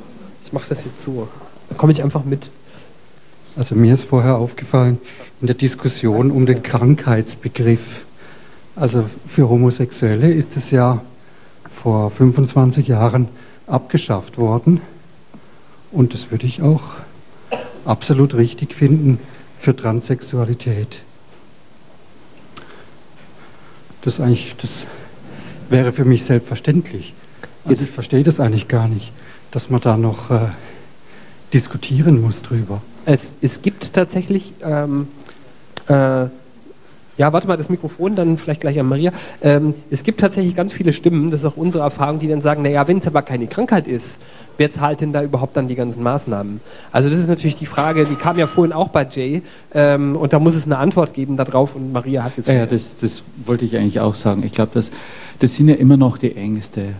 Ich 0.43 0.51
mache 0.51 0.67
das 0.67 0.83
jetzt 0.83 1.01
so. 1.01 1.27
Dann 1.69 1.77
komme 1.77 1.93
ich 1.93 2.03
einfach 2.03 2.25
mit. 2.25 2.51
Also 3.55 3.75
mir 3.75 3.93
ist 3.93 4.03
vorher 4.03 4.37
aufgefallen, 4.37 4.99
in 5.41 5.47
der 5.47 5.55
Diskussion 5.55 6.31
um 6.31 6.45
den 6.45 6.61
Krankheitsbegriff. 6.61 8.05
Also 8.75 9.05
für 9.25 9.49
Homosexuelle 9.49 10.31
ist 10.31 10.57
es 10.57 10.69
ja 10.71 11.01
vor 11.69 12.11
25 12.11 12.87
Jahren 12.87 13.29
abgeschafft 13.65 14.37
worden. 14.37 14.81
Und 15.91 16.13
das 16.13 16.29
würde 16.29 16.45
ich 16.45 16.61
auch 16.61 16.83
absolut 17.85 18.35
richtig 18.35 18.75
finden 18.75 19.19
für 19.57 19.75
Transsexualität. 19.75 21.01
Das 24.01 24.19
eigentlich, 24.19 24.55
das 24.57 24.87
wäre 25.69 25.91
für 25.91 26.05
mich 26.05 26.23
selbstverständlich. 26.23 27.13
Also 27.65 27.83
ich 27.83 27.89
verstehe 27.91 28.23
das 28.23 28.39
eigentlich 28.39 28.67
gar 28.67 28.87
nicht, 28.87 29.11
dass 29.51 29.69
man 29.69 29.81
da 29.81 29.97
noch 29.97 30.31
äh, 30.31 30.39
diskutieren 31.53 32.21
muss 32.21 32.41
drüber. 32.41 32.81
Es, 33.05 33.37
es 33.41 33.61
gibt 33.61 33.93
tatsächlich 33.93 34.53
ähm, 34.61 35.07
äh, 35.87 36.27
ja, 37.17 37.33
warte 37.33 37.47
mal, 37.47 37.57
das 37.57 37.69
Mikrofon 37.69 38.15
dann 38.15 38.37
vielleicht 38.37 38.61
gleich 38.61 38.79
an 38.79 38.87
Maria. 38.87 39.11
Ähm, 39.41 39.73
es 39.89 40.03
gibt 40.03 40.19
tatsächlich 40.19 40.55
ganz 40.55 40.73
viele 40.73 40.93
Stimmen, 40.93 41.31
das 41.31 41.41
ist 41.41 41.45
auch 41.45 41.57
unsere 41.57 41.83
Erfahrung, 41.83 42.19
die 42.19 42.27
dann 42.27 42.41
sagen, 42.41 42.61
naja, 42.61 42.87
wenn 42.87 42.99
es 42.99 43.07
aber 43.07 43.23
keine 43.23 43.47
Krankheit 43.47 43.87
ist, 43.87 44.19
wer 44.57 44.69
zahlt 44.71 45.01
denn 45.01 45.13
da 45.13 45.23
überhaupt 45.23 45.57
dann 45.57 45.67
die 45.67 45.75
ganzen 45.75 46.03
Maßnahmen? 46.03 46.61
Also 46.91 47.09
das 47.09 47.19
ist 47.19 47.27
natürlich 47.27 47.55
die 47.55 47.65
Frage, 47.65 48.05
die 48.05 48.15
kam 48.15 48.37
ja 48.37 48.47
vorhin 48.47 48.71
auch 48.71 48.89
bei 48.89 49.07
Jay 49.09 49.41
ähm, 49.73 50.15
und 50.15 50.33
da 50.33 50.39
muss 50.39 50.55
es 50.55 50.65
eine 50.65 50.77
Antwort 50.77 51.13
geben 51.13 51.37
darauf 51.37 51.75
und 51.75 51.91
Maria 51.91 52.23
hat 52.23 52.37
jetzt... 52.37 52.47
Ja, 52.47 52.53
ja 52.53 52.65
das, 52.65 52.97
das 52.97 53.23
wollte 53.45 53.65
ich 53.65 53.77
eigentlich 53.77 53.99
auch 53.99 54.15
sagen. 54.15 54.43
Ich 54.43 54.51
glaube, 54.51 54.71
das, 54.73 54.91
das 55.39 55.55
sind 55.55 55.69
ja 55.69 55.75
immer 55.75 55.97
noch 55.97 56.17
die 56.17 56.35
Ängste. 56.35 56.93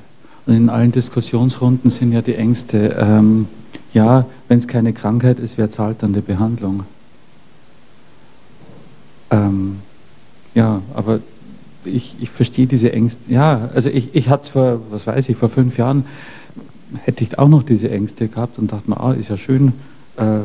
Und 0.48 0.56
in 0.56 0.70
allen 0.70 0.92
Diskussionsrunden 0.92 1.90
sind 1.90 2.14
ja 2.14 2.22
die 2.22 2.36
Ängste, 2.36 2.96
ähm, 3.00 3.48
ja, 3.94 4.26
wenn 4.48 4.58
es 4.58 4.68
keine 4.68 4.94
Krankheit 4.94 5.40
ist, 5.40 5.58
wer 5.58 5.70
zahlt 5.70 6.02
dann 6.02 6.14
die 6.14 6.22
Behandlung? 6.22 6.86
Ähm, 9.30 9.80
ja, 10.58 10.82
aber 10.96 11.20
ich, 11.86 12.16
ich 12.20 12.32
verstehe 12.32 12.66
diese 12.66 12.92
Ängste. 12.92 13.32
Ja, 13.32 13.70
also 13.76 13.92
ich, 13.92 14.16
ich 14.16 14.30
hatte 14.30 14.42
es 14.42 14.50
vor, 14.50 14.82
was 14.90 15.06
weiß 15.06 15.30
ich, 15.30 15.38
vor 15.38 15.50
fünf 15.50 15.78
Jahren 15.78 16.04
hätte 17.04 17.24
ich 17.24 17.38
auch 17.38 17.48
noch 17.48 17.62
diese 17.62 17.92
Ängste 17.92 18.28
gehabt 18.28 18.58
und 18.58 18.72
dachte 18.72 18.90
mir, 18.90 19.00
ah, 19.00 19.14
ist 19.14 19.30
ja 19.30 19.38
schön, 19.38 19.74
äh, 20.18 20.40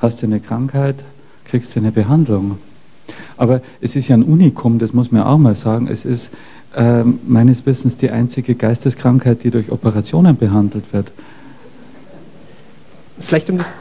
hast 0.00 0.20
du 0.20 0.26
eine 0.26 0.40
Krankheit, 0.40 0.96
kriegst 1.44 1.76
du 1.76 1.78
eine 1.78 1.92
Behandlung. 1.92 2.58
Aber 3.36 3.62
es 3.80 3.94
ist 3.94 4.08
ja 4.08 4.16
ein 4.16 4.24
Unikum, 4.24 4.80
das 4.80 4.92
muss 4.92 5.12
man 5.12 5.22
auch 5.22 5.38
mal 5.38 5.54
sagen. 5.54 5.86
Es 5.86 6.04
ist 6.04 6.32
äh, 6.74 7.04
meines 7.04 7.64
Wissens 7.64 7.96
die 7.96 8.10
einzige 8.10 8.56
Geisteskrankheit, 8.56 9.44
die 9.44 9.50
durch 9.50 9.70
Operationen 9.70 10.36
behandelt 10.36 10.92
wird. 10.92 11.12
Vielleicht 13.20 13.48
um 13.48 13.58
das 13.58 13.74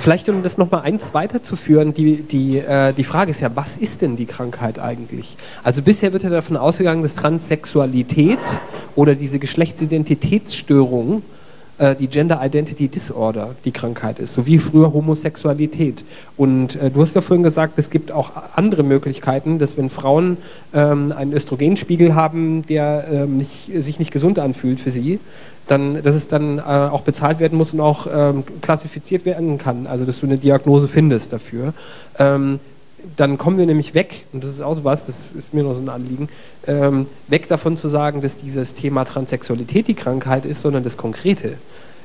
Vielleicht, 0.00 0.30
um 0.30 0.42
das 0.42 0.56
nochmal 0.56 0.80
eins 0.80 1.12
weiterzuführen, 1.12 1.92
die, 1.92 2.22
die, 2.22 2.56
äh, 2.56 2.94
die 2.94 3.04
Frage 3.04 3.32
ist 3.32 3.40
ja, 3.40 3.54
was 3.54 3.76
ist 3.76 4.00
denn 4.00 4.16
die 4.16 4.24
Krankheit 4.24 4.78
eigentlich? 4.78 5.36
Also 5.62 5.82
bisher 5.82 6.14
wird 6.14 6.22
ja 6.22 6.30
davon 6.30 6.56
ausgegangen, 6.56 7.02
dass 7.02 7.16
Transsexualität 7.16 8.38
oder 8.96 9.14
diese 9.14 9.38
Geschlechtsidentitätsstörung 9.38 11.22
äh, 11.76 11.94
die 11.94 12.08
Gender 12.08 12.40
Identity 12.42 12.88
Disorder 12.88 13.54
die 13.66 13.72
Krankheit 13.72 14.20
ist, 14.20 14.32
so 14.32 14.46
wie 14.46 14.56
früher 14.56 14.94
Homosexualität. 14.94 16.02
Und 16.38 16.76
äh, 16.76 16.90
du 16.90 17.02
hast 17.02 17.14
ja 17.14 17.20
vorhin 17.20 17.42
gesagt, 17.42 17.78
es 17.78 17.90
gibt 17.90 18.10
auch 18.10 18.30
andere 18.56 18.84
Möglichkeiten, 18.84 19.58
dass 19.58 19.76
wenn 19.76 19.90
Frauen 19.90 20.38
ähm, 20.72 21.12
einen 21.12 21.34
Östrogenspiegel 21.34 22.14
haben, 22.14 22.66
der 22.66 23.06
ähm, 23.12 23.36
nicht, 23.36 23.70
sich 23.76 23.98
nicht 23.98 24.12
gesund 24.12 24.38
anfühlt 24.38 24.80
für 24.80 24.90
sie, 24.90 25.20
dann, 25.70 26.02
dass 26.02 26.14
es 26.14 26.26
dann 26.26 26.58
äh, 26.58 26.62
auch 26.62 27.02
bezahlt 27.02 27.38
werden 27.38 27.56
muss 27.56 27.72
und 27.72 27.80
auch 27.80 28.06
ähm, 28.12 28.42
klassifiziert 28.60 29.24
werden 29.24 29.58
kann, 29.58 29.86
also 29.86 30.04
dass 30.04 30.20
du 30.20 30.26
eine 30.26 30.38
Diagnose 30.38 30.88
findest 30.88 31.32
dafür. 31.32 31.72
Ähm, 32.18 32.58
dann 33.16 33.38
kommen 33.38 33.56
wir 33.56 33.66
nämlich 33.66 33.94
weg, 33.94 34.26
und 34.32 34.44
das 34.44 34.50
ist 34.50 34.60
auch 34.60 34.74
so 34.74 34.84
was, 34.84 35.06
das 35.06 35.32
ist 35.32 35.54
mir 35.54 35.62
noch 35.62 35.74
so 35.74 35.80
ein 35.80 35.88
Anliegen, 35.88 36.28
ähm, 36.66 37.06
weg 37.28 37.48
davon 37.48 37.76
zu 37.76 37.88
sagen, 37.88 38.20
dass 38.20 38.36
dieses 38.36 38.74
Thema 38.74 39.04
Transsexualität 39.04 39.88
die 39.88 39.94
Krankheit 39.94 40.44
ist, 40.44 40.60
sondern 40.60 40.82
das 40.82 40.96
Konkrete 40.96 41.52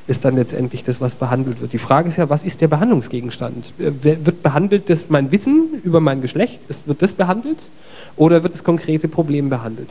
ist 0.07 0.23
dann 0.23 0.35
letztendlich 0.35 0.83
das, 0.83 1.01
was 1.01 1.15
behandelt 1.15 1.59
wird. 1.59 1.73
Die 1.73 1.79
Frage 1.79 2.09
ist 2.09 2.17
ja, 2.17 2.29
was 2.29 2.43
ist 2.43 2.61
der 2.61 2.67
Behandlungsgegenstand? 2.67 3.73
Äh, 3.79 3.91
wird 4.01 4.43
behandelt 4.43 4.89
das 4.89 5.09
mein 5.09 5.31
Wissen 5.31 5.81
über 5.83 5.99
mein 5.99 6.21
Geschlecht? 6.21 6.61
Wird 6.85 7.01
das 7.01 7.13
behandelt? 7.13 7.57
Oder 8.15 8.43
wird 8.43 8.53
das 8.53 8.63
konkrete 8.63 9.07
Problem 9.07 9.49
behandelt? 9.49 9.89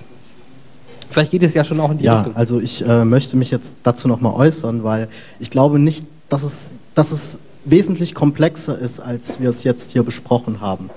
Vielleicht 1.15 1.31
geht 1.31 1.45
es 1.45 1.55
ja 1.55 1.63
schon 1.63 1.79
auch 1.79 1.93
in 1.93 1.99
die 1.99 2.05
ja, 2.07 2.17
Richtung. 2.17 2.33
Ja, 2.33 2.39
also 2.41 2.59
ich 2.59 2.85
äh, 2.85 3.05
möchte 3.05 3.37
mich 3.37 3.53
jetzt 3.53 3.73
dazu 3.85 4.09
nochmal 4.09 4.33
äußern, 4.35 4.83
weil 4.83 5.07
ich 5.39 5.49
glaube 5.49 5.79
nicht, 5.79 6.05
dass 6.29 6.43
es, 6.43 6.73
dass 6.97 7.13
es 7.13 7.39
wesentlich 7.65 8.17
komplexer 8.17 8.77
ist, 8.77 8.99
als 8.99 9.39
wir 9.39 9.49
es 9.49 9.63
jetzt 9.63 9.93
hier 9.93 10.03
besprochen 10.03 10.61
haben. 10.61 10.91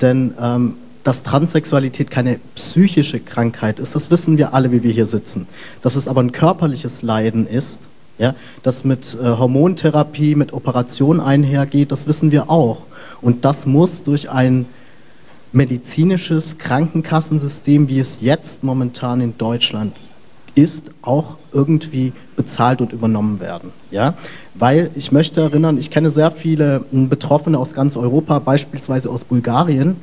Denn 0.00 0.32
ähm, 0.40 0.74
dass 1.02 1.24
Transsexualität 1.24 2.08
keine 2.08 2.38
psychische 2.54 3.18
Krankheit 3.18 3.80
ist, 3.80 3.96
das 3.96 4.12
wissen 4.12 4.38
wir 4.38 4.54
alle, 4.54 4.70
wie 4.70 4.84
wir 4.84 4.92
hier 4.92 5.06
sitzen. 5.06 5.48
Dass 5.82 5.96
es 5.96 6.06
aber 6.06 6.22
ein 6.22 6.30
körperliches 6.30 7.02
Leiden 7.02 7.48
ist, 7.48 7.88
ja, 8.16 8.36
das 8.62 8.84
mit 8.84 9.18
äh, 9.20 9.24
Hormontherapie, 9.24 10.36
mit 10.36 10.52
Operation 10.52 11.18
einhergeht, 11.18 11.90
das 11.90 12.06
wissen 12.06 12.30
wir 12.30 12.48
auch. 12.48 12.82
Und 13.20 13.44
das 13.44 13.66
muss 13.66 14.04
durch 14.04 14.30
ein 14.30 14.66
medizinisches 15.54 16.58
Krankenkassensystem, 16.58 17.88
wie 17.88 18.00
es 18.00 18.20
jetzt 18.20 18.64
momentan 18.64 19.20
in 19.20 19.38
Deutschland 19.38 19.96
ist, 20.54 20.90
auch 21.02 21.36
irgendwie 21.52 22.12
bezahlt 22.36 22.80
und 22.80 22.92
übernommen 22.92 23.40
werden. 23.40 23.70
Ja? 23.90 24.14
Weil 24.54 24.90
ich 24.94 25.12
möchte 25.12 25.40
erinnern, 25.40 25.78
ich 25.78 25.90
kenne 25.90 26.10
sehr 26.10 26.30
viele 26.30 26.84
hm, 26.90 27.08
Betroffene 27.08 27.58
aus 27.58 27.72
ganz 27.72 27.96
Europa, 27.96 28.38
beispielsweise 28.38 29.10
aus 29.10 29.24
Bulgarien. 29.24 29.96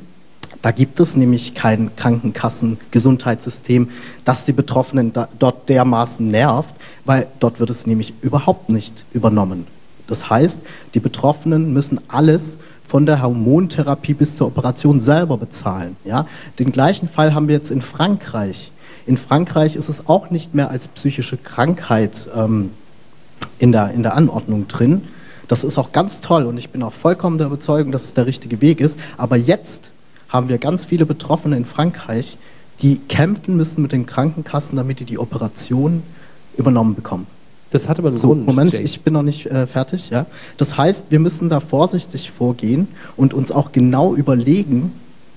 Da 0.60 0.70
gibt 0.70 1.00
es 1.00 1.16
nämlich 1.16 1.54
kein 1.54 1.94
Krankenkassen-Gesundheitssystem, 1.96 3.88
das 4.24 4.44
die 4.44 4.52
Betroffenen 4.52 5.12
da, 5.12 5.28
dort 5.38 5.68
dermaßen 5.68 6.28
nervt, 6.28 6.74
weil 7.04 7.26
dort 7.40 7.58
wird 7.58 7.70
es 7.70 7.86
nämlich 7.86 8.14
überhaupt 8.22 8.68
nicht 8.70 9.04
übernommen. 9.12 9.66
Das 10.06 10.30
heißt, 10.30 10.60
die 10.94 11.00
Betroffenen 11.00 11.72
müssen 11.72 12.00
alles 12.08 12.58
von 12.84 13.06
der 13.06 13.22
Hormontherapie 13.22 14.14
bis 14.14 14.36
zur 14.36 14.48
Operation 14.48 15.00
selber 15.00 15.36
bezahlen. 15.36 15.96
Ja? 16.04 16.26
Den 16.58 16.72
gleichen 16.72 17.08
Fall 17.08 17.34
haben 17.34 17.48
wir 17.48 17.54
jetzt 17.54 17.70
in 17.70 17.80
Frankreich. 17.80 18.70
In 19.06 19.16
Frankreich 19.16 19.76
ist 19.76 19.88
es 19.88 20.08
auch 20.08 20.30
nicht 20.30 20.54
mehr 20.54 20.70
als 20.70 20.88
psychische 20.88 21.36
Krankheit 21.36 22.28
ähm, 22.36 22.70
in, 23.58 23.72
der, 23.72 23.90
in 23.90 24.02
der 24.02 24.14
Anordnung 24.14 24.68
drin. 24.68 25.02
Das 25.48 25.64
ist 25.64 25.78
auch 25.78 25.92
ganz 25.92 26.20
toll 26.20 26.44
und 26.44 26.56
ich 26.56 26.70
bin 26.70 26.82
auch 26.82 26.92
vollkommen 26.92 27.38
der 27.38 27.48
Überzeugung, 27.48 27.92
dass 27.92 28.04
es 28.04 28.14
der 28.14 28.26
richtige 28.26 28.60
Weg 28.60 28.80
ist. 28.80 28.98
Aber 29.16 29.36
jetzt 29.36 29.90
haben 30.28 30.48
wir 30.48 30.58
ganz 30.58 30.84
viele 30.84 31.04
Betroffene 31.04 31.56
in 31.56 31.64
Frankreich, 31.64 32.38
die 32.80 32.96
kämpfen 32.96 33.56
müssen 33.56 33.82
mit 33.82 33.92
den 33.92 34.06
Krankenkassen, 34.06 34.76
damit 34.76 35.00
die 35.00 35.04
die 35.04 35.18
Operation 35.18 36.02
übernommen 36.56 36.94
bekommen. 36.94 37.26
Das 37.72 37.88
hat 37.88 37.98
aber 37.98 38.08
einen 38.08 38.18
So, 38.18 38.28
Grund. 38.28 38.46
Moment, 38.46 38.72
Jake. 38.72 38.84
ich 38.84 39.00
bin 39.00 39.14
noch 39.14 39.22
nicht 39.22 39.46
äh, 39.46 39.66
fertig. 39.66 40.10
Ja? 40.10 40.26
Das 40.58 40.76
heißt, 40.76 41.06
wir 41.10 41.18
müssen 41.18 41.48
da 41.48 41.58
vorsichtig 41.58 42.30
vorgehen 42.30 42.86
und 43.16 43.34
uns 43.34 43.50
auch 43.50 43.72
genau 43.72 44.14
überlegen, 44.14 44.92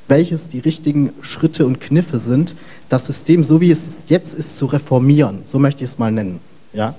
welches 0.07 0.49
die 0.49 0.59
richtigen 0.59 1.11
Schritte 1.21 1.65
und 1.65 1.79
Kniffe 1.81 2.19
sind, 2.19 2.55
das 2.89 3.05
System, 3.05 3.43
so 3.43 3.61
wie 3.61 3.71
es 3.71 4.03
jetzt 4.07 4.33
ist, 4.33 4.57
zu 4.57 4.67
reformieren. 4.67 5.39
So 5.45 5.57
möchte 5.57 5.83
ich 5.83 5.89
es 5.89 5.97
mal 5.97 6.11
nennen. 6.11 6.39
Ja? 6.73 6.93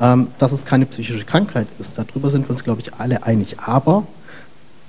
Ähm, 0.00 0.28
dass 0.38 0.52
es 0.52 0.64
keine 0.64 0.86
psychische 0.86 1.24
Krankheit 1.24 1.66
ist. 1.78 1.98
Darüber 1.98 2.30
sind 2.30 2.46
wir 2.46 2.50
uns, 2.50 2.64
glaube 2.64 2.80
ich, 2.80 2.94
alle 2.94 3.22
einig. 3.22 3.58
Aber, 3.60 4.06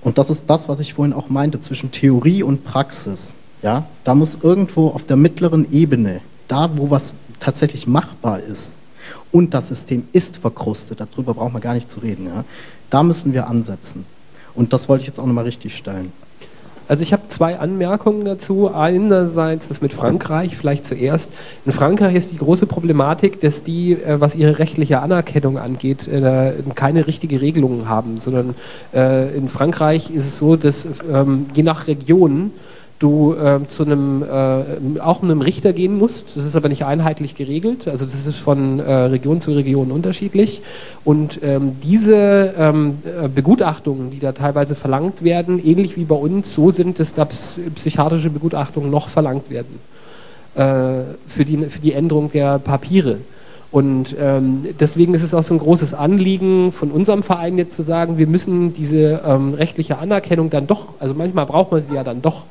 und 0.02 0.18
das 0.18 0.30
ist 0.30 0.46
das, 0.48 0.70
was 0.70 0.80
ich 0.80 0.94
vorhin 0.94 1.14
auch 1.14 1.30
meinte, 1.30 1.60
zwischen 1.60 1.92
Theorie 1.92 2.44
und 2.44 2.64
Praxis. 2.64 3.36
Ja? 3.62 3.86
Da 4.06 4.16
muss 4.16 4.38
irgendwo 4.42 4.88
auf 4.88 5.04
der 5.06 5.18
mittleren 5.18 5.72
Ebene, 5.72 6.22
da 6.48 6.70
wo 6.78 6.90
was 6.90 7.14
tatsächlich 7.40 7.86
machbar 7.88 8.40
ist, 8.40 8.76
und 9.32 9.54
das 9.54 9.70
System 9.70 10.04
ist 10.14 10.38
verkrustet, 10.38 11.00
darüber 11.00 11.34
brauchen 11.34 11.54
wir 11.54 11.62
gar 11.62 11.74
nicht 11.74 11.90
zu 11.90 12.00
reden. 12.00 12.28
Ja? 12.28 12.44
Da 12.90 13.04
müssen 13.04 13.34
wir 13.34 13.48
ansetzen. 13.48 14.06
Und 14.54 14.74
das 14.74 14.90
wollte 14.90 15.02
ich 15.02 15.08
jetzt 15.08 15.20
auch 15.20 15.26
nochmal 15.26 15.46
richtig 15.46 15.76
stellen. 15.76 16.12
Also 16.92 17.04
ich 17.04 17.14
habe 17.14 17.24
zwei 17.30 17.58
Anmerkungen 17.58 18.26
dazu. 18.26 18.70
Einerseits 18.74 19.70
das 19.70 19.82
mit 19.82 19.94
Frankreich, 19.94 20.58
vielleicht 20.58 20.84
zuerst. 20.84 21.32
In 21.66 21.72
Frankreich 21.72 22.16
ist 22.16 22.34
die 22.34 22.38
große 22.38 22.66
Problematik, 22.66 23.40
dass 23.40 23.64
die, 23.64 23.94
äh, 23.94 24.20
was 24.20 24.36
ihre 24.36 24.60
rechtliche 24.60 25.00
Anerkennung 25.00 25.58
angeht, 25.58 26.10
äh, 26.10 26.52
keine 26.76 27.08
richtige 27.08 27.40
Regelung 27.40 27.88
haben, 27.88 28.18
sondern 28.18 28.56
äh, 28.94 29.34
in 29.38 29.48
Frankreich 29.48 30.10
ist 30.10 30.28
es 30.28 30.38
so, 30.38 30.58
dass 30.58 30.86
ähm, 31.10 31.46
je 31.54 31.64
nach 31.64 31.88
Region 31.88 32.52
du 33.02 33.34
äh, 33.34 33.60
zu 33.68 33.84
einem 33.84 34.24
äh, 34.24 35.00
auch 35.00 35.24
einem 35.24 35.42
Richter 35.42 35.74
gehen 35.74 35.98
musst. 35.98 36.38
Das 36.38 36.46
ist 36.46 36.56
aber 36.56 36.70
nicht 36.70 36.86
einheitlich 36.86 37.36
geregelt. 37.36 37.88
Also 37.88 38.06
das 38.06 38.28
ist 38.28 38.38
von 38.38 38.80
äh, 38.80 38.94
Region 38.94 39.42
zu 39.42 39.52
Region 39.52 39.92
unterschiedlich. 39.92 40.62
Und 41.04 41.40
ähm, 41.44 41.74
diese 41.84 42.54
ähm, 42.58 43.00
äh, 43.04 43.28
Begutachtungen, 43.28 44.12
die 44.12 44.20
da 44.20 44.32
teilweise 44.32 44.76
verlangt 44.76 45.24
werden, 45.24 45.60
ähnlich 45.66 45.98
wie 45.98 46.06
bei 46.06 46.16
uns, 46.16 46.54
so 46.54 46.70
sind, 46.72 47.00
dass 47.00 47.14
da 47.14 47.24
ps- 47.24 47.60
psychiatrische 47.76 48.30
Begutachtungen 48.30 48.92
noch 48.92 49.10
verlangt 49.10 49.50
werden 49.50 49.80
äh, 50.56 51.04
für, 51.28 51.44
die, 51.44 51.58
für 51.66 51.82
die 51.82 51.94
Änderung 51.94 52.32
der 52.32 52.60
Papiere. 52.60 53.18
Und 53.72 54.16
ähm, 54.20 54.66
deswegen 54.80 55.14
ist 55.14 55.24
es 55.24 55.34
auch 55.34 55.44
so 55.44 55.54
ein 55.54 55.60
großes 55.60 55.94
Anliegen 55.94 56.74
von 56.74 56.92
unserem 56.92 57.24
Verein 57.24 57.58
jetzt 57.58 57.74
zu 57.74 57.82
sagen, 57.82 58.18
wir 58.18 58.28
müssen 58.28 58.74
diese 58.74 59.22
ähm, 59.26 59.54
rechtliche 59.54 59.98
Anerkennung 59.98 60.50
dann 60.50 60.68
doch, 60.68 60.88
also 61.00 61.14
manchmal 61.14 61.46
braucht 61.46 61.72
man 61.72 61.82
sie 61.82 61.96
ja 61.96 62.04
dann 62.04 62.22
doch. 62.22 62.44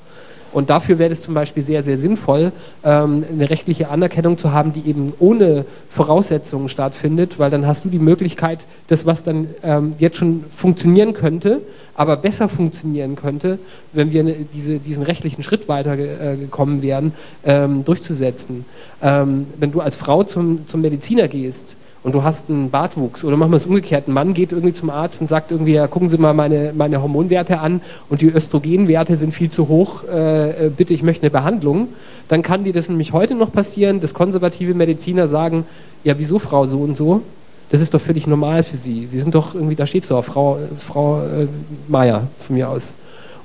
Und 0.52 0.70
dafür 0.70 0.98
wäre 0.98 1.12
es 1.12 1.22
zum 1.22 1.35
Beispiel 1.35 1.62
sehr, 1.62 1.82
sehr 1.82 1.98
sinnvoll, 1.98 2.52
ähm, 2.85 3.24
eine 3.31 3.51
rechtliche 3.51 3.89
Anerkennung 3.89 4.39
zu 4.39 4.52
haben, 4.52 4.72
die 4.72 4.89
eben 4.89 5.12
ohne 5.18 5.64
Voraussetzungen 5.89 6.68
stattfindet, 6.68 7.39
weil 7.39 7.51
dann 7.51 7.66
hast 7.66 7.85
du 7.85 7.89
die 7.89 7.98
Möglichkeit, 7.98 8.66
das, 8.89 9.06
was 9.06 9.22
dann 9.22 9.48
ähm, 9.62 9.94
jetzt 9.98 10.16
schon 10.16 10.44
funktionieren 10.55 11.12
könnte, 11.12 11.60
aber 11.94 12.16
besser 12.16 12.48
funktionieren 12.48 13.16
könnte, 13.16 13.59
wenn 13.93 14.12
wir 14.12 14.24
diese, 14.55 14.78
diesen 14.78 15.02
rechtlichen 15.02 15.43
Schritt 15.43 15.68
weiter 15.68 15.98
äh, 15.98 16.36
wären, 16.82 17.12
ähm, 17.44 17.85
durchzusetzen. 17.85 18.64
Wenn 19.01 19.72
du 19.72 19.81
als 19.81 19.94
Frau 19.94 20.24
zum, 20.24 20.66
zum 20.66 20.82
Mediziner 20.82 21.27
gehst, 21.27 21.77
und 22.02 22.14
du 22.14 22.22
hast 22.22 22.48
einen 22.48 22.70
Bartwuchs 22.70 23.24
oder 23.24 23.36
machen 23.36 23.52
wir 23.52 23.56
es 23.56 23.66
umgekehrt, 23.66 24.09
ein 24.09 24.12
Mann 24.12 24.32
geht 24.32 24.52
irgendwie 24.52 24.72
zum 24.72 24.90
Arzt 24.90 25.20
und 25.20 25.28
sagt 25.28 25.51
irgendwie, 25.51 25.74
ja, 25.74 25.86
gucken 25.86 26.09
Sie 26.09 26.18
mal 26.18 26.32
meine, 26.32 26.72
meine 26.74 27.02
Hormonwerte 27.02 27.60
an 27.60 27.82
und 28.09 28.22
die 28.22 28.28
Östrogenwerte 28.28 29.16
sind 29.16 29.32
viel 29.35 29.51
zu 29.51 29.68
hoch, 29.68 30.05
äh, 30.05 30.66
äh, 30.66 30.70
bitte, 30.70 30.94
ich 30.94 31.02
möchte 31.02 31.22
eine 31.22 31.31
Behandlung, 31.31 31.89
dann 32.28 32.43
kann 32.43 32.64
dir 32.64 32.72
das 32.72 32.89
nämlich 32.89 33.12
heute 33.12 33.35
noch 33.35 33.52
passieren, 33.52 34.01
dass 34.01 34.14
konservative 34.14 34.74
Mediziner 34.74 35.28
sagen, 35.28 35.66
ja, 36.05 36.18
wieso 36.18 36.39
Frau 36.39 36.66
so 36.66 36.78
und 36.78 36.97
so? 36.97 37.22
Das 37.70 37.81
ist 37.81 37.94
doch 37.94 38.01
völlig 38.01 38.27
normal 38.27 38.64
für 38.64 38.77
Sie. 38.77 39.06
Sie 39.06 39.20
sind 39.20 39.35
doch 39.35 39.55
irgendwie, 39.55 39.77
da 39.77 39.86
steht 39.86 40.05
so, 40.05 40.20
Frau, 40.22 40.59
Frau 40.78 41.22
äh, 41.22 41.47
Meier 41.86 42.27
von 42.39 42.56
mir 42.56 42.68
aus. 42.68 42.94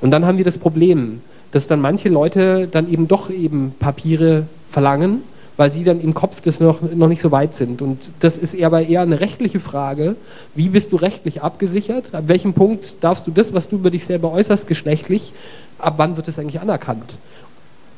Und 0.02 0.11
dann 0.11 0.26
haben 0.26 0.38
wir 0.38 0.45
das 0.45 0.57
Problem, 0.57 1.22
dass 1.52 1.68
dann 1.68 1.80
manche 1.80 2.10
Leute 2.10 2.68
dann 2.68 2.91
eben 2.91 3.07
doch 3.07 3.30
eben 3.30 3.76
Papiere 3.80 4.44
verlangen, 4.69 5.22
weil 5.57 5.72
sie 5.72 5.84
dann 5.84 6.02
im 6.02 6.14
Kopf 6.14 6.41
das 6.41 6.60
noch, 6.60 6.82
noch 6.82 7.07
nicht 7.07 7.22
so 7.22 7.32
weit 7.32 7.56
sind. 7.56 7.82
Und 7.82 8.11
das 8.19 8.38
ist 8.38 8.60
aber 8.61 8.86
eher 8.88 9.02
eine 9.02 9.19
rechtliche 9.19 9.60
Frage. 9.60 10.15
Wie 10.53 10.69
bist 10.69 10.91
du 10.91 10.98
rechtlich 10.98 11.41
abgesichert? 11.41 12.14
Ab 12.14 12.26
welchem 12.27 12.53
Punkt 12.53 12.98
darfst 13.02 13.27
du 13.27 13.32
das, 13.32 13.53
was 13.53 13.68
du 13.68 13.77
über 13.77 13.90
dich 13.90 14.06
selber 14.06 14.32
äußerst, 14.32 14.68
geschlechtlich, 14.68 15.34
ab 15.80 15.95
wann 15.98 16.18
wird 16.18 16.27
es 16.27 16.40
eigentlich 16.40 16.61
anerkannt? 16.61 17.18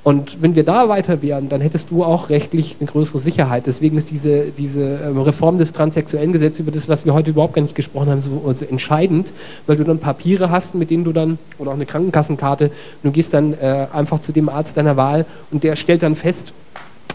Und 0.07 0.41
wenn 0.41 0.55
wir 0.55 0.63
da 0.63 0.87
weiter 0.87 1.21
wären, 1.21 1.49
dann 1.49 1.59
hättest 1.59 1.91
du 1.91 2.01
auch 2.01 2.29
rechtlich 2.29 2.77
eine 2.79 2.89
größere 2.89 3.19
Sicherheit. 3.19 3.67
Deswegen 3.67 3.97
ist 3.97 4.09
diese, 4.09 4.45
diese 4.57 4.99
ähm, 5.05 5.19
Reform 5.19 5.57
des 5.57 5.73
transsexuellen 5.73 6.31
Gesetzes, 6.31 6.61
über 6.61 6.71
das, 6.71 6.87
was 6.87 7.03
wir 7.03 7.13
heute 7.13 7.31
überhaupt 7.31 7.55
gar 7.55 7.61
nicht 7.61 7.75
gesprochen 7.75 8.11
haben, 8.11 8.21
so, 8.21 8.53
so 8.55 8.65
entscheidend, 8.65 9.33
weil 9.65 9.75
du 9.75 9.83
dann 9.83 9.99
Papiere 9.99 10.49
hast, 10.49 10.75
mit 10.75 10.91
denen 10.91 11.03
du 11.03 11.11
dann, 11.11 11.37
oder 11.57 11.71
auch 11.71 11.75
eine 11.75 11.85
Krankenkassenkarte, 11.85 12.71
du 13.03 13.11
gehst 13.11 13.33
dann 13.33 13.51
äh, 13.53 13.87
einfach 13.91 14.19
zu 14.19 14.31
dem 14.31 14.47
Arzt 14.47 14.77
deiner 14.77 14.95
Wahl 14.95 15.25
und 15.51 15.65
der 15.65 15.75
stellt 15.75 16.03
dann 16.03 16.15
fest, 16.15 16.53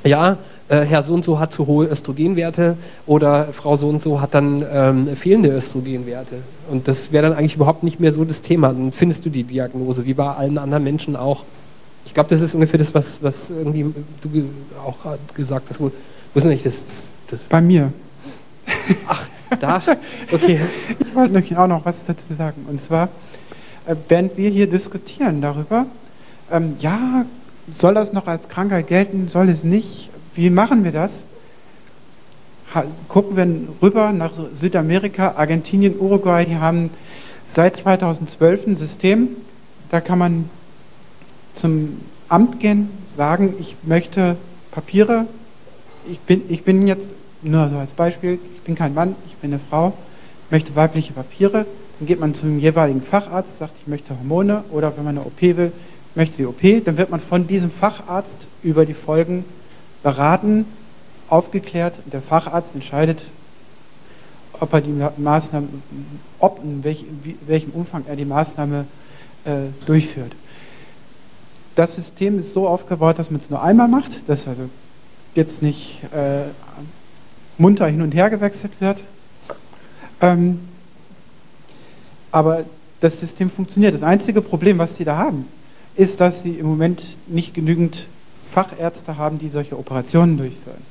ja, 0.05 0.39
äh, 0.69 0.81
Herr 0.81 1.03
so 1.03 1.15
und 1.15 1.24
so 1.24 1.39
hat 1.39 1.53
zu 1.53 1.66
hohe 1.66 1.87
Östrogenwerte 1.87 2.77
oder 3.07 3.49
Frau 3.53 3.77
so 3.77 3.89
und 3.89 4.03
so 4.03 4.20
hat 4.20 4.35
dann 4.35 4.65
ähm, 4.73 5.16
fehlende 5.16 5.51
Östrogenwerte. 5.51 6.37
Und 6.70 6.89
das 6.89 7.12
wäre 7.12 7.29
dann 7.29 7.37
eigentlich 7.37 7.57
überhaupt 7.57 7.83
nicht 7.83 8.01
mehr 8.01 8.12
so 8.12 8.24
das 8.24 8.43
Thema. 8.43 8.69
Dann 8.69 8.93
findest 8.93 9.24
du 9.27 9.31
die 9.31 9.45
Diagnose, 9.45 10.07
wie 10.07 10.15
bei 10.15 10.27
allen 10.27 10.59
anderen 10.59 10.85
Menschen 10.85 11.16
auch. 11.16 11.45
Ich 12.07 12.15
glaube, 12.15 12.31
das 12.31 12.41
ist 12.41 12.55
ungefähr 12.55 12.79
das, 12.79 12.95
was, 12.95 13.23
was 13.23 13.51
irgendwie 13.51 13.95
du 14.23 14.45
auch 14.85 14.97
gesagt 15.35 15.66
hast. 15.69 15.81
Wo, 15.81 15.85
wo 15.85 16.39
ist 16.39 16.45
denn 16.45 16.53
eigentlich 16.53 16.65
das, 16.65 16.85
das, 16.85 17.09
das? 17.31 17.41
Bei 17.49 17.61
mir. 17.61 17.93
Ach, 19.07 19.29
da. 19.61 19.81
Okay. 20.33 20.61
Ich 20.99 21.15
wollte 21.15 21.33
nämlich 21.35 21.57
auch 21.57 21.66
noch 21.66 21.85
was 21.85 22.07
dazu 22.07 22.33
sagen. 22.35 22.66
Und 22.69 22.81
zwar, 22.81 23.09
äh, 23.87 23.95
während 24.09 24.37
wir 24.37 24.51
hier 24.51 24.69
diskutieren 24.69 25.43
darüber, 25.43 25.87
ähm, 26.51 26.77
ja, 26.81 27.24
soll 27.76 27.94
das 27.94 28.12
noch 28.12 28.26
als 28.26 28.48
Krankheit 28.48 28.89
gelten, 28.89 29.28
soll 29.28 29.48
es 29.48 29.64
nicht? 29.64 30.10
Wie 30.34 30.51
machen 30.51 30.84
wir 30.84 30.93
das? 30.93 31.24
Gucken 33.09 33.36
wir 33.36 33.47
rüber 33.82 34.12
nach 34.12 34.32
Südamerika, 34.55 35.34
Argentinien, 35.36 35.98
Uruguay, 35.98 36.47
die 36.47 36.56
haben 36.56 36.90
seit 37.47 37.76
2012 37.76 38.66
ein 38.66 38.76
System, 38.76 39.28
da 39.90 40.01
kann 40.01 40.18
man 40.18 40.51
zum 41.55 42.01
Amt 42.28 42.60
gehen, 42.60 42.89
sagen, 43.05 43.55
ich 43.59 43.76
möchte 43.82 44.36
Papiere, 44.70 45.26
ich 46.10 46.18
bin, 46.20 46.43
ich 46.48 46.64
bin 46.64 46.86
jetzt, 46.86 47.14
nur 47.43 47.68
so 47.68 47.76
als 47.76 47.93
Beispiel, 47.93 48.39
ich 48.55 48.60
bin 48.62 48.74
kein 48.74 48.94
Mann, 48.94 49.16
ich 49.26 49.34
bin 49.36 49.52
eine 49.52 49.60
Frau, 49.60 49.93
möchte 50.51 50.74
weibliche 50.74 51.12
Papiere, 51.12 51.66
dann 51.98 52.06
geht 52.06 52.20
man 52.20 52.32
zum 52.32 52.59
jeweiligen 52.59 53.02
Facharzt, 53.02 53.59
sagt, 53.59 53.74
ich 53.82 53.86
möchte 53.86 54.16
Hormone 54.18 54.64
oder 54.70 54.97
wenn 54.97 55.05
man 55.05 55.18
eine 55.18 55.26
OP 55.26 55.43
will, 55.43 55.72
möchte 56.14 56.36
die 56.36 56.47
OP, 56.47 56.84
dann 56.84 56.97
wird 56.97 57.10
man 57.10 57.20
von 57.20 57.47
diesem 57.47 57.70
Facharzt 57.70 58.47
über 58.62 58.84
die 58.86 58.94
Folgen 58.94 59.44
beraten, 60.02 60.66
aufgeklärt 61.28 61.94
und 62.05 62.12
der 62.12 62.22
Facharzt 62.22 62.74
entscheidet, 62.74 63.24
ob 64.60 64.72
er 64.74 64.80
die 64.80 64.94
Maßnahme, 65.16 65.68
ob 66.39 66.62
in 66.62 66.84
welch, 66.84 67.05
welchem 67.47 67.70
Umfang 67.70 68.05
er 68.06 68.16
die 68.16 68.24
Maßnahme 68.24 68.86
äh, 69.44 69.51
durchführt. 69.86 70.32
Das 71.74 71.97
System 71.97 72.39
ist 72.39 72.52
so 72.52 72.68
aufgebaut, 72.68 73.18
dass 73.18 73.30
man 73.30 73.40
es 73.40 73.48
nur 73.48 73.62
einmal 73.62 73.89
macht, 73.89 74.28
dass 74.28 74.47
also 74.47 74.68
jetzt 75.34 75.62
nicht 75.62 76.02
äh, 76.14 76.44
munter 77.56 77.86
hin 77.86 78.02
und 78.02 78.12
her 78.12 78.28
gewechselt 78.28 78.72
wird. 78.80 79.02
Ähm, 80.20 80.60
aber 82.30 82.64
das 83.01 83.18
System 83.20 83.51
funktioniert. 83.51 83.94
Das 83.94 84.02
einzige 84.02 84.43
Problem, 84.43 84.78
was 84.78 84.97
Sie 84.97 85.05
da 85.05 85.16
haben, 85.16 85.47
ist, 85.97 86.20
dass 86.20 86.43
Sie 86.43 86.55
im 86.55 86.66
Moment 86.66 87.02
nicht 87.27 87.55
genügend 87.55 88.06
Fachärzte 88.51 89.16
haben, 89.19 89.39
die 89.39 89.48
solche 89.48 89.78
Operationen 89.78 90.36
durchführen. 90.39 90.82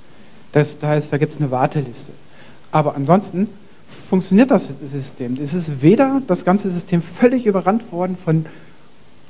Das, 0.51 0.77
heißt, 0.81 1.13
da 1.13 1.17
gibt 1.17 1.33
es 1.33 1.39
eine 1.39 1.51
Warteliste. 1.51 2.11
Aber 2.71 2.95
ansonsten 2.95 3.49
funktioniert 3.87 4.51
das 4.51 4.71
System. 4.91 5.37
Es 5.41 5.53
ist 5.53 5.81
weder 5.81 6.21
das 6.27 6.45
ganze 6.45 6.69
System 6.69 7.01
völlig 7.01 7.45
überrannt 7.45 7.91
worden 7.91 8.17
von 8.17 8.45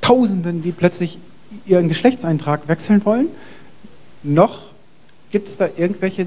Tausenden, 0.00 0.62
die 0.62 0.72
plötzlich 0.72 1.18
ihren 1.66 1.88
Geschlechtseintrag 1.88 2.68
wechseln 2.68 3.04
wollen, 3.04 3.28
noch 4.22 4.62
gibt 5.30 5.48
es 5.48 5.56
da 5.56 5.68
irgendwelche 5.76 6.26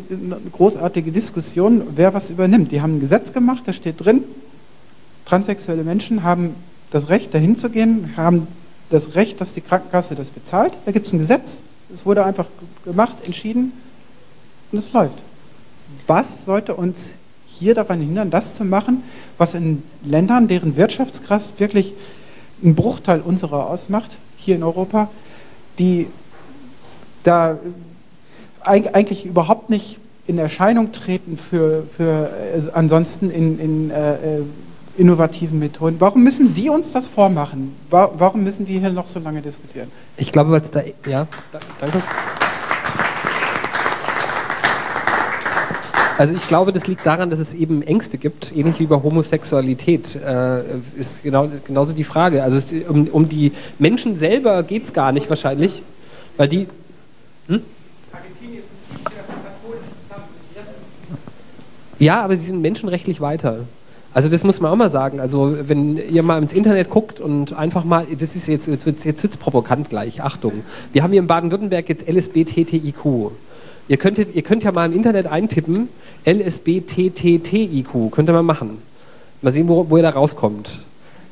großartige 0.52 1.12
Diskussionen, 1.12 1.84
wer 1.96 2.14
was 2.14 2.30
übernimmt. 2.30 2.72
Die 2.72 2.82
haben 2.82 2.98
ein 2.98 3.00
Gesetz 3.00 3.34
gemacht, 3.34 3.64
da 3.66 3.74
steht 3.74 4.04
drin, 4.04 4.24
transsexuelle 5.26 5.84
Menschen 5.84 6.24
haben 6.24 6.56
das 6.90 7.10
Recht, 7.10 7.34
dahin 7.34 7.58
zu 7.58 7.70
gehen, 7.70 8.14
haben 8.18 8.48
das 8.90 9.16
Recht, 9.16 9.42
dass 9.42 9.54
die 9.54 9.62
Krankenkasse 9.62 10.16
das 10.16 10.32
bezahlt. 10.32 10.74
Da 10.86 10.92
gibt 10.92 11.08
es 11.08 11.14
ein 11.14 11.20
Gesetz. 11.20 11.62
Es 11.94 12.06
wurde 12.06 12.26
einfach 12.26 12.48
gemacht, 12.84 13.16
entschieden 13.24 13.72
und 14.72 14.80
es 14.80 14.94
läuft. 14.94 15.20
Was 16.08 16.46
sollte 16.46 16.76
uns 16.76 17.16
hier 17.48 17.74
daran 17.74 18.02
hindern, 18.02 18.30
das 18.30 18.56
zu 18.56 18.66
machen, 18.66 19.04
was 19.38 19.54
in 19.54 19.84
Ländern, 20.04 20.48
deren 20.48 20.76
Wirtschaftskraft 20.76 21.60
wirklich 21.60 21.94
einen 22.64 22.76
Bruchteil 22.76 23.22
unserer 23.22 23.70
ausmacht, 23.70 24.18
hier 24.38 24.56
in 24.56 24.64
Europa, 24.64 25.10
die 25.80 26.08
da 27.24 27.58
eigentlich 28.62 29.26
überhaupt 29.26 29.70
nicht 29.70 30.00
in 30.28 30.38
Erscheinung 30.38 30.92
treten 30.92 31.38
für, 31.38 31.84
für 31.84 32.30
äh, 32.54 32.70
ansonsten 32.74 33.30
in, 33.30 33.60
in 33.60 33.92
äh, 33.92 34.14
äh 34.14 34.42
innovativen 34.98 35.60
Methoden. 35.60 35.98
Warum 36.00 36.24
müssen 36.24 36.54
die 36.54 36.70
uns 36.70 36.92
das 36.92 37.08
vormachen? 37.08 37.76
Warum 37.90 38.44
müssen 38.44 38.68
wir 38.68 38.80
hier 38.80 38.90
noch 38.90 39.08
so 39.08 39.20
lange 39.20 39.42
diskutieren? 39.42 39.92
Ich 40.18 40.32
glaube, 40.32 40.52
weil 40.52 40.62
es 40.62 40.72
da. 40.72 40.82
Ja, 41.08 41.28
danke. 41.80 42.02
Also 46.18 46.34
ich 46.34 46.48
glaube, 46.48 46.72
das 46.72 46.88
liegt 46.88 47.06
daran, 47.06 47.30
dass 47.30 47.40
es 47.40 47.54
eben 47.54 47.82
Ängste 47.82 48.18
gibt, 48.18 48.56
ähnlich 48.56 48.80
wie 48.80 48.86
bei 48.86 48.96
Homosexualität. 48.96 50.16
Äh, 50.16 50.62
ist 50.98 51.24
genau, 51.24 51.50
genauso 51.66 51.92
die 51.92 52.06
Frage. 52.06 52.42
Also 52.42 52.58
es, 52.58 52.72
um, 52.88 53.08
um, 53.08 53.28
die 53.28 53.52
Menschen 53.80 54.16
selber 54.16 54.64
geht 54.64 54.86
es 54.86 54.94
gar 54.94 55.12
nicht 55.12 55.30
wahrscheinlich, 55.30 55.82
weil 56.38 56.48
die. 56.48 56.68
Hm? 57.48 57.62
Ja, 62.00 62.22
aber 62.22 62.38
sie 62.38 62.46
sind 62.46 62.62
menschenrechtlich 62.62 63.20
weiter. 63.20 63.60
Also 64.16 64.30
das 64.30 64.46
muss 64.46 64.62
man 64.62 64.72
auch 64.72 64.78
mal 64.78 64.90
sagen. 64.90 65.20
Also 65.20 65.58
wenn 65.68 65.98
ihr 65.98 66.24
mal 66.24 66.42
ins 66.42 66.54
Internet 66.54 66.90
guckt 66.90 67.20
und 67.20 67.52
einfach 67.52 67.84
mal, 67.84 68.08
das 68.18 68.38
ist 68.38 68.48
jetzt, 68.48 68.66
jetzt 68.68 68.86
wird 68.86 69.06
es 69.06 69.36
provokant 69.36 69.90
gleich, 69.90 70.24
Achtung. 70.24 70.64
Wir 70.94 71.04
haben 71.04 71.12
hier 71.12 71.20
in 71.20 71.28
Baden-Württemberg 71.28 71.90
jetzt 71.90 72.08
LSBTTIQ. 72.08 73.32
Ihr, 73.90 73.98
könntet, 73.98 74.34
ihr 74.34 74.42
könnt 74.42 74.64
ja 74.64 74.72
mal 74.72 74.86
im 74.86 74.94
Internet 74.94 75.28
eintippen, 75.28 75.90
LSBTTTIQ, 76.26 78.10
könnt 78.10 78.30
ihr 78.30 78.34
mal 78.34 78.42
machen. 78.42 78.78
Mal 79.42 79.52
sehen, 79.52 79.68
wo, 79.68 79.90
wo 79.90 79.98
ihr 79.98 80.04
da 80.04 80.12
rauskommt. 80.12 80.86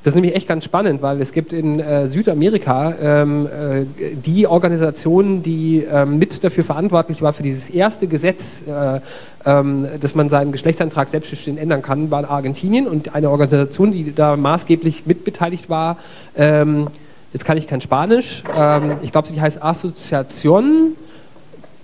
Das 0.04 0.12
ist 0.12 0.16
nämlich 0.16 0.36
echt 0.36 0.50
ganz 0.50 0.66
spannend, 0.66 1.02
weil 1.02 1.22
es 1.22 1.32
gibt 1.32 1.54
in 1.54 1.80
äh, 1.80 2.08
Südamerika 2.08 2.94
ähm, 3.02 3.48
äh, 3.48 3.86
die 4.16 4.48
Organisation, 4.48 5.44
die 5.44 5.86
ähm, 5.90 6.20
mit 6.20 6.44
dafür 6.44 6.66
verantwortlich 6.66 7.22
war 7.22 7.32
für 7.32 7.44
dieses 7.44 7.70
erste 7.70 8.08
Gesetz, 8.08 8.64
äh, 8.68 9.00
ähm, 9.46 9.88
dass 10.02 10.14
man 10.14 10.30
seinen 10.30 10.52
Geschlechtsantrag 10.52 11.08
selbstbestimmt 11.08 11.58
ändern 11.58 11.82
kann, 11.82 12.12
war 12.12 12.20
in 12.20 12.26
Argentinien 12.26 12.86
und 12.86 13.16
eine 13.16 13.30
Organisation, 13.30 13.94
die 13.94 14.14
da 14.14 14.36
maßgeblich 14.36 15.06
mitbeteiligt 15.06 15.70
war. 15.70 15.98
Ähm, 16.36 16.88
jetzt 17.32 17.46
kann 17.46 17.56
ich 17.58 17.68
kein 17.68 17.80
Spanisch. 17.80 18.44
Ähm, 18.58 18.98
ich 19.04 19.14
glaube, 19.14 19.30
sie 19.30 19.40
heißt 19.40 19.64
Asociación. 19.64 20.98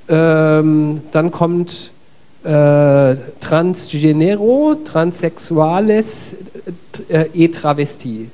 Ähm, 0.09 1.01
dann 1.13 1.31
kommt 1.31 1.91
äh, 2.43 3.15
Transgenero, 3.39 4.75
Transsexuales 4.83 6.35
äh, 7.09 7.25
e 7.33 7.47
Travesti. 7.49 8.29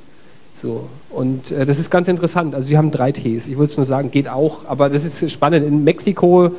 So. 0.53 0.87
Und 1.09 1.51
äh, 1.51 1.65
das 1.65 1.79
ist 1.79 1.89
ganz 1.89 2.07
interessant. 2.07 2.53
Also 2.53 2.67
sie 2.67 2.77
haben 2.77 2.91
drei 2.91 3.11
Ts. 3.11 3.47
Ich 3.47 3.57
würde 3.57 3.71
es 3.71 3.77
nur 3.77 3.85
sagen, 3.85 4.11
geht 4.11 4.27
auch, 4.27 4.65
aber 4.67 4.89
das 4.89 5.05
ist 5.05 5.31
spannend. 5.31 5.65
In 5.65 5.83
Mexiko, 5.83 6.51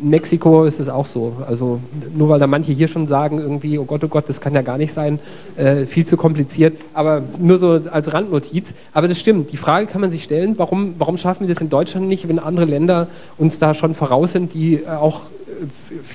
in 0.00 0.10
Mexiko 0.10 0.64
ist 0.64 0.80
es 0.80 0.88
auch 0.88 1.06
so. 1.06 1.36
Also 1.46 1.80
nur 2.14 2.28
weil 2.28 2.40
da 2.40 2.46
manche 2.46 2.72
hier 2.72 2.88
schon 2.88 3.06
sagen, 3.06 3.38
irgendwie, 3.38 3.78
oh 3.78 3.84
Gott, 3.84 4.02
oh 4.04 4.08
Gott, 4.08 4.28
das 4.28 4.40
kann 4.40 4.54
ja 4.54 4.62
gar 4.62 4.76
nicht 4.76 4.92
sein, 4.92 5.18
äh, 5.56 5.86
viel 5.86 6.06
zu 6.06 6.16
kompliziert. 6.16 6.76
Aber 6.94 7.22
nur 7.38 7.58
so 7.58 7.80
als 7.90 8.12
Randnotiz. 8.12 8.74
Aber 8.92 9.06
das 9.06 9.20
stimmt. 9.20 9.52
Die 9.52 9.56
Frage 9.56 9.86
kann 9.86 10.00
man 10.00 10.10
sich 10.10 10.24
stellen, 10.24 10.58
warum, 10.58 10.94
warum 10.98 11.16
schaffen 11.16 11.46
wir 11.46 11.54
das 11.54 11.62
in 11.62 11.70
Deutschland 11.70 12.08
nicht, 12.08 12.28
wenn 12.28 12.38
andere 12.38 12.66
Länder 12.66 13.06
uns 13.38 13.58
da 13.58 13.72
schon 13.72 13.94
voraus 13.94 14.32
sind, 14.32 14.52
die 14.54 14.82
äh, 14.82 14.88
auch 14.88 15.22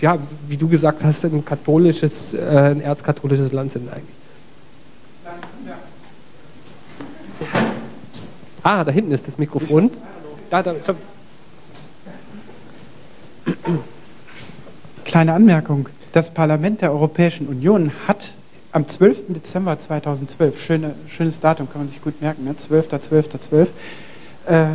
ja, 0.01 0.17
wie 0.47 0.57
du 0.57 0.67
gesagt 0.67 1.03
hast, 1.03 1.25
ein 1.25 1.43
katholisches, 1.43 2.33
äh, 2.33 2.39
ein 2.39 2.81
erzkatholisches 2.81 3.51
Land 3.51 3.71
sind 3.71 3.91
eigentlich. 3.91 4.15
Ah, 8.63 8.83
da 8.83 8.91
hinten 8.91 9.11
ist 9.11 9.27
das 9.27 9.37
Mikrofon. 9.37 9.89
Da, 10.49 10.61
da, 10.61 10.73
Kleine 15.05 15.33
Anmerkung. 15.33 15.87
Das 16.11 16.31
Parlament 16.31 16.81
der 16.81 16.91
Europäischen 16.91 17.47
Union 17.47 17.91
hat 18.07 18.33
am 18.71 18.87
12. 18.87 19.25
Dezember 19.29 19.79
2012, 19.79 20.61
schöne, 20.61 20.95
schönes 21.07 21.39
Datum, 21.39 21.69
kann 21.69 21.81
man 21.81 21.89
sich 21.89 22.01
gut 22.01 22.21
merken, 22.21 22.43
ne? 22.43 22.51
12.12.12, 22.51 23.39
12, 23.39 23.69
äh, 24.47 24.65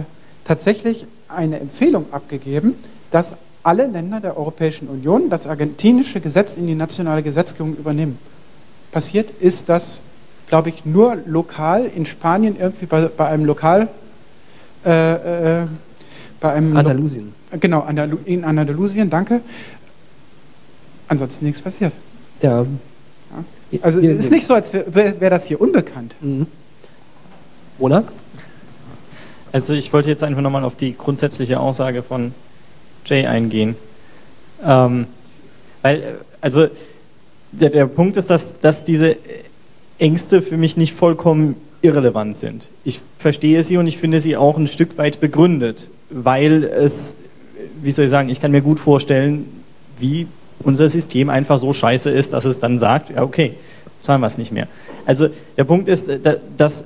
tatsächlich 0.44 1.06
eine 1.28 1.60
Empfehlung 1.60 2.06
abgegeben, 2.12 2.74
dass 3.10 3.36
alle 3.62 3.86
Länder 3.86 4.20
der 4.20 4.36
Europäischen 4.36 4.89
Union 4.89 5.30
das 5.30 5.47
argentinische 5.47 6.20
Gesetz 6.20 6.56
in 6.56 6.66
die 6.66 6.74
nationale 6.74 7.22
Gesetzgebung 7.22 7.76
übernehmen. 7.76 8.18
Passiert 8.90 9.30
ist 9.40 9.68
das, 9.68 10.01
glaube 10.48 10.68
ich, 10.68 10.84
nur 10.84 11.16
lokal 11.26 11.86
in 11.86 12.05
Spanien 12.05 12.56
irgendwie 12.59 12.86
bei, 12.86 13.06
bei 13.06 13.28
einem 13.28 13.44
Lokal. 13.44 13.89
Äh, 14.84 15.62
äh, 15.62 15.66
bei 16.40 16.52
einem 16.52 16.76
Andalusien. 16.76 17.32
Lo 17.52 17.59
genau, 17.59 17.80
Andalu 17.82 18.18
in 18.24 18.44
Andalusien, 18.44 19.09
danke. 19.09 19.40
Ansonsten 21.06 21.44
nichts 21.44 21.62
passiert. 21.62 21.93
Ja. 22.40 22.62
ja. 23.70 23.78
Also 23.80 24.01
es 24.01 24.18
ist 24.18 24.30
nicht 24.32 24.44
so, 24.44 24.55
als 24.55 24.72
wäre 24.72 25.20
wär 25.20 25.30
das 25.30 25.47
hier 25.47 25.60
unbekannt. 25.60 26.16
Mhm. 26.20 26.47
Oder? 27.78 28.05
Also 29.52 29.72
ich 29.72 29.93
wollte 29.93 30.09
jetzt 30.09 30.24
einfach 30.24 30.43
nochmal 30.43 30.64
auf 30.64 30.74
die 30.74 30.97
grundsätzliche 30.97 31.60
Aussage 31.60 32.02
von 32.02 32.34
Jay 33.05 33.27
eingehen. 33.27 33.77
Ähm, 34.65 35.07
weil, 35.83 36.20
also, 36.41 36.69
der, 37.53 37.70
der 37.70 37.87
Punkt 37.87 38.16
ist, 38.16 38.31
dass, 38.31 38.59
dass 38.59 38.85
diese 38.85 39.16
Ängste 39.99 40.43
für 40.43 40.57
mich 40.57 40.77
nicht 40.77 40.95
vollkommen 40.95 41.57
irrelevant 41.83 42.37
sind. 42.37 42.69
Ich 42.85 43.01
verstehe 43.19 43.62
sie 43.62 43.77
und 43.77 43.87
ich 43.87 43.99
finde 43.99 44.20
sie 44.20 44.37
auch 44.37 44.57
ein 44.57 44.69
Stück 44.69 44.97
weit 44.99 45.20
begründet, 45.20 45.91
weil 46.11 46.65
es, 46.65 47.15
wie 47.83 47.91
soll 47.91 48.07
ich 48.07 48.11
sagen, 48.11 48.29
ich 48.29 48.41
kann 48.41 48.53
mir 48.53 48.62
gut 48.62 48.81
vorstellen, 48.81 49.47
wie 49.99 50.27
unser 50.61 50.89
System 50.89 51.29
einfach 51.29 51.59
so 51.59 51.73
scheiße 51.73 52.11
ist, 52.11 52.33
dass 52.33 52.45
es 52.45 52.61
dann 52.61 52.79
sagt, 52.79 53.11
ja 53.11 53.23
okay, 53.23 53.55
zahlen 54.01 54.20
wir 54.20 54.29
es 54.29 54.39
nicht 54.39 54.53
mehr. 54.53 54.69
Also 55.05 55.29
der 55.57 55.65
Punkt 55.65 55.89
ist, 55.89 56.11
dass, 56.57 56.85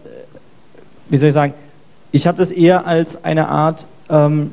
wie 1.09 1.17
soll 1.19 1.29
ich 1.29 1.35
sagen, 1.35 1.55
ich 2.13 2.27
habe 2.27 2.39
das 2.39 2.51
eher 2.51 2.87
als 2.87 3.25
eine 3.25 3.49
Art 3.49 3.87
ähm, 4.09 4.53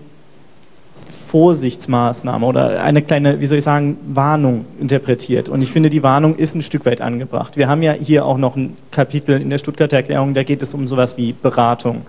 Vorsichtsmaßnahme 1.34 2.46
oder 2.46 2.84
eine 2.84 3.02
kleine, 3.02 3.40
wie 3.40 3.48
soll 3.48 3.58
ich 3.58 3.64
sagen, 3.64 3.98
Warnung 4.06 4.66
interpretiert. 4.80 5.50
Und 5.50 5.64
ich 5.64 5.72
finde, 5.72 5.90
die 5.90 6.04
Warnung 6.04 6.36
ist 6.36 6.54
ein 6.54 6.62
Stück 6.62 6.86
weit 6.86 7.02
angebracht. 7.02 7.58
Wir 7.58 7.68
haben 7.68 7.82
ja 7.82 7.94
hier 7.94 8.24
auch 8.24 8.38
noch 8.38 8.56
ein 8.56 8.78
Kapitel 8.92 9.42
in 9.42 9.50
der 9.50 9.58
Stuttgarter 9.58 9.98
Erklärung, 9.98 10.36
da 10.36 10.44
geht 10.44 10.62
es 10.62 10.76
um 10.76 10.86
sowas 10.86 11.18
wie 11.18 11.34
Beratung. 11.34 12.04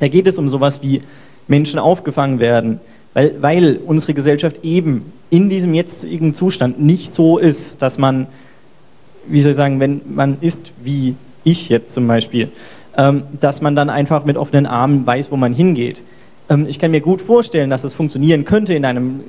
Da 0.00 0.08
geht 0.08 0.26
es 0.26 0.38
um 0.38 0.48
sowas 0.48 0.80
wie 0.80 1.02
Menschen 1.46 1.78
aufgefangen 1.78 2.40
werden, 2.40 2.80
weil, 3.12 3.34
weil 3.42 3.80
unsere 3.84 4.14
Gesellschaft 4.14 4.64
eben 4.64 5.12
in 5.28 5.50
diesem 5.50 5.74
jetzigen 5.74 6.32
Zustand 6.32 6.80
nicht 6.80 7.12
so 7.12 7.36
ist, 7.36 7.82
dass 7.82 7.98
man, 7.98 8.28
wie 9.26 9.42
soll 9.42 9.50
ich 9.50 9.56
sagen, 9.56 9.78
wenn 9.78 10.00
man 10.08 10.38
ist 10.40 10.72
wie 10.82 11.16
ich 11.44 11.68
jetzt 11.68 11.92
zum 11.92 12.08
Beispiel, 12.08 12.48
ähm, 12.96 13.24
dass 13.38 13.60
man 13.60 13.76
dann 13.76 13.90
einfach 13.90 14.24
mit 14.24 14.38
offenen 14.38 14.64
Armen 14.64 15.06
weiß, 15.06 15.30
wo 15.30 15.36
man 15.36 15.52
hingeht. 15.52 16.02
Ähm, 16.48 16.66
ich 16.68 16.78
kann 16.78 16.90
mir 16.90 17.00
gut 17.00 17.20
vorstellen, 17.20 17.70
dass 17.70 17.84
es 17.84 17.94
funktionieren 17.94 18.44
könnte 18.44 18.74
in 18.74 18.84
einem, 18.84 19.20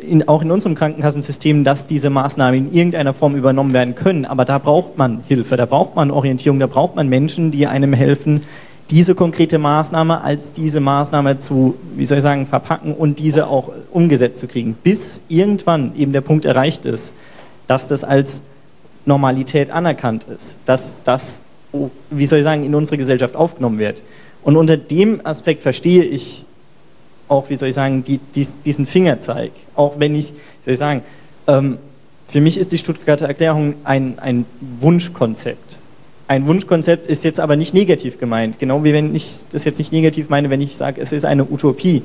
in, 0.00 0.28
auch 0.28 0.42
in 0.42 0.50
unserem 0.50 0.74
Krankenkassensystem, 0.74 1.64
dass 1.64 1.86
diese 1.86 2.10
Maßnahmen 2.10 2.68
in 2.68 2.72
irgendeiner 2.72 3.14
Form 3.14 3.36
übernommen 3.36 3.72
werden 3.72 3.94
können. 3.94 4.24
Aber 4.24 4.44
da 4.44 4.58
braucht 4.58 4.96
man 4.98 5.20
Hilfe, 5.26 5.56
da 5.56 5.66
braucht 5.66 5.96
man 5.96 6.10
Orientierung, 6.10 6.58
da 6.58 6.66
braucht 6.66 6.96
man 6.96 7.08
Menschen, 7.08 7.50
die 7.50 7.66
einem 7.66 7.92
helfen, 7.92 8.42
diese 8.90 9.14
konkrete 9.14 9.58
Maßnahme 9.58 10.22
als 10.22 10.52
diese 10.52 10.80
Maßnahme 10.80 11.38
zu, 11.38 11.74
wie 11.94 12.06
soll 12.06 12.18
ich 12.18 12.22
sagen, 12.22 12.46
verpacken 12.46 12.94
und 12.94 13.18
diese 13.18 13.46
auch 13.46 13.70
umgesetzt 13.90 14.40
zu 14.40 14.48
kriegen, 14.48 14.76
bis 14.82 15.20
irgendwann 15.28 15.94
eben 15.94 16.12
der 16.12 16.22
Punkt 16.22 16.46
erreicht 16.46 16.86
ist, 16.86 17.12
dass 17.66 17.86
das 17.86 18.02
als 18.02 18.42
Normalität 19.04 19.70
anerkannt 19.70 20.26
ist, 20.34 20.56
dass 20.64 20.96
das, 21.04 21.40
wie 22.10 22.24
soll 22.24 22.38
ich 22.38 22.44
sagen, 22.44 22.64
in 22.64 22.74
unsere 22.74 22.96
Gesellschaft 22.96 23.36
aufgenommen 23.36 23.78
wird. 23.78 24.02
Und 24.42 24.56
unter 24.56 24.78
dem 24.78 25.20
Aspekt 25.24 25.62
verstehe 25.62 26.04
ich 26.04 26.46
auch, 27.28 27.50
wie 27.50 27.56
soll 27.56 27.68
ich 27.68 27.74
sagen, 27.74 28.04
die, 28.04 28.18
dies, 28.34 28.54
diesen 28.64 28.86
Fingerzeig. 28.86 29.52
Auch 29.74 29.98
wenn 29.98 30.14
ich, 30.14 30.32
wie 30.32 30.64
soll 30.64 30.72
ich 30.72 30.78
sagen, 30.78 31.02
ähm, 31.46 31.78
für 32.26 32.40
mich 32.40 32.58
ist 32.58 32.72
die 32.72 32.78
Stuttgarter 32.78 33.26
Erklärung 33.26 33.74
ein, 33.84 34.18
ein 34.18 34.44
Wunschkonzept. 34.60 35.78
Ein 36.26 36.46
Wunschkonzept 36.46 37.06
ist 37.06 37.24
jetzt 37.24 37.40
aber 37.40 37.56
nicht 37.56 37.72
negativ 37.72 38.18
gemeint, 38.18 38.58
genau 38.58 38.84
wie 38.84 38.92
wenn 38.92 39.14
ich 39.14 39.40
das 39.50 39.64
jetzt 39.64 39.78
nicht 39.78 39.92
negativ 39.92 40.28
meine, 40.28 40.50
wenn 40.50 40.60
ich 40.60 40.76
sage, 40.76 41.00
es 41.00 41.12
ist 41.12 41.24
eine 41.24 41.44
Utopie. 41.50 42.02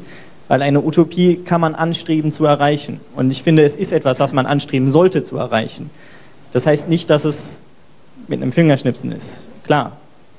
Weil 0.47 0.61
eine 0.61 0.81
Utopie 0.81 1.37
kann 1.37 1.61
man 1.61 1.75
anstreben 1.75 2.31
zu 2.31 2.45
erreichen. 2.45 2.99
Und 3.15 3.31
ich 3.31 3.43
finde, 3.43 3.63
es 3.63 3.75
ist 3.75 3.91
etwas, 3.91 4.19
was 4.19 4.33
man 4.33 4.45
anstreben 4.45 4.89
sollte 4.89 5.23
zu 5.23 5.37
erreichen. 5.37 5.89
Das 6.53 6.67
heißt 6.67 6.89
nicht, 6.89 7.09
dass 7.09 7.25
es 7.25 7.61
mit 8.27 8.41
einem 8.41 8.51
Fingerschnipsen 8.51 9.11
ist. 9.11 9.47
Klar, 9.63 9.97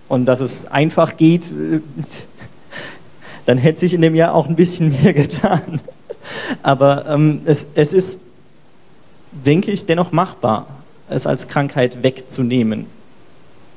und 0.08 0.26
dass 0.26 0.40
es 0.40 0.66
einfach 0.66 1.16
geht, 1.16 1.50
äh, 1.50 1.80
dann 3.46 3.58
hätte 3.58 3.80
sich 3.80 3.94
in 3.94 4.02
dem 4.02 4.14
Jahr 4.14 4.34
auch 4.34 4.48
ein 4.48 4.56
bisschen 4.56 4.90
mehr 5.02 5.12
getan. 5.14 5.80
Aber 6.62 7.06
ähm, 7.06 7.42
es, 7.44 7.66
es 7.74 7.92
ist, 7.92 8.20
denke 9.32 9.70
ich, 9.70 9.86
dennoch 9.86 10.12
machbar, 10.12 10.66
es 11.08 11.26
als 11.26 11.48
Krankheit 11.48 12.02
wegzunehmen 12.02 12.86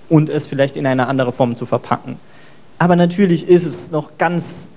und 0.09 0.29
es 0.29 0.47
vielleicht 0.47 0.77
in 0.77 0.85
eine 0.85 1.07
andere 1.07 1.33
Form 1.33 1.55
zu 1.55 1.65
verpacken. 1.65 2.17
Aber 2.79 2.95
natürlich 2.95 3.47
ist 3.47 3.65
es 3.65 3.91
noch 3.91 4.17
ganz 4.17 4.69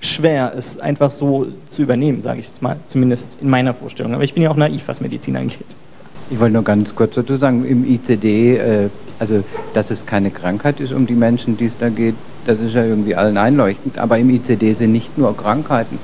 schwer, 0.00 0.52
es 0.56 0.78
einfach 0.78 1.10
so 1.10 1.46
zu 1.68 1.82
übernehmen, 1.82 2.20
sage 2.20 2.40
ich 2.40 2.46
jetzt 2.46 2.62
mal, 2.62 2.76
zumindest 2.86 3.38
in 3.40 3.48
meiner 3.48 3.72
Vorstellung. 3.72 4.14
Aber 4.14 4.24
ich 4.24 4.34
bin 4.34 4.42
ja 4.42 4.50
auch 4.50 4.56
naiv, 4.56 4.82
was 4.86 5.00
Medizin 5.00 5.36
angeht. 5.36 5.64
Ich 6.30 6.40
wollte 6.40 6.54
nur 6.54 6.64
ganz 6.64 6.94
kurz 6.94 7.14
dazu 7.14 7.36
sagen, 7.36 7.64
im 7.64 7.84
ICD, 7.84 8.56
äh, 8.56 8.88
also 9.18 9.44
dass 9.72 9.90
es 9.90 10.04
keine 10.06 10.30
Krankheit 10.30 10.80
ist 10.80 10.92
um 10.92 11.06
die 11.06 11.14
Menschen, 11.14 11.56
die 11.56 11.66
es 11.66 11.76
da 11.76 11.88
geht, 11.88 12.14
das 12.46 12.60
ist 12.60 12.74
ja 12.74 12.84
irgendwie 12.84 13.14
allen 13.14 13.36
einleuchtend. 13.36 13.98
Aber 13.98 14.18
im 14.18 14.30
ICD 14.30 14.72
sind 14.72 14.92
nicht 14.92 15.16
nur 15.18 15.36
Krankheiten. 15.36 15.98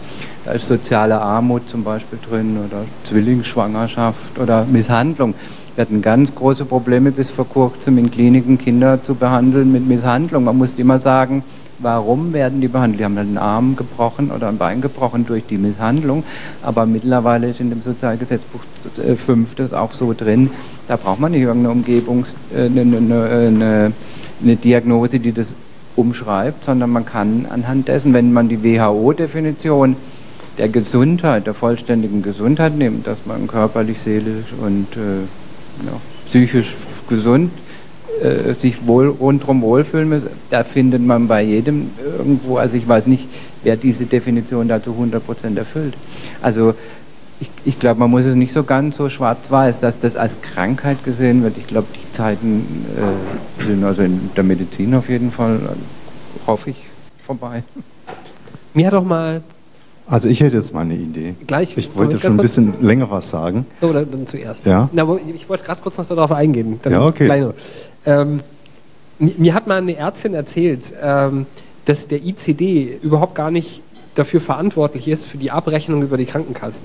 Da 0.45 0.53
ist 0.53 0.67
soziale 0.67 1.21
Armut 1.21 1.69
zum 1.69 1.85
Beispiel 1.85 2.19
drin 2.29 2.57
oder 2.67 2.85
Zwillingsschwangerschaft 3.05 4.39
oder 4.39 4.65
Misshandlung. 4.65 5.35
Wir 5.75 5.83
hatten 5.83 6.03
ganz 6.03 6.35
große 6.35 6.65
Probleme 6.65 7.11
bis 7.13 7.31
vor 7.31 7.49
kurzem 7.49 7.99
in 7.99 8.11
Kliniken 8.11 8.59
Kinder 8.59 9.03
zu 9.03 9.15
behandeln 9.15 9.71
mit 9.71 9.87
Misshandlung. 9.87 10.45
Man 10.45 10.59
musste 10.59 10.81
immer 10.81 10.99
sagen, 10.99 11.45
warum 11.79 12.33
werden 12.33 12.61
die 12.61 12.69
behandelt? 12.69 13.01
Die 13.01 13.05
haben 13.05 13.19
einen 13.19 13.39
Arm 13.39 13.77
gebrochen 13.77 14.31
oder 14.31 14.49
ein 14.49 14.59
Bein 14.59 14.81
gebrochen 14.81 15.27
durch 15.27 15.47
die 15.47 15.59
Misshandlung. 15.59 16.25
Aber 16.63 16.87
mittlerweile 16.87 17.49
ist 17.49 17.61
in 17.61 17.71
dem 17.71 17.83
Sozialgesetzbuch 17.83 18.61
5 19.17 19.55
das 19.55 19.73
auch 19.73 19.93
so 19.93 20.15
drin. 20.17 20.51
Da 20.89 20.97
braucht 20.97 21.21
man 21.21 21.33
nicht 21.33 21.43
irgendeine 21.43 21.75
Umgebungs-, 21.75 22.35
äh, 22.55 22.67
eine, 22.67 22.81
eine, 22.81 23.25
eine, 23.25 23.93
eine 24.43 24.57
Diagnose, 24.57 25.19
die 25.19 25.33
das 25.33 25.55
umschreibt, 25.97 26.65
sondern 26.65 26.91
man 26.91 27.05
kann 27.05 27.47
anhand 27.51 27.89
dessen, 27.89 28.15
wenn 28.15 28.33
man 28.33 28.49
die 28.49 28.63
WHO-Definition 28.63 29.97
der 30.59 30.69
Gesundheit, 30.69 31.47
der 31.47 31.55
vollständigen 31.55 32.23
Gesundheit 32.23 32.77
nimmt, 32.77 33.07
dass 33.07 33.27
man 33.27 33.47
körperlich, 33.47 34.01
seelisch 34.01 34.53
und 34.61 34.87
äh, 34.97 35.87
ja, 35.87 35.93
psychisch 36.27 36.75
gesund 37.09 37.51
äh, 38.23 38.53
sich 38.55 38.87
wohl, 38.87 39.09
rundherum 39.09 39.63
wohlfühlen 39.63 40.09
muss, 40.09 40.23
da 40.51 40.65
findet 40.65 41.03
man 41.03 41.29
bei 41.29 41.43
jedem 41.43 41.91
irgendwo, 42.19 42.57
also 42.57 42.77
ich 42.77 42.87
weiß 42.87 43.07
nicht, 43.07 43.29
wer 43.63 43.77
diese 43.77 44.05
Definition 44.05 44.69
da 44.69 44.83
zu 44.83 44.93
100 44.93 45.25
Prozent 45.25 45.59
erfüllt. 45.59 45.95
Also 46.43 46.75
ich, 47.41 47.51
ich 47.65 47.79
glaube, 47.79 48.01
man 48.01 48.11
muss 48.11 48.25
es 48.25 48.35
nicht 48.35 48.53
so 48.53 48.65
ganz 48.65 48.97
so 48.97 49.09
schwarz-weiß, 49.09 49.81
dass 49.81 49.99
das 49.99 50.17
als 50.17 50.41
Krankheit 50.43 51.05
gesehen 51.05 51.43
wird. 51.43 51.57
Ich 51.59 51.67
glaube, 51.67 51.89
die 51.95 52.13
Zeiten 52.13 52.87
äh, 52.97 53.65
sind 53.65 53.83
also 53.85 54.03
in 54.03 54.31
der 54.37 54.45
Medizin 54.45 54.95
auf 54.95 55.09
jeden 55.09 55.33
Fall, 55.33 55.57
äh, 55.57 56.47
hoffe 56.47 56.71
ich, 56.71 56.77
vorbei. 57.25 57.63
Mir 58.75 58.87
hat 58.87 58.95
auch 58.95 59.05
mal 59.05 59.43
also 60.07 60.29
ich 60.29 60.41
hätte 60.41 60.57
jetzt 60.57 60.75
mal 60.75 60.81
eine 60.81 60.95
Idee. 60.95 61.37
Gleich. 61.47 61.77
Ich 61.77 61.95
wollte 61.95 62.19
schon 62.19 62.33
ein 62.33 62.37
bisschen 62.37 62.75
länger 62.83 63.09
was 63.11 63.31
sagen. 63.31 63.65
So, 63.81 63.93
dann, 63.93 64.11
dann 64.11 64.27
zuerst. 64.27 64.67
Ja. 64.67 64.89
Na, 64.93 65.07
ich 65.33 65.49
wollte 65.49 65.63
gerade 65.63 65.81
kurz 65.81 65.99
noch 65.99 66.07
darauf 66.07 66.33
eingehen. 66.33 66.81
ja, 66.85 67.07
okay. 67.07 67.53
Ähm, 68.05 68.41
mir 69.19 69.55
hat 69.55 69.69
mal 69.69 69.79
eine 69.79 69.97
Ärztin 69.97 70.35
erzählt, 70.35 70.93
ähm, 71.01 71.47
dass 71.85 72.09
der 72.09 72.25
ICD 72.25 72.99
überhaupt 73.03 73.37
gar 73.37 73.53
nicht 73.53 73.83
dafür 74.15 74.41
verantwortlich 74.41 75.09
ist 75.09 75.27
für 75.27 75.39
die 75.39 75.51
Abrechnung 75.51 76.03
über 76.03 76.17
die 76.17 76.27
Krankenkassen, 76.27 76.85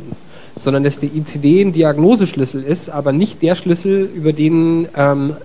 sondern 0.56 0.84
dass 0.84 1.00
der 1.00 1.10
ICD 1.14 1.62
ein 1.62 1.74
Diagnoseschlüssel 1.74 2.64
ist, 2.64 2.90
aber 2.90 3.12
nicht 3.12 3.42
der 3.42 3.56
Schlüssel, 3.56 4.10
über 4.14 4.34
den 4.34 4.88
ähm, 4.96 5.36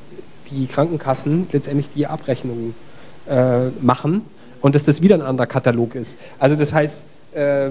die 0.50 0.66
Krankenkassen 0.66 1.46
letztendlich 1.52 1.88
die 1.94 2.06
Abrechnungen 2.06 2.74
äh, 3.28 3.68
machen 3.80 4.22
und 4.60 4.74
dass 4.74 4.84
das 4.84 5.00
wieder 5.00 5.14
ein 5.14 5.22
anderer 5.22 5.46
Katalog 5.46 5.94
ist. 5.94 6.16
Also 6.38 6.56
das 6.56 6.72
heißt, 6.72 7.04
äh, 7.34 7.70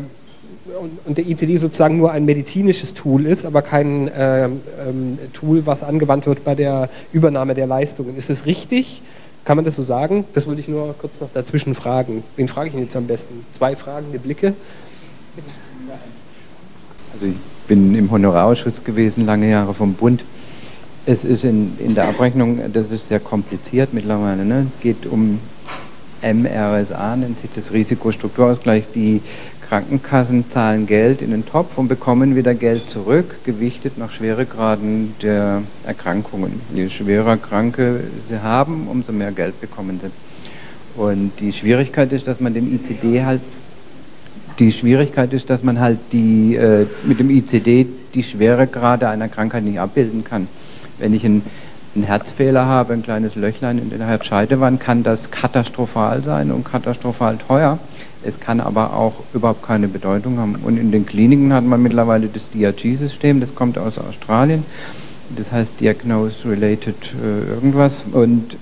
und, 0.80 0.99
und, 1.06 1.18
der 1.18 1.27
ICD 1.27 1.57
sozusagen 1.57 1.98
nur 1.98 2.11
ein 2.11 2.26
medizinisches 2.26 2.94
Tool 2.94 3.26
ist, 3.26 3.45
aber 3.45 3.61
kein 3.61 4.07
äh, 4.07 4.45
ähm, 4.45 5.18
Tool, 5.34 5.65
was 5.65 5.84
angewandt 5.84 6.26
wird 6.26 6.44
bei 6.44 6.56
der 6.56 6.90
Übernahme 7.11 7.53
der 7.53 7.68
Leistungen. 7.68 8.15
Ist 8.15 8.30
es 8.30 8.45
richtig? 8.45 9.02
Kann 9.45 9.56
man 9.57 9.66
das 9.66 9.76
so 9.76 9.84
sagen? 9.84 10.26
Das 10.34 10.48
würde 10.48 10.61
ich 10.61 10.68
nur 10.68 10.94
kurz 10.98 11.20
noch 11.20 11.30
dazwischen 11.34 11.76
fragen. 11.76 12.24
Wen 12.36 12.48
frage 12.48 12.68
ich 12.68 12.74
denn 12.74 12.84
jetzt 12.84 12.95
am 12.95 13.07
besten? 13.07 13.45
Zwei 13.53 13.76
fragende 13.76 14.20
Blicke. 14.20 14.53
Also 17.14 17.26
ich 17.26 17.36
bin 17.68 17.95
im 17.95 18.11
Honorarausschuss 18.11 18.84
gewesen, 18.84 19.26
lange 19.26 19.49
Jahre 19.49 19.74
vom 19.74 19.94
Bund. 19.94 20.24
Es 21.06 21.24
ist 21.24 21.44
in, 21.44 21.78
in 21.80 21.95
der 21.95 22.07
Abrechnung, 22.07 22.60
das 22.72 22.91
ist 22.91 23.07
sehr 23.07 23.20
kompliziert 23.20 23.94
mittlerweile. 23.94 24.45
Ne? 24.45 24.68
Es 24.70 24.80
geht 24.80 25.06
um 25.07 25.40
MRSA, 26.22 27.16
nennt 27.16 27.40
sich 27.40 27.49
das 27.56 27.72
Risikostrukturausgleich. 27.72 28.86
Die 28.94 29.22
Krankenkassen 29.69 30.49
zahlen 30.49 30.87
Geld 30.87 31.21
in 31.21 31.29
den 31.29 31.45
Topf 31.45 31.77
und 31.77 31.87
bekommen 31.87 32.35
wieder 32.35 32.55
Geld 32.55 32.89
zurück, 32.89 33.35
gewichtet 33.43 33.99
nach 33.99 34.11
Schweregraden 34.11 35.13
der 35.21 35.61
Erkrankungen. 35.85 36.59
Je 36.73 36.89
schwerer 36.89 37.37
Kranke 37.37 37.99
sie 38.25 38.41
haben, 38.41 38.87
umso 38.87 39.11
mehr 39.11 39.31
Geld 39.31 39.61
bekommen 39.61 39.99
sie. 39.99 40.09
Und 40.99 41.33
die 41.39 41.53
Schwierigkeit 41.53 42.11
ist, 42.11 42.27
dass 42.27 42.39
man 42.39 42.55
den 42.55 42.73
ICD 42.73 43.23
halt 43.23 43.41
die 44.57 44.71
Schwierigkeit 44.71 45.31
ist, 45.33 45.51
dass 45.51 45.63
man 45.63 45.79
halt 45.79 45.99
die, 46.11 46.55
äh, 46.55 46.87
mit 47.05 47.19
dem 47.19 47.29
ICD 47.29 47.87
die 48.15 48.23
Schweregrade 48.23 49.07
einer 49.07 49.29
Krankheit 49.29 49.63
nicht 49.63 49.79
abbilden 49.79 50.23
kann. 50.23 50.47
Wenn 50.97 51.13
ich 51.13 51.23
einen, 51.23 51.43
einen 51.95 52.03
Herzfehler 52.03 52.66
habe, 52.66 52.94
ein 52.94 53.02
kleines 53.02 53.36
Löchlein 53.36 53.78
in 53.78 53.90
der 53.90 54.06
Herzscheidewand, 54.06 54.80
kann 54.80 55.03
das 55.03 55.32
katastrophal 55.32 56.24
sein 56.24 56.52
und 56.52 56.64
katastrophal 56.64 57.38
teuer. 57.38 57.80
Es 58.24 58.40
kann 58.40 58.60
aber 58.60 58.94
auch 58.94 59.16
überhaupt 59.34 59.66
keine 59.66 59.88
Bedeutung 59.88 60.40
haben. 60.40 60.56
Und 60.64 60.78
in 60.78 60.91
den 60.91 61.06
Kliniken 61.06 61.53
hat 61.53 61.64
man 61.64 61.82
mittlerweile 61.82 62.28
das 62.28 62.49
DRG-System, 62.52 63.40
das 63.40 63.56
kommt 63.56 63.78
aus 63.78 63.98
Australien. 63.98 64.66
Das 65.36 65.52
heißt 65.52 65.80
Diagnose 65.80 66.49
Related 66.49 67.14
äh, 67.14 67.53
irgendwas. 67.53 68.06
Und 68.11 68.57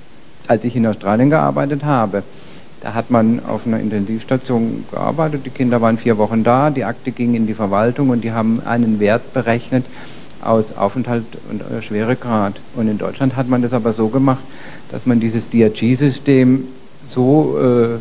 als 0.48 0.64
ich 0.64 0.76
in 0.76 0.86
Australien 0.86 1.30
gearbeitet 1.30 1.84
habe, 1.84 2.24
da 2.82 2.94
hat 2.94 3.10
man 3.10 3.44
auf 3.46 3.66
einer 3.66 3.80
Intensivstation 3.80 4.86
gearbeitet, 4.92 5.46
die 5.46 5.50
Kinder 5.50 5.82
waren 5.82 5.98
vier 5.98 6.18
Wochen 6.18 6.44
da, 6.44 6.70
die 6.70 6.86
Akte 6.86 7.12
ging 7.12 7.34
in 7.34 7.48
die 7.48 7.56
Verwaltung 7.56 8.10
und 8.10 8.24
die 8.24 8.32
haben 8.32 8.62
einen 8.64 9.00
Wert 9.00 9.34
berechnet 9.34 9.84
aus 10.44 10.76
Aufenthalt 10.78 11.26
und 11.50 11.62
äh, 11.62 11.82
Schweregrad. 11.82 12.60
Und 12.76 12.88
in 12.88 12.98
Deutschland 12.98 13.36
hat 13.36 13.50
man 13.50 13.62
das 13.62 13.74
aber 13.74 13.94
so 13.94 14.10
gemacht, 14.10 14.44
dass 14.92 15.06
man 15.06 15.20
dieses 15.20 15.50
DRG-System 15.50 16.64
so 17.08 17.58
äh, 17.60 17.98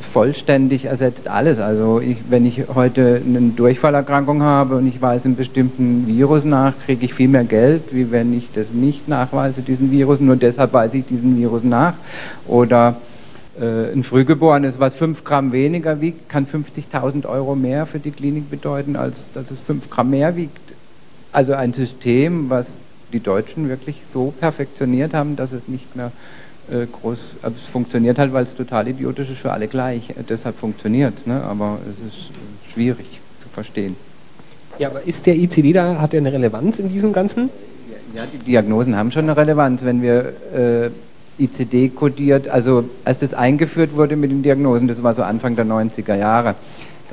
vollständig 0.00 0.86
ersetzt 0.86 1.28
alles. 1.28 1.60
Also 1.60 2.00
ich, 2.00 2.18
wenn 2.28 2.44
ich 2.44 2.62
heute 2.74 3.22
eine 3.24 3.40
Durchfallerkrankung 3.50 4.42
habe 4.42 4.76
und 4.76 4.86
ich 4.86 5.00
weise 5.00 5.26
einen 5.26 5.36
bestimmten 5.36 6.06
Virus 6.06 6.44
nach, 6.44 6.74
kriege 6.84 7.04
ich 7.04 7.14
viel 7.14 7.28
mehr 7.28 7.44
Geld, 7.44 7.92
wie 7.92 8.10
wenn 8.10 8.32
ich 8.32 8.48
das 8.52 8.72
nicht 8.72 9.08
nachweise, 9.08 9.62
diesen 9.62 9.90
Virus. 9.90 10.18
Nur 10.18 10.36
deshalb 10.36 10.72
weise 10.72 10.98
ich 10.98 11.06
diesen 11.06 11.36
Virus 11.36 11.62
nach. 11.62 11.94
Oder 12.48 12.96
äh, 13.60 13.92
ein 13.92 14.02
Frühgeborenes, 14.02 14.80
was 14.80 14.94
5 14.94 15.24
Gramm 15.24 15.52
weniger 15.52 16.00
wiegt, 16.00 16.28
kann 16.28 16.46
50.000 16.46 17.26
Euro 17.26 17.54
mehr 17.54 17.86
für 17.86 17.98
die 17.98 18.10
Klinik 18.10 18.50
bedeuten, 18.50 18.96
als 18.96 19.26
dass 19.34 19.50
es 19.50 19.60
5 19.60 19.90
Gramm 19.90 20.10
mehr 20.10 20.36
wiegt. 20.36 20.74
Also 21.32 21.54
ein 21.54 21.72
System, 21.72 22.50
was 22.50 22.80
die 23.12 23.20
Deutschen 23.20 23.68
wirklich 23.68 24.04
so 24.06 24.32
perfektioniert 24.38 25.12
haben, 25.14 25.36
dass 25.36 25.52
es 25.52 25.68
nicht 25.68 25.96
mehr 25.96 26.12
äh, 26.70 26.86
groß, 26.86 27.36
also 27.42 27.56
es 27.56 27.68
funktioniert 27.68 28.18
halt, 28.18 28.32
weil 28.32 28.44
es 28.44 28.54
total 28.54 28.88
idiotisch 28.88 29.30
ist 29.30 29.40
für 29.40 29.52
alle 29.52 29.68
gleich. 29.68 30.10
Äh, 30.10 30.22
deshalb 30.28 30.56
funktioniert 30.56 31.18
es, 31.18 31.26
ne? 31.26 31.42
aber 31.42 31.78
es 31.84 32.14
ist 32.14 32.30
äh, 32.30 32.72
schwierig 32.72 33.20
zu 33.38 33.48
verstehen. 33.48 33.96
Ja, 34.78 34.88
aber 34.88 35.02
ist 35.02 35.26
der 35.26 35.36
ICD 35.36 35.74
da, 35.74 36.00
hat 36.00 36.14
er 36.14 36.20
eine 36.20 36.32
Relevanz 36.32 36.78
in 36.78 36.88
diesem 36.88 37.12
Ganzen? 37.12 37.50
Ja, 38.14 38.22
die 38.32 38.38
Diagnosen 38.38 38.96
haben 38.96 39.10
schon 39.10 39.24
eine 39.24 39.36
Relevanz. 39.36 39.84
Wenn 39.84 40.00
wir 40.02 40.32
ICD 41.38 41.94
kodiert, 41.94 42.48
also 42.48 42.84
als 43.04 43.18
das 43.18 43.34
eingeführt 43.34 43.96
wurde 43.96 44.16
mit 44.16 44.30
den 44.30 44.42
Diagnosen, 44.42 44.88
das 44.88 45.02
war 45.02 45.14
so 45.14 45.22
Anfang 45.22 45.56
der 45.56 45.64
90er 45.64 46.14
Jahre, 46.14 46.54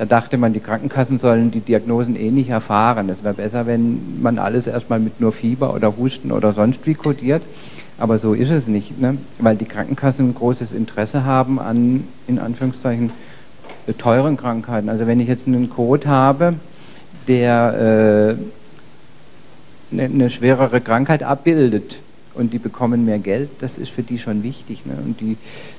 da 0.00 0.06
dachte 0.06 0.38
man, 0.38 0.54
die 0.54 0.60
Krankenkassen 0.60 1.18
sollen 1.18 1.50
die 1.50 1.60
Diagnosen 1.60 2.16
eh 2.16 2.30
nicht 2.30 2.48
erfahren. 2.48 3.10
Es 3.10 3.22
wäre 3.22 3.34
besser, 3.34 3.66
wenn 3.66 4.22
man 4.22 4.38
alles 4.38 4.66
erstmal 4.66 4.98
mit 4.98 5.20
nur 5.20 5.30
Fieber 5.30 5.74
oder 5.74 5.94
Husten 5.98 6.32
oder 6.32 6.52
sonst 6.52 6.86
wie 6.86 6.94
kodiert. 6.94 7.42
Aber 7.98 8.18
so 8.18 8.32
ist 8.32 8.48
es 8.48 8.66
nicht, 8.66 8.98
ne? 8.98 9.18
weil 9.40 9.56
die 9.56 9.66
Krankenkassen 9.66 10.30
ein 10.30 10.34
großes 10.34 10.72
Interesse 10.72 11.26
haben 11.26 11.58
an, 11.58 12.04
in 12.26 12.38
Anführungszeichen, 12.38 13.10
teuren 13.98 14.38
Krankheiten. 14.38 14.88
Also 14.88 15.06
wenn 15.06 15.20
ich 15.20 15.28
jetzt 15.28 15.46
einen 15.46 15.68
Code 15.68 16.08
habe, 16.08 16.54
der 17.28 18.38
äh, 19.92 19.92
eine, 19.92 20.04
eine 20.04 20.30
schwerere 20.30 20.80
Krankheit 20.80 21.22
abbildet 21.22 21.98
und 22.34 22.52
die 22.52 22.58
bekommen 22.58 23.04
mehr 23.04 23.18
Geld, 23.18 23.50
das 23.60 23.78
ist 23.78 23.90
für 23.90 24.02
die 24.02 24.18
schon 24.18 24.42
wichtig. 24.42 24.86
Ne? 24.86 24.94
Und 25.04 25.20
die 25.20 25.36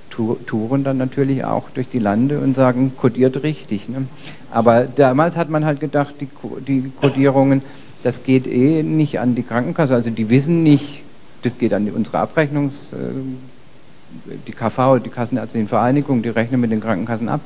touren 0.09 0.83
dann 0.83 0.97
natürlich 0.97 1.43
auch 1.45 1.69
durch 1.69 1.87
die 1.89 1.99
Lande 1.99 2.39
und 2.39 2.55
sagen, 2.55 2.93
kodiert 2.97 3.43
richtig. 3.43 3.89
Ne? 3.89 4.05
Aber 4.51 4.83
damals 4.83 5.37
hat 5.37 5.49
man 5.49 5.65
halt 5.65 5.79
gedacht, 5.79 6.15
die, 6.19 6.27
die 6.67 6.91
Kodierungen, 6.99 7.61
das 8.03 8.23
geht 8.23 8.47
eh 8.47 8.83
nicht 8.83 9.19
an 9.19 9.35
die 9.35 9.43
Krankenkasse. 9.43 9.93
Also 9.93 10.09
die 10.09 10.29
wissen 10.29 10.63
nicht, 10.63 11.03
das 11.43 11.57
geht 11.57 11.73
an 11.73 11.89
unsere 11.89 12.19
Abrechnungsgesellschaft 12.19 13.15
die 14.47 14.51
KV, 14.51 14.99
die 14.99 15.09
Kassenärztlichen 15.09 15.67
Vereinigung, 15.67 16.21
die 16.21 16.29
rechnen 16.29 16.61
mit 16.61 16.71
den 16.71 16.81
Krankenkassen 16.81 17.29
ab. 17.29 17.41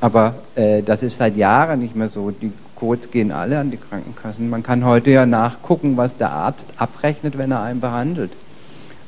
Aber 0.00 0.34
äh, 0.54 0.82
das 0.82 1.02
ist 1.02 1.16
seit 1.16 1.36
Jahren 1.36 1.80
nicht 1.80 1.96
mehr 1.96 2.08
so. 2.08 2.30
Die 2.30 2.52
Codes 2.76 3.10
gehen 3.10 3.32
alle 3.32 3.58
an 3.58 3.70
die 3.70 3.78
Krankenkassen. 3.78 4.48
Man 4.48 4.62
kann 4.62 4.84
heute 4.84 5.10
ja 5.10 5.26
nachgucken, 5.26 5.96
was 5.96 6.16
der 6.16 6.30
Arzt 6.30 6.68
abrechnet, 6.76 7.36
wenn 7.36 7.50
er 7.50 7.62
einen 7.62 7.80
behandelt. 7.80 8.30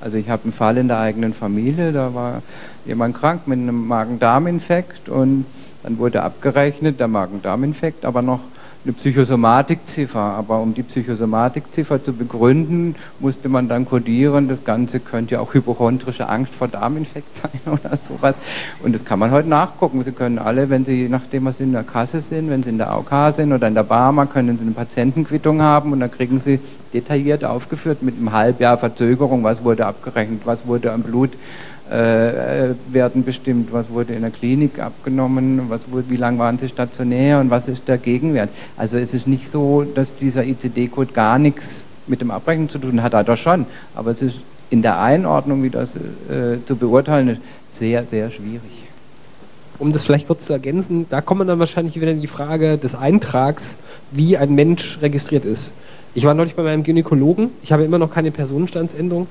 Also 0.01 0.17
ich 0.17 0.31
habe 0.31 0.45
einen 0.45 0.53
Fall 0.53 0.77
in 0.79 0.89
der 0.89 0.99
eigenen 0.99 1.35
Familie, 1.35 1.93
da 1.93 2.15
war 2.15 2.43
jemand 2.87 3.17
krank 3.17 3.47
mit 3.47 3.59
einem 3.59 3.87
Magen-Darm-Infekt 3.87 5.09
und 5.09 5.45
dann 5.83 5.99
wurde 5.99 6.23
abgerechnet, 6.23 7.01
der 7.01 7.09
Magen-Darm-Infekt, 7.09 8.05
aber 8.05 8.23
noch 8.23 8.41
eine 8.89 8.95
Psychosomatikziffer. 8.95 10.19
Aber 10.19 10.61
um 10.61 10.75
die 10.75 10.83
Psychosomatikziffer 10.83 12.03
zu 12.03 12.13
begründen, 12.13 12.97
musste 13.21 13.49
man 13.49 13.69
dann 13.69 13.87
kodieren, 13.87 14.49
das 14.49 14.65
Ganze 14.65 14.99
könnte 14.99 15.35
ja 15.35 15.41
auch 15.41 15.55
hypochondrische 15.55 16.29
Angst 16.29 16.55
vor 16.55 16.69
Darminfekt 16.69 17.37
sein 17.43 17.61
oder 17.67 17.97
sowas. 17.97 18.37
Und 18.83 18.95
das 18.95 19.05
kann 19.05 19.19
man 19.19 19.31
heute 19.31 19.49
nachgucken. 19.49 20.03
Sie 20.03 20.13
können 20.13 20.39
alle, 20.39 20.71
wenn 20.71 20.85
Sie, 20.85 21.09
nachdem 21.09 21.45
was 21.45 21.59
Sie 21.59 21.65
in 21.65 21.73
der 21.73 21.85
Kasse 21.85 22.21
sind, 22.21 22.51
wenn 22.51 22.63
Sie 22.63 22.71
in 22.71 22.79
der 22.79 22.91
AOK 22.91 23.35
sind 23.35 23.53
oder 23.53 23.69
in 23.69 23.75
der 23.75 23.83
Barmer, 23.83 24.27
können 24.27 24.57
Sie 24.57 24.63
eine 24.63 24.73
Patientenquittung 24.73 25.61
haben 25.61 25.93
und 25.93 26.01
dann 26.01 26.11
kriegen 26.11 26.41
Sie 26.41 26.59
detailliert 26.93 27.45
aufgeführt 27.45 28.03
mit 28.03 28.17
einem 28.17 28.33
Halbjahr 28.33 28.79
Verzögerung, 28.79 29.45
was 29.45 29.65
wurde 29.65 29.87
abgerechnet, 29.87 30.43
was 30.45 30.67
wurde 30.67 30.93
am 30.93 31.03
Blut 31.03 31.31
äh, 31.91 32.75
werden 32.91 33.25
bestimmt, 33.25 33.73
was 33.73 33.91
wurde 33.91 34.15
in 34.15 34.23
der 34.23 34.31
Klinik 34.31 34.79
abgenommen, 34.79 35.63
was 35.69 35.91
wurde, 35.91 36.11
wie 36.11 36.17
lange 36.17 36.39
waren 36.39 36.59
sie 36.59 36.69
stationär 36.69 37.41
und 37.41 37.51
was 37.51 37.69
ist 37.69 37.89
der 37.89 37.99
Gegenwert. 37.99 38.51
Also 38.77 38.99
es 38.99 39.15
ist 39.15 39.27
nicht 39.27 39.49
so, 39.49 39.83
dass 39.83 40.15
dieser 40.17 40.45
ICD-Code 40.45 41.13
gar 41.13 41.39
nichts 41.39 41.85
mit 42.07 42.21
dem 42.21 42.31
Abbrechen 42.31 42.69
zu 42.69 42.79
tun 42.79 43.03
hat, 43.03 43.15
hat 43.15 43.29
er 43.29 43.37
schon, 43.37 43.67
aber 43.95 44.11
es 44.11 44.23
ist 44.23 44.41
in 44.71 44.83
der 44.83 45.01
Einordnung, 45.01 45.63
wie 45.63 45.71
das 45.71 45.97
äh, 45.97 46.59
zu 46.67 46.77
beurteilen 46.77 47.41
sehr, 47.73 48.05
sehr 48.05 48.31
schwierig. 48.31 48.85
Um 49.79 49.93
das 49.93 50.05
vielleicht 50.05 50.27
kurz 50.27 50.47
zu 50.47 50.53
ergänzen, 50.53 51.07
da 51.09 51.21
kommt 51.21 51.39
man 51.39 51.49
dann 51.49 51.59
wahrscheinlich 51.61 52.01
wieder 52.01 52.11
in 52.11 52.21
die 52.21 52.27
Frage 52.27 52.79
des 52.79 52.95
Eintrags, 52.95 53.79
wie 54.11 54.37
ein 54.37 54.55
Mensch 54.55 54.99
registriert 55.01 55.45
ist. 55.45 55.73
Ich 56.19 56.25
war 56.25 56.35
neulich 56.35 56.57
bei 56.57 56.65
meinem 56.65 56.83
Gynäkologen, 56.83 57.51
ich 57.63 57.71
habe 57.71 57.85
immer 57.85 57.97
noch 57.97 58.11
keine 58.11 58.33
Personenstandsänderung 58.33 59.29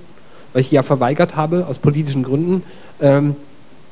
weil 0.53 0.61
ich 0.61 0.71
ja 0.71 0.83
verweigert 0.83 1.35
habe 1.35 1.67
aus 1.67 1.79
politischen 1.79 2.23
Gründen. 2.23 2.63
Ähm, 3.01 3.35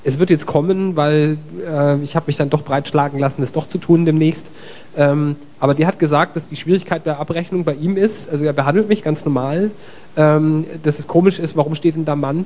es 0.05 0.17
wird 0.17 0.29
jetzt 0.29 0.45
kommen, 0.45 0.95
weil 0.95 1.37
äh, 1.67 2.01
ich 2.01 2.15
habe 2.15 2.27
mich 2.27 2.37
dann 2.37 2.49
doch 2.49 2.61
breitschlagen 2.61 3.19
lassen, 3.19 3.41
das 3.41 3.51
doch 3.51 3.67
zu 3.67 3.79
tun 3.79 4.05
demnächst. 4.05 4.49
Ähm, 4.95 5.35
aber 5.59 5.73
der 5.73 5.87
hat 5.87 5.99
gesagt, 5.99 6.37
dass 6.37 6.47
die 6.47 6.55
Schwierigkeit 6.55 7.05
der 7.05 7.19
Abrechnung 7.19 7.65
bei 7.65 7.73
ihm 7.73 7.97
ist, 7.97 8.29
also 8.29 8.45
er 8.45 8.53
behandelt 8.53 8.87
mich 8.87 9.03
ganz 9.03 9.25
normal, 9.25 9.71
ähm, 10.15 10.65
dass 10.83 10.97
es 10.97 11.05
komisch 11.05 11.37
ist, 11.37 11.57
warum 11.57 11.75
steht 11.75 11.97
denn 11.97 12.05
da 12.05 12.15
Mann? 12.15 12.45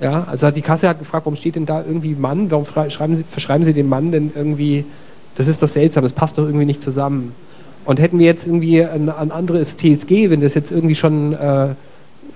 Ja, 0.00 0.26
also 0.28 0.50
die 0.50 0.62
Kasse 0.62 0.88
hat 0.88 0.98
gefragt, 0.98 1.26
warum 1.26 1.36
steht 1.36 1.54
denn 1.54 1.66
da 1.66 1.84
irgendwie 1.86 2.16
Mann? 2.16 2.50
Warum 2.50 2.66
schreiben 2.90 3.14
Sie, 3.14 3.22
verschreiben 3.22 3.64
Sie 3.64 3.72
den 3.72 3.88
Mann 3.88 4.10
denn 4.10 4.32
irgendwie? 4.34 4.84
Das 5.36 5.46
ist 5.46 5.62
doch 5.62 5.68
seltsam, 5.68 6.02
das 6.02 6.12
passt 6.12 6.38
doch 6.38 6.44
irgendwie 6.44 6.66
nicht 6.66 6.82
zusammen. 6.82 7.34
Und 7.84 8.00
hätten 8.00 8.18
wir 8.18 8.26
jetzt 8.26 8.46
irgendwie 8.46 8.84
ein, 8.84 9.08
ein 9.08 9.32
anderes 9.32 9.76
TSG, 9.76 10.30
wenn 10.30 10.40
das 10.40 10.54
jetzt 10.54 10.70
irgendwie 10.70 10.94
schon 10.94 11.32
äh, 11.32 11.68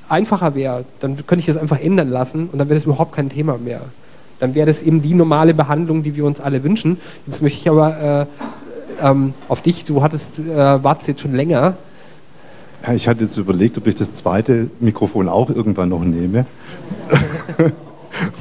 einfacher 0.09 0.55
wäre, 0.55 0.85
dann 1.01 1.17
könnte 1.27 1.41
ich 1.41 1.47
das 1.47 1.57
einfach 1.57 1.81
ändern 1.81 2.09
lassen 2.09 2.49
und 2.51 2.59
dann 2.59 2.69
wäre 2.69 2.77
das 2.77 2.85
überhaupt 2.85 3.13
kein 3.13 3.29
Thema 3.29 3.59
mehr. 3.59 3.81
Dann 4.41 4.55
wäre 4.55 4.67
das 4.67 4.83
eben 4.83 5.03
die 5.03 5.15
normale 5.15 5.55
Behandlung, 5.55 6.03
die 6.03 6.17
wir 6.17 6.25
uns 6.25 6.41
alle 6.41 6.65
wünschen. 6.65 6.99
Jetzt 7.27 7.41
möchte 7.41 7.61
ich 7.61 7.69
aber 7.69 8.29
äh, 9.01 9.07
ähm, 9.07 9.35
auf 9.49 9.61
dich, 9.61 9.85
du 9.85 10.03
hattest, 10.03 10.41
äh, 10.41 10.83
wartest 10.83 11.09
jetzt 11.09 11.21
schon 11.21 11.35
länger. 11.35 11.77
Ja, 12.87 12.93
ich 12.93 13.09
hatte 13.09 13.25
jetzt 13.25 13.39
überlegt, 13.39 13.79
ob 13.79 13.87
ich 13.87 13.95
das 13.95 14.13
zweite 14.13 14.69
Mikrofon 14.81 15.29
auch 15.29 15.49
irgendwann 15.49 15.89
noch 15.89 16.05
nehme, 16.05 16.45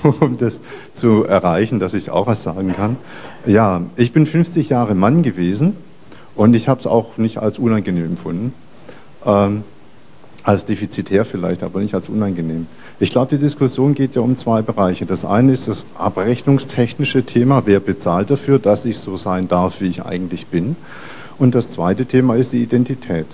um 0.20 0.38
das 0.38 0.60
zu 0.94 1.24
erreichen, 1.24 1.80
dass 1.80 1.94
ich 1.94 2.10
auch 2.10 2.28
was 2.28 2.44
sagen 2.44 2.74
kann. 2.76 2.98
Ja, 3.46 3.84
ich 3.96 4.12
bin 4.12 4.26
50 4.26 4.70
Jahre 4.70 4.96
Mann 4.96 5.24
gewesen 5.24 5.78
und 6.36 6.54
ich 6.56 6.68
habe 6.68 6.80
es 6.80 6.88
auch 6.88 7.18
nicht 7.18 7.38
als 7.38 7.60
unangenehm 7.60 8.06
empfunden. 8.06 8.54
Ähm, 9.26 9.64
als 10.44 10.66
defizitär 10.66 11.24
vielleicht, 11.24 11.64
aber 11.64 11.80
nicht 11.80 11.96
als 11.96 12.10
unangenehm. 12.10 12.68
Ich 13.00 13.12
glaube, 13.12 13.36
die 13.36 13.42
Diskussion 13.42 13.96
geht 13.96 14.16
ja 14.16 14.22
um 14.22 14.36
zwei 14.36 14.62
Bereiche. 14.62 15.06
Das 15.06 15.26
eine 15.26 15.54
ist 15.54 15.68
das 15.68 15.86
abrechnungstechnische 15.96 17.24
Thema, 17.24 17.64
wer 17.66 17.80
bezahlt 17.80 18.30
dafür, 18.30 18.60
dass 18.60 18.86
ich 18.86 18.98
so 18.98 19.16
sein 19.16 19.48
darf, 19.48 19.80
wie 19.82 19.88
ich 19.88 20.06
eigentlich 20.06 20.48
bin. 20.48 20.76
Und 21.38 21.56
das 21.56 21.70
zweite 21.70 22.06
Thema 22.06 22.36
ist 22.36 22.52
die 22.54 22.62
Identität 22.62 23.26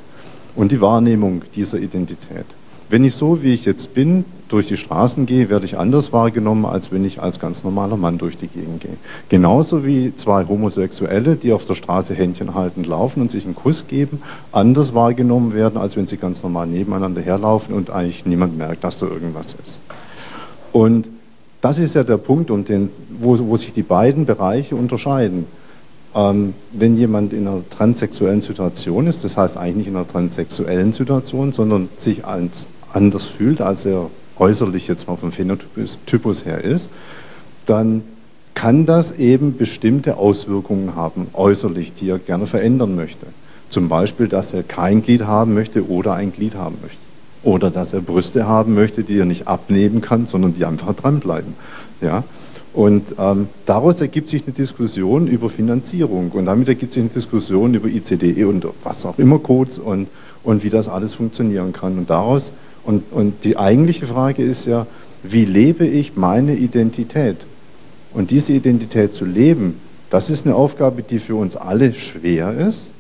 und 0.55 0.71
die 0.71 0.81
Wahrnehmung 0.81 1.41
dieser 1.55 1.80
Identität. 1.80 2.45
Wenn 2.89 3.03
ich 3.03 3.15
so, 3.15 3.41
wie 3.43 3.53
ich 3.53 3.65
jetzt 3.65 3.93
bin, 3.93 4.23
durch 4.49 4.67
die 4.67 4.77
Straßen 4.77 5.26
gehe, 5.26 5.49
werde 5.49 5.65
ich 5.65 5.77
anders 5.77 6.11
wahrgenommen, 6.11 6.65
als 6.65 6.91
wenn 6.91 7.05
ich 7.05 7.21
als 7.21 7.39
ganz 7.39 7.63
normaler 7.63 7.97
Mann 7.97 8.17
durch 8.17 8.35
die 8.35 8.47
Gegend 8.47 8.81
gehe. 8.81 8.97
Genauso 9.30 9.85
wie 9.85 10.13
zwei 10.15 10.45
Homosexuelle, 10.47 11.35
die 11.35 11.53
auf 11.53 11.65
der 11.65 11.76
Straße 11.76 12.13
Händchen 12.13 12.55
haltend 12.55 12.88
laufen 12.88 13.21
und 13.21 13.31
sich 13.31 13.45
einen 13.45 13.55
Kuss 13.55 13.85
geben, 13.88 14.21
anders 14.51 14.93
wahrgenommen 14.93 15.53
werden, 15.53 15.80
als 15.80 15.95
wenn 15.95 16.07
sie 16.07 16.17
ganz 16.17 16.43
normal 16.43 16.67
nebeneinander 16.67 17.21
herlaufen 17.21 17.76
und 17.76 17.91
eigentlich 17.91 18.26
niemand 18.26 18.57
merkt, 18.57 18.84
dass 18.84 18.99
da 18.99 19.05
irgendwas 19.05 19.55
ist. 19.63 19.80
Und 20.71 21.09
das 21.61 21.77
ist 21.77 21.93
ja 21.93 22.03
der 22.03 22.17
Punkt, 22.17 22.51
um 22.51 22.65
den, 22.65 22.89
wo, 23.19 23.38
wo 23.39 23.55
sich 23.55 23.73
die 23.73 23.84
beiden 23.84 24.26
Bereiche 24.26 24.76
unterscheiden. 24.76 25.45
Ähm, 26.15 26.55
wenn 26.71 26.97
jemand 26.97 27.34
in 27.34 27.47
einer 27.47 27.61
transsexuellen 27.69 28.41
Situation 28.41 29.05
ist, 29.05 29.23
das 29.23 29.38
heißt 29.38 29.57
eigentlich 29.57 29.76
nicht 29.76 29.88
in 29.89 29.95
einer 29.95 30.07
transsexuellen 30.07 30.91
Situation, 30.91 31.51
sondern 31.51 31.89
sich 31.95 32.26
als 32.26 32.67
anders 32.91 33.26
fühlt, 33.26 33.61
als 33.61 33.85
er 33.85 34.09
äußerlich 34.39 34.87
jetzt 34.87 35.07
mal 35.07 35.15
vom 35.15 35.31
Phänotypus 35.31 36.45
her 36.45 36.63
ist, 36.63 36.89
dann 37.65 38.03
kann 38.55 38.85
das 38.85 39.13
eben 39.13 39.55
bestimmte 39.57 40.17
Auswirkungen 40.17 40.95
haben, 40.95 41.27
äußerlich, 41.33 41.93
die 41.93 42.09
er 42.09 42.19
gerne 42.19 42.45
verändern 42.45 42.95
möchte. 42.95 43.27
Zum 43.69 43.87
Beispiel, 43.87 44.27
dass 44.27 44.53
er 44.53 44.63
kein 44.63 45.01
Glied 45.01 45.23
haben 45.23 45.53
möchte 45.53 45.87
oder 45.87 46.13
ein 46.15 46.33
Glied 46.33 46.55
haben 46.55 46.77
möchte. 46.81 46.97
Oder 47.43 47.71
dass 47.71 47.93
er 47.93 48.01
Brüste 48.01 48.47
haben 48.47 48.73
möchte, 48.73 49.03
die 49.03 49.17
er 49.17 49.25
nicht 49.25 49.47
abnehmen 49.47 50.01
kann, 50.01 50.25
sondern 50.25 50.55
die 50.55 50.65
einfach 50.65 50.93
dranbleiben. 50.93 51.53
Ja? 52.01 52.23
Und 52.73 53.15
ähm, 53.17 53.47
daraus 53.65 54.01
ergibt 54.01 54.27
sich 54.27 54.43
eine 54.43 54.53
Diskussion 54.53 55.27
über 55.27 55.49
Finanzierung 55.49 56.31
und 56.31 56.45
damit 56.45 56.67
ergibt 56.67 56.93
sich 56.93 57.01
eine 57.01 57.09
Diskussion 57.09 57.73
über 57.73 57.87
ICDE 57.87 58.43
und 58.45 58.65
was 58.83 59.05
auch 59.05 59.17
immer 59.17 59.39
Codes 59.39 59.79
und, 59.79 60.07
und 60.43 60.63
wie 60.63 60.69
das 60.69 60.89
alles 60.89 61.13
funktionieren 61.13 61.73
kann. 61.73 61.97
Und 61.97 62.09
daraus 62.09 62.51
und, 62.84 63.11
und 63.11 63.43
die 63.43 63.57
eigentliche 63.57 64.06
Frage 64.06 64.43
ist 64.43 64.65
ja, 64.65 64.88
wie 65.23 65.45
lebe 65.45 65.85
ich 65.85 66.15
meine 66.15 66.56
Identität? 66.56 67.45
Und 68.14 68.31
diese 68.31 68.53
Identität 68.53 69.14
zu 69.14 69.26
leben, 69.26 69.80
das 70.10 70.30
ist 70.30 70.45
eine 70.45 70.56
Aufgabe, 70.56 71.03
die 71.03 71.19
für 71.19 71.35
uns 71.35 71.56
alle 71.56 71.93
schwer 71.93 72.53
ist, 72.53 72.91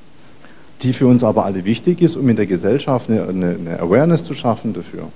die 0.81 0.93
für 0.93 1.07
uns 1.07 1.23
aber 1.23 1.45
alle 1.45 1.65
wichtig 1.65 2.01
ist, 2.01 2.15
um 2.15 2.29
in 2.29 2.35
der 2.35 2.45
Gesellschaft 2.45 3.09
eine, 3.09 3.23
eine 3.27 3.79
Awareness 3.79 4.23
zu 4.23 4.33
schaffen 4.33 4.73
dafür. 4.73 5.07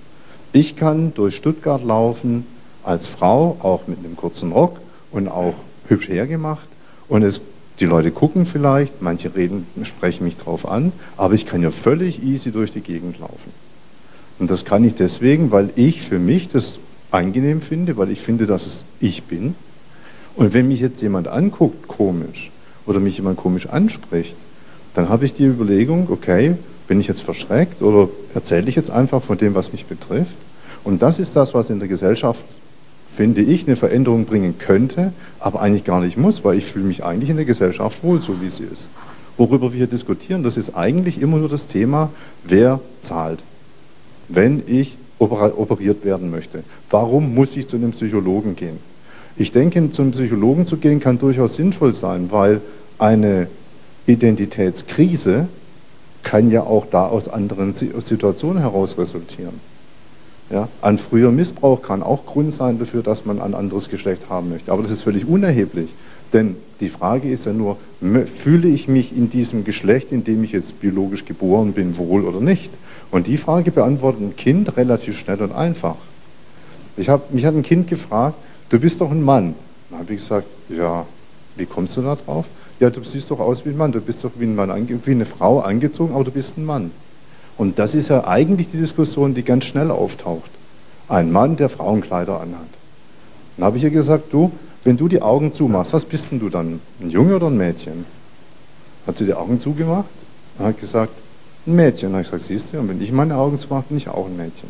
Ich 0.52 0.76
kann 0.76 1.14
durch 1.14 1.36
Stuttgart 1.36 1.84
laufen 1.84 2.46
als 2.84 3.08
Frau, 3.08 3.58
auch 3.60 3.88
mit 3.88 4.00
einem 4.00 4.16
kurzen 4.16 4.52
Rock 4.52 4.80
und 5.12 5.28
auch 5.28 5.56
hübsch 5.88 6.10
hergemacht. 6.10 6.68
Und 7.08 7.24
es, 7.24 7.42
die 7.80 7.86
Leute 7.86 8.12
gucken 8.12 8.46
vielleicht, 8.46 9.02
manche 9.02 9.36
reden, 9.36 9.66
sprechen 9.84 10.26
mich 10.26 10.38
drauf 10.38 10.68
an, 10.68 10.92
aber 11.18 11.34
ich 11.34 11.46
kann 11.46 11.62
ja 11.62 11.72
völlig 11.72 12.24
easy 12.24 12.52
durch 12.52 12.72
die 12.72 12.82
Gegend 12.82 13.20
laufen. 13.20 13.52
Und 14.44 14.52
das 14.52 14.66
kann 14.66 14.84
ich 14.84 14.94
deswegen, 14.94 15.54
weil 15.54 15.70
ich 15.78 16.02
für 16.02 16.20
mich 16.20 16.50
das 16.50 16.80
angenehm 17.12 17.62
finde, 17.62 17.96
weil 17.96 18.12
ich 18.12 18.20
finde, 18.20 18.46
dass 18.46 18.66
es 18.66 18.84
ich 19.00 19.24
bin. 19.24 19.56
Und 20.36 20.54
wenn 20.54 20.68
mich 20.68 20.82
jetzt 20.82 21.02
jemand 21.02 21.30
anguckt, 21.30 21.88
komisch, 21.88 22.52
oder 22.86 23.00
mich 23.00 23.16
jemand 23.16 23.38
komisch 23.38 23.68
anspricht, 23.68 24.36
dann 24.96 25.08
habe 25.08 25.24
ich 25.24 25.34
die 25.34 25.46
Überlegung, 25.46 26.10
okay, 26.12 26.56
bin 26.90 27.00
ich 27.00 27.08
jetzt 27.08 27.22
verschreckt 27.22 27.82
oder 27.82 28.10
erzähle 28.34 28.68
ich 28.68 28.76
jetzt 28.76 28.92
einfach 28.92 29.24
von 29.24 29.38
dem, 29.38 29.56
was 29.56 29.72
mich 29.72 29.86
betrifft? 29.86 30.36
Und 30.84 31.02
das 31.02 31.20
ist 31.20 31.38
das, 31.38 31.54
was 31.54 31.70
in 31.70 31.80
der 31.80 31.88
Gesellschaft, 31.88 32.44
finde 33.08 33.40
ich, 33.40 33.66
eine 33.66 33.78
Veränderung 33.78 34.26
bringen 34.26 34.58
könnte, 34.58 35.14
aber 35.40 35.62
eigentlich 35.62 35.86
gar 35.86 36.02
nicht 36.02 36.18
muss, 36.18 36.44
weil 36.44 36.58
ich 36.58 36.66
fühle 36.66 36.84
mich 36.84 37.06
eigentlich 37.06 37.30
in 37.30 37.38
der 37.38 37.46
Gesellschaft 37.46 38.04
wohl, 38.04 38.20
so 38.20 38.42
wie 38.42 38.50
sie 38.50 38.66
ist. 38.66 38.90
Worüber 39.38 39.72
wir 39.72 39.78
hier 39.78 39.88
diskutieren, 39.88 40.44
das 40.44 40.58
ist 40.58 40.76
eigentlich 40.76 41.22
immer 41.22 41.38
nur 41.38 41.48
das 41.48 41.66
Thema, 41.66 42.10
wer 42.44 42.82
zahlt 43.00 43.40
wenn 44.30 44.64
ich 44.68 44.98
operiert 45.20 46.04
werden 46.04 46.32
möchte. 46.32 46.64
Warum 46.90 47.34
muss 47.34 47.56
ich 47.56 47.68
zu 47.68 47.78
einem 47.78 47.92
Psychologen 47.92 48.56
gehen? 48.56 48.78
Ich 49.36 49.52
denke, 49.52 49.92
zu 49.92 50.02
einem 50.02 50.12
Psychologen 50.12 50.66
zu 50.66 50.78
gehen 50.78 51.00
kann 51.00 51.18
durchaus 51.18 51.56
sinnvoll 51.56 51.94
sein, 51.94 52.32
weil 52.32 52.62
eine 53.00 53.48
Identitätskrise 54.06 55.48
kann 56.24 56.52
ja 56.52 56.64
auch 56.64 56.86
da 56.86 57.08
aus 57.08 57.28
anderen 57.28 57.74
Situationen 57.74 58.62
heraus 58.62 58.98
resultieren. 58.98 59.60
Ja, 60.50 60.68
ein 60.82 60.98
früher 60.98 61.32
Missbrauch 61.32 61.82
kann 61.82 62.04
auch 62.04 62.26
Grund 62.26 62.54
sein 62.54 62.78
dafür, 62.78 63.02
dass 63.02 63.26
man 63.26 63.42
ein 63.42 63.54
anderes 63.54 63.90
Geschlecht 63.90 64.30
haben 64.30 64.50
möchte. 64.50 64.72
Aber 64.72 64.82
das 64.82 64.92
ist 64.92 65.02
völlig 65.02 65.26
unerheblich. 65.26 65.90
Denn 66.34 66.58
die 66.80 66.90
Frage 66.90 67.30
ist 67.30 67.46
ja 67.46 67.54
nur, 67.54 67.78
fühle 68.26 68.68
ich 68.68 68.88
mich 68.88 69.16
in 69.16 69.30
diesem 69.30 69.64
Geschlecht, 69.64 70.12
in 70.12 70.24
dem 70.24 70.44
ich 70.44 70.52
jetzt 70.52 70.82
biologisch 70.82 71.26
geboren 71.26 71.74
bin, 71.74 71.98
wohl 71.98 72.26
oder 72.26 72.42
nicht? 72.42 72.74
Und 73.12 73.28
die 73.28 73.38
Frage 73.38 73.72
beantwortet 73.72 74.22
ein 74.22 74.36
Kind 74.36 74.76
relativ 74.76 75.18
schnell 75.18 75.42
und 75.42 75.54
einfach. 75.54 75.96
Ich 76.98 77.10
hab, 77.10 77.32
mich 77.32 77.46
hat 77.46 77.56
ein 77.56 77.64
Kind 77.64 77.88
gefragt, 77.88 78.36
du 78.70 78.80
bist 78.80 79.00
doch 79.00 79.12
ein 79.12 79.22
Mann. 79.22 79.54
Dann 79.90 80.00
habe 80.00 80.14
ich 80.14 80.20
gesagt, 80.20 80.48
ja, 80.70 81.06
wie 81.56 81.66
kommst 81.66 81.96
du 81.98 82.02
da 82.02 82.16
drauf? 82.16 82.50
Ja, 82.80 82.90
du 82.90 83.04
siehst 83.04 83.30
doch 83.30 83.40
aus 83.40 83.64
wie 83.66 83.70
ein 83.70 83.78
Mann, 83.78 83.92
du 83.92 84.02
bist 84.02 84.24
doch 84.24 84.32
wie, 84.38 84.46
ein 84.46 84.56
Mann, 84.56 84.88
wie 84.88 85.12
eine 85.12 85.26
Frau 85.26 85.60
angezogen, 85.60 86.16
aber 86.16 86.24
du 86.24 86.32
bist 86.32 86.58
ein 86.58 86.66
Mann. 86.66 86.92
Und 87.58 87.78
das 87.78 87.94
ist 87.94 88.10
ja 88.10 88.28
eigentlich 88.28 88.70
die 88.70 88.78
Diskussion, 88.78 89.36
die 89.36 89.44
ganz 89.44 89.66
schnell 89.66 89.92
auftaucht. 89.92 90.50
Ein 91.08 91.32
Mann, 91.32 91.56
der 91.56 91.70
Frauenkleider 91.70 92.42
anhat. 92.42 92.62
Dann 93.58 93.66
habe 93.66 93.78
ich 93.78 93.84
ihr 93.84 93.92
gesagt, 93.92 94.34
du, 94.34 94.52
wenn 94.84 94.98
du 94.98 95.08
die 95.08 95.22
Augen 95.22 95.54
zumachst, 95.54 95.94
was 95.94 96.06
bist 96.06 96.32
denn 96.32 96.40
du 96.40 96.50
dann? 96.50 96.80
Ein 97.00 97.10
Junge 97.10 97.36
oder 97.36 97.48
ein 97.48 97.58
Mädchen? 97.58 98.06
Hat 99.08 99.18
sie 99.18 99.26
die 99.26 99.34
Augen 99.34 99.60
zugemacht 99.60 100.10
und 100.58 100.66
hat 100.66 100.80
gesagt, 100.80 101.14
ein 101.66 101.76
Mädchen. 101.76 102.10
Dann 102.10 102.14
habe 102.14 102.22
ich 102.24 102.32
gesagt, 102.32 102.44
siehst 102.44 102.74
du, 102.74 102.80
und 102.80 102.90
wenn 102.90 103.02
ich 103.02 103.12
meine 103.12 103.38
Augen 103.38 103.58
zumache, 103.58 103.86
bin 103.90 103.98
ich 103.98 104.10
auch 104.10 104.28
ein 104.28 104.36
Mädchen. 104.36 104.70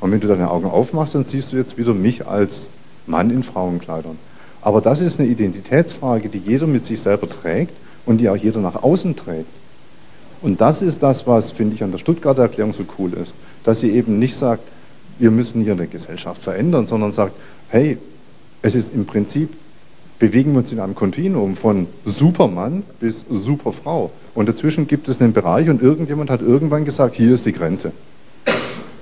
Und 0.00 0.12
wenn 0.12 0.20
du 0.20 0.28
deine 0.28 0.50
Augen 0.50 0.66
aufmachst, 0.66 1.14
dann 1.14 1.24
siehst 1.24 1.52
du 1.52 1.56
jetzt 1.56 1.78
wieder 1.78 1.94
mich 1.94 2.26
als 2.26 2.68
Mann 3.06 3.30
in 3.30 3.42
Frauenkleidern. 3.42 4.18
Aber 4.60 4.80
das 4.80 5.00
ist 5.00 5.20
eine 5.20 5.28
Identitätsfrage, 5.28 6.28
die 6.28 6.38
jeder 6.38 6.66
mit 6.66 6.84
sich 6.84 7.00
selber 7.00 7.28
trägt 7.28 7.72
und 8.06 8.18
die 8.18 8.28
auch 8.28 8.36
jeder 8.36 8.60
nach 8.60 8.82
außen 8.82 9.16
trägt. 9.16 9.48
Und 10.42 10.60
das 10.60 10.82
ist 10.82 11.02
das, 11.02 11.26
was, 11.26 11.50
finde 11.50 11.74
ich, 11.74 11.82
an 11.82 11.90
der 11.90 11.98
Stuttgarter 11.98 12.42
Erklärung 12.42 12.74
so 12.74 12.84
cool 12.98 13.14
ist, 13.14 13.34
dass 13.62 13.80
sie 13.80 13.90
eben 13.90 14.18
nicht 14.18 14.36
sagt, 14.36 14.62
wir 15.18 15.30
müssen 15.30 15.62
hier 15.62 15.72
eine 15.72 15.86
Gesellschaft 15.86 16.42
verändern, 16.42 16.86
sondern 16.86 17.12
sagt, 17.12 17.34
hey, 17.68 17.98
es 18.64 18.74
ist 18.74 18.94
im 18.94 19.04
Prinzip, 19.04 19.50
bewegen 20.18 20.52
wir 20.52 20.60
uns 20.60 20.72
in 20.72 20.80
einem 20.80 20.94
Kontinuum 20.94 21.54
von 21.54 21.86
Supermann 22.06 22.82
bis 22.98 23.26
Superfrau. 23.28 24.10
Und 24.34 24.48
dazwischen 24.48 24.86
gibt 24.86 25.06
es 25.06 25.20
einen 25.20 25.34
Bereich 25.34 25.68
und 25.68 25.82
irgendjemand 25.82 26.30
hat 26.30 26.40
irgendwann 26.40 26.86
gesagt, 26.86 27.14
hier 27.14 27.34
ist 27.34 27.44
die 27.44 27.52
Grenze. 27.52 27.92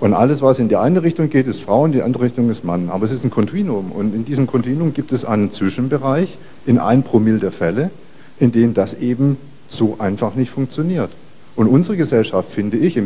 Und 0.01 0.15
alles, 0.15 0.43
was 0.43 0.59
in 0.59 0.69
die 0.69 0.75
eine 0.75 1.05
Richtung 1.05 1.31
geht, 1.31 1.47
ist 1.47 1.63
Frau, 1.63 1.87
in 1.87 1.93
die 1.93 2.03
andere 2.03 2.25
Richtung 2.25 2.51
ist 2.51 2.65
Mann. 2.65 2.91
Aber 2.91 3.05
es 3.05 3.13
ist 3.13 3.23
ein 3.23 3.31
Kontinuum. 3.31 3.93
Und 3.93 4.17
in 4.17 4.25
diesem 4.25 4.49
Kontinuum 4.49 4.95
gibt 4.95 5.13
es 5.13 5.25
einen 5.25 5.53
Zwischenbereich 5.53 6.39
in 6.67 6.79
ein 6.79 7.05
Promille 7.05 7.39
der 7.39 7.53
Fälle, 7.53 7.93
in 8.41 8.51
denen 8.51 8.75
das 8.75 8.95
eben 8.95 9.37
so 9.69 9.95
einfach 10.01 10.35
nicht 10.35 10.51
funktioniert. 10.51 11.11
Und 11.55 11.69
unsere 11.69 11.97
Gesellschaft, 11.97 12.49
finde 12.49 12.79
ich, 12.79 13.01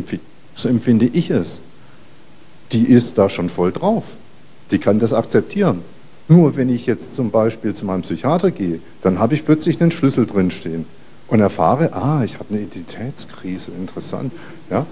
so 0.55 0.69
empfinde 0.69 1.05
ich 1.05 1.29
es, 1.29 1.59
die 2.71 2.85
ist 2.85 3.19
da 3.19 3.29
schon 3.29 3.49
voll 3.49 3.71
drauf. 3.71 4.15
Die 4.71 4.79
kann 4.79 4.97
das 4.97 5.13
akzeptieren. 5.13 5.83
Nur 6.27 6.55
wenn 6.55 6.69
ich 6.69 6.85
jetzt 6.85 7.15
zum 7.15 7.31
Beispiel 7.31 7.73
zu 7.73 7.85
meinem 7.85 8.01
Psychiater 8.01 8.51
gehe, 8.51 8.79
dann 9.01 9.19
habe 9.19 9.33
ich 9.33 9.45
plötzlich 9.45 9.79
einen 9.81 9.91
Schlüssel 9.91 10.25
drinstehen 10.25 10.85
und 11.27 11.39
erfahre, 11.39 11.93
ah, 11.93 12.23
ich 12.23 12.35
habe 12.35 12.45
eine 12.49 12.61
Identitätskrise, 12.61 13.71
interessant. 13.71 14.33
Ja? 14.69 14.85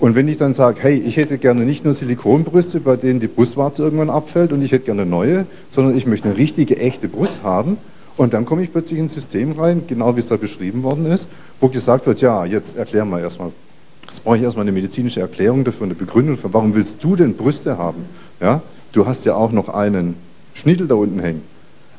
Und 0.00 0.16
wenn 0.16 0.26
ich 0.26 0.36
dann 0.36 0.52
sage, 0.52 0.80
hey, 0.82 0.96
ich 0.96 1.16
hätte 1.16 1.38
gerne 1.38 1.64
nicht 1.64 1.84
nur 1.84 1.94
Silikonbrüste, 1.94 2.80
bei 2.80 2.96
denen 2.96 3.20
die 3.20 3.28
Brustwarze 3.28 3.84
irgendwann 3.84 4.10
abfällt 4.10 4.52
und 4.52 4.60
ich 4.62 4.72
hätte 4.72 4.86
gerne 4.86 5.06
neue, 5.06 5.46
sondern 5.70 5.96
ich 5.96 6.06
möchte 6.06 6.28
eine 6.28 6.38
richtige, 6.38 6.76
echte 6.78 7.08
Brust 7.08 7.44
haben, 7.44 7.76
und 8.16 8.34
dann 8.34 8.44
komme 8.44 8.62
ich 8.62 8.72
plötzlich 8.72 8.98
ins 8.98 9.14
System 9.14 9.52
rein, 9.52 9.84
genau 9.86 10.16
wie 10.16 10.20
es 10.20 10.28
da 10.28 10.36
beschrieben 10.36 10.82
worden 10.82 11.06
ist, 11.06 11.28
wo 11.60 11.68
gesagt 11.68 12.06
wird, 12.06 12.20
ja, 12.20 12.44
jetzt 12.44 12.76
erklären 12.76 13.08
wir 13.08 13.20
erstmal. 13.20 13.52
Jetzt 14.06 14.24
brauche 14.24 14.36
ich 14.36 14.42
erstmal 14.42 14.64
eine 14.64 14.72
medizinische 14.72 15.20
Erklärung 15.20 15.64
dafür, 15.64 15.86
eine 15.86 15.94
Begründung 15.94 16.36
für, 16.36 16.52
warum 16.52 16.74
willst 16.74 17.02
du 17.02 17.16
denn 17.16 17.34
Brüste 17.34 17.78
haben? 17.78 18.04
Ja? 18.40 18.60
Du 18.92 19.06
hast 19.06 19.24
ja 19.24 19.34
auch 19.34 19.52
noch 19.52 19.70
einen 19.70 20.16
Schniedel 20.54 20.86
da 20.86 20.94
unten 20.94 21.20
hängen. 21.20 21.42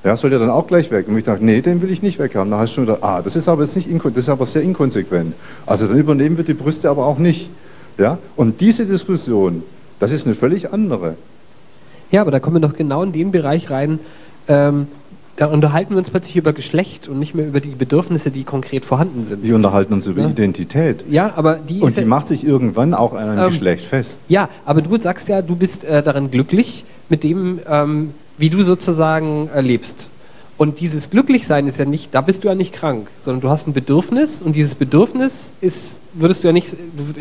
Ja, 0.04 0.18
soll 0.18 0.30
der 0.32 0.40
dann 0.40 0.50
auch 0.50 0.68
gleich 0.68 0.92
weg? 0.92 1.08
Und 1.08 1.18
ich 1.18 1.24
dachte, 1.24 1.46
nee, 1.46 1.62
den 1.62 1.82
will 1.82 1.90
ich 1.90 2.02
nicht 2.02 2.20
weghaben. 2.20 2.52
Da 2.52 2.58
hast 2.58 2.72
du 2.72 2.76
schon 2.76 2.84
wieder, 2.84 2.98
ah, 3.02 3.22
das 3.22 3.38
ist 3.38 3.48
aber 3.48 3.64
jetzt 3.64 3.76
nicht, 3.76 3.90
das 3.90 4.18
ist 4.18 4.30
aber 4.30 4.46
sehr 4.46 4.62
inkonsequent. 4.62 5.34
Also 5.66 5.88
dann 5.88 5.98
übernehmen 5.98 6.36
wir 6.36 6.44
die 6.44 6.54
Brüste 6.54 6.90
aber 6.90 7.06
auch 7.06 7.18
nicht. 7.18 7.50
Ja? 7.98 8.18
Und 8.36 8.60
diese 8.60 8.86
Diskussion, 8.86 9.64
das 10.00 10.12
ist 10.12 10.26
eine 10.26 10.36
völlig 10.36 10.74
andere. 10.74 11.16
Ja, 12.12 12.22
aber 12.22 12.32
da 12.32 12.40
kommen 12.40 12.58
wir 12.58 12.68
doch 12.68 12.76
genau 12.76 13.02
in 13.04 13.14
den 13.14 13.32
Bereich 13.32 13.70
rein, 13.70 14.00
ähm, 14.48 14.88
da 15.36 15.48
unterhalten 15.48 15.92
wir 15.92 15.98
uns 15.98 16.12
plötzlich 16.12 16.36
über 16.36 16.54
Geschlecht 16.54 17.08
und 17.08 17.18
nicht 17.18 17.34
mehr 17.34 17.48
über 17.48 17.60
die 17.60 17.70
Bedürfnisse, 17.70 18.30
die 18.30 18.44
konkret 18.44 18.86
vorhanden 18.86 19.24
sind. 19.24 19.44
Wir 19.44 19.56
unterhalten 19.56 19.94
uns 19.94 20.06
über 20.06 20.22
ja. 20.22 20.30
Identität. 20.30 21.06
Ja, 21.10 21.34
aber 21.36 21.56
die 21.56 21.80
Und 21.80 21.96
die 21.96 22.02
ja, 22.02 22.06
macht 22.06 22.28
sich 22.28 22.46
irgendwann 22.46 22.94
auch 22.94 23.14
an 23.14 23.30
einem 23.30 23.40
ähm, 23.40 23.48
Geschlecht 23.48 23.84
fest. 23.84 24.22
Ja, 24.28 24.48
aber 24.64 24.84
du 24.84 24.96
sagst 25.02 25.30
ja, 25.30 25.42
du 25.42 25.56
bist 25.56 25.86
äh, 25.86 26.04
darin 26.04 26.30
glücklich 26.30 26.86
mit 27.10 27.24
dem, 27.24 27.60
ähm, 27.68 28.12
wie 28.38 28.50
du 28.50 28.64
sozusagen 28.64 29.50
lebst. 29.60 30.10
Und 30.56 30.80
dieses 30.80 31.10
Glücklichsein 31.10 31.68
ist 31.68 31.80
ja 31.80 31.86
nicht, 31.86 32.14
da 32.14 32.22
bist 32.22 32.44
du 32.44 32.48
ja 32.48 32.56
nicht 32.56 32.74
krank, 32.74 33.08
sondern 33.18 33.42
du 33.42 33.50
hast 33.50 33.68
ein 33.68 33.74
Bedürfnis 33.74 34.42
und 34.42 34.56
dieses 34.56 34.76
Bedürfnis 34.76 35.52
ist, 35.62 36.00
würdest 36.14 36.44
du 36.44 36.48
ja 36.48 36.54
nicht, 36.54 36.76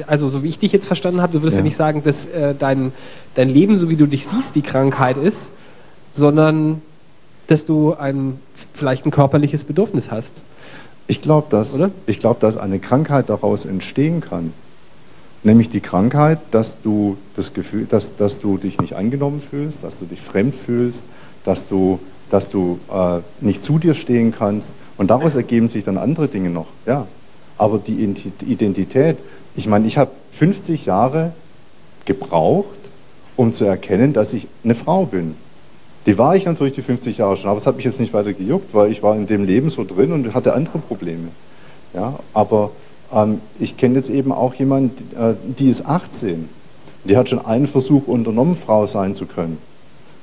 also 0.07 0.29
so 0.29 0.43
wie 0.43 0.49
ich 0.49 0.59
dich 0.59 0.71
jetzt 0.71 0.87
verstanden 0.87 1.23
habe, 1.23 1.33
du 1.33 1.43
würdest 1.43 1.57
ja, 1.57 1.61
ja 1.61 1.65
nicht 1.65 1.77
sagen, 1.77 2.03
dass 2.03 2.27
äh, 2.27 2.55
dein, 2.55 2.93
dein 3.35 3.49
Leben, 3.49 3.79
so 3.79 3.89
wie 3.89 3.97
du 3.97 4.07
dich 4.07 4.27
siehst, 4.27 4.55
die 4.55 4.63
Krankheit 4.63 5.17
ist, 5.17 5.53
sondern 6.13 6.83
dass 7.47 7.65
du 7.65 7.95
ein, 7.95 8.39
vielleicht 8.75 9.07
ein 9.07 9.11
körperliches 9.11 9.65
Bedürfnis 9.65 10.11
hast. 10.11 10.45
Ich 11.07 11.23
glaube, 11.23 11.47
dass, 11.51 11.83
glaub, 12.21 12.39
dass 12.41 12.57
eine 12.59 12.79
Krankheit 12.79 13.29
daraus 13.29 13.65
entstehen 13.65 14.21
kann. 14.21 14.53
Nämlich 15.45 15.71
die 15.71 15.81
Krankheit, 15.81 16.39
dass 16.53 16.81
du 16.83 17.17
das 17.35 17.53
Gefühl, 17.53 17.87
dass, 17.87 18.17
dass 18.17 18.39
du 18.39 18.59
dich 18.59 18.81
nicht 18.81 18.95
angenommen 18.95 19.41
fühlst, 19.41 19.83
dass 19.83 19.99
du 19.99 20.05
dich 20.05 20.21
fremd 20.21 20.55
fühlst, 20.55 21.05
dass 21.45 21.67
du, 21.67 21.99
dass 22.31 22.49
du 22.49 22.79
äh, 22.93 23.19
nicht 23.41 23.65
zu 23.65 23.79
dir 23.79 23.95
stehen 23.95 24.33
kannst. 24.33 24.73
Und 24.97 25.11
daraus 25.11 25.35
ergeben 25.35 25.69
sich 25.69 25.83
dann 25.83 25.99
andere 25.99 26.29
Dinge 26.29 26.51
noch. 26.51 26.69
Ja. 26.87 27.07
Aber 27.59 27.79
die 27.79 28.05
Identität, 28.47 29.19
ich 29.57 29.67
meine, 29.67 29.87
ich 29.87 29.99
habe 29.99 30.13
50 30.31 30.87
Jahre 30.87 31.33
gebraucht, 32.05 32.91
um 33.37 33.53
zu 33.53 33.65
erkennen, 33.65 34.13
dass 34.13 34.33
ich 34.33 34.47
eine 34.65 34.75
Frau 34.75 35.07
bin. 35.07 35.35
Die 36.07 36.19
war 36.19 36.35
ich 36.35 36.45
natürlich 36.45 36.73
die 36.73 36.83
50 36.83 37.19
Jahre 37.19 37.37
schon, 37.37 37.51
aber 37.51 37.59
es 37.59 37.67
hat 37.67 37.77
mich 37.77 37.85
jetzt 37.85 38.01
nicht 38.01 38.13
weiter 38.13 38.33
gejuckt, 38.33 38.75
weil 38.75 38.91
ich 38.91 39.03
war 39.03 39.15
in 39.15 39.27
dem 39.27 39.45
Leben 39.45 39.71
so 39.71 39.85
drin 39.85 40.13
und 40.13 40.35
hatte 40.35 40.55
andere 40.55 40.79
Probleme. 40.79 41.29
Ja, 41.95 42.19
aber 42.33 42.71
ich 43.59 43.77
kenne 43.77 43.97
jetzt 43.97 44.11
eben 44.11 44.33
auch 44.33 44.55
jemanden, 44.55 45.17
äh, 45.17 45.35
die 45.59 45.69
ist 45.69 45.87
18. 45.87 46.49
Die 47.05 47.17
hat 47.17 47.29
schon 47.29 47.45
einen 47.45 47.67
Versuch 47.67 48.07
unternommen, 48.07 48.57
Frau 48.57 48.87
sein 48.87 49.15
zu 49.15 49.27
können 49.27 49.59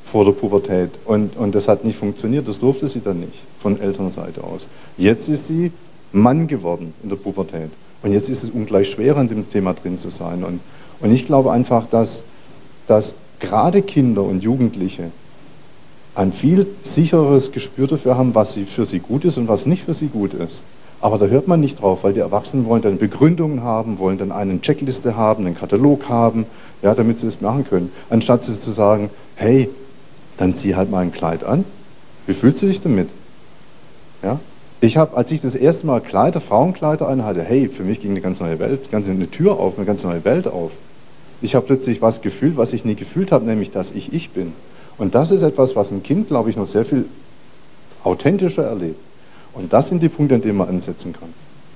vor 0.03 0.26
der 0.26 0.32
Pubertät. 0.32 0.91
Und, 1.06 1.38
und 1.38 1.56
das 1.56 1.68
hat 1.68 1.86
nicht 1.86 1.98
funktioniert, 1.98 2.48
das 2.48 2.60
durfte 2.60 2.88
sie 2.88 3.02
dann 3.02 3.20
nicht 3.20 3.44
von 3.60 3.80
Elternseite 3.80 4.44
aus. 4.44 4.68
Jetzt 4.98 5.30
ist 5.30 5.45
sie 5.45 5.72
Mann 6.11 6.48
geworden 6.48 6.94
in 7.03 7.10
der 7.10 7.18
Pubertät. 7.18 7.70
Und 8.02 8.11
jetzt 8.11 8.30
ist 8.30 8.44
es 8.44 8.49
ungleich 8.49 8.90
schwerer, 8.90 9.22
in 9.22 9.28
dem 9.28 9.48
Thema 9.48 9.74
drin 9.74 9.98
zu 9.98 10.10
sein. 10.10 10.44
Und, 10.44 10.61
und 10.99 11.11
ich 11.11 11.26
glaube 11.26 11.52
einfach, 11.52 11.86
dass, 11.86 12.24
dass 12.88 13.16
gerade 13.40 13.82
Kinder 13.82 14.24
und 14.24 14.44
Jugendliche 14.44 15.11
ein 16.16 16.34
viel 16.34 16.68
sichereres 16.82 17.52
Gespür 17.52 17.88
dafür 17.88 18.18
haben, 18.18 18.34
was 18.36 18.56
für 18.56 18.86
sie 18.86 18.99
gut 18.99 19.26
ist 19.26 19.38
und 19.38 19.48
was 19.48 19.66
nicht 19.66 19.84
für 19.84 19.94
sie 19.94 20.07
gut 20.07 20.34
ist. 20.34 20.64
Aber 21.02 21.18
da 21.18 21.28
hört 21.28 21.48
man 21.48 21.62
nicht 21.62 21.82
drauf, 21.82 22.04
weil 22.04 22.14
die 22.14 22.20
Erwachsenen 22.20 22.66
wollen 22.66 22.82
dann 22.82 22.98
Begründungen 22.98 23.64
haben, 23.64 24.00
wollen 24.00 24.18
dann 24.18 24.32
eine 24.32 24.60
Checkliste 24.60 25.16
haben, 25.16 25.46
einen 25.46 25.56
Katalog 25.56 26.10
haben, 26.10 26.46
ja, 26.82 26.94
damit 26.94 27.20
sie 27.20 27.28
es 27.28 27.40
machen 27.40 27.64
können. 27.64 27.92
Anstatt 28.10 28.42
sie 28.42 28.60
zu 28.60 28.72
sagen, 28.72 29.10
hey, 29.36 29.70
dann 30.38 30.54
zieh 30.54 30.76
halt 30.76 30.92
mal 30.92 31.00
ein 31.00 31.12
Kleid 31.12 31.44
an. 31.44 31.64
Wie 32.28 32.34
fühlst 32.34 32.62
du 32.62 32.68
dich 32.68 32.82
damit? 32.82 33.10
Ja? 34.24 34.40
Ich 34.82 34.98
habe, 34.98 35.16
als 35.16 35.32
ich 35.32 35.42
das 35.42 35.56
erste 35.56 35.88
Mal 35.88 36.02
Kleider, 36.02 36.42
Frauenkleider 36.42 37.08
anhatte, 37.08 37.44
hey, 37.44 37.70
für 37.70 37.84
mich 37.84 38.02
ging 38.02 38.12
eine 38.12 38.22
ganz 38.22 38.40
neue 38.40 38.60
Welt, 38.60 38.92
ganz 38.92 39.10
eine 39.10 39.30
Tür 39.30 39.60
auf, 39.60 39.78
eine 39.78 39.86
ganz 39.86 40.04
neue 40.04 40.24
Welt 40.26 40.48
auf. 40.48 40.74
Ich 41.42 41.56
habe 41.56 41.66
plötzlich 41.66 42.02
was 42.02 42.22
gefühlt, 42.22 42.58
was 42.58 42.74
ich 42.74 42.84
nie 42.84 42.96
gefühlt 42.96 43.32
habe, 43.32 43.46
nämlich, 43.46 43.72
dass 43.72 43.92
ich 43.92 44.14
ich 44.14 44.32
bin. 44.32 44.54
Und 44.98 45.16
das 45.16 45.32
ist 45.32 45.42
etwas, 45.42 45.76
was 45.76 45.92
ein 45.92 46.04
Kind, 46.04 46.28
glaube 46.28 46.50
ich, 46.50 46.58
noch 46.58 46.68
sehr 46.68 46.84
viel 46.84 47.06
authentischer 48.04 48.64
erlebt. 48.64 49.00
Und 49.60 49.73
das 49.73 49.90
sind 49.90 50.02
die 50.02 50.10
Punkte, 50.10 50.36
an 50.36 50.41
denen 50.41 50.57
man 50.57 50.69
ansetzen 50.69 51.14
kann. 51.14 51.30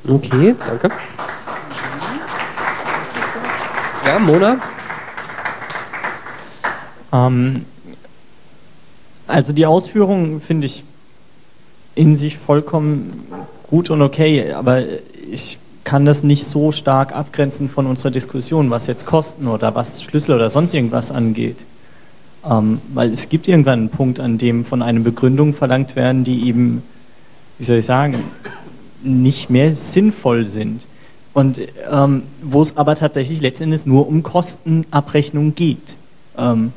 Okay, 0.07 0.55
danke. 0.67 0.89
Ja, 4.05 4.19
Mona? 4.19 4.57
Ähm, 7.11 7.65
also 9.27 9.53
die 9.53 9.65
Ausführungen 9.65 10.41
finde 10.41 10.65
ich 10.65 10.83
in 11.95 12.15
sich 12.15 12.37
vollkommen 12.37 13.27
gut 13.69 13.89
und 13.89 14.01
okay, 14.01 14.51
aber 14.51 14.83
ich 15.31 15.59
kann 15.83 16.05
das 16.05 16.23
nicht 16.23 16.45
so 16.45 16.71
stark 16.71 17.13
abgrenzen 17.13 17.69
von 17.69 17.85
unserer 17.87 18.11
Diskussion, 18.11 18.69
was 18.69 18.87
jetzt 18.87 19.05
Kosten 19.05 19.47
oder 19.47 19.75
was 19.75 20.01
Schlüssel 20.03 20.35
oder 20.35 20.49
sonst 20.49 20.73
irgendwas 20.73 21.11
angeht. 21.11 21.65
Ähm, 22.49 22.81
weil 22.93 23.11
es 23.11 23.29
gibt 23.29 23.47
irgendwann 23.47 23.79
einen 23.79 23.89
Punkt, 23.89 24.19
an 24.19 24.37
dem 24.37 24.65
von 24.65 24.81
einer 24.81 24.99
Begründung 24.99 25.53
verlangt 25.53 25.95
werden, 25.95 26.23
die 26.23 26.47
eben, 26.47 26.83
wie 27.57 27.63
soll 27.63 27.77
ich 27.77 27.85
sagen, 27.85 28.23
nicht 29.03 29.49
mehr 29.49 29.73
sinnvoll 29.73 30.47
sind. 30.47 30.87
Und 31.33 31.59
ähm, 31.91 32.23
wo 32.41 32.61
es 32.61 32.77
aber 32.77 32.95
tatsächlich 32.95 33.41
letztendlich 33.41 33.85
nur 33.85 34.07
um 34.07 34.21
Kostenabrechnung 34.21 35.55
geht. 35.55 35.95
Ähm, 36.37 36.73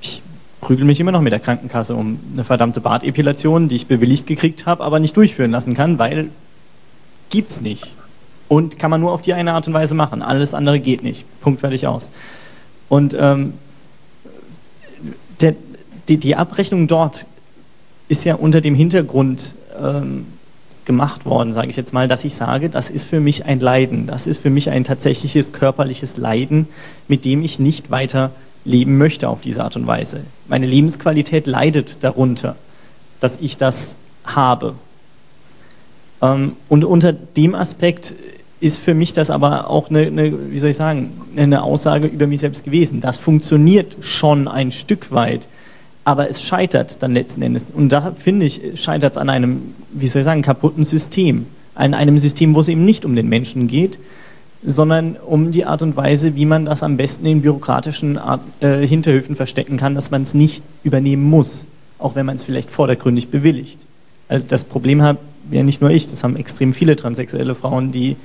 ich 0.00 0.22
prügel 0.60 0.84
mich 0.84 1.00
immer 1.00 1.10
noch 1.12 1.20
mit 1.20 1.32
der 1.32 1.40
Krankenkasse 1.40 1.94
um 1.94 2.20
eine 2.32 2.44
verdammte 2.44 2.80
Bartepilation, 2.80 3.68
die 3.68 3.76
ich 3.76 3.86
bewilligt 3.86 4.26
gekriegt 4.26 4.66
habe, 4.66 4.84
aber 4.84 5.00
nicht 5.00 5.16
durchführen 5.16 5.50
lassen 5.50 5.74
kann, 5.74 5.98
weil 5.98 6.28
gibt's 7.30 7.60
nicht. 7.60 7.94
Und 8.46 8.78
kann 8.78 8.90
man 8.90 9.00
nur 9.00 9.10
auf 9.10 9.22
die 9.22 9.34
eine 9.34 9.52
Art 9.52 9.66
und 9.66 9.74
Weise 9.74 9.94
machen. 9.94 10.22
Alles 10.22 10.54
andere 10.54 10.78
geht 10.78 11.02
nicht. 11.02 11.26
Punkt 11.40 11.60
fertig 11.60 11.86
aus. 11.88 12.08
Und 12.88 13.16
ähm, 13.18 13.54
der, 15.40 15.56
die, 16.08 16.18
die 16.18 16.36
Abrechnung 16.36 16.86
dort 16.86 17.26
ist 18.08 18.24
ja 18.24 18.34
unter 18.34 18.60
dem 18.60 18.74
Hintergrund 18.74 19.54
ähm, 19.80 20.26
gemacht 20.84 21.24
worden, 21.24 21.52
sage 21.52 21.70
ich 21.70 21.76
jetzt 21.76 21.92
mal, 21.92 22.08
dass 22.08 22.24
ich 22.24 22.34
sage, 22.34 22.68
das 22.68 22.90
ist 22.90 23.04
für 23.04 23.20
mich 23.20 23.46
ein 23.46 23.60
Leiden, 23.60 24.06
das 24.06 24.26
ist 24.26 24.38
für 24.38 24.50
mich 24.50 24.70
ein 24.70 24.84
tatsächliches 24.84 25.52
körperliches 25.52 26.16
Leiden, 26.16 26.68
mit 27.08 27.24
dem 27.24 27.42
ich 27.42 27.58
nicht 27.58 27.90
weiter 27.90 28.30
leben 28.64 28.98
möchte 28.98 29.28
auf 29.28 29.40
diese 29.40 29.62
Art 29.64 29.76
und 29.76 29.86
Weise. 29.86 30.20
Meine 30.48 30.66
Lebensqualität 30.66 31.46
leidet 31.46 32.02
darunter, 32.04 32.56
dass 33.20 33.38
ich 33.40 33.56
das 33.56 33.96
habe. 34.24 34.74
Ähm, 36.22 36.56
und 36.68 36.84
unter 36.84 37.12
dem 37.12 37.54
Aspekt 37.54 38.14
ist 38.60 38.78
für 38.78 38.94
mich 38.94 39.12
das 39.12 39.30
aber 39.30 39.68
auch 39.68 39.90
eine, 39.90 40.06
eine, 40.06 40.50
wie 40.50 40.58
soll 40.58 40.70
ich 40.70 40.76
sagen, 40.76 41.20
eine 41.36 41.62
Aussage 41.62 42.06
über 42.06 42.26
mich 42.26 42.40
selbst 42.40 42.64
gewesen. 42.64 43.00
Das 43.00 43.18
funktioniert 43.18 43.96
schon 44.00 44.48
ein 44.48 44.72
Stück 44.72 45.10
weit, 45.12 45.48
aber 46.04 46.28
es 46.28 46.42
scheitert 46.42 47.02
dann 47.02 47.14
letzten 47.14 47.42
Endes. 47.42 47.66
Und 47.74 47.90
da 47.90 48.12
finde 48.12 48.46
ich, 48.46 48.80
scheitert 48.80 49.12
es 49.12 49.18
an 49.18 49.30
einem, 49.30 49.74
wie 49.92 50.06
soll 50.08 50.20
ich 50.20 50.26
sagen, 50.26 50.42
kaputten 50.42 50.84
System. 50.84 51.46
An 51.74 51.94
einem 51.94 52.18
System, 52.18 52.54
wo 52.54 52.60
es 52.60 52.68
eben 52.68 52.84
nicht 52.84 53.04
um 53.04 53.16
den 53.16 53.28
Menschen 53.28 53.66
geht, 53.66 53.98
sondern 54.62 55.16
um 55.16 55.50
die 55.50 55.64
Art 55.64 55.82
und 55.82 55.96
Weise, 55.96 56.36
wie 56.36 56.46
man 56.46 56.66
das 56.66 56.82
am 56.82 56.96
besten 56.96 57.26
in 57.26 57.42
bürokratischen 57.42 58.16
Art, 58.16 58.40
äh, 58.60 58.86
Hinterhöfen 58.86 59.36
verstecken 59.36 59.76
kann, 59.76 59.94
dass 59.94 60.10
man 60.10 60.22
es 60.22 60.34
nicht 60.34 60.62
übernehmen 60.84 61.24
muss, 61.24 61.66
auch 61.98 62.14
wenn 62.14 62.26
man 62.26 62.36
es 62.36 62.44
vielleicht 62.44 62.70
vordergründig 62.70 63.28
bewilligt. 63.28 63.80
Also 64.28 64.44
das 64.46 64.64
Problem 64.64 65.02
habe 65.02 65.18
ja 65.50 65.62
nicht 65.62 65.80
nur 65.80 65.90
ich, 65.90 66.06
das 66.06 66.24
haben 66.24 66.36
extrem 66.36 66.72
viele 66.72 66.96
transsexuelle 66.96 67.54
Frauen, 67.54 67.92
die 67.92 68.16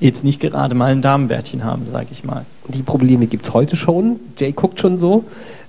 jetzt 0.00 0.24
nicht 0.24 0.40
gerade 0.40 0.74
mal 0.74 0.92
ein 0.92 1.02
Damenbärtchen 1.02 1.64
haben, 1.64 1.88
sage 1.88 2.08
ich 2.12 2.24
mal. 2.24 2.44
Die 2.68 2.82
Probleme 2.82 3.26
gibt 3.26 3.46
es 3.46 3.54
heute 3.54 3.74
schon. 3.76 4.20
Jay 4.38 4.52
guckt 4.52 4.80
schon 4.80 4.98
so. 4.98 5.24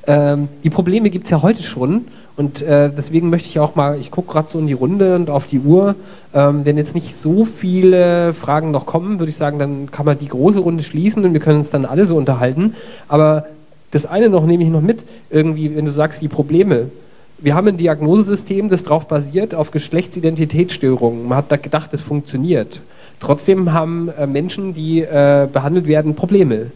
Ähm, 0.08 0.48
die 0.64 0.70
Probleme 0.70 1.10
gibt 1.10 1.26
es 1.26 1.32
ja 1.32 1.42
heute 1.42 1.64
schon. 1.64 2.06
Und 2.38 2.62
äh, 2.62 2.90
deswegen 2.96 3.30
möchte 3.30 3.48
ich 3.48 3.60
auch 3.60 3.76
mal, 3.76 3.98
ich 4.00 4.12
gucke 4.12 4.34
gerade 4.34 4.50
so 4.50 4.60
in 4.60 4.68
die 4.68 4.74
Runde 4.74 5.16
und 5.16 5.30
auf 5.30 5.48
die 5.48 5.60
Uhr. 5.60 5.96
Ähm, 6.34 6.66
wenn 6.66 6.78
jetzt 6.78 6.94
nicht 6.94 7.16
so 7.16 7.46
viele 7.46 8.34
Fragen 8.34 8.72
noch 8.72 8.86
kommen, 8.86 9.20
würde 9.20 9.30
ich 9.30 9.38
sagen, 9.38 9.58
dann 9.58 9.90
kann 9.90 10.06
man 10.06 10.18
die 10.18 10.28
große 10.28 10.60
Runde 10.60 10.84
schließen 10.84 11.24
und 11.24 11.32
wir 11.32 11.40
können 11.40 11.60
uns 11.60 11.70
dann 11.70 11.86
alle 11.86 12.06
so 12.06 12.18
unterhalten. 12.18 12.76
Aber 13.08 13.46
das 13.92 14.06
eine 14.06 14.28
noch 14.30 14.46
nehme 14.46 14.64
ich 14.64 14.70
noch 14.70 14.82
mit, 14.82 15.06
irgendwie, 15.30 15.76
wenn 15.76 15.86
du 15.86 15.92
sagst, 15.92 16.22
die 16.22 16.28
Probleme. 16.28 16.90
Wir 17.38 17.56
haben 17.56 17.68
ein 17.68 17.78
Diagnosesystem, 17.78 18.70
das 18.70 18.84
darauf 18.84 19.08
basiert, 19.08 19.56
auf 19.56 19.72
Geschlechtsidentitätsstörungen. 19.72 21.30
Man 21.30 21.38
hat 21.38 21.52
da 21.52 21.56
gedacht, 21.56 21.94
das 21.94 22.02
funktioniert. 22.02 22.82
Trotzdem 23.22 23.72
haben 23.72 24.10
äh, 24.10 24.28
Menschen, 24.28 24.74
die 24.74 25.02
äh, 25.02 25.48
behandelt 25.52 25.88
werden, 25.88 26.16
Probleme. 26.16 26.72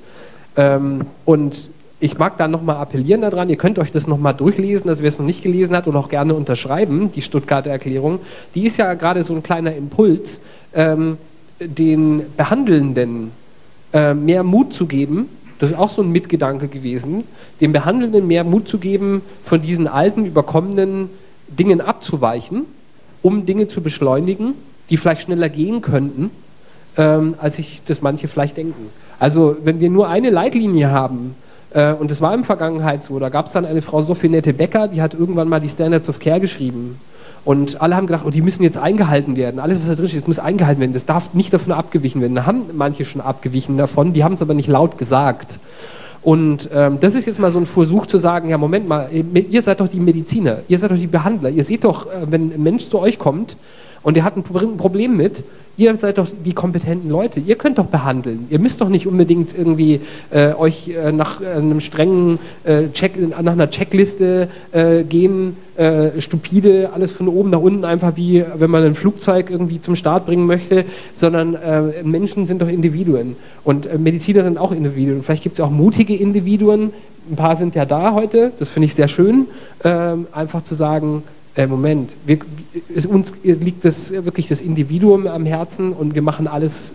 Ähm, 0.55 1.01
und 1.25 1.69
ich 1.99 2.17
mag 2.17 2.37
da 2.37 2.47
nochmal 2.47 2.77
appellieren 2.77 3.21
daran, 3.21 3.49
ihr 3.49 3.57
könnt 3.57 3.77
euch 3.77 3.91
das 3.91 4.07
nochmal 4.07 4.33
durchlesen, 4.33 4.89
also 4.89 5.01
wer 5.01 5.09
es 5.09 5.19
noch 5.19 5.25
nicht 5.25 5.43
gelesen 5.43 5.75
hat 5.75 5.87
und 5.87 5.95
auch 5.95 6.09
gerne 6.09 6.33
unterschreiben, 6.33 7.11
die 7.11 7.21
Stuttgarter 7.21 7.69
Erklärung. 7.69 8.19
Die 8.55 8.65
ist 8.65 8.77
ja 8.77 8.93
gerade 8.93 9.23
so 9.23 9.33
ein 9.35 9.43
kleiner 9.43 9.75
Impuls, 9.75 10.39
ähm, 10.73 11.17
den 11.59 12.23
Behandelnden 12.37 13.31
äh, 13.91 14.13
mehr 14.13 14.43
Mut 14.43 14.71
zu 14.71 14.85
geben. 14.85 15.27
Das 15.59 15.71
ist 15.71 15.77
auch 15.77 15.89
so 15.89 16.01
ein 16.01 16.09
Mitgedanke 16.09 16.69
gewesen, 16.69 17.25
den 17.59 17.73
Behandelnden 17.73 18.25
mehr 18.27 18.45
Mut 18.45 18.69
zu 18.69 18.77
geben, 18.77 19.21
von 19.43 19.59
diesen 19.59 19.87
alten, 19.87 20.25
überkommenen 20.25 21.09
Dingen 21.49 21.81
abzuweichen, 21.81 22.65
um 23.21 23.45
Dinge 23.45 23.67
zu 23.67 23.81
beschleunigen, 23.81 24.53
die 24.89 24.95
vielleicht 24.95 25.23
schneller 25.23 25.49
gehen 25.49 25.81
könnten, 25.81 26.31
ähm, 26.95 27.35
als 27.39 27.57
sich 27.57 27.81
das 27.85 28.01
manche 28.01 28.29
vielleicht 28.29 28.55
denken. 28.55 28.87
Also 29.19 29.57
wenn 29.65 29.81
wir 29.81 29.89
nur 29.89 30.07
eine 30.07 30.29
Leitlinie 30.29 30.91
haben, 30.91 31.35
und 31.71 32.09
das 32.09 32.19
war 32.21 32.33
in 32.33 32.39
der 32.39 32.45
Vergangenheit 32.45 33.03
so. 33.03 33.19
Da 33.19 33.29
gab 33.29 33.45
es 33.45 33.53
dann 33.53 33.65
eine 33.65 33.81
Frau 33.81 34.01
Sophinette 34.01 34.53
Becker, 34.53 34.87
die 34.87 35.01
hat 35.01 35.13
irgendwann 35.13 35.47
mal 35.47 35.59
die 35.59 35.69
Standards 35.69 36.09
of 36.09 36.19
Care 36.19 36.39
geschrieben. 36.39 36.99
Und 37.45 37.81
alle 37.81 37.95
haben 37.95 38.07
gedacht, 38.07 38.23
oh, 38.25 38.29
die 38.29 38.41
müssen 38.41 38.63
jetzt 38.63 38.77
eingehalten 38.77 39.35
werden. 39.37 39.59
Alles, 39.59 39.79
was 39.79 39.87
da 39.87 39.95
drin 39.95 40.07
steht, 40.07 40.27
muss 40.27 40.39
eingehalten 40.39 40.81
werden. 40.81 40.93
Das 40.93 41.05
darf 41.05 41.33
nicht 41.33 41.53
davon 41.53 41.73
abgewichen 41.73 42.21
werden. 42.21 42.35
Da 42.35 42.45
haben 42.45 42.63
manche 42.73 43.05
schon 43.05 43.21
abgewichen 43.21 43.77
davon, 43.77 44.13
die 44.13 44.23
haben 44.23 44.33
es 44.33 44.41
aber 44.41 44.53
nicht 44.53 44.67
laut 44.67 44.97
gesagt. 44.97 45.59
Und 46.21 46.69
ähm, 46.73 46.97
das 46.99 47.15
ist 47.15 47.27
jetzt 47.27 47.39
mal 47.39 47.49
so 47.49 47.59
ein 47.59 47.65
Versuch 47.65 48.05
zu 48.05 48.17
sagen, 48.17 48.49
ja, 48.49 48.57
Moment 48.57 48.87
mal, 48.87 49.09
ihr 49.11 49.61
seid 49.61 49.79
doch 49.79 49.87
die 49.87 50.01
Mediziner, 50.01 50.57
ihr 50.67 50.77
seid 50.77 50.91
doch 50.91 50.97
die 50.97 51.07
Behandler. 51.07 51.49
Ihr 51.49 51.63
seht 51.63 51.85
doch, 51.85 52.07
äh, 52.07 52.09
wenn 52.29 52.51
ein 52.53 52.61
Mensch 52.61 52.89
zu 52.89 52.99
euch 52.99 53.17
kommt 53.17 53.55
und 54.01 54.15
der 54.15 54.23
hat 54.23 54.37
ein 54.37 54.43
Problem 54.43 55.17
mit, 55.17 55.43
ihr 55.79 55.95
seid 55.95 56.17
doch 56.17 56.27
die 56.45 56.53
kompetenten 56.53 57.09
Leute, 57.09 57.39
ihr 57.39 57.55
könnt 57.55 57.77
doch 57.77 57.85
behandeln. 57.85 58.47
Ihr 58.49 58.59
müsst 58.59 58.81
doch 58.81 58.89
nicht 58.89 59.07
unbedingt 59.07 59.57
irgendwie 59.57 60.01
äh, 60.29 60.53
euch 60.53 60.89
äh, 60.89 61.11
nach 61.11 61.41
äh, 61.41 61.45
einem 61.45 61.79
strengen 61.79 62.37
äh, 62.65 62.89
Check, 62.91 63.13
nach 63.29 63.53
einer 63.53 63.69
Checkliste 63.69 64.49
äh, 64.71 65.03
gehen, 65.03 65.55
äh, 65.77 66.19
stupide, 66.19 66.91
alles 66.93 67.13
von 67.13 67.29
oben 67.29 67.49
nach 67.49 67.61
unten, 67.61 67.85
einfach 67.85 68.17
wie 68.17 68.43
wenn 68.57 68.69
man 68.69 68.83
ein 68.83 68.95
Flugzeug 68.95 69.49
irgendwie 69.49 69.79
zum 69.79 69.95
Start 69.95 70.25
bringen 70.25 70.45
möchte, 70.45 70.83
sondern 71.13 71.57
Menschen 72.03 72.47
sind 72.47 72.61
doch 72.61 72.67
Individuen 72.67 73.37
und 73.63 73.99
Mediziner 73.99 74.43
sind 74.43 74.57
auch 74.57 74.73
Individuen. 74.73 75.23
Vielleicht 75.23 75.43
gibt 75.43 75.57
es 75.57 75.63
auch 75.63 75.69
mutige 75.69 76.15
Individuen, 76.15 76.91
ein 77.29 77.35
paar 77.35 77.55
sind 77.55 77.75
ja 77.75 77.85
da 77.85 78.13
heute, 78.13 78.51
das 78.59 78.69
finde 78.69 78.85
ich 78.85 78.95
sehr 78.95 79.07
schön, 79.07 79.47
ähm, 79.83 80.27
einfach 80.31 80.63
zu 80.63 80.75
sagen, 80.75 81.23
äh, 81.55 81.67
Moment, 81.67 82.11
wir, 82.25 82.39
es, 82.95 83.05
uns 83.05 83.33
liegt 83.43 83.85
das, 83.85 84.11
wirklich 84.11 84.47
das 84.47 84.61
Individuum 84.61 85.27
am 85.27 85.45
Herzen 85.45 85.93
und 85.93 86.15
wir 86.15 86.21
machen 86.21 86.47
alles, 86.47 86.93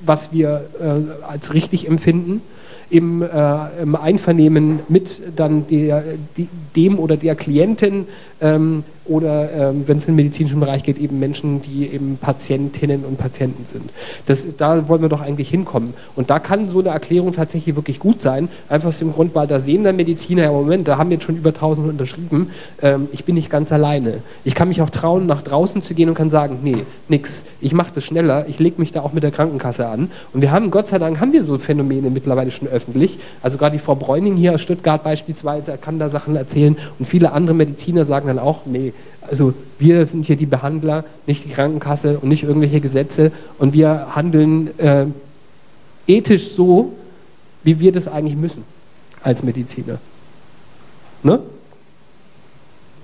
was 0.00 0.32
wir 0.32 0.64
äh, 0.80 1.24
als 1.26 1.54
richtig 1.54 1.88
empfinden, 1.88 2.40
im, 2.88 3.22
äh, 3.22 3.82
im 3.82 3.94
Einvernehmen 3.94 4.80
mit 4.88 5.22
dann 5.36 5.66
der, 5.68 6.04
die, 6.36 6.48
dem 6.76 6.98
oder 6.98 7.16
der 7.16 7.36
Klientin 7.36 8.06
ähm, 8.40 8.84
oder 9.06 9.50
ähm, 9.52 9.84
wenn 9.86 9.96
es 9.96 10.06
in 10.06 10.12
den 10.12 10.24
medizinischen 10.24 10.60
Bereich 10.60 10.82
geht, 10.82 10.98
eben 10.98 11.18
Menschen, 11.18 11.62
die 11.62 11.86
eben 11.86 12.18
Patientinnen 12.20 13.04
und 13.04 13.18
Patienten 13.18 13.64
sind. 13.64 13.90
Das, 14.26 14.56
da 14.56 14.88
wollen 14.88 15.02
wir 15.02 15.08
doch 15.08 15.20
eigentlich 15.20 15.48
hinkommen. 15.48 15.94
Und 16.16 16.30
da 16.30 16.38
kann 16.38 16.68
so 16.68 16.80
eine 16.80 16.90
Erklärung 16.90 17.32
tatsächlich 17.32 17.76
wirklich 17.76 17.98
gut 17.98 18.22
sein, 18.22 18.48
einfach 18.68 18.88
aus 18.88 18.98
dem 18.98 19.12
Grund, 19.12 19.34
weil 19.34 19.46
da 19.46 19.58
sehen 19.58 19.84
dann 19.84 19.96
Mediziner, 19.96 20.42
ja 20.42 20.52
Moment, 20.52 20.86
da 20.86 20.98
haben 20.98 21.10
jetzt 21.10 21.24
schon 21.24 21.36
über 21.36 21.50
1000 21.50 21.88
unterschrieben, 21.88 22.50
ähm, 22.82 23.08
ich 23.12 23.24
bin 23.24 23.34
nicht 23.34 23.50
ganz 23.50 23.72
alleine. 23.72 24.22
Ich 24.44 24.54
kann 24.54 24.68
mich 24.68 24.82
auch 24.82 24.90
trauen, 24.90 25.26
nach 25.26 25.42
draußen 25.42 25.82
zu 25.82 25.94
gehen 25.94 26.08
und 26.08 26.14
kann 26.14 26.30
sagen, 26.30 26.58
nee, 26.62 26.84
nix, 27.08 27.44
ich 27.60 27.72
mache 27.72 27.92
das 27.94 28.04
schneller, 28.04 28.46
ich 28.48 28.58
lege 28.58 28.80
mich 28.80 28.92
da 28.92 29.00
auch 29.00 29.12
mit 29.12 29.22
der 29.22 29.30
Krankenkasse 29.30 29.88
an. 29.88 30.10
Und 30.32 30.42
wir 30.42 30.52
haben, 30.52 30.70
Gott 30.70 30.88
sei 30.88 30.98
Dank, 30.98 31.20
haben 31.20 31.32
wir 31.32 31.42
so 31.42 31.58
Phänomene 31.58 32.10
mittlerweile 32.10 32.50
schon 32.50 32.68
öffentlich. 32.68 33.18
Also 33.42 33.58
gerade 33.58 33.76
die 33.76 33.82
Frau 33.82 33.94
Bräuning 33.94 34.36
hier 34.36 34.54
aus 34.54 34.60
Stuttgart 34.60 35.02
beispielsweise 35.02 35.78
kann 35.78 35.98
da 35.98 36.08
Sachen 36.08 36.36
erzählen 36.36 36.76
und 36.98 37.06
viele 37.06 37.32
andere 37.32 37.54
Mediziner 37.54 38.04
sagen 38.04 38.28
dann 38.28 38.38
auch, 38.38 38.60
nee, 38.66 38.92
also 39.30 39.54
wir 39.78 40.04
sind 40.06 40.26
hier 40.26 40.36
die 40.36 40.46
Behandler, 40.46 41.04
nicht 41.26 41.44
die 41.44 41.50
Krankenkasse 41.50 42.18
und 42.18 42.28
nicht 42.28 42.42
irgendwelche 42.42 42.80
Gesetze 42.80 43.30
und 43.58 43.72
wir 43.72 44.14
handeln 44.16 44.76
äh, 44.78 45.06
ethisch 46.06 46.50
so, 46.50 46.92
wie 47.62 47.78
wir 47.78 47.92
das 47.92 48.08
eigentlich 48.08 48.36
müssen 48.36 48.64
als 49.22 49.42
Mediziner. 49.42 49.98
Ne? 51.22 51.40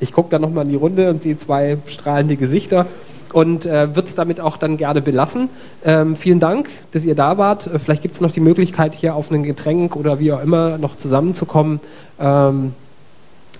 Ich 0.01 0.13
gucke 0.13 0.31
da 0.31 0.39
nochmal 0.39 0.65
in 0.65 0.71
die 0.71 0.77
Runde 0.77 1.11
und 1.11 1.23
sehe 1.23 1.37
zwei 1.37 1.79
strahlende 1.87 2.37
Gesichter 2.37 2.87
und 3.33 3.65
äh, 3.65 3.95
würde 3.95 4.09
es 4.09 4.15
damit 4.15 4.41
auch 4.41 4.57
dann 4.57 4.77
gerne 4.77 5.01
belassen. 5.01 5.49
Ähm, 5.85 6.17
vielen 6.17 6.41
Dank, 6.41 6.69
dass 6.91 7.05
ihr 7.05 7.15
da 7.15 7.39
wart. 7.39 7.67
Äh, 7.67 7.79
vielleicht 7.79 8.03
gibt 8.03 8.15
es 8.15 8.21
noch 8.21 8.31
die 8.31 8.41
Möglichkeit, 8.41 8.95
hier 8.95 9.15
auf 9.15 9.31
ein 9.31 9.43
Getränk 9.43 9.97
oder 9.97 10.19
wie 10.19 10.33
auch 10.33 10.43
immer 10.43 10.79
noch 10.79 10.97
zusammenzukommen. 10.97 11.81
Ähm, 12.19 12.75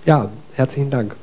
ja, 0.05 0.29
herzlichen 0.55 0.89
Dank. 0.89 1.15